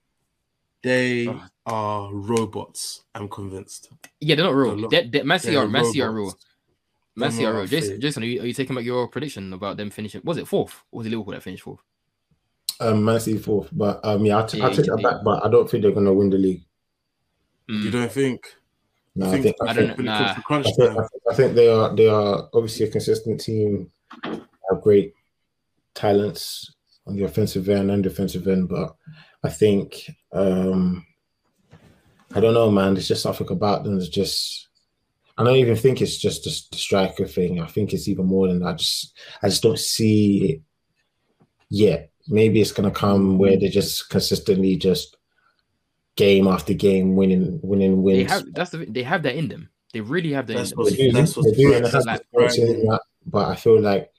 They 0.82 1.28
Oh. 1.28 1.46
are 1.66 2.14
robots. 2.14 3.04
I'm 3.14 3.28
convinced. 3.28 3.90
Yeah, 4.22 4.36
they're 4.36 4.46
not 4.46 4.56
real. 4.56 4.70
They're 4.70 4.78
lo- 4.78 4.90
They, 4.90 5.08
they, 5.08 5.24
Man 5.24 5.40
City 5.40 5.56
They're 5.56 5.66
are 5.66 5.68
Man 5.68 5.86
City 5.86 6.02
are 6.02 6.12
real. 6.12 6.26
robots. 6.26 6.46
Man 7.16 7.32
City 7.32 7.46
are 7.46 7.54
are 7.54 7.58
real. 7.58 7.66
Jason. 7.68 8.00
Jason, 8.00 8.24
are 8.24 8.26
you, 8.26 8.42
are 8.42 8.46
you 8.46 8.54
taking 8.54 8.76
back 8.76 8.86
your 8.86 9.08
prediction 9.10 9.52
about 9.54 9.76
them 9.78 9.90
finishing? 9.90 10.22
Was 10.24 10.38
it 10.38 10.48
fourth? 10.48 10.84
Or 10.92 11.00
was 11.00 11.08
it 11.08 11.10
Liverpool 11.10 11.34
that 11.34 11.44
finished 11.44 11.64
fourth? 11.64 11.82
Um, 12.80 13.04
Man 13.04 13.20
City 13.20 13.38
fourth, 13.40 13.68
but 13.74 14.00
um, 14.06 14.26
yeah, 14.26 14.38
I'll, 14.38 14.50
Yeah, 14.54 14.66
I'll 14.66 14.74
take 14.74 14.86
yeah, 14.86 14.94
that 14.96 15.04
back. 15.04 15.16
But 15.24 15.46
I 15.46 15.50
don't 15.50 15.70
think 15.70 15.84
they're 15.84 15.92
gonna 15.92 16.14
win 16.14 16.30
the 16.30 16.38
league. 16.38 16.64
Mm. 17.70 17.84
You 17.84 17.92
don't 17.92 18.12
think? 18.12 18.56
No, 19.16 19.26
I 19.26 19.30
I 19.30 19.32
think, 19.32 19.44
think, 19.44 19.56
I 19.62 19.66
I 19.66 19.74
don't 19.74 19.88
think, 19.88 20.00
know. 20.00 20.14
when 20.14 20.30
it 20.32 20.44
comes 20.46 20.78
Nah. 20.78 20.86
I 20.86 20.96
think, 20.96 21.24
I 21.30 21.34
think 21.36 21.54
they 21.56 21.68
are 21.70 21.96
they 21.96 22.08
are 22.08 22.50
obviously 22.54 22.86
a 22.88 22.92
consistent 22.92 23.40
team, 23.42 23.92
have 24.24 24.82
great 24.82 25.14
talents 25.94 26.74
on 27.06 27.16
the 27.16 27.24
offensive 27.24 27.68
end 27.70 27.92
and 27.92 28.04
defensive 28.04 28.48
end, 28.48 28.70
but 28.70 28.96
I 29.44 29.50
think 29.50 30.10
um 30.32 31.06
I 32.36 32.40
don't 32.40 32.54
know, 32.54 32.70
man. 32.70 32.94
There's 32.94 33.08
just 33.08 33.24
something 33.24 33.50
about 33.50 33.84
them 33.84 33.98
that's 33.98 34.10
just 34.10 34.68
I 35.38 35.44
don't 35.44 35.56
even 35.56 35.76
think 35.76 36.02
it's 36.02 36.18
just 36.18 36.44
the, 36.44 36.50
the 36.72 36.78
striker 36.78 37.26
thing. 37.26 37.62
I 37.62 37.68
think 37.68 37.94
it's 37.94 38.08
even 38.08 38.26
more 38.26 38.48
than 38.48 38.60
that. 38.60 38.68
I 38.68 38.74
just 38.74 39.18
I 39.44 39.50
just 39.50 39.64
don't 39.64 39.80
see 39.80 40.52
it 40.52 40.62
yet. 41.70 42.12
Maybe 42.28 42.62
it's 42.62 42.72
gonna 42.72 42.92
come 42.92 43.38
where 43.38 43.58
they're 43.58 43.70
just 43.70 44.10
consistently 44.10 44.76
just 44.76 45.18
game 46.26 46.46
after 46.48 46.74
game 46.74 47.16
winning 47.16 47.60
winning 47.64 47.96
They 48.04 48.24
wins. 48.26 48.32
have 48.32 48.44
that's 48.54 48.72
the 48.72 48.80
they 48.96 49.04
have 49.04 49.24
that 49.24 49.36
in 49.36 49.48
them. 49.48 49.70
They 49.94 50.02
really 50.02 50.32
have 50.34 50.46
that 50.48 50.58
That's 50.58 50.72
in 50.72 50.78
what's- 50.78 50.98
them. 50.98 51.14
That's 51.14 51.36
what's 51.38 51.50
they 51.52 51.58
do, 51.64 51.74
and 51.74 51.86
it 51.86 51.92
Brent's 51.92 51.96
has 51.96 52.06
like, 52.06 52.22
the 52.32 52.44
experience 52.44 52.58
in 52.58 52.66
Brighton. 52.66 52.86
that, 52.92 53.02
but 53.26 53.46
I 53.50 53.56
feel 53.56 53.80
like 53.82 54.12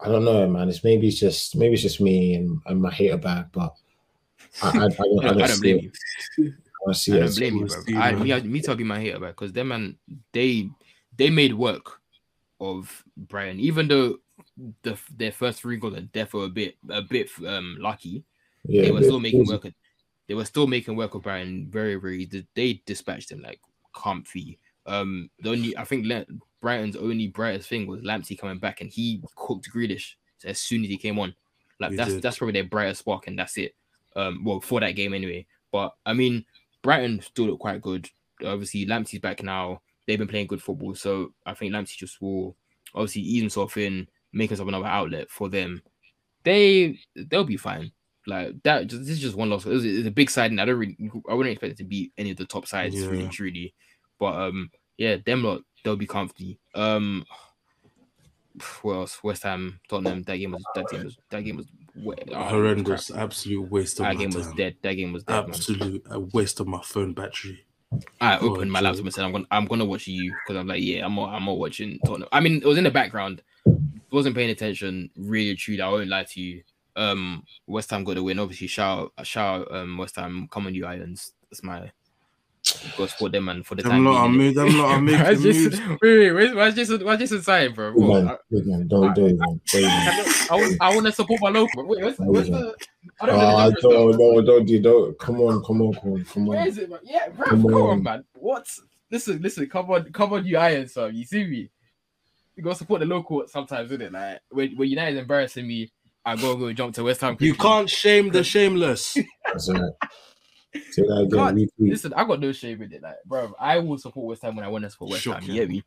I 0.00 0.06
don't 0.08 0.24
know, 0.24 0.48
man. 0.48 0.68
It's 0.68 0.82
maybe 0.84 1.08
it's 1.08 1.20
just 1.20 1.56
maybe 1.56 1.74
it's 1.74 1.82
just 1.82 2.00
me 2.00 2.34
and, 2.34 2.60
and 2.66 2.80
my 2.82 2.90
hater 2.90 3.16
bag, 3.18 3.46
but 3.52 3.74
I, 4.62 4.68
I, 4.68 4.70
I, 4.70 4.88
don't, 4.88 5.24
I, 5.24 5.28
I 5.28 5.32
don't, 5.34 5.38
don't 5.38 5.60
blame 5.60 5.78
it. 5.78 5.96
you. 6.38 6.54
I 6.54 6.80
don't 6.86 6.94
see 6.94 7.12
I 7.16 7.18
don't 7.20 7.36
blame 7.36 7.56
you, 7.56 7.66
bro. 7.66 8.00
I, 8.00 8.12
me, 8.14 8.32
I- 8.32 8.40
me 8.40 8.60
to 8.62 8.74
be 8.76 8.84
my 8.84 9.00
hater, 9.00 9.18
bro, 9.18 9.28
because 9.28 9.52
them 9.52 9.68
man, 9.68 9.96
they 10.32 10.68
they 11.16 11.30
made 11.30 11.52
work 11.54 12.00
of 12.60 13.04
Brighton, 13.16 13.60
even 13.60 13.88
though 13.88 14.18
the 14.82 14.96
their 15.16 15.32
first 15.32 15.60
three 15.60 15.76
goals 15.76 15.94
are 15.94 16.08
therefore 16.12 16.44
a 16.44 16.48
bit 16.48 16.76
a 16.90 17.02
bit 17.02 17.28
um 17.46 17.76
lucky. 17.80 18.24
Yeah, 18.64 18.82
they 18.82 18.90
were 18.92 19.02
still 19.02 19.20
making 19.20 19.46
work. 19.46 19.64
Of, 19.66 19.74
they 20.28 20.34
were 20.34 20.44
still 20.44 20.66
making 20.66 20.96
work 20.96 21.14
of 21.14 21.22
Brighton 21.22 21.66
very 21.70 21.96
very. 21.96 22.28
They, 22.54 22.82
dispatched 22.86 23.32
him 23.32 23.42
like 23.42 23.60
comfy. 23.94 24.58
Um, 24.86 25.30
the 25.40 25.50
only 25.50 25.76
I 25.76 25.84
think 25.84 26.06
Le- 26.06 26.26
Brighton's 26.60 26.96
only 26.96 27.28
brightest 27.28 27.68
thing 27.68 27.86
was 27.86 28.02
Lamptey 28.02 28.38
coming 28.38 28.58
back, 28.58 28.80
and 28.80 28.90
he 28.90 29.22
cooked 29.36 29.68
Grealish 29.72 30.14
as 30.44 30.58
soon 30.58 30.84
as 30.84 30.90
he 30.90 30.96
came 30.96 31.18
on. 31.18 31.34
Like 31.80 31.90
We 31.90 31.96
that's 31.96 32.14
did. 32.14 32.22
that's 32.22 32.38
probably 32.38 32.52
their 32.52 32.64
brightest 32.64 33.00
spark, 33.00 33.26
and 33.26 33.38
that's 33.38 33.56
it. 33.58 33.74
Um, 34.16 34.44
well, 34.44 34.60
for 34.60 34.80
that 34.80 34.92
game 34.92 35.14
anyway. 35.14 35.46
But 35.70 35.94
I 36.04 36.12
mean, 36.12 36.44
Brighton 36.82 37.20
still 37.20 37.46
look 37.46 37.60
quite 37.60 37.82
good. 37.82 38.08
Obviously, 38.44 38.86
Lamptey's 38.86 39.20
back 39.20 39.42
now. 39.42 39.82
They've 40.06 40.18
been 40.18 40.28
playing 40.28 40.46
good 40.46 40.62
football, 40.62 40.94
so 40.94 41.34
I 41.44 41.54
think 41.54 41.72
Lamptey 41.72 41.96
just 41.96 42.20
will 42.22 42.56
obviously 42.94 43.22
ease 43.22 43.42
himself 43.42 43.76
in, 43.76 44.08
make 44.32 44.50
himself 44.50 44.68
another 44.68 44.86
outlet 44.86 45.30
for 45.30 45.48
them. 45.48 45.82
They 46.44 46.98
they'll 47.14 47.44
be 47.44 47.56
fine. 47.56 47.92
Like 48.28 48.62
that, 48.64 48.86
just, 48.88 49.02
this 49.02 49.10
is 49.12 49.20
just 49.20 49.36
one 49.36 49.48
loss. 49.48 49.64
It 49.64 49.70
was, 49.70 49.84
it's 49.86 50.06
a 50.06 50.10
big 50.10 50.28
side, 50.30 50.50
and 50.50 50.60
I 50.60 50.66
don't 50.66 50.78
really, 50.78 50.96
I 51.30 51.34
wouldn't 51.34 51.52
expect 51.52 51.72
it 51.72 51.78
to 51.78 51.84
beat 51.84 52.12
any 52.18 52.30
of 52.30 52.36
the 52.36 52.44
top 52.44 52.66
sides, 52.66 52.94
really, 52.94 53.18
Yeah. 53.18 53.22
and 53.24 53.32
truly. 53.32 53.74
But 54.20 54.34
um, 54.34 54.70
yeah, 54.98 55.16
them 55.24 55.42
lot 55.44 55.62
they'll 55.82 55.96
be 55.96 56.06
comfy. 56.06 56.58
Um, 56.74 57.24
what 58.82 58.92
else? 58.94 59.22
West 59.24 59.42
Ham, 59.44 59.80
Tottenham. 59.88 60.22
That 60.24 60.36
game 60.36 60.52
was 60.52 60.62
that 60.74 60.88
game 60.90 61.04
was 61.04 61.16
that 61.30 61.40
game 61.42 61.56
was 61.56 61.66
wa- 61.96 62.14
oh, 62.32 62.42
Horrendous, 62.44 63.10
crap. 63.10 63.22
absolute 63.22 63.70
waste 63.70 64.00
of 64.00 64.04
That 64.06 64.14
my 64.16 64.20
game 64.20 64.30
was 64.34 64.46
dead. 64.54 64.76
That 64.82 64.92
game 64.94 65.12
was 65.12 65.24
dead. 65.24 65.44
Absolute 65.48 66.02
a 66.10 66.20
waste 66.20 66.60
of 66.60 66.66
my 66.66 66.80
phone 66.82 67.14
battery. 67.14 67.64
I 68.20 68.36
Oh, 68.38 68.50
opened 68.50 68.70
my 68.70 68.80
laptop 68.80 69.06
and 69.06 69.14
said, 69.14 69.24
"I'm 69.24 69.32
gonna, 69.32 69.46
I'm 69.50 69.64
gonna 69.64 69.84
watch 69.86 70.06
you," 70.06 70.34
because 70.46 70.60
I'm 70.60 70.66
like, 70.66 70.82
"Yeah, 70.82 71.06
I'm, 71.06 71.14
not, 71.14 71.30
I'm 71.30 71.44
not 71.46 71.56
watching." 71.58 71.98
Tottenham. 72.04 72.28
I 72.32 72.40
mean, 72.40 72.56
it 72.56 72.66
was 72.66 72.76
in 72.76 72.84
the 72.84 72.90
background, 72.90 73.40
wasn't 74.10 74.36
paying 74.36 74.50
attention. 74.50 75.08
Really, 75.16 75.54
truly, 75.54 75.80
I 75.80 75.88
won't 75.88 76.08
lie 76.08 76.24
to 76.24 76.40
you. 76.40 76.62
Um, 76.98 77.44
West 77.66 77.90
Ham 77.90 78.04
got 78.04 78.14
the 78.16 78.22
win. 78.22 78.38
Obviously, 78.38 78.66
shout, 78.66 79.12
shout, 79.22 79.70
um, 79.74 79.96
West 79.98 80.16
Ham. 80.16 80.48
Come 80.50 80.66
on, 80.66 80.74
you 80.74 80.84
Irons. 80.86 81.32
That's 81.50 81.62
my 81.62 81.90
go 82.98 83.06
support 83.06 83.32
them 83.32 83.48
and 83.48 83.64
for 83.64 83.76
the 83.76 83.82
Them 83.82 83.92
time 83.92 84.04
lot 84.04 84.16
are 84.16 84.26
being. 84.28 84.36
move- 84.38 84.54
them 84.56 84.78
lot 84.78 84.90
are 84.90 85.00
making 85.00 85.20
Why's 85.22 85.42
Jason- 85.42 85.62
moves. 85.88 86.00
Wait, 86.02 86.18
wait, 86.18 86.32
wait, 86.32 86.54
why's 86.56 86.74
Jason? 86.74 87.04
Why's 87.04 87.18
Jason 87.18 87.40
saying, 87.42 87.72
bro? 87.74 87.94
Big 87.94 88.02
man, 88.02 88.28
I, 88.28 88.36
man, 88.50 88.88
don't 88.88 89.14
do 89.14 89.26
it, 89.26 89.38
man. 89.38 89.48
Don't 89.48 89.64
do 89.64 89.78
it. 89.80 90.50
I, 90.50 90.54
want- 90.54 90.76
I 90.80 90.94
want 90.94 91.06
to 91.06 91.12
support 91.12 91.40
my 91.40 91.48
local. 91.50 91.86
Wait, 91.86 92.02
what's, 92.04 92.18
what's 92.18 92.48
the? 92.50 92.74
I 93.20 93.26
don't 93.26 93.38
know. 93.38 93.44
Ah, 93.46 93.70
the 93.70 93.80
genre 93.80 93.98
no, 93.98 94.12
stuff. 94.12 94.20
no, 94.20 94.42
don't 94.42 94.64
do, 94.66 94.80
don't. 94.82 95.18
Come 95.18 95.40
on, 95.40 95.64
come 95.64 95.80
on, 95.82 95.94
come 95.94 96.12
on, 96.12 96.24
come 96.24 96.48
on. 96.50 96.66
is 96.66 96.78
it, 96.78 96.90
man? 96.90 96.98
Yeah, 97.04 97.28
bro, 97.28 97.46
Come 97.46 97.62
come, 97.62 97.74
on. 97.74 97.90
on. 97.90 98.02
man. 98.02 98.24
What? 98.34 98.66
Listen, 99.10 99.40
listen, 99.40 99.66
come 99.68 99.90
on, 99.90 100.12
come 100.12 100.32
on, 100.34 100.44
you 100.44 100.58
Irons, 100.58 100.92
fam. 100.92 101.14
You 101.14 101.24
see 101.24 101.44
me? 101.44 101.70
You 102.56 102.62
gotta 102.64 102.74
support 102.76 103.00
the 103.00 103.06
local 103.06 103.44
sometimes, 103.46 103.90
isn't 103.92 104.02
it? 104.02 104.12
Like 104.12 104.40
when, 104.50 104.76
when 104.76 104.88
United's 104.90 105.20
embarrassing 105.20 105.66
me, 105.66 105.90
I 106.28 106.36
go 106.36 106.56
go 106.56 106.72
jump 106.72 106.94
to 106.96 107.04
West 107.04 107.20
Ham. 107.22 107.36
You 107.40 107.54
can't 107.54 107.88
shame 107.88 108.30
the 108.30 108.44
shameless. 108.44 109.16
That's 109.46 109.68
all 109.68 109.76
right. 109.76 109.92
Say 110.90 111.02
that 111.02 111.26
again. 111.32 111.56
Can't- 111.56 111.72
Listen, 111.78 112.12
I 112.12 112.24
got 112.24 112.40
no 112.40 112.52
shame 112.52 112.82
in 112.82 112.92
it, 112.92 113.02
like, 113.02 113.16
bro. 113.24 113.54
I 113.58 113.78
will 113.78 113.98
support 113.98 114.26
West 114.26 114.42
Ham 114.42 114.54
when 114.56 114.64
I 114.64 114.68
want 114.68 114.84
to 114.84 114.90
support 114.90 115.12
West 115.12 115.24
Ham. 115.24 115.34
Shocking. 115.34 115.54
You 115.54 115.60
get 115.60 115.70
me? 115.70 115.82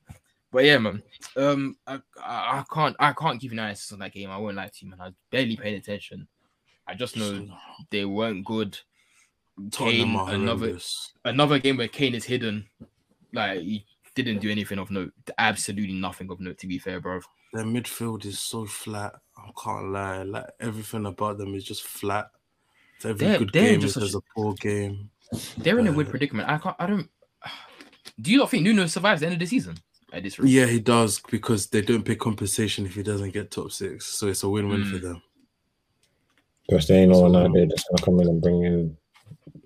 But 0.51 0.65
yeah, 0.65 0.79
man. 0.79 1.03
Um, 1.37 1.77
I, 1.87 1.93
I, 2.21 2.59
I 2.59 2.63
can't, 2.73 2.95
I 2.99 3.13
can't 3.13 3.39
give 3.39 3.53
you 3.53 3.55
an 3.55 3.59
analysis 3.63 3.91
on 3.93 3.99
that 3.99 4.11
game. 4.13 4.29
I 4.31 4.37
won't 4.37 4.55
lie 4.57 4.67
to 4.67 4.73
you, 4.85 4.89
man. 4.89 4.99
I 4.99 5.11
barely 5.29 5.55
paid 5.55 5.75
attention. 5.75 6.27
I 6.87 6.95
just 6.95 7.15
know 7.15 7.47
they 7.89 8.03
weren't 8.05 8.43
good. 8.45 8.77
Kane, 9.71 10.15
another 10.15 10.77
another 11.23 11.59
game 11.59 11.77
where 11.77 11.87
Kane 11.87 12.15
is 12.15 12.25
hidden. 12.25 12.65
Like 13.31 13.59
he 13.59 13.85
didn't 14.15 14.39
do 14.39 14.49
anything 14.49 14.79
of 14.79 14.91
note. 14.91 15.13
Absolutely 15.37 15.93
nothing 15.95 16.29
of 16.31 16.39
note. 16.39 16.57
To 16.59 16.67
be 16.67 16.77
fair, 16.79 16.99
bro. 16.99 17.19
Their 17.53 17.63
midfield 17.65 18.25
is 18.25 18.39
so 18.39 18.65
flat. 18.65 19.13
I 19.37 19.49
can't 19.61 19.89
lie. 19.91 20.23
Like 20.23 20.45
everything 20.59 21.05
about 21.05 21.37
them 21.37 21.53
is 21.55 21.63
just 21.63 21.83
flat. 21.83 22.29
It's 22.97 23.05
every 23.05 23.27
They're- 23.27 23.39
good 23.39 23.51
they're 23.53 23.69
game 23.71 23.81
just 23.81 23.91
is 23.91 23.97
a- 23.97 23.99
there's 24.01 24.15
a 24.15 24.21
poor 24.35 24.53
game. 24.55 25.09
They're 25.57 25.79
in 25.79 25.87
a 25.87 25.91
weird 25.91 26.07
Uh, 26.07 26.11
predicament. 26.11 26.49
I 26.49 26.57
can't. 26.57 26.75
I 26.79 26.87
don't. 26.87 27.09
Do 28.21 28.31
you 28.31 28.37
not 28.37 28.49
think 28.51 28.63
Nuno 28.63 28.85
survives 28.87 29.21
the 29.21 29.27
end 29.27 29.33
of 29.33 29.39
the 29.39 29.45
season 29.45 29.75
at 30.13 30.23
this 30.23 30.37
rate? 30.37 30.49
Yeah, 30.49 30.65
he 30.67 30.79
does 30.79 31.19
because 31.31 31.67
they 31.67 31.81
don't 31.81 32.03
pay 32.03 32.15
compensation 32.15 32.85
if 32.85 32.95
he 32.95 33.03
doesn't 33.03 33.31
get 33.31 33.49
top 33.51 33.71
six. 33.71 34.05
So 34.07 34.27
it's 34.27 34.43
a 34.43 34.49
win-win 34.49 34.85
for 34.85 34.97
Mm. 34.97 35.01
them. 35.01 35.21
Because 36.67 36.87
they 36.87 36.99
ain't 37.01 37.11
no 37.11 37.21
one 37.21 37.35
out 37.35 37.51
there 37.53 37.65
that's 37.67 37.83
gonna 37.89 38.03
come 38.03 38.19
in 38.21 38.27
and 38.27 38.41
bring 38.41 38.63
in 38.63 38.97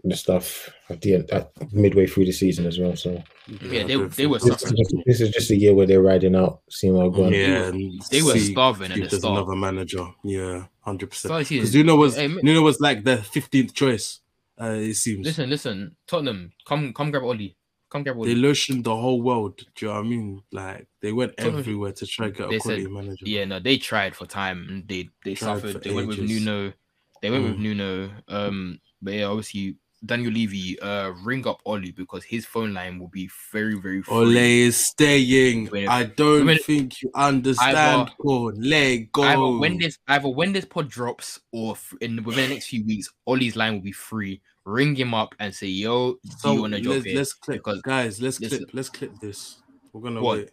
the 0.04 0.16
stuff 0.16 0.70
at 0.90 1.02
the 1.02 1.16
end, 1.16 1.30
at 1.32 1.52
midway 1.74 2.08
through 2.08 2.26
the 2.26 2.32
season 2.32 2.66
as 2.66 2.80
well. 2.80 2.96
So 2.96 3.22
Yeah, 3.48 3.84
they- 3.84 3.96
they 3.96 4.26
were 4.28 4.40
so. 4.40 4.50
this 4.50 4.64
is, 4.64 4.72
just, 4.72 4.96
this 5.06 5.22
is 5.22 5.30
just 5.30 5.52
a 5.52 5.56
year 5.56 5.74
where 5.76 5.86
they're 5.86 6.02
riding 6.02 6.36
out, 6.36 6.62
seeing 6.70 6.96
how 6.98 7.10
going. 7.10 7.34
Yeah, 7.34 7.72
They 8.12 8.22
were 8.24 8.34
see 8.34 8.52
starving 8.54 8.92
at 8.92 8.98
if 8.98 9.04
the 9.06 9.10
there's 9.10 9.22
start. 9.22 9.38
another 9.38 9.56
manager. 9.56 10.06
Yeah, 10.24 10.66
hundred 10.82 11.12
percent. 11.12 11.30
Start 11.30 11.42
of 11.44 11.50
the 11.50 11.56
Because. 11.60 11.76
Nuno 11.76 11.96
was 11.96 12.16
Hey, 12.16 12.28
Nuno 12.28 12.62
was 12.62 12.80
like 12.80 13.04
the 13.04 13.18
fifteenth 13.18 13.74
choice. 13.74 14.20
Uh, 14.60 14.78
it 14.80 14.96
seems 14.96 15.26
Listen, 15.26 15.50
listen, 15.50 15.96
Tottenham, 16.08 16.52
come, 16.66 16.94
come 16.94 17.12
grab 17.12 17.24
Ole. 17.24 17.56
Come 17.90 18.04
grab 18.04 18.18
Ole. 18.18 18.26
they 18.26 18.36
lotioned 18.36 18.84
the 18.84 18.96
whole 18.96 19.22
world. 19.22 19.58
Do 19.58 19.66
you 19.86 19.88
know 19.90 19.94
what 20.00 20.06
I 20.06 20.10
mean? 20.10 20.42
Like 20.52 20.88
they 21.02 21.12
went 21.12 21.36
Tottenham- 21.38 21.60
everywhere 21.60 21.92
to 21.92 22.08
try 22.08 22.28
and 22.28 22.36
get 22.36 22.44
a 22.54 22.60
quality 22.60 22.84
said- 22.84 22.92
manager. 22.92 23.26
Yeah, 23.26 23.46
no, 23.46 23.60
they 23.60 23.78
tried 23.78 24.16
for 24.16 24.26
time. 24.26 24.66
and 24.70 24.88
They 24.88 25.10
they 25.24 25.36
Tried 25.36 25.62
suffered. 25.62 25.84
They 25.84 25.92
went 25.94 26.08
with. 26.08 26.20
Nuno. 26.20 26.74
They 27.22 27.30
went 27.30 27.44
with 27.44 27.56
Mm. 27.58 27.60
Nuno. 27.60 28.12
Um, 28.28 28.80
but 29.02 29.14
yeah, 29.14 29.26
obviously 29.26 29.76
Daniel 30.04 30.32
Levy, 30.32 30.80
uh, 30.82 31.10
ring 31.24 31.48
up 31.48 31.62
Ole 31.66 31.92
because 31.92 32.24
his 32.24 32.46
phone 32.46 32.74
line 32.74 33.00
will 33.00 33.08
be 33.08 33.30
very 33.52 33.76
very. 33.80 34.02
Free. 34.02 34.14
Ole 34.16 34.36
is 34.38 34.78
staying. 34.78 35.70
I 35.88 36.04
don't 36.04 36.58
think 36.62 37.02
you 37.02 37.12
understand. 37.16 38.12
Let 38.20 39.12
go. 39.12 39.24
Either 39.24 39.60
when 39.60 39.78
this 39.78 39.98
either 40.08 40.30
when 40.30 40.54
this 40.54 40.66
pod 40.66 40.90
drops 40.90 41.40
or 41.52 41.76
in 42.02 42.24
within 42.24 42.50
the 42.50 42.56
next 42.56 42.68
few 42.68 42.84
weeks, 42.86 43.10
Ole's 43.26 43.56
line 43.56 43.74
will 43.74 43.82
be 43.82 43.92
free. 43.92 44.42
Ring 44.66 44.96
him 44.96 45.14
up 45.14 45.36
and 45.40 45.54
say, 45.54 45.68
"Yo, 45.68 46.14
do 46.14 46.20
so 46.40 46.54
you 46.54 46.62
want 46.62 46.74
to 46.74 46.90
let's, 46.90 47.06
it?" 47.06 47.16
let's 47.16 47.34
clip, 47.34 47.58
Because- 47.58 47.82
guys. 47.84 48.20
Let's 48.20 48.40
listen. 48.40 48.58
clip. 48.60 48.70
Let's 48.74 48.90
clip 48.90 49.12
this. 49.22 49.58
We're 49.94 50.02
gonna 50.02 50.22
What? 50.22 50.38
wait. 50.40 50.50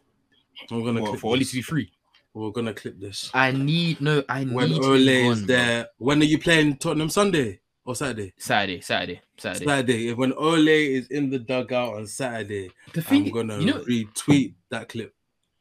We're 0.71 0.83
gonna 0.85 1.01
What, 1.01 1.09
clip 1.11 1.21
for 1.21 1.33
Ole 1.33 1.39
this. 1.39 1.51
to 1.51 1.57
be 1.57 1.63
free. 1.63 1.91
We're 2.35 2.51
gonna 2.51 2.75
clip 2.75 3.01
this. 3.01 3.31
I 3.35 3.53
need 3.53 4.01
no. 4.03 4.23
I 4.29 4.45
need 4.45 4.55
When 4.55 4.73
Ole 4.75 5.09
is 5.09 5.39
gone, 5.41 5.47
bro. 5.47 5.55
there. 5.57 5.87
When 5.99 6.21
are 6.21 6.25
you 6.27 6.39
playing 6.39 6.77
Tottenham 6.77 7.09
Sunday 7.09 7.61
or 7.85 7.95
Saturday? 7.95 8.33
Saturday, 8.39 8.81
Saturday, 8.81 9.21
Saturday. 9.37 9.65
Saturday. 9.65 10.09
If 10.09 10.17
when 10.17 10.33
Ole 10.35 10.69
is 10.69 11.09
in 11.09 11.31
the 11.31 11.39
dugout 11.39 11.95
on 11.95 12.07
Saturday, 12.07 12.71
The 12.93 13.03
thing, 13.03 13.27
I'm 13.27 13.33
gonna 13.33 13.59
you 13.59 13.67
know, 13.67 13.79
retweet 13.81 14.55
that 14.71 14.89
clip. 14.89 15.15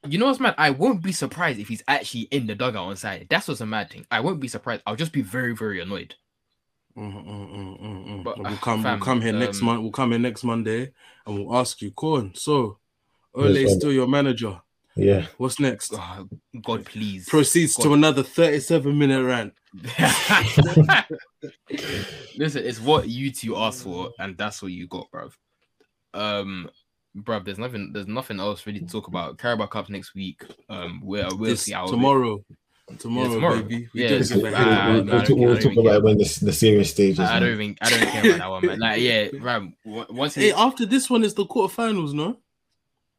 you 0.08 0.18
know 0.18 0.28
what's 0.28 0.40
mad? 0.40 0.56
I 0.58 0.70
won't 0.72 1.02
be 1.02 1.12
surprised 1.12 1.60
if 1.60 1.68
he's 1.68 1.84
actually 1.88 2.22
in 2.32 2.48
the 2.48 2.56
dugout 2.56 2.88
on 2.88 2.96
Saturday. 2.96 3.28
That's 3.30 3.48
what's 3.48 3.62
a 3.62 3.66
mad 3.66 3.90
thing. 3.90 4.06
I 4.12 4.20
won't 4.20 4.40
be 4.40 4.48
surprised. 4.48 4.84
I'll 4.86 4.96
just 4.96 5.14
be 5.14 5.22
very, 5.22 5.56
very 5.56 5.82
annoyed. 5.82 6.16
Mm, 6.98 7.26
mm, 7.26 7.82
mm. 7.82 8.24
But, 8.24 8.38
we'll 8.38 8.48
uh, 8.48 8.58
come. 8.58 8.84
fam, 8.84 9.00
we'll 9.00 9.06
come 9.06 9.22
here 9.22 9.32
next 9.34 9.60
um, 9.60 9.66
month. 9.66 9.82
We'll 9.82 9.92
come 9.92 10.12
here 10.12 10.20
next 10.20 10.44
Monday, 10.44 10.92
and 11.26 11.46
we'll 11.46 11.56
ask 11.58 11.82
you, 11.82 11.92
Corn. 11.92 12.34
So, 12.36 12.80
Ole 13.34 13.56
is 13.56 13.74
still 13.74 13.94
your 13.94 14.08
manager. 14.08 14.62
Yeah, 14.96 15.28
What's 15.38 15.58
next? 15.58 15.94
Oh, 15.96 16.28
God, 16.64 16.86
please. 16.86 17.30
Proceeds 17.30 17.76
to 17.78 17.94
another 17.94 18.24
37 18.24 18.98
minute 18.98 19.24
rant. 19.24 19.54
Listen, 22.38 22.64
it's 22.66 22.80
what 22.80 23.08
you 23.08 23.32
two 23.32 23.56
asked 23.58 23.84
for, 23.84 24.12
and 24.20 24.38
that's 24.38 24.62
what 24.62 24.72
you 24.72 24.88
got, 24.88 25.10
bruv. 25.12 25.34
Um, 26.14 26.70
bruv, 27.18 27.46
there's 27.46 27.58
nothing, 27.58 27.92
there's 27.94 28.08
nothing 28.08 28.40
else 28.40 28.66
really 28.66 28.80
to 28.80 28.86
talk 28.86 29.08
about. 29.08 29.38
Carabao 29.38 29.68
Cup 29.68 29.90
next 29.90 30.14
week. 30.16 30.44
Um, 30.70 31.02
we're 31.04 31.24
we'll 31.30 31.38
This 31.52 31.64
see 31.64 31.74
how 31.74 31.86
it- 31.86 31.92
tomorrow. 31.92 32.44
Tomorrow, 33.00 33.34
tomorrow. 33.36 33.62
baby. 33.62 33.88
We 33.94 34.02
Yeah, 34.04 34.10
don't 34.10 34.16
it's- 34.22 34.30
give 34.30 34.40
a 34.40 34.42
we'll, 34.44 34.54
hell 34.54 34.66
no, 34.66 34.72
about 34.72 35.06
we'll, 35.06 35.20
talk, 35.20 35.28
don't 35.30 35.40
we'll 35.40 35.54
care, 35.54 35.62
talk 35.64 35.72
about 35.74 35.84
care. 35.86 35.96
it 35.96 36.04
when 36.04 36.18
the, 36.18 36.40
the 36.44 36.52
serious 36.54 36.90
stages. 36.92 37.20
I 37.22 37.40
don't 37.40 37.50
even, 37.54 37.78
I 37.82 37.90
don't 37.90 38.00
care 38.10 38.26
about 38.26 38.38
that 38.40 38.50
one, 38.50 38.66
man. 38.66 38.80
Like, 38.80 39.02
yeah, 39.02 39.28
bruv. 39.30 39.74
w- 39.86 40.06
Once 40.10 40.36
Hey, 40.36 40.52
after 40.52 40.86
this 40.86 41.10
one 41.10 41.24
is 41.24 41.34
the 41.34 41.46
quarterfinals, 41.46 42.14
no? 42.14 42.38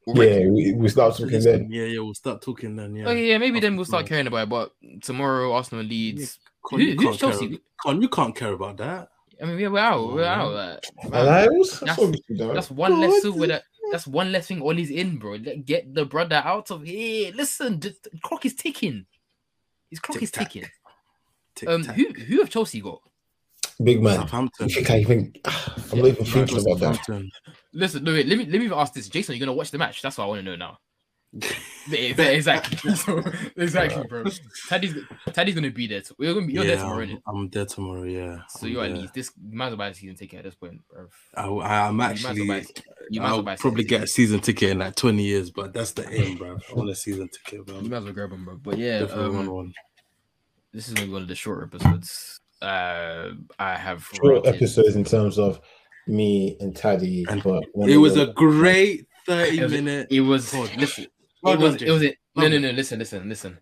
Yeah, 0.06 0.46
we, 0.48 0.72
we 0.72 0.88
start 0.88 1.16
talking 1.16 1.40
then. 1.40 1.68
Yeah, 1.70 1.84
yeah, 1.84 2.00
we'll 2.00 2.12
start 2.12 2.42
talking 2.42 2.76
then. 2.76 2.96
Yeah. 2.96 3.04
okay, 3.08 3.30
yeah, 3.30 3.38
maybe 3.38 3.60
then 3.60 3.76
we'll 3.76 3.84
start 3.86 4.04
caring 4.04 4.26
about 4.26 4.42
it. 4.42 4.48
But 4.50 4.72
tomorrow, 5.00 5.52
Arsenal 5.52 5.84
leads. 5.84 6.38
Con, 6.64 6.78
Who- 6.80 6.84
you, 6.86 6.92
who's 6.96 7.02
can't 7.04 7.20
care, 7.20 7.30
Chelsea? 7.30 7.60
Con, 7.80 8.02
you 8.02 8.08
can't 8.08 8.36
care 8.36 8.52
about 8.52 8.76
that. 8.78 9.08
I 9.40 9.46
mean, 9.46 9.72
we're 9.72 9.78
out. 9.78 10.12
We're 10.12 10.22
Oh, 10.22 10.26
out. 10.26 10.52
Like, 10.54 10.84
And 11.02 11.10
man, 11.12 11.28
I 11.28 11.48
was, 11.48 11.80
that's, 11.80 11.96
That's- 11.96 12.54
that's 12.54 12.70
one 12.70 12.92
God. 12.92 13.00
less 13.00 13.22
silver 13.22 13.46
that. 13.48 13.62
That's 13.90 14.06
one 14.06 14.30
less 14.32 14.46
thing 14.46 14.62
Ole's 14.62 14.90
in, 14.90 15.18
bro. 15.18 15.32
Let- 15.34 15.64
Get 15.66 15.92
the 15.94 16.04
brother 16.06 16.40
out 16.44 16.70
of 16.70 16.82
here. 16.84 17.32
Listen, 17.34 17.80
the, 17.80 17.94
the 18.04 18.18
clock 18.22 18.46
is 18.46 18.54
ticking. 18.54 19.04
His 19.90 19.98
clock 19.98 20.22
is 20.22 20.30
Tick-tack. 20.30 20.52
ticking. 20.52 20.70
Tick, 21.56 21.68
Um, 21.68 21.84
who 21.84 22.06
who 22.14 22.38
have 22.40 22.48
Chelsea 22.50 22.80
got? 22.80 23.00
big 23.82 24.00
man. 24.00 24.16
Southampton. 24.16 24.68
You 24.68 24.74
think 24.76 24.90
I 24.90 24.98
even? 25.00 25.32
I'm 25.44 25.98
not 25.98 26.06
even 26.08 26.24
thinking 26.24 26.58
about 26.60 26.78
that. 27.06 27.28
Listen, 27.74 28.04
no, 28.04 28.12
wait, 28.12 28.26
let 28.26 28.38
me 28.38 28.46
let 28.46 28.60
me 28.60 28.70
ask 28.72 28.94
this, 28.94 29.08
Jason. 29.08 29.34
You're 29.34 29.40
you 29.40 29.46
gonna 29.46 29.56
watch 29.56 29.70
the 29.72 29.78
match? 29.78 30.00
That's 30.00 30.16
what 30.18 30.24
I 30.24 30.28
want 30.28 30.38
to 30.38 30.44
know 30.44 30.56
now. 30.56 30.78
Yeah, 31.88 32.22
exactly, 32.24 32.94
So, 32.94 33.22
exactly, 33.56 34.04
bro. 34.06 34.24
Teddy's 34.68 34.94
Teddy's 35.32 35.54
gonna 35.54 35.70
be 35.70 35.86
there. 35.86 36.02
t- 36.02 36.14
We're 36.18 36.34
gonna 36.34 36.46
be, 36.46 36.52
you're 36.52 36.64
there 36.64 36.76
tomorrow, 36.76 37.02
I'm. 37.04 37.20
I'm 37.26 37.48
there 37.48 37.64
tomorrow. 37.64 38.02
Yeah. 38.04 38.42
So 38.50 38.66
I'm 38.66 38.72
you're 38.72 38.84
at 38.84 38.88
there. 38.92 39.00
least 39.00 39.14
this. 39.14 39.30
You 39.42 39.56
might 39.56 39.66
as 39.66 39.70
well 39.70 39.76
buy 39.78 39.88
a 39.88 39.94
season 39.94 40.16
ticket 40.16 40.38
at 40.40 40.44
this 40.44 40.54
point, 40.54 40.80
bro. 40.88 41.08
I, 41.34 41.46
I, 41.46 41.80
I'm 41.88 41.92
You 41.94 41.96
might 41.98 42.12
as 42.12 42.24
well 42.24 42.34
buy- 42.34 42.64
you 43.10 43.20
might 43.20 43.26
as 43.26 43.32
I'll 43.32 43.42
buy 43.42 43.56
probably 43.56 43.84
get 43.84 44.02
a 44.02 44.06
season 44.06 44.40
ticket 44.40 44.70
in 44.70 44.78
like 44.80 44.94
20 44.94 45.22
years, 45.22 45.50
but 45.50 45.72
that's 45.72 45.92
the 45.92 46.08
aim, 46.12 46.36
bro. 46.38 46.58
I 46.70 46.74
want 46.74 46.90
a 46.90 46.94
season 46.94 47.28
ticket, 47.28 47.66
bro. 47.66 47.80
You 47.80 47.88
might 47.88 47.96
as 47.98 48.04
well 48.04 48.12
grab 48.12 48.30
them, 48.30 48.44
bro. 48.44 48.56
But 48.62 48.78
yeah, 48.78 49.06
um, 49.10 49.46
one. 49.46 49.72
this 50.72 50.86
is 50.88 50.94
gonna 50.94 51.06
be 51.06 51.12
one 51.14 51.22
of 51.22 51.28
the 51.28 51.34
shorter 51.34 51.64
episodes. 51.64 52.40
Uh, 52.60 53.30
I 53.58 53.74
have 53.76 54.06
Short 54.14 54.44
rated- 54.44 54.54
episodes 54.54 54.94
in 54.96 55.04
terms 55.04 55.38
of 55.38 55.60
me 56.06 56.56
and 56.60 56.76
Teddy. 56.76 57.24
And 57.28 57.42
but 57.42 57.64
It 57.88 57.96
was 57.96 58.16
a 58.16 58.26
great 58.26 59.06
30 59.26 59.58
It 59.58 59.62
was- 59.64 59.72
minute. 59.72 60.06
It 60.10 60.20
was 60.20 60.54
listen. 60.76 61.06
Well 61.42 61.54
it 61.54 61.60
was. 61.60 61.82
It 61.82 61.90
was. 61.90 62.02
It, 62.02 62.16
no, 62.36 62.48
no, 62.48 62.58
no. 62.58 62.70
Listen, 62.70 62.98
listen, 62.98 63.28
listen. 63.28 63.58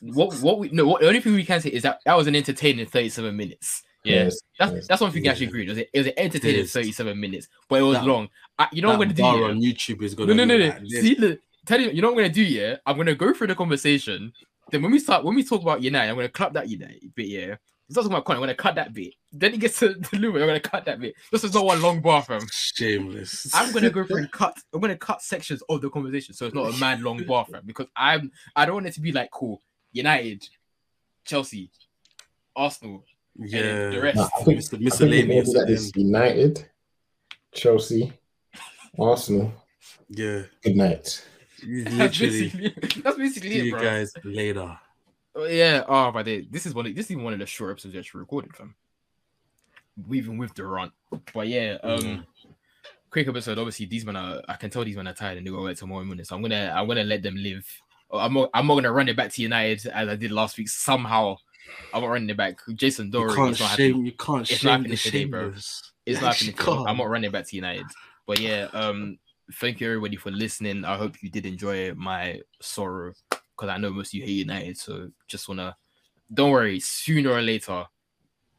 what 0.00 0.34
what 0.40 0.58
we 0.58 0.68
no 0.70 0.86
what, 0.86 1.00
the 1.00 1.08
only 1.08 1.20
thing 1.20 1.34
we 1.34 1.44
can 1.44 1.60
say 1.60 1.70
is 1.70 1.82
that 1.82 2.00
that 2.04 2.16
was 2.16 2.26
an 2.26 2.36
entertaining 2.36 2.86
37 2.86 3.36
minutes. 3.36 3.82
Yeah, 4.04 4.24
Yes, 4.24 4.40
that's 4.58 4.72
yes. 4.72 4.86
that's 4.86 5.00
one 5.00 5.10
thing 5.12 5.26
I 5.26 5.30
actually 5.30 5.46
agree. 5.46 5.64
It 5.64 5.68
was, 5.70 5.78
a, 5.78 5.96
it 5.96 5.98
was 5.98 6.06
an 6.08 6.12
entertaining 6.18 6.60
is. 6.64 6.72
37 6.72 7.18
minutes, 7.18 7.48
but 7.68 7.78
it 7.80 7.82
was 7.82 7.96
That- 7.98 8.04
long. 8.06 8.28
I, 8.58 8.68
you 8.72 8.82
know 8.82 8.88
what 8.88 8.94
I'm 8.94 9.00
gonna 9.00 9.14
do? 9.14 9.22
yeah? 9.22 9.48
on 9.48 9.60
YouTube 9.60 10.02
is 10.02 10.16
No, 10.16 10.26
gonna 10.26 10.46
no, 10.46 10.56
no, 10.58 10.64
look 10.66 10.80
no. 10.82 10.88
See, 11.00 11.14
look, 11.16 11.40
tell 11.66 11.80
you, 11.80 11.90
you 11.90 12.02
know 12.02 12.08
what 12.08 12.18
I'm 12.18 12.24
gonna 12.24 12.34
do? 12.34 12.42
Yeah, 12.42 12.76
I'm 12.86 12.96
gonna 12.98 13.14
go 13.14 13.32
through 13.32 13.46
the 13.48 13.54
conversation. 13.54 14.32
Then 14.70 14.82
when 14.82 14.92
we 14.92 14.98
start, 14.98 15.24
when 15.24 15.34
we 15.34 15.42
talk 15.42 15.62
about 15.62 15.82
United, 15.82 16.10
I'm 16.10 16.16
gonna 16.16 16.28
clap 16.28 16.52
that 16.52 16.68
United 16.68 17.14
bit. 17.14 17.26
Yeah, 17.28 17.56
it's 17.88 17.96
not 17.96 18.02
talking 18.02 18.12
about 18.12 18.24
Conor. 18.24 18.38
I'm 18.38 18.42
gonna 18.42 18.54
cut 18.54 18.74
that 18.76 18.92
bit. 18.94 19.14
Then 19.32 19.54
it 19.54 19.60
gets 19.60 19.78
to 19.80 19.88
the 19.94 20.16
Lumen. 20.16 20.40
I'm 20.42 20.48
gonna 20.48 20.60
cut 20.60 20.84
that 20.86 21.00
bit. 21.00 21.14
This 21.30 21.44
is 21.44 21.52
not 21.54 21.64
one 21.66 21.82
long 21.82 22.00
bar, 22.00 22.22
fam. 22.22 22.40
Shameless. 22.50 23.50
I'm 23.54 23.72
gonna 23.72 23.90
go 23.90 24.04
through 24.06 24.18
and 24.18 24.32
cut. 24.32 24.56
I'm 24.72 24.80
gonna 24.80 24.96
cut 24.96 25.22
sections 25.22 25.62
of 25.68 25.80
the 25.82 25.90
conversation, 25.90 26.34
so 26.34 26.46
it's 26.46 26.54
not 26.54 26.74
a 26.74 26.78
mad 26.78 27.00
long 27.02 27.22
bar, 27.24 27.44
fam. 27.44 27.62
Because 27.66 27.86
I'm, 27.96 28.30
I 28.56 28.64
don't 28.66 28.74
want 28.76 28.86
it 28.86 28.94
to 28.94 29.00
be 29.00 29.12
like 29.12 29.30
cool. 29.30 29.60
United, 29.92 30.48
Chelsea, 31.24 31.70
Arsenal. 32.56 33.04
yeah. 33.36 33.90
the 33.90 34.00
rest. 34.02 34.16
Nah, 34.16 34.28
I 34.38 34.42
think, 34.44 34.56
Mis- 34.56 34.66
I 34.72 34.76
think 34.78 34.82
we're 34.84 34.90
gonna 34.90 35.24
miscellaneous. 35.26 35.46
do 35.48 35.52
that 35.52 35.60
at 35.62 35.68
this. 35.68 35.92
United, 35.94 36.68
Chelsea, 37.52 38.12
Arsenal. 38.98 39.52
Yeah. 40.08 40.42
Good 40.62 40.76
night. 40.76 41.24
You 41.62 41.84
That's 41.84 42.20
Literally. 42.20 42.48
basically, 42.48 43.02
that's 43.02 43.16
basically 43.16 43.50
See 43.50 43.58
it, 43.60 43.64
you 43.66 43.70
bro. 43.72 43.82
guys 43.82 44.12
later. 44.24 44.78
Oh, 45.36 45.46
yeah. 45.46 45.84
Oh, 45.88 46.12
but 46.12 46.24
they, 46.24 46.42
this 46.50 46.66
is 46.66 46.74
one. 46.74 46.86
Of, 46.86 46.94
this 46.94 47.10
is 47.10 47.16
one 47.16 47.32
of 47.32 47.38
the 47.38 47.46
short 47.46 47.72
episodes 47.72 47.94
we 47.94 48.00
actually 48.00 48.20
recorded, 48.20 48.54
from. 48.54 48.74
Even 50.10 50.38
with 50.38 50.54
the 50.54 50.64
run, 50.66 50.90
but 51.32 51.46
yeah. 51.46 51.78
Um, 51.82 52.00
Yeah. 52.04 52.20
quick 53.10 53.28
episode. 53.28 53.58
Obviously, 53.58 53.86
these 53.86 54.04
men 54.04 54.16
are. 54.16 54.42
I 54.48 54.54
can 54.54 54.70
tell 54.70 54.84
these 54.84 54.96
men 54.96 55.06
are 55.06 55.14
tired 55.14 55.38
and 55.38 55.46
they 55.46 55.50
go 55.50 55.62
work 55.62 55.76
tomorrow 55.76 56.04
morning. 56.04 56.24
So 56.24 56.34
I'm 56.34 56.42
gonna. 56.42 56.72
I'm 56.74 56.86
gonna 56.88 57.04
let 57.04 57.22
them 57.22 57.36
live. 57.36 57.64
Oh, 58.10 58.18
I'm. 58.18 58.34
Not, 58.34 58.50
I'm 58.54 58.66
not 58.66 58.74
gonna 58.74 58.92
run 58.92 59.08
it 59.08 59.16
back 59.16 59.32
to 59.32 59.42
United 59.42 59.86
as 59.86 60.08
I 60.08 60.16
did 60.16 60.32
last 60.32 60.58
week. 60.58 60.68
Somehow, 60.68 61.36
I'm 61.92 62.02
not 62.02 62.10
running 62.10 62.28
it 62.30 62.36
back. 62.36 62.58
Jason 62.74 63.06
You 63.12 63.26
can't 63.28 63.36
not 63.60 63.70
happy. 63.70 63.92
shame. 63.92 64.04
You 64.04 64.12
can't 64.12 64.50
It's 64.50 64.60
shame 64.60 64.82
not 64.82 64.88
the 64.88 64.96
happening 64.96 64.96
today, 64.96 65.24
bro. 65.26 65.52
It's 66.06 66.20
not 66.20 66.36
happening. 66.36 66.86
I'm 66.88 66.96
not 66.96 67.08
running 67.08 67.30
back 67.30 67.46
to 67.46 67.56
United. 67.56 67.86
But 68.26 68.40
yeah, 68.40 68.66
um, 68.72 69.18
thank 69.54 69.80
you 69.80 69.86
everybody 69.86 70.16
for 70.16 70.32
listening. 70.32 70.84
I 70.84 70.96
hope 70.96 71.22
you 71.22 71.30
did 71.30 71.46
enjoy 71.46 71.94
my 71.94 72.40
sorrow 72.60 73.12
because 73.56 73.68
I 73.70 73.78
know 73.78 73.90
most 73.90 74.08
of 74.10 74.14
you 74.14 74.22
hate 74.24 74.30
United. 74.32 74.76
So 74.78 75.10
just 75.28 75.48
wanna, 75.48 75.76
don't 76.32 76.50
worry. 76.50 76.80
Sooner 76.80 77.30
or 77.30 77.42
later, 77.42 77.84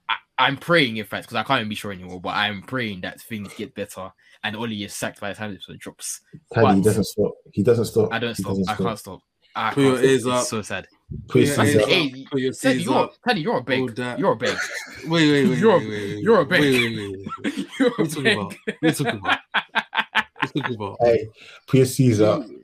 I, 0.10 0.16
I'm 0.38 0.58
praying 0.58 0.98
in 0.98 1.06
fact 1.06 1.24
because 1.28 1.36
I 1.38 1.44
can't 1.44 1.60
even 1.60 1.70
be 1.70 1.76
sure 1.76 1.92
anymore. 1.92 2.22
But 2.22 2.36
I'm 2.36 2.62
praying 2.64 3.02
that 3.02 3.20
things 3.22 3.54
get 3.56 3.74
better 3.76 4.12
and 4.44 4.56
Ole 4.56 4.72
is 4.72 4.94
sacked 4.94 5.20
by 5.20 5.30
the 5.30 5.36
time 5.36 5.52
this 5.54 5.64
episode 5.64 5.80
drops. 5.80 6.22
Teddy 6.54 6.76
he 6.76 6.82
doesn't 6.82 7.04
stop. 7.06 7.32
He 7.54 7.64
doesn't 7.64 7.86
stop. 7.86 8.14
I 8.14 8.20
don't 8.20 8.36
stop. 8.36 8.50
doesn't 8.58 8.70
I 8.70 8.76
can't 8.76 9.00
stop. 9.00 9.20
I 9.56 9.74
Put 9.74 9.82
your 9.82 9.92
can't 9.94 9.98
stop. 10.00 10.10
ears 10.10 10.26
It's 10.26 10.28
up. 10.36 10.46
so 10.48 10.62
sad. 10.62 10.88
Put 11.30 11.42
your 11.42 11.56
Put 11.56 11.58
hands 11.66 11.74
your 11.74 11.84
up. 11.84 11.90
Hey, 11.90 12.26
Put 12.32 12.42
your 12.42 12.54
Teddy, 12.54 12.84
you're 12.84 12.96
up. 12.96 13.14
Teddy, 13.28 13.42
you're 13.42 13.58
a 13.58 13.64
beg. 13.64 13.98
You're 14.20 14.32
a 14.34 14.36
beg. 14.36 14.58
Wait, 15.06 15.10
wait, 15.10 15.50
wait. 15.50 15.58
You're- 15.58 15.78
wait, 15.78 15.88
wait, 15.88 16.16
wait, 16.16 16.24
you're 16.24 16.36
a 16.36 16.44
wait, 16.44 16.50
beg. 16.50 16.62
Wait, 16.62 16.72
wait, 16.72 16.98
wait, 16.98 17.58
wait. 17.58 17.68
you're 17.80 17.88
a 17.88 17.92
are 17.92 18.04
you 18.04 18.08
talking 18.08 18.24
beg. 18.24 18.38
about? 18.38 18.54
What 18.66 18.84
are 18.84 18.88
you 18.88 18.92
talking 18.94 19.20
about? 19.20 19.40
What 19.54 20.26
are 20.44 20.52
you 20.54 20.62
talking 20.62 20.76
about? 20.76 20.98
Hey, 21.02 21.28
put 21.68 21.78
your 21.78 21.86
C's 21.86 22.22
up. 22.22 22.44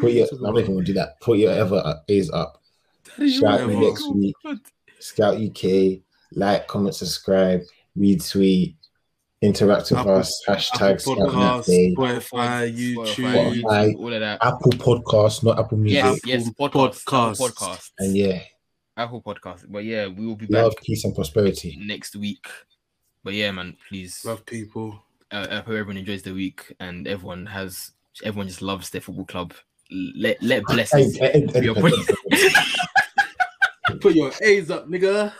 Put 0.00 0.12
your. 0.12 0.26
Talk 0.26 0.38
I'm 0.38 0.54
not 0.54 0.58
even 0.60 0.74
gonna 0.74 0.84
do 0.86 0.92
that. 0.94 1.20
Put 1.20 1.38
your 1.38 1.52
ever 1.52 2.00
A's 2.08 2.30
up. 2.30 2.62
Teddy, 3.04 3.30
Shout 3.30 3.66
me 3.68 3.76
next 3.80 4.02
Oh, 4.06 4.12
week. 4.12 4.34
God. 4.44 4.58
Scout 5.00 5.36
UK. 5.40 6.00
Like, 6.32 6.66
comment, 6.66 6.94
subscribe, 6.94 7.62
retweet, 7.96 8.76
interact 9.40 9.90
with 9.90 10.00
Apple- 10.00 10.12
us. 10.16 10.42
Hashtag 10.46 10.80
Apple 10.80 10.98
Scout 10.98 11.18
Podcasts, 11.18 11.94
Spotify, 11.94 12.76
YouTube, 12.76 13.06
Spotify. 13.62 13.94
all 13.96 14.12
of 14.12 14.20
that. 14.20 14.38
Apple 14.44 14.72
Podcast, 14.72 15.44
not 15.44 15.58
Apple 15.58 15.78
Music. 15.78 16.02
Yes, 16.04 16.20
yes, 16.26 16.48
Apple 16.48 16.68
podcast, 16.68 17.38
podcast, 17.38 17.90
And 17.98 18.16
yeah, 18.16 18.42
Apple 18.96 19.22
podcast. 19.22 19.64
But 19.68 19.84
yeah, 19.84 20.06
we 20.08 20.26
will 20.26 20.36
be 20.36 20.46
back 20.46 20.64
love, 20.64 20.74
peace, 20.82 21.04
and 21.04 21.14
prosperity. 21.14 21.78
next 21.80 22.16
week. 22.16 22.46
But 23.24 23.34
yeah, 23.34 23.50
man, 23.52 23.76
please. 23.88 24.22
love 24.24 24.44
people. 24.44 25.02
Uh, 25.30 25.46
I 25.50 25.54
hope 25.56 25.68
everyone 25.68 25.98
enjoys 25.98 26.22
the 26.22 26.32
week 26.32 26.74
and 26.80 27.06
everyone 27.06 27.44
has 27.46 27.92
everyone 28.24 28.48
just 28.48 28.62
loves 28.62 28.90
their 28.90 29.00
football 29.00 29.26
club. 29.26 29.54
Let 29.90 30.42
let 30.42 30.64
blessings 30.64 31.16
hey, 31.16 31.32
hey, 31.32 31.46
hey, 31.52 31.66
upon 31.68 31.90
hey, 31.90 31.96
you. 32.30 32.50
Put 34.00 34.14
your 34.14 34.32
A's 34.42 34.70
up, 34.70 34.86
nigga. 34.88 35.32